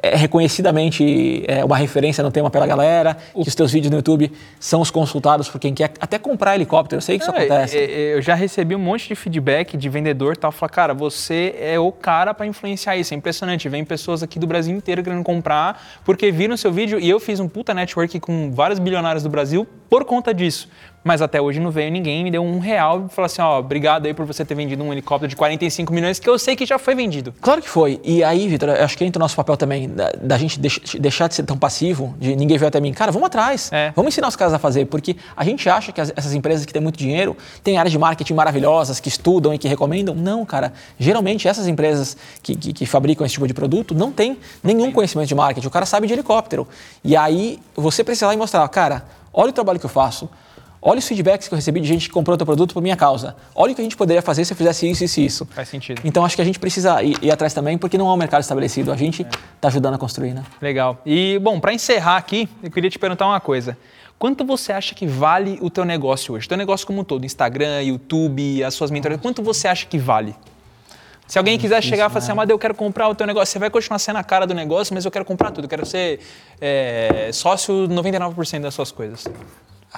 é 0.02 0.16
reconhecidamente 0.16 1.44
é, 1.48 1.64
uma 1.64 1.78
referência 1.78 2.24
no 2.24 2.32
tema 2.32 2.50
pela 2.50 2.68
galera, 2.68 3.18
que 3.34 3.48
os 3.48 3.56
teus 3.56 3.72
vídeos 3.72 3.90
no 3.92 3.98
YouTube 3.98 4.32
são 4.60 4.82
os 4.82 4.92
consultados 4.92 5.50
por 5.50 5.60
quem 5.60 5.74
quer 5.74 5.92
até 6.00 6.20
comprar 6.20 6.56
helicóptero. 6.56 6.98
Eu 6.98 7.02
sei 7.02 7.18
que 7.18 7.24
isso 7.24 7.32
Não, 7.32 7.40
acontece. 7.40 7.78
é- 7.78 7.84
é- 7.84 8.14
Eu 8.16 8.22
já 8.22 8.36
recebi 8.36 8.76
um 8.76 8.80
monte 8.80 9.08
de 9.08 9.16
feedback 9.16 9.78
de 9.78 9.90
vendedor 9.90 10.36
tal. 10.36 10.52
Falar, 10.52 10.70
cara, 10.70 10.94
você 10.94 11.56
é 11.60 11.80
o 11.80 11.92
cara 11.92 12.34
para 12.34 12.46
influenciar 12.46 12.98
isso. 12.98 13.14
É 13.14 13.18
impressionante. 13.18 13.70
Vem 13.70 13.86
pessoas 13.86 14.22
aqui 14.24 14.40
do 14.40 14.48
Brasil 14.48 14.76
inteiro 14.76 15.04
querendo 15.04 15.24
comprar 15.24 15.82
porque 16.04 16.32
viram 16.32 16.58
seu 16.58 16.72
vídeo 16.72 17.00
e 17.00 17.10
eu 17.10 17.20
fiz 17.20 17.40
um 17.40 17.48
puta 17.48 17.74
network 17.74 18.20
com 18.20 18.52
vários 18.52 18.80
bilionários 18.80 19.24
do 19.24 19.30
Brasil 19.30 19.66
por 19.90 20.04
conta 20.04 20.34
disso. 20.34 20.68
Mas 21.08 21.22
até 21.22 21.40
hoje 21.42 21.58
não 21.58 21.72
veio 21.72 21.90
ninguém, 21.90 22.22
me 22.22 22.30
deu 22.30 22.44
um 22.44 22.60
real 22.60 23.06
e 23.10 23.14
falou 23.14 23.28
assim: 23.28 23.42
ó, 23.42 23.60
obrigado 23.60 24.06
aí 24.08 24.14
por 24.14 24.26
você 24.26 24.44
ter 24.44 24.54
vendido 24.56 24.84
um 24.84 24.92
helicóptero 24.92 25.30
de 25.30 25.38
45 25.38 25.94
milhões 25.94 26.20
que 26.20 26.30
eu 26.30 26.38
sei 26.38 26.54
que 26.54 26.66
já 26.66 26.78
foi 26.78 26.94
vendido. 26.96 27.34
Claro 27.42 27.62
que 27.62 27.70
foi. 27.70 28.02
E 28.04 28.22
aí, 28.26 28.46
Vitor, 28.50 28.70
acho 28.72 28.98
que 28.98 29.06
entra 29.06 29.18
o 29.18 29.22
nosso 29.24 29.34
papel 29.36 29.56
também, 29.56 29.88
da, 29.88 30.12
da 30.22 30.38
gente 30.38 30.60
deix- 30.60 30.82
deixar 31.00 31.30
de 31.30 31.36
ser 31.36 31.44
tão 31.44 31.58
passivo, 31.58 32.14
de 32.20 32.36
ninguém 32.36 32.58
veio 32.58 32.68
até 32.68 32.82
mim. 32.82 32.92
Cara, 32.92 33.10
vamos 33.10 33.28
atrás. 33.28 33.72
É. 33.72 33.94
Vamos 33.96 34.14
ensinar 34.14 34.28
os 34.28 34.36
caras 34.36 34.54
a 34.54 34.60
fazer, 34.60 34.86
porque 34.88 35.16
a 35.36 35.46
gente 35.46 35.70
acha 35.70 35.94
que 35.94 36.02
as- 36.02 36.12
essas 36.14 36.34
empresas 36.34 36.66
que 36.66 36.74
têm 36.74 36.82
muito 36.82 36.98
dinheiro 37.00 37.38
têm 37.64 37.78
áreas 37.78 37.94
de 37.94 37.98
marketing 37.98 38.34
maravilhosas, 38.34 39.00
que 39.00 39.08
estudam 39.08 39.54
e 39.54 39.58
que 39.58 39.70
recomendam. 39.70 40.14
Não, 40.14 40.46
cara. 40.46 40.74
Geralmente, 41.00 41.48
essas 41.48 41.68
empresas 41.70 42.18
que, 42.44 42.54
que- 42.54 42.74
que 42.74 42.86
fabricam 42.86 43.26
esse 43.26 43.36
tipo 43.36 43.48
de 43.48 43.54
produto 43.54 43.96
não 43.96 44.12
têm 44.12 44.38
nenhum 44.62 44.92
conhecimento 44.92 45.30
de 45.30 45.36
marketing. 45.36 45.68
O 45.68 45.72
cara 45.72 45.86
sabe 45.86 46.06
de 46.06 46.12
helicóptero. 46.12 46.68
E 47.02 47.16
aí, 47.16 47.60
você 47.78 48.04
precisa 48.04 48.28
lá 48.28 48.34
e 48.34 48.38
mostrar, 48.38 48.68
cara, 48.68 49.06
olha 49.34 49.52
o 49.52 49.54
trabalho 49.54 49.80
que 49.80 49.86
eu 49.86 49.90
faço. 49.90 50.30
Olha 50.82 51.00
os 51.00 51.08
feedbacks 51.08 51.48
que 51.48 51.54
eu 51.54 51.56
recebi 51.56 51.80
de 51.80 51.88
gente 51.88 52.08
que 52.08 52.14
comprou 52.14 52.38
teu 52.38 52.46
produto 52.46 52.74
por 52.74 52.82
minha 52.82 52.96
causa. 52.96 53.36
Olha 53.56 53.72
o 53.72 53.76
que 53.76 53.82
a 53.82 53.84
gente 53.84 53.98
poderia 53.98 54.22
fazer 54.22 54.46
se 54.46 54.54
eu 54.54 54.58
fizesse 54.58 54.90
isso, 54.90 55.04
isso 55.04 55.20
e 55.20 55.26
isso. 55.26 55.46
Faz 55.48 55.70
sentido. 55.70 56.02
Então 56.04 56.24
acho 56.24 56.36
que 56.36 56.42
a 56.42 56.46
gente 56.46 56.60
precisa 56.60 57.02
ir, 57.02 57.18
ir 57.22 57.32
atrás 57.32 57.54
também, 57.54 57.78
porque 57.78 57.98
não 57.98 58.08
há 58.10 58.14
um 58.14 58.18
mercado 58.18 58.42
estabelecido. 58.42 58.92
A 58.92 58.96
gente 58.96 59.24
está 59.56 59.68
ajudando 59.68 59.96
a 59.96 59.98
construir, 59.98 60.34
né? 60.34 60.44
Legal. 60.62 61.02
E, 61.06 61.40
bom, 61.40 61.60
para 61.60 61.74
encerrar 61.74 62.18
aqui, 62.18 62.48
eu 62.62 62.70
queria 62.70 62.90
te 62.90 63.00
perguntar 63.00 63.26
uma 63.26 63.40
coisa. 63.40 63.78
Quanto 64.20 64.44
você 64.44 64.72
acha 64.72 64.96
que 64.96 65.06
vale 65.06 65.60
o 65.62 65.70
teu 65.70 65.86
negócio 65.86 66.34
hoje? 66.34 66.48
Teu 66.48 66.58
negócio 66.58 66.88
como 66.88 67.02
um 67.02 67.04
todo, 67.04 67.26
Instagram, 67.26 67.84
YouTube, 67.84 68.64
as 68.64 68.74
suas 68.74 68.90
mentorias, 68.90 69.22
quanto 69.22 69.44
você 69.44 69.68
acha 69.68 69.86
que 69.86 69.98
vale? 69.98 70.36
Se 71.28 71.38
alguém 71.38 71.58
quiser 71.58 71.84
chegar 71.84 72.06
e 72.06 72.10
falar 72.10 72.20
assim, 72.20 72.32
Amado, 72.32 72.50
eu 72.50 72.58
quero 72.58 72.74
comprar 72.74 73.10
o 73.10 73.14
teu 73.14 73.28
negócio, 73.28 73.52
você 73.52 73.60
vai 73.60 73.70
continuar 73.70 74.00
sendo 74.00 74.16
a 74.16 74.24
cara 74.24 74.48
do 74.48 74.54
negócio, 74.54 74.94
mas 74.94 75.04
eu 75.04 75.12
quero 75.12 75.26
comprar 75.26 75.52
tudo, 75.52 75.66
eu 75.66 75.70
quero 75.70 75.86
ser 75.86 76.22
é, 76.62 77.30
sócio 77.34 77.88
99% 77.88 78.62
das 78.62 78.74
suas 78.74 78.92
coisas. 78.92 79.28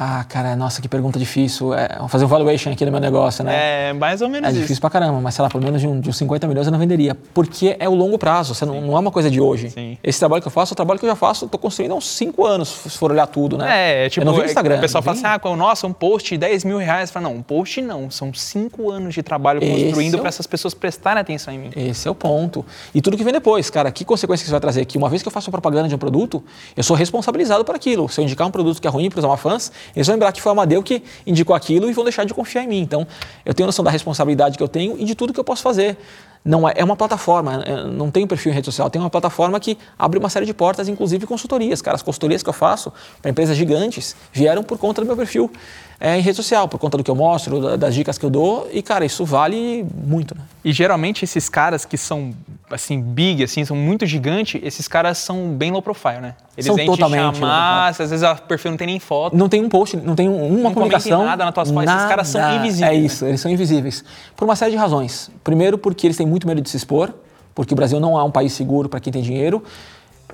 Ah, 0.01 0.23
cara, 0.29 0.55
nossa, 0.55 0.81
que 0.81 0.87
pergunta 0.87 1.19
difícil. 1.19 1.73
É, 1.73 1.97
vou 1.99 2.07
fazer 2.07 2.23
um 2.23 2.27
valuation 2.29 2.71
aqui 2.71 2.85
no 2.85 2.91
meu 2.91 3.01
negócio, 3.01 3.43
né? 3.43 3.89
É 3.89 3.93
mais 3.93 4.21
ou 4.21 4.29
menos 4.29 4.47
É 4.47 4.51
isso. 4.51 4.61
difícil 4.61 4.79
pra 4.79 4.89
caramba, 4.89 5.19
mas 5.19 5.35
sei 5.35 5.43
lá, 5.43 5.49
pelo 5.49 5.61
menos 5.61 5.81
de, 5.81 5.87
um, 5.87 5.99
de 5.99 6.09
uns 6.09 6.15
50 6.17 6.47
milhões 6.47 6.65
eu 6.67 6.71
não 6.71 6.79
venderia. 6.79 7.17
Porque 7.33 7.75
é 7.77 7.89
o 7.89 7.93
longo 7.93 8.17
prazo, 8.17 8.55
você 8.55 8.63
não, 8.65 8.79
não 8.79 8.95
é 8.95 8.99
uma 8.99 9.11
coisa 9.11 9.29
de 9.29 9.41
hoje. 9.41 9.69
Sim. 9.71 9.97
Esse 10.01 10.17
trabalho 10.17 10.41
que 10.41 10.47
eu 10.47 10.51
faço 10.51 10.71
é 10.71 10.73
o 10.73 10.75
trabalho 10.77 10.99
que 10.99 11.05
eu 11.05 11.09
já 11.09 11.17
faço, 11.17 11.43
estou 11.45 11.59
construindo 11.59 11.91
há 11.91 11.95
uns 11.95 12.07
5 12.07 12.45
anos, 12.45 12.69
se 12.69 12.89
for 12.97 13.11
olhar 13.11 13.27
tudo, 13.27 13.57
né? 13.57 14.05
É, 14.05 14.09
tipo, 14.09 14.21
eu 14.21 14.25
não 14.25 14.33
vi 14.33 14.41
é, 14.41 14.45
Instagram. 14.45 14.77
o 14.77 14.81
pessoal 14.81 15.01
fala 15.03 15.17
assim, 15.17 15.25
ah, 15.25 15.37
qual- 15.37 15.57
nossa, 15.57 15.85
um 15.85 15.91
post 15.91 16.29
de 16.29 16.37
10 16.37 16.63
mil 16.63 16.77
reais. 16.77 17.11
Fala, 17.11 17.27
não, 17.27 17.35
um 17.35 17.41
post 17.41 17.81
não, 17.81 18.09
são 18.09 18.33
cinco 18.33 18.89
anos 18.89 19.13
de 19.13 19.21
trabalho 19.21 19.59
construindo 19.59 20.13
é 20.13 20.17
o- 20.17 20.19
para 20.21 20.29
essas 20.29 20.47
pessoas 20.47 20.73
prestarem 20.73 21.19
atenção 21.19 21.53
em 21.53 21.57
mim. 21.59 21.69
Esse 21.75 22.07
é 22.07 22.11
o 22.11 22.15
ponto. 22.15 22.65
E 22.95 23.01
tudo 23.01 23.17
que 23.17 23.23
vem 23.25 23.33
depois, 23.33 23.69
cara, 23.69 23.91
que 23.91 24.05
consequência 24.05 24.43
que 24.43 24.47
isso 24.47 24.51
vai 24.53 24.61
trazer? 24.61 24.85
Que 24.85 24.97
uma 24.97 25.09
vez 25.09 25.21
que 25.21 25.27
eu 25.27 25.31
faço 25.31 25.51
propaganda 25.51 25.89
de 25.89 25.95
um 25.95 25.97
produto, 25.97 26.41
eu 26.77 26.83
sou 26.83 26.95
responsabilizado 26.95 27.65
por 27.65 27.75
aquilo. 27.75 28.07
Se 28.07 28.21
eu 28.21 28.23
indicar 28.23 28.47
um 28.47 28.51
produto 28.51 28.79
que 28.81 28.87
é 28.87 28.89
ruim 28.89 29.09
para 29.09 29.19
os 29.19 29.25
Amafãs, 29.25 29.71
eles 29.95 30.07
vão 30.07 30.15
lembrar 30.15 30.31
que 30.31 30.41
foi 30.41 30.49
o 30.51 30.53
Amadeu 30.53 30.81
que 30.83 31.03
indicou 31.25 31.55
aquilo 31.55 31.89
e 31.89 31.93
vão 31.93 32.03
deixar 32.03 32.23
de 32.25 32.33
confiar 32.33 32.63
em 32.63 32.67
mim. 32.67 32.79
Então, 32.79 33.05
eu 33.45 33.53
tenho 33.53 33.67
noção 33.67 33.83
da 33.83 33.91
responsabilidade 33.91 34.57
que 34.57 34.63
eu 34.63 34.67
tenho 34.67 34.95
e 34.99 35.05
de 35.05 35.15
tudo 35.15 35.33
que 35.33 35.39
eu 35.39 35.43
posso 35.43 35.61
fazer. 35.61 35.97
não 36.43 36.67
é, 36.67 36.73
é 36.77 36.83
uma 36.83 36.95
plataforma, 36.95 37.63
é, 37.65 37.83
não 37.85 38.09
tem 38.09 38.23
um 38.23 38.27
perfil 38.27 38.51
em 38.51 38.55
rede 38.55 38.65
social, 38.65 38.89
tem 38.89 39.01
uma 39.01 39.09
plataforma 39.09 39.59
que 39.59 39.77
abre 39.97 40.17
uma 40.17 40.29
série 40.29 40.45
de 40.45 40.53
portas, 40.53 40.87
inclusive 40.87 41.27
consultorias. 41.27 41.81
Cara, 41.81 41.95
as 41.95 42.03
consultorias 42.03 42.41
que 42.41 42.49
eu 42.49 42.53
faço 42.53 42.91
para 43.21 43.29
empresas 43.29 43.57
gigantes 43.57 44.15
vieram 44.31 44.63
por 44.63 44.77
conta 44.77 45.01
do 45.01 45.07
meu 45.07 45.17
perfil 45.17 45.51
é, 45.99 46.17
em 46.17 46.21
rede 46.21 46.37
social, 46.37 46.65
por 46.67 46.79
conta 46.79 46.97
do 46.97 47.03
que 47.03 47.11
eu 47.11 47.15
mostro, 47.15 47.77
das 47.77 47.93
dicas 47.93 48.17
que 48.17 48.25
eu 48.25 48.29
dou. 48.29 48.69
E, 48.71 48.81
cara, 48.81 49.03
isso 49.03 49.25
vale 49.25 49.85
muito. 49.93 50.33
Né? 50.33 50.41
E 50.63 50.71
geralmente 50.71 51.25
esses 51.25 51.49
caras 51.49 51.83
que 51.83 51.97
são, 51.97 52.33
assim, 52.71 53.01
big, 53.01 53.43
assim, 53.43 53.65
são 53.65 53.75
muito 53.75 54.05
gigantes, 54.05 54.61
esses 54.63 54.87
caras 54.87 55.17
são 55.17 55.49
bem 55.49 55.71
low 55.71 55.81
profile, 55.81 56.21
né? 56.21 56.35
Eles 56.55 56.67
são 56.67 56.77
totalmente 56.85 57.37
chamar, 57.37 57.89
às 57.89 57.97
vezes 57.97 58.21
o 58.21 58.35
perfil 58.43 58.71
não 58.71 58.77
tem 58.77 58.87
nem 58.87 58.99
foto. 58.99 59.35
Não 59.35 59.49
tem 59.49 59.61
um 59.61 59.67
post, 59.67 59.97
não 59.97 60.15
tem 60.15 60.29
uma 60.29 60.69
não 60.69 60.73
comunicação. 60.73 61.25
nada 61.25 61.43
nas 61.43 61.53
tuas 61.53 61.69
fotos, 61.69 61.93
esses 61.93 62.07
caras 62.07 62.27
são 62.29 62.55
invisíveis. 62.55 62.91
É 62.91 62.95
isso, 62.95 63.23
né? 63.25 63.31
eles 63.31 63.41
são 63.41 63.51
invisíveis. 63.51 64.03
Por 64.37 64.45
uma 64.45 64.55
série 64.55 64.71
de 64.71 64.77
razões. 64.77 65.29
Primeiro, 65.43 65.77
porque 65.77 66.07
eles 66.07 66.15
têm 66.15 66.25
muito 66.25 66.47
medo 66.47 66.61
de 66.61 66.69
se 66.69 66.77
expor, 66.77 67.13
porque 67.53 67.73
o 67.73 67.75
Brasil 67.75 67.99
não 67.99 68.17
é 68.17 68.23
um 68.23 68.31
país 68.31 68.53
seguro 68.53 68.87
para 68.87 69.01
quem 69.01 69.11
tem 69.11 69.21
dinheiro 69.21 69.63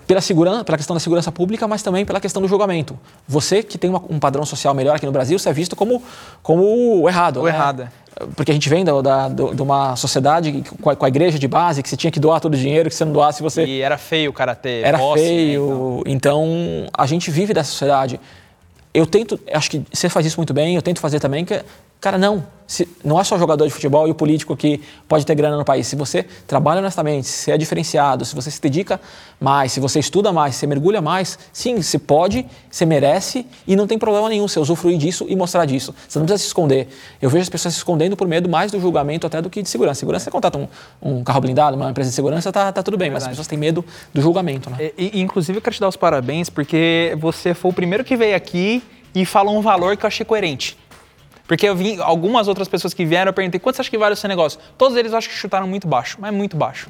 pela, 0.07 0.21
segurança, 0.21 0.63
pela 0.63 0.77
questão 0.77 0.95
da 0.95 0.99
segurança 0.99 1.31
pública, 1.31 1.67
mas 1.67 1.81
também 1.81 2.05
pela 2.05 2.19
questão 2.19 2.41
do 2.41 2.47
julgamento. 2.47 2.97
Você 3.27 3.63
que 3.63 3.77
tem 3.77 3.89
uma, 3.89 4.01
um 4.09 4.19
padrão 4.19 4.45
social 4.45 4.73
melhor 4.73 4.95
aqui 4.95 5.05
no 5.05 5.11
Brasil, 5.11 5.37
você 5.37 5.49
é 5.49 5.53
visto 5.53 5.75
como, 5.75 6.01
como 6.41 7.01
o 7.01 7.09
errado. 7.09 7.41
O 7.41 7.43
né? 7.43 7.49
errado. 7.49 7.81
É. 7.83 8.25
Porque 8.35 8.51
a 8.51 8.53
gente 8.53 8.69
vem 8.69 8.85
da, 8.85 9.01
da, 9.01 9.27
de 9.27 9.61
uma 9.61 9.95
sociedade 9.95 10.63
com 10.81 10.89
a, 10.89 10.95
com 10.95 11.05
a, 11.05 11.07
igreja 11.07 11.37
de 11.37 11.47
base, 11.47 11.83
que 11.83 11.89
você 11.89 11.97
tinha 11.97 12.11
que 12.11 12.19
doar 12.19 12.39
todo 12.39 12.53
o 12.53 12.57
dinheiro, 12.57 12.89
que 12.89 12.95
você 12.95 13.03
não 13.03 13.11
doasse, 13.11 13.43
você... 13.43 13.65
E 13.65 13.81
era 13.81 13.97
feio 13.97 14.29
o 14.29 14.33
cara 14.33 14.55
ter 14.55 14.85
Era 14.85 14.97
posse, 14.97 15.21
né, 15.21 15.27
feio. 15.27 15.67
Né? 15.67 16.01
Então... 16.05 16.45
então, 16.45 16.87
a 16.97 17.05
gente 17.05 17.29
vive 17.29 17.53
dessa 17.53 17.71
sociedade. 17.71 18.19
Eu 18.93 19.05
tento, 19.05 19.37
acho 19.51 19.69
que 19.69 19.83
você 19.91 20.07
faz 20.07 20.25
isso 20.25 20.37
muito 20.37 20.53
bem, 20.53 20.75
eu 20.75 20.81
tento 20.81 21.01
fazer 21.01 21.19
também, 21.19 21.43
que 21.43 21.61
Cara, 21.99 22.17
não. 22.17 22.55
Se, 22.67 22.87
não 23.03 23.19
é 23.19 23.23
só 23.23 23.37
jogador 23.37 23.67
de 23.67 23.71
futebol 23.71 24.07
e 24.07 24.11
o 24.11 24.15
político 24.15 24.57
que 24.57 24.81
pode 25.07 25.23
ter 25.23 25.35
grana 25.35 25.55
no 25.55 25.63
país. 25.63 25.85
Se 25.85 25.95
você 25.95 26.23
trabalha 26.47 26.79
honestamente, 26.79 27.27
se 27.27 27.51
é 27.51 27.57
diferenciado, 27.57 28.25
se 28.25 28.33
você 28.33 28.49
se 28.49 28.59
dedica 28.59 28.99
mais, 29.39 29.71
se 29.71 29.79
você 29.79 29.99
estuda 29.99 30.33
mais, 30.33 30.55
se 30.55 30.61
você 30.61 30.67
mergulha 30.67 30.99
mais, 30.99 31.37
sim, 31.53 31.79
você 31.79 31.99
pode, 31.99 32.43
você 32.69 32.83
merece 32.83 33.45
e 33.67 33.75
não 33.75 33.85
tem 33.85 33.99
problema 33.99 34.29
nenhum 34.29 34.47
você 34.47 34.59
usufruir 34.59 34.97
disso 34.97 35.27
e 35.29 35.35
mostrar 35.35 35.65
disso. 35.65 35.93
Você 36.07 36.17
não 36.17 36.25
precisa 36.25 36.41
se 36.41 36.47
esconder. 36.47 36.87
Eu 37.21 37.29
vejo 37.29 37.43
as 37.43 37.49
pessoas 37.49 37.75
se 37.75 37.79
escondendo 37.79 38.17
por 38.17 38.27
medo 38.27 38.49
mais 38.49 38.71
do 38.71 38.79
julgamento 38.79 39.27
até 39.27 39.41
do 39.41 39.49
que 39.49 39.61
de 39.61 39.69
segurança. 39.69 39.99
Segurança, 39.99 40.25
você 40.25 40.31
contrata 40.31 40.57
um, 40.57 40.67
um 41.01 41.23
carro 41.23 41.41
blindado, 41.41 41.77
uma 41.77 41.91
empresa 41.91 42.09
de 42.09 42.15
segurança, 42.15 42.51
tá, 42.51 42.71
tá 42.71 42.81
tudo 42.81 42.97
bem, 42.97 43.11
mas 43.11 43.23
as 43.23 43.29
pessoas 43.29 43.47
têm 43.47 43.59
medo 43.59 43.85
do 44.11 44.21
julgamento. 44.21 44.71
Né? 44.71 44.91
E, 44.97 45.21
inclusive, 45.21 45.59
eu 45.59 45.61
quero 45.61 45.75
te 45.75 45.79
dar 45.79 45.87
os 45.87 45.95
parabéns 45.95 46.49
porque 46.49 47.15
você 47.19 47.53
foi 47.53 47.69
o 47.69 47.73
primeiro 47.73 48.03
que 48.03 48.15
veio 48.15 48.35
aqui 48.35 48.81
e 49.13 49.23
falou 49.23 49.55
um 49.55 49.61
valor 49.61 49.95
que 49.95 50.03
eu 50.03 50.07
achei 50.07 50.25
coerente. 50.25 50.77
Porque 51.47 51.67
eu 51.67 51.75
vi 51.75 52.01
algumas 52.01 52.47
outras 52.47 52.67
pessoas 52.67 52.93
que 52.93 53.05
vieram, 53.05 53.29
eu 53.29 53.33
perguntei 53.33 53.59
quanto 53.59 53.75
você 53.75 53.81
acha 53.81 53.89
que 53.89 53.97
vale 53.97 54.13
o 54.13 54.17
seu 54.17 54.27
negócio? 54.27 54.59
Todos 54.77 54.97
eles 54.97 55.11
eu 55.11 55.17
acho 55.17 55.29
que 55.29 55.35
chutaram 55.35 55.67
muito 55.67 55.87
baixo, 55.87 56.17
mas 56.19 56.33
muito 56.33 56.57
baixo. 56.57 56.89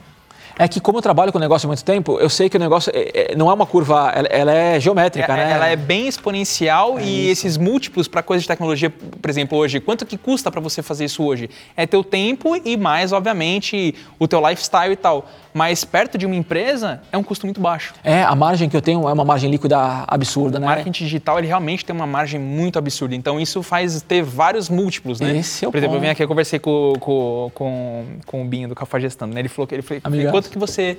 É 0.57 0.67
que 0.67 0.79
como 0.79 0.97
eu 0.97 1.01
trabalho 1.01 1.31
com 1.31 1.37
o 1.37 1.41
negócio 1.41 1.67
há 1.67 1.69
muito 1.69 1.83
tempo, 1.83 2.17
eu 2.19 2.29
sei 2.29 2.49
que 2.49 2.55
o 2.55 2.59
negócio 2.59 2.91
é, 2.95 3.31
é, 3.31 3.35
não 3.35 3.49
é 3.49 3.53
uma 3.53 3.65
curva, 3.65 4.11
ela, 4.15 4.27
ela 4.27 4.51
é 4.53 4.79
geométrica, 4.79 5.33
é, 5.33 5.35
né? 5.35 5.51
Ela 5.51 5.67
é 5.67 5.75
bem 5.75 6.07
exponencial 6.07 6.97
é 6.97 7.03
e 7.03 7.31
isso. 7.31 7.45
esses 7.45 7.57
múltiplos 7.57 8.07
para 8.07 8.23
coisas 8.23 8.43
de 8.43 8.47
tecnologia, 8.47 8.89
por 8.89 9.29
exemplo, 9.29 9.57
hoje, 9.57 9.79
quanto 9.79 10.05
que 10.05 10.17
custa 10.17 10.49
para 10.49 10.61
você 10.61 10.81
fazer 10.81 11.05
isso 11.05 11.23
hoje? 11.23 11.49
É 11.75 11.85
teu 11.85 12.03
tempo 12.03 12.55
e 12.55 12.77
mais, 12.77 13.11
obviamente, 13.11 13.93
o 14.17 14.27
teu 14.27 14.47
lifestyle 14.47 14.93
e 14.93 14.95
tal. 14.97 15.27
Mas 15.53 15.85
perto 15.85 16.17
de 16.17 16.25
uma 16.25 16.35
empresa 16.35 17.01
é 17.13 17.17
um 17.17 17.23
custo 17.23 17.45
muito 17.45 17.61
baixo. 17.61 17.93
É, 18.03 18.23
a 18.23 18.35
margem 18.35 18.67
que 18.67 18.75
eu 18.75 18.81
tenho 18.81 19.07
é 19.07 19.13
uma 19.13 19.23
margem 19.23 19.49
líquida 19.49 20.03
absurda, 20.05 20.59
né? 20.59 20.65
O 20.65 20.69
marketing 20.69 21.05
digital, 21.05 21.39
ele 21.39 21.47
realmente 21.47 21.85
tem 21.85 21.95
uma 21.95 22.05
margem 22.05 22.37
muito 22.37 22.77
absurda. 22.77 23.15
Então 23.15 23.39
isso 23.39 23.63
faz 23.63 24.01
ter 24.01 24.21
vários 24.21 24.69
múltiplos, 24.69 25.21
né? 25.21 25.37
Esse 25.37 25.63
é 25.63 25.67
o 25.67 25.71
Por 25.71 25.77
exemplo, 25.77 25.93
ponto. 25.93 26.03
eu 26.03 26.07
vim 26.07 26.11
aqui, 26.11 26.21
eu 26.21 26.27
conversei 26.27 26.59
com, 26.59 26.93
com, 26.99 27.51
com, 27.53 28.05
com 28.25 28.41
o 28.41 28.45
Binho 28.45 28.67
do 28.67 28.75
Cafajestando, 28.75 29.33
né? 29.33 29.39
Ele 29.39 29.47
falou 29.47 29.65
que 29.65 29.75
ele 29.75 29.81
falou, 29.81 30.01
quanto 30.45 30.51
que 30.51 30.59
você 30.59 30.97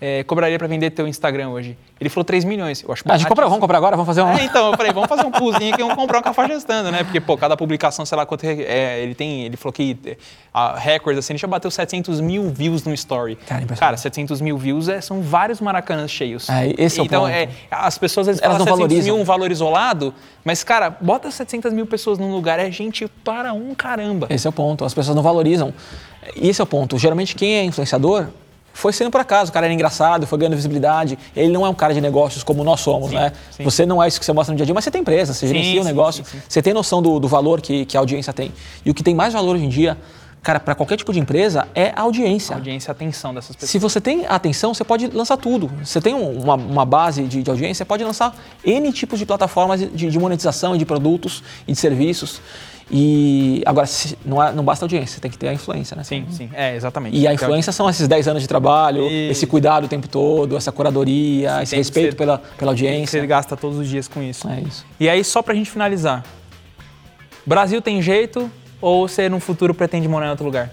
é, 0.00 0.22
cobraria 0.24 0.58
para 0.58 0.66
vender 0.66 0.90
teu 0.90 1.08
Instagram 1.08 1.48
hoje? 1.48 1.76
Ele 1.98 2.10
falou 2.10 2.24
3 2.24 2.44
milhões. 2.44 2.82
Eu 2.82 2.92
acho 2.92 3.02
ah, 3.06 3.14
a 3.14 3.16
gente 3.16 3.26
compra, 3.26 3.46
vamos 3.46 3.60
comprar 3.60 3.78
agora? 3.78 3.96
Vamos 3.96 4.06
fazer 4.06 4.22
um. 4.22 4.28
É, 4.28 4.44
então, 4.44 4.70
eu 4.70 4.76
falei, 4.76 4.92
vamos 4.92 5.08
fazer 5.08 5.24
um 5.24 5.30
poolzinho 5.30 5.72
aqui, 5.72 5.82
vamos 5.82 5.96
comprar 5.96 6.18
um 6.18 6.22
cafajestando, 6.22 6.92
né? 6.92 7.02
Porque, 7.02 7.20
pô, 7.20 7.36
cada 7.36 7.56
publicação, 7.56 8.04
sei 8.04 8.16
lá 8.16 8.26
quanto 8.26 8.44
é, 8.44 9.00
ele 9.00 9.14
tem. 9.14 9.44
Ele 9.44 9.56
falou 9.56 9.72
que 9.72 9.96
a 10.52 10.78
records, 10.78 11.18
assim, 11.18 11.32
ele 11.32 11.38
já 11.38 11.48
bateu 11.48 11.70
700 11.70 12.20
mil 12.20 12.50
views 12.50 12.84
no 12.84 12.92
story. 12.92 13.36
Cara, 13.46 13.66
Cara 13.66 13.96
700 13.96 14.40
mil 14.40 14.58
views 14.58 14.88
é, 14.88 15.00
são 15.00 15.22
vários 15.22 15.60
maracanãs 15.60 16.10
cheios. 16.10 16.48
É, 16.50 16.74
esse 16.76 17.00
então, 17.00 17.26
é 17.26 17.30
o 17.30 17.32
ponto. 17.32 17.42
Então, 17.42 17.78
é, 17.78 17.84
as 17.84 17.96
pessoas 17.96 18.28
às 18.28 18.36
vezes 18.36 18.42
Elas 18.42 18.58
falam 18.58 18.66
700 18.66 18.88
valorizam. 18.88 19.14
mil 19.14 19.22
um 19.22 19.24
valor 19.24 19.50
isolado, 19.50 20.14
mas, 20.44 20.62
cara, 20.62 20.90
bota 20.90 21.30
700 21.30 21.72
mil 21.72 21.86
pessoas 21.86 22.18
num 22.18 22.32
lugar, 22.32 22.58
é 22.58 22.70
gente 22.70 23.08
para 23.24 23.54
um 23.54 23.74
caramba. 23.74 24.26
Esse 24.28 24.46
é 24.46 24.50
o 24.50 24.52
ponto. 24.52 24.84
As 24.84 24.92
pessoas 24.92 25.16
não 25.16 25.22
valorizam. 25.22 25.72
E 26.34 26.50
esse 26.50 26.60
é 26.60 26.64
o 26.64 26.66
ponto. 26.66 26.98
Geralmente, 26.98 27.34
quem 27.34 27.54
é 27.54 27.64
influenciador 27.64 28.26
foi 28.76 28.92
sendo 28.92 29.10
por 29.10 29.20
acaso. 29.20 29.50
O 29.50 29.54
cara 29.54 29.66
era 29.66 29.72
engraçado, 29.72 30.26
foi 30.26 30.38
ganhando 30.38 30.54
visibilidade. 30.54 31.18
Ele 31.34 31.48
não 31.48 31.64
é 31.64 31.68
um 31.68 31.74
cara 31.74 31.94
de 31.94 32.00
negócios 32.00 32.44
como 32.44 32.62
nós 32.62 32.80
somos, 32.80 33.08
sim, 33.08 33.16
né? 33.16 33.32
Sim. 33.50 33.64
Você 33.64 33.86
não 33.86 34.02
é 34.02 34.06
isso 34.06 34.20
que 34.20 34.26
você 34.26 34.34
mostra 34.34 34.52
no 34.52 34.56
dia 34.56 34.64
a 34.64 34.66
dia, 34.66 34.74
mas 34.74 34.84
você 34.84 34.90
tem 34.90 35.00
empresa, 35.00 35.32
você 35.32 35.46
gerencia 35.46 35.80
o 35.80 35.82
um 35.82 35.86
negócio, 35.86 36.22
você 36.46 36.60
tem 36.60 36.74
noção 36.74 37.00
do, 37.00 37.18
do 37.18 37.26
valor 37.26 37.62
que, 37.62 37.86
que, 37.86 37.96
a 37.96 38.00
audiência 38.00 38.34
tem. 38.34 38.52
E 38.84 38.90
o 38.90 38.94
que 38.94 39.02
tem 39.02 39.14
mais 39.14 39.32
valor 39.32 39.54
hoje 39.54 39.64
em 39.64 39.70
dia, 39.70 39.96
cara, 40.42 40.60
para 40.60 40.74
qualquer 40.74 40.98
tipo 40.98 41.10
de 41.10 41.18
empresa, 41.18 41.66
é 41.74 41.90
a 41.96 42.02
audiência. 42.02 42.54
A 42.54 42.58
audiência, 42.58 42.90
a 42.90 42.92
atenção 42.92 43.32
dessas 43.32 43.56
pessoas. 43.56 43.70
Se 43.70 43.78
você 43.78 43.98
tem 43.98 44.26
atenção, 44.26 44.74
você 44.74 44.84
pode 44.84 45.06
lançar 45.06 45.38
tudo. 45.38 45.70
Você 45.82 45.98
tem 45.98 46.12
uma, 46.12 46.54
uma 46.54 46.84
base 46.84 47.22
de, 47.22 47.42
de, 47.42 47.50
audiência, 47.50 47.76
você 47.76 47.84
pode 47.86 48.04
lançar 48.04 48.36
N 48.62 48.92
tipos 48.92 49.18
de 49.18 49.24
plataformas 49.24 49.80
de, 49.80 50.10
de 50.10 50.18
monetização, 50.18 50.76
de 50.76 50.84
produtos 50.84 51.42
e 51.66 51.72
de 51.72 51.78
serviços. 51.78 52.42
E 52.88 53.62
agora, 53.66 53.86
não, 54.24 54.42
é, 54.42 54.52
não 54.52 54.64
basta 54.64 54.84
a 54.84 54.86
audiência, 54.86 55.20
tem 55.20 55.30
que 55.30 55.36
ter 55.36 55.48
a 55.48 55.52
influência, 55.52 55.96
né? 55.96 56.04
Sim, 56.04 56.24
sim, 56.30 56.48
é, 56.52 56.76
exatamente. 56.76 57.16
E 57.16 57.26
a 57.26 57.34
influência 57.34 57.72
são 57.72 57.90
esses 57.90 58.06
10 58.06 58.28
anos 58.28 58.42
de 58.42 58.48
trabalho, 58.48 59.02
e... 59.10 59.28
esse 59.28 59.44
cuidado 59.44 59.84
o 59.84 59.88
tempo 59.88 60.08
todo, 60.08 60.56
essa 60.56 60.70
curadoria, 60.70 61.56
sim, 61.56 61.62
esse 61.62 61.76
respeito 61.76 62.12
ser, 62.12 62.16
pela, 62.16 62.38
pela 62.38 62.70
audiência. 62.70 63.20
Você 63.20 63.26
gasta 63.26 63.56
todos 63.56 63.78
os 63.78 63.88
dias 63.88 64.06
com 64.06 64.22
isso. 64.22 64.48
É 64.48 64.60
isso. 64.60 64.86
E 65.00 65.08
aí, 65.08 65.24
só 65.24 65.42
pra 65.42 65.52
gente 65.52 65.68
finalizar, 65.68 66.22
Brasil 67.44 67.82
tem 67.82 68.00
jeito 68.00 68.48
ou 68.80 69.08
você 69.08 69.28
no 69.28 69.40
futuro 69.40 69.74
pretende 69.74 70.06
morar 70.06 70.26
em 70.26 70.30
outro 70.30 70.44
lugar? 70.44 70.70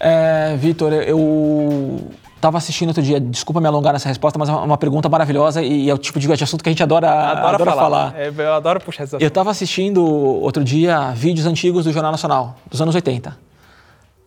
É, 0.00 0.56
Vitor, 0.56 0.92
eu 0.92 2.10
Estava 2.42 2.58
assistindo 2.58 2.88
outro 2.88 3.04
dia, 3.04 3.20
desculpa 3.20 3.60
me 3.60 3.68
alongar 3.68 3.92
nessa 3.92 4.08
resposta, 4.08 4.36
mas 4.36 4.48
é 4.48 4.52
uma 4.52 4.76
pergunta 4.76 5.08
maravilhosa 5.08 5.62
e 5.62 5.88
é 5.88 5.94
o 5.94 5.96
tipo 5.96 6.18
de 6.18 6.32
assunto 6.42 6.60
que 6.60 6.68
a 6.68 6.72
gente 6.72 6.82
adora, 6.82 7.08
adora, 7.08 7.54
adora 7.54 7.70
falar. 7.70 8.10
falar. 8.10 8.20
É, 8.20 8.32
eu 8.36 8.52
adoro 8.52 8.80
puxar 8.80 9.04
essa 9.04 9.16
Eu 9.20 9.28
estava 9.28 9.52
assistindo 9.52 10.04
outro 10.04 10.64
dia 10.64 11.12
vídeos 11.12 11.46
antigos 11.46 11.84
do 11.84 11.92
Jornal 11.92 12.10
Nacional, 12.10 12.56
dos 12.68 12.82
anos 12.82 12.96
80. 12.96 13.38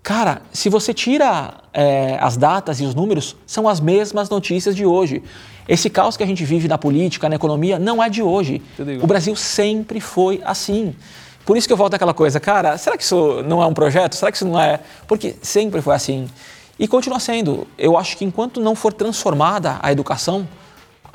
Cara, 0.01 0.41
se 0.53 0.70
você 0.70 0.93
tira 0.93 1.55
é, 1.74 2.18
as 2.22 2.38
datas 2.38 2.80
e 2.80 2.86
os 2.86 2.95
números, 2.95 3.36
são 3.45 3.68
as 3.68 3.82
mesmas 3.82 4.30
notícias 4.30 4.78
de 4.78 4.86
hoje. 4.86 5.22
Esse 5.68 5.89
caos 5.89 6.16
que 6.16 6.24
a 6.24 6.26
gente 6.26 6.45
vive 6.45 6.70
na 6.70 6.78
política, 6.78 7.28
na 7.28 7.36
economia, 7.36 7.78
não 7.78 8.01
é 8.01 8.07
de 8.07 8.22
hoje. 8.22 8.61
O 9.01 9.07
Brasil 9.07 9.36
sempre 9.36 9.99
foi 9.99 10.41
assim. 10.45 10.95
Por 11.45 11.57
isso 11.57 11.68
que 11.68 11.74
eu 11.74 11.78
volto 11.78 11.95
àquela 11.95 12.13
coisa, 12.13 12.39
cara, 12.39 12.78
será 12.78 12.95
que 12.95 13.03
isso 13.03 13.43
não 13.45 13.61
é 13.61 13.66
um 13.66 13.74
projeto? 13.74 14.16
Será 14.16 14.32
que 14.32 14.38
isso 14.38 14.47
não 14.47 14.57
é? 14.57 14.80
Porque 15.05 15.36
sempre 15.41 15.82
foi 15.82 15.93
assim. 15.93 16.30
E 16.78 16.88
continua 16.88 17.19
sendo. 17.19 17.67
Eu 17.78 17.97
acho 17.97 18.17
que 18.17 18.26
enquanto 18.26 18.59
não 18.59 18.76
for 18.76 18.91
transformada 18.91 19.80
a 19.82 19.91
educação, 19.91 20.47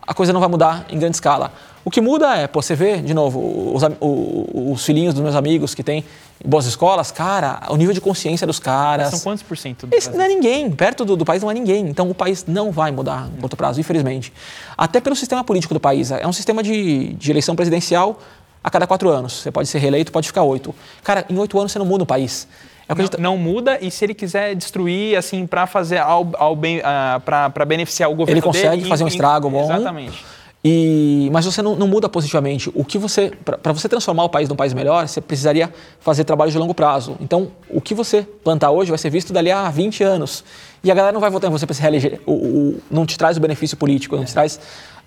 a 0.06 0.14
coisa 0.14 0.32
não 0.32 0.40
vai 0.40 0.48
mudar 0.48 0.86
em 0.88 0.98
grande 0.98 1.16
escala. 1.16 1.52
O 1.84 1.90
que 1.90 2.00
muda 2.00 2.36
é, 2.36 2.46
pô, 2.46 2.60
você 2.60 2.74
vê, 2.74 2.98
de 2.98 3.14
novo, 3.14 3.72
os, 3.74 3.82
os, 4.00 4.84
filhinhos 4.84 5.14
dos 5.14 5.22
meus 5.22 5.34
amigos 5.34 5.74
que 5.74 5.82
têm 5.82 6.04
boas 6.44 6.66
escolas, 6.66 7.10
cara, 7.10 7.62
o 7.68 7.76
nível 7.76 7.94
de 7.94 8.00
consciência 8.00 8.46
dos 8.46 8.58
caras. 8.58 9.10
São 9.10 9.20
quantos 9.20 9.42
por 9.42 9.56
cento? 9.56 9.86
Do 9.86 9.96
Esse 9.96 10.10
não 10.10 10.22
é 10.22 10.28
ninguém. 10.28 10.70
Perto 10.70 11.04
do, 11.04 11.16
do, 11.16 11.24
país 11.24 11.42
não 11.42 11.50
é 11.50 11.54
ninguém. 11.54 11.88
Então 11.88 12.10
o 12.10 12.14
país 12.14 12.44
não 12.46 12.70
vai 12.70 12.90
mudar 12.90 13.30
em 13.34 13.40
curto 13.40 13.56
prazo, 13.56 13.80
infelizmente. 13.80 14.32
Até 14.76 15.00
pelo 15.00 15.16
sistema 15.16 15.42
político 15.42 15.72
do 15.72 15.80
país. 15.80 16.10
É 16.10 16.26
um 16.26 16.32
sistema 16.32 16.62
de, 16.62 17.14
de 17.14 17.30
eleição 17.30 17.56
presidencial 17.56 18.18
a 18.62 18.68
cada 18.68 18.86
quatro 18.86 19.08
anos. 19.08 19.32
Você 19.32 19.50
pode 19.50 19.68
ser 19.68 19.78
reeleito, 19.78 20.12
pode 20.12 20.26
ficar 20.26 20.42
oito. 20.42 20.74
Cara, 21.02 21.24
em 21.30 21.38
oito 21.38 21.58
anos 21.58 21.72
você 21.72 21.78
não 21.78 21.86
muda 21.86 22.04
o 22.04 22.06
país. 22.06 22.46
É 22.90 22.94
não, 22.94 23.36
não, 23.36 23.38
muda 23.38 23.78
e 23.80 23.88
se 23.88 24.04
ele 24.04 24.14
quiser 24.14 24.54
destruir 24.56 25.16
assim 25.16 25.46
para 25.46 25.64
fazer 25.64 25.98
ao, 25.98 26.28
ao 26.34 26.56
bem 26.56 26.78
uh, 26.78 26.82
ah, 26.84 27.22
para 27.24 27.64
beneficiar 27.64 28.10
o 28.10 28.14
governo 28.16 28.38
ele 28.38 28.42
consegue 28.42 28.78
dele, 28.78 28.88
fazer 28.88 29.04
um 29.04 29.08
estrago 29.08 29.48
bom. 29.48 29.64
Exatamente. 29.64 30.24
E 30.62 31.30
mas 31.32 31.46
você 31.46 31.62
não, 31.62 31.76
não 31.76 31.86
muda 31.86 32.08
positivamente. 32.08 32.68
O 32.74 32.84
que 32.84 32.98
você 32.98 33.32
para 33.62 33.72
você 33.72 33.88
transformar 33.88 34.24
o 34.24 34.28
país 34.28 34.48
num 34.48 34.56
país 34.56 34.74
melhor 34.74 35.06
você 35.06 35.20
precisaria 35.20 35.72
fazer 36.00 36.24
trabalho 36.24 36.50
de 36.50 36.58
longo 36.58 36.74
prazo. 36.74 37.16
Então 37.20 37.52
o 37.68 37.80
que 37.80 37.94
você 37.94 38.26
plantar 38.42 38.72
hoje 38.72 38.90
vai 38.90 38.98
ser 38.98 39.08
visto 39.08 39.32
dali 39.32 39.52
a 39.52 39.70
20 39.70 40.02
anos 40.02 40.44
e 40.82 40.90
a 40.90 40.94
galera 40.94 41.12
não 41.12 41.20
vai 41.20 41.30
votar 41.30 41.50
em 41.50 41.52
você 41.52 41.66
para 41.66 41.74
se 41.74 41.82
reeleger 41.82 42.20
o, 42.26 42.32
o, 42.32 42.82
não 42.90 43.04
te 43.04 43.18
traz 43.18 43.36
o 43.36 43.40
benefício 43.40 43.76
político 43.76 44.16
não 44.16 44.24
te 44.24 44.32
traz 44.32 44.58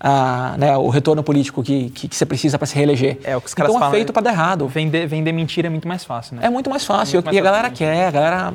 ah, 0.06 0.54
né, 0.58 0.76
o 0.76 0.90
retorno 0.90 1.22
político 1.22 1.62
que, 1.62 1.88
que, 1.88 2.08
que 2.08 2.14
você 2.14 2.26
precisa 2.26 2.58
para 2.58 2.66
se 2.66 2.74
reeleger. 2.74 3.18
É, 3.24 3.34
o 3.36 3.40
que 3.40 3.46
os 3.46 3.54
caras 3.54 3.70
então 3.70 3.80
falam, 3.80 3.94
é 3.94 3.96
feito 3.96 4.12
para 4.12 4.22
dar 4.22 4.32
errado. 4.32 4.68
Vender, 4.68 5.06
vender 5.06 5.32
mentira 5.32 5.68
é 5.68 5.70
muito 5.70 5.88
mais 5.88 6.04
fácil, 6.04 6.36
né? 6.36 6.42
É 6.44 6.50
muito 6.50 6.68
mais 6.68 6.84
fácil. 6.84 7.16
Muito 7.16 7.24
mais 7.24 7.36
e 7.36 7.40
a 7.40 7.42
galera 7.42 7.70
quer, 7.70 8.08
a 8.08 8.10
galera 8.10 8.54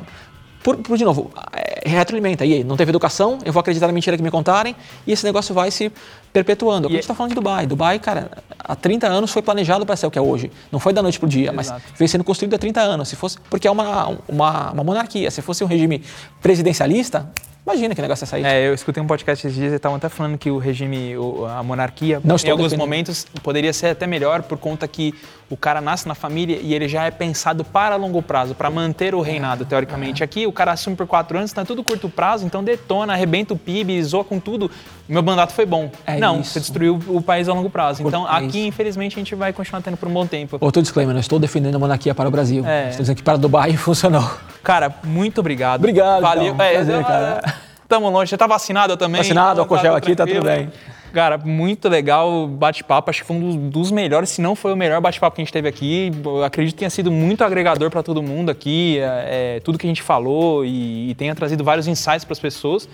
por, 0.62 0.76
por, 0.76 0.96
de 0.96 1.04
novo, 1.04 1.30
é, 1.52 1.88
retroalimenta. 1.88 2.44
E 2.44 2.54
aí, 2.54 2.64
não 2.64 2.76
teve 2.76 2.90
educação, 2.90 3.38
eu 3.44 3.52
vou 3.52 3.60
acreditar 3.60 3.86
na 3.86 3.92
mentira 3.92 4.16
que 4.16 4.22
me 4.22 4.30
contarem, 4.30 4.76
e 5.06 5.12
esse 5.12 5.24
negócio 5.24 5.54
vai 5.54 5.70
se 5.70 5.90
perpetuando. 6.32 6.88
E 6.88 6.90
a 6.90 6.92
gente 6.92 7.00
está 7.00 7.14
falando 7.14 7.30
de 7.30 7.34
Dubai. 7.34 7.66
Dubai, 7.66 7.98
cara, 7.98 8.30
há 8.58 8.76
30 8.76 9.06
anos 9.06 9.30
foi 9.30 9.42
planejado 9.42 9.84
para 9.86 9.96
ser 9.96 10.06
o 10.06 10.10
que 10.10 10.18
é 10.18 10.22
hoje. 10.22 10.50
Não 10.70 10.78
foi 10.78 10.92
da 10.92 11.02
noite 11.02 11.18
para 11.18 11.26
o 11.26 11.28
dia, 11.28 11.52
Exato. 11.52 11.80
mas 11.80 11.98
vem 11.98 12.08
sendo 12.08 12.24
construído 12.24 12.54
há 12.54 12.58
30 12.58 12.80
anos. 12.80 13.08
Se 13.08 13.16
fosse, 13.16 13.38
porque 13.48 13.66
é 13.66 13.70
uma, 13.70 14.18
uma, 14.28 14.72
uma 14.72 14.84
monarquia. 14.84 15.30
Se 15.30 15.42
fosse 15.42 15.64
um 15.64 15.66
regime 15.66 16.02
presidencialista, 16.40 17.30
Imagina 17.66 17.94
que 17.94 18.00
negócio 18.00 18.24
é 18.24 18.26
sair. 18.26 18.44
É, 18.44 18.68
eu 18.68 18.74
escutei 18.74 19.02
um 19.02 19.06
podcast 19.06 19.46
esses 19.46 19.56
dias 19.56 19.72
e 19.72 19.76
estavam 19.76 19.96
até 19.96 20.08
falando 20.08 20.38
que 20.38 20.50
o 20.50 20.58
regime, 20.58 21.14
a 21.56 21.62
monarquia, 21.62 22.20
Não 22.24 22.36
em 22.36 22.50
alguns 22.50 22.72
momentos, 22.72 23.26
poderia 23.42 23.72
ser 23.72 23.88
até 23.88 24.06
melhor 24.06 24.42
por 24.42 24.58
conta 24.58 24.88
que 24.88 25.14
o 25.50 25.56
cara 25.56 25.80
nasce 25.80 26.06
na 26.06 26.14
família 26.14 26.58
e 26.62 26.72
ele 26.72 26.88
já 26.88 27.04
é 27.04 27.10
pensado 27.10 27.64
para 27.64 27.96
longo 27.96 28.22
prazo, 28.22 28.54
para 28.54 28.70
manter 28.70 29.14
o 29.14 29.20
reinado, 29.20 29.64
teoricamente. 29.64 30.22
Aqui 30.22 30.46
o 30.46 30.52
cara 30.52 30.72
assume 30.72 30.96
por 30.96 31.06
quatro 31.06 31.36
anos, 31.36 31.50
está 31.50 31.64
tudo 31.64 31.82
curto 31.82 32.08
prazo, 32.08 32.46
então 32.46 32.62
detona, 32.62 33.12
arrebenta 33.12 33.52
o 33.52 33.58
PIB, 33.58 34.02
zoa 34.04 34.24
com 34.24 34.38
tudo. 34.38 34.70
Meu 35.08 35.22
mandato 35.22 35.52
foi 35.52 35.66
bom. 35.66 35.90
É 36.06 36.18
não, 36.18 36.40
isso. 36.40 36.52
você 36.52 36.60
destruiu 36.60 37.00
o 37.08 37.20
país 37.20 37.48
a 37.48 37.52
longo 37.52 37.68
prazo. 37.68 38.02
Então 38.06 38.26
é 38.26 38.38
aqui, 38.38 38.64
infelizmente, 38.66 39.16
a 39.16 39.18
gente 39.18 39.34
vai 39.34 39.52
continuar 39.52 39.82
tendo 39.82 39.96
por 39.96 40.08
um 40.08 40.12
bom 40.12 40.24
tempo. 40.24 40.56
Outro 40.60 40.80
disclaimer, 40.80 41.12
não 41.12 41.20
estou 41.20 41.38
defendendo 41.38 41.74
a 41.74 41.78
monarquia 41.80 42.14
para 42.14 42.28
o 42.28 42.30
Brasil. 42.30 42.64
É. 42.64 42.90
Estou 42.90 43.02
dizendo 43.02 43.16
que 43.16 43.22
para 43.22 43.36
Dubai 43.36 43.72
funcionou. 43.76 44.30
Cara, 44.62 44.94
muito 45.04 45.40
obrigado. 45.40 45.80
Obrigado. 45.80 46.22
Valeu. 46.22 46.54
Então. 46.54 46.66
É, 46.66 46.72
Prazer, 46.74 47.04
cara. 47.04 47.54
Tamo 47.88 48.08
longe. 48.08 48.30
Você 48.30 48.36
tá 48.36 48.46
vacinado 48.46 48.96
também? 48.96 49.22
Vacinado, 49.22 49.60
álcool 49.60 49.78
gel 49.78 49.94
aqui, 49.96 50.14
tá 50.14 50.26
tudo 50.26 50.42
bem. 50.42 50.70
Cara, 51.12 51.36
muito 51.38 51.88
legal 51.88 52.30
o 52.30 52.46
bate-papo. 52.46 53.10
Acho 53.10 53.22
que 53.22 53.26
foi 53.26 53.36
um 53.36 53.40
dos, 53.40 53.56
dos, 53.56 53.90
melhores, 53.90 54.30
se 54.30 54.40
não 54.40 54.54
foi 54.54 54.72
o 54.72 54.76
melhor 54.76 55.00
bate-papo 55.00 55.34
que 55.34 55.42
a 55.42 55.44
gente 55.44 55.52
teve 55.52 55.68
aqui. 55.68 56.12
Eu 56.24 56.44
acredito 56.44 56.74
que 56.74 56.78
tenha 56.78 56.90
sido 56.90 57.10
muito 57.10 57.42
agregador 57.42 57.90
para 57.90 58.02
todo 58.02 58.22
mundo 58.22 58.48
aqui. 58.48 58.98
É, 59.00 59.56
é, 59.56 59.60
tudo 59.60 59.76
que 59.76 59.86
a 59.86 59.90
gente 59.90 60.02
falou 60.02 60.64
e, 60.64 61.10
e 61.10 61.14
tenha 61.16 61.34
trazido 61.34 61.64
vários 61.64 61.88
insights 61.88 62.24
para 62.24 62.32
as 62.32 62.38
pessoas. 62.38 62.88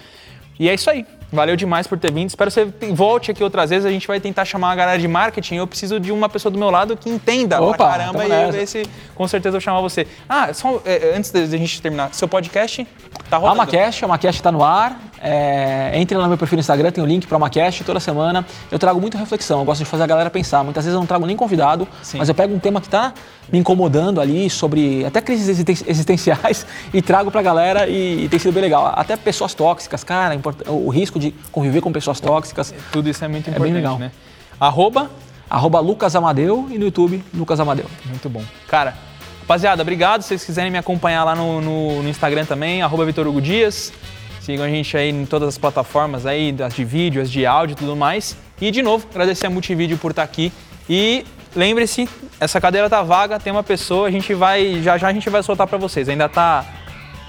E 0.58 0.68
é 0.68 0.74
isso 0.74 0.88
aí. 0.88 1.04
Valeu 1.32 1.56
demais 1.56 1.86
por 1.86 1.98
ter 1.98 2.12
vindo. 2.12 2.28
Espero 2.28 2.50
que 2.50 2.54
você 2.54 2.92
volte 2.92 3.30
aqui 3.30 3.42
outras 3.42 3.70
vezes. 3.70 3.84
A 3.84 3.90
gente 3.90 4.06
vai 4.06 4.20
tentar 4.20 4.44
chamar 4.44 4.72
a 4.72 4.74
galera 4.74 4.98
de 4.98 5.08
marketing. 5.08 5.56
Eu 5.56 5.66
preciso 5.66 5.98
de 5.98 6.12
uma 6.12 6.28
pessoa 6.28 6.52
do 6.52 6.58
meu 6.58 6.70
lado 6.70 6.96
que 6.96 7.10
entenda 7.10 7.60
Opa, 7.60 7.76
pra 7.76 7.86
caramba 7.88 8.24
e 8.24 8.52
ver 8.52 8.66
se 8.66 8.84
com 9.14 9.26
certeza 9.26 9.56
eu 9.56 9.60
vou 9.60 9.60
chamar 9.60 9.80
você. 9.80 10.06
Ah, 10.28 10.52
só 10.54 10.80
é, 10.84 11.14
antes 11.16 11.30
da 11.30 11.44
gente 11.46 11.82
terminar, 11.82 12.14
seu 12.14 12.28
podcast 12.28 12.86
tá 13.28 13.38
rodando? 13.38 13.60
A 13.60 13.64
Macast, 13.64 14.04
a 14.04 14.08
Macast 14.08 14.42
tá 14.42 14.52
no 14.52 14.62
ar. 14.62 15.00
É, 15.20 15.92
entre 15.94 16.16
lá 16.16 16.24
no 16.24 16.28
meu 16.28 16.38
perfil 16.38 16.56
no 16.56 16.60
Instagram, 16.60 16.90
tem 16.92 17.02
o 17.02 17.06
um 17.06 17.08
link 17.08 17.26
para 17.26 17.36
o 17.36 17.40
Macast. 17.40 17.82
Toda 17.84 17.98
semana 17.98 18.46
eu 18.70 18.78
trago 18.78 19.00
muita 19.00 19.18
reflexão. 19.18 19.60
Eu 19.60 19.64
gosto 19.64 19.80
de 19.80 19.86
fazer 19.86 20.04
a 20.04 20.06
galera 20.06 20.30
pensar. 20.30 20.62
Muitas 20.62 20.84
vezes 20.84 20.94
eu 20.94 21.00
não 21.00 21.06
trago 21.06 21.26
nem 21.26 21.36
convidado, 21.36 21.88
Sim. 22.02 22.18
mas 22.18 22.28
eu 22.28 22.34
pego 22.34 22.54
um 22.54 22.58
tema 22.58 22.80
que 22.80 22.86
está 22.86 23.12
me 23.50 23.58
incomodando 23.58 24.20
ali 24.20 24.50
sobre 24.50 25.04
até 25.04 25.20
crises 25.20 25.64
existenciais 25.86 26.66
e 26.92 27.00
trago 27.00 27.30
para 27.30 27.40
a 27.40 27.44
galera 27.44 27.88
e, 27.88 28.24
e, 28.24 28.28
tem 28.28 28.38
sido 28.38 28.52
bem 28.52 28.62
legal. 28.62 28.92
Até 28.94 29.16
pessoas 29.16 29.54
tóxicas, 29.54 30.04
cara, 30.04 30.38
o 30.66 30.88
risco 30.90 31.15
de 31.18 31.34
conviver 31.52 31.80
com 31.80 31.92
pessoas 31.92 32.20
tóxicas. 32.20 32.74
Tudo 32.92 33.08
isso 33.08 33.24
é 33.24 33.28
muito 33.28 33.48
importante, 33.50 33.62
é 33.68 33.72
bem 33.72 33.74
legal. 33.74 33.98
né? 33.98 34.10
Arroba? 34.58 35.10
Arroba 35.48 35.80
Lucas 35.80 36.16
Amadeu 36.16 36.66
e 36.70 36.78
no 36.78 36.86
YouTube 36.86 37.22
Lucas 37.32 37.60
Amadeu. 37.60 37.86
Muito 38.06 38.28
bom. 38.28 38.42
Cara, 38.68 38.96
rapaziada, 39.40 39.82
obrigado. 39.82 40.22
Se 40.22 40.28
vocês 40.28 40.44
quiserem 40.44 40.70
me 40.70 40.78
acompanhar 40.78 41.24
lá 41.24 41.34
no, 41.34 41.60
no, 41.60 42.02
no 42.02 42.08
Instagram 42.08 42.44
também, 42.44 42.82
arroba 42.82 43.04
Vitor 43.04 43.26
Hugo 43.26 43.40
Dias. 43.40 43.92
Sigam 44.40 44.64
a 44.64 44.68
gente 44.68 44.96
aí 44.96 45.10
em 45.10 45.26
todas 45.26 45.48
as 45.48 45.58
plataformas 45.58 46.24
aí, 46.24 46.54
as 46.64 46.74
de 46.74 46.84
vídeo, 46.84 47.20
as 47.20 47.30
de 47.30 47.44
áudio 47.44 47.74
e 47.74 47.76
tudo 47.76 47.96
mais. 47.96 48.36
E 48.60 48.70
de 48.70 48.80
novo, 48.80 49.06
agradecer 49.10 49.46
a 49.46 49.50
Multivídeo 49.50 49.98
por 49.98 50.12
estar 50.12 50.22
aqui. 50.22 50.52
E 50.88 51.24
lembre-se, 51.54 52.08
essa 52.40 52.60
cadeira 52.60 52.88
tá 52.88 53.02
vaga, 53.02 53.40
tem 53.40 53.52
uma 53.52 53.64
pessoa, 53.64 54.06
a 54.06 54.10
gente 54.10 54.32
vai, 54.34 54.80
já 54.82 54.96
já 54.98 55.08
a 55.08 55.12
gente 55.12 55.28
vai 55.28 55.42
soltar 55.42 55.66
para 55.66 55.78
vocês. 55.78 56.08
Ainda 56.08 56.28
tá, 56.28 56.64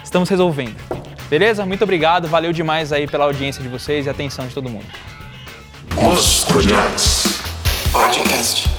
estamos 0.03 0.29
resolvendo. 0.29 0.75
Beleza? 1.30 1.65
Muito 1.65 1.84
obrigado, 1.84 2.28
valeu 2.28 2.53
demais 2.53 2.93
aí 2.93 3.07
pela 3.07 3.25
audiência 3.25 3.61
de 3.61 3.69
vocês 3.69 4.05
e 4.05 4.09
atenção 4.09 4.47
de 4.47 4.53
todo 4.53 4.69
mundo. 4.69 4.86
Os 5.95 6.43
Podcast. 7.91 8.76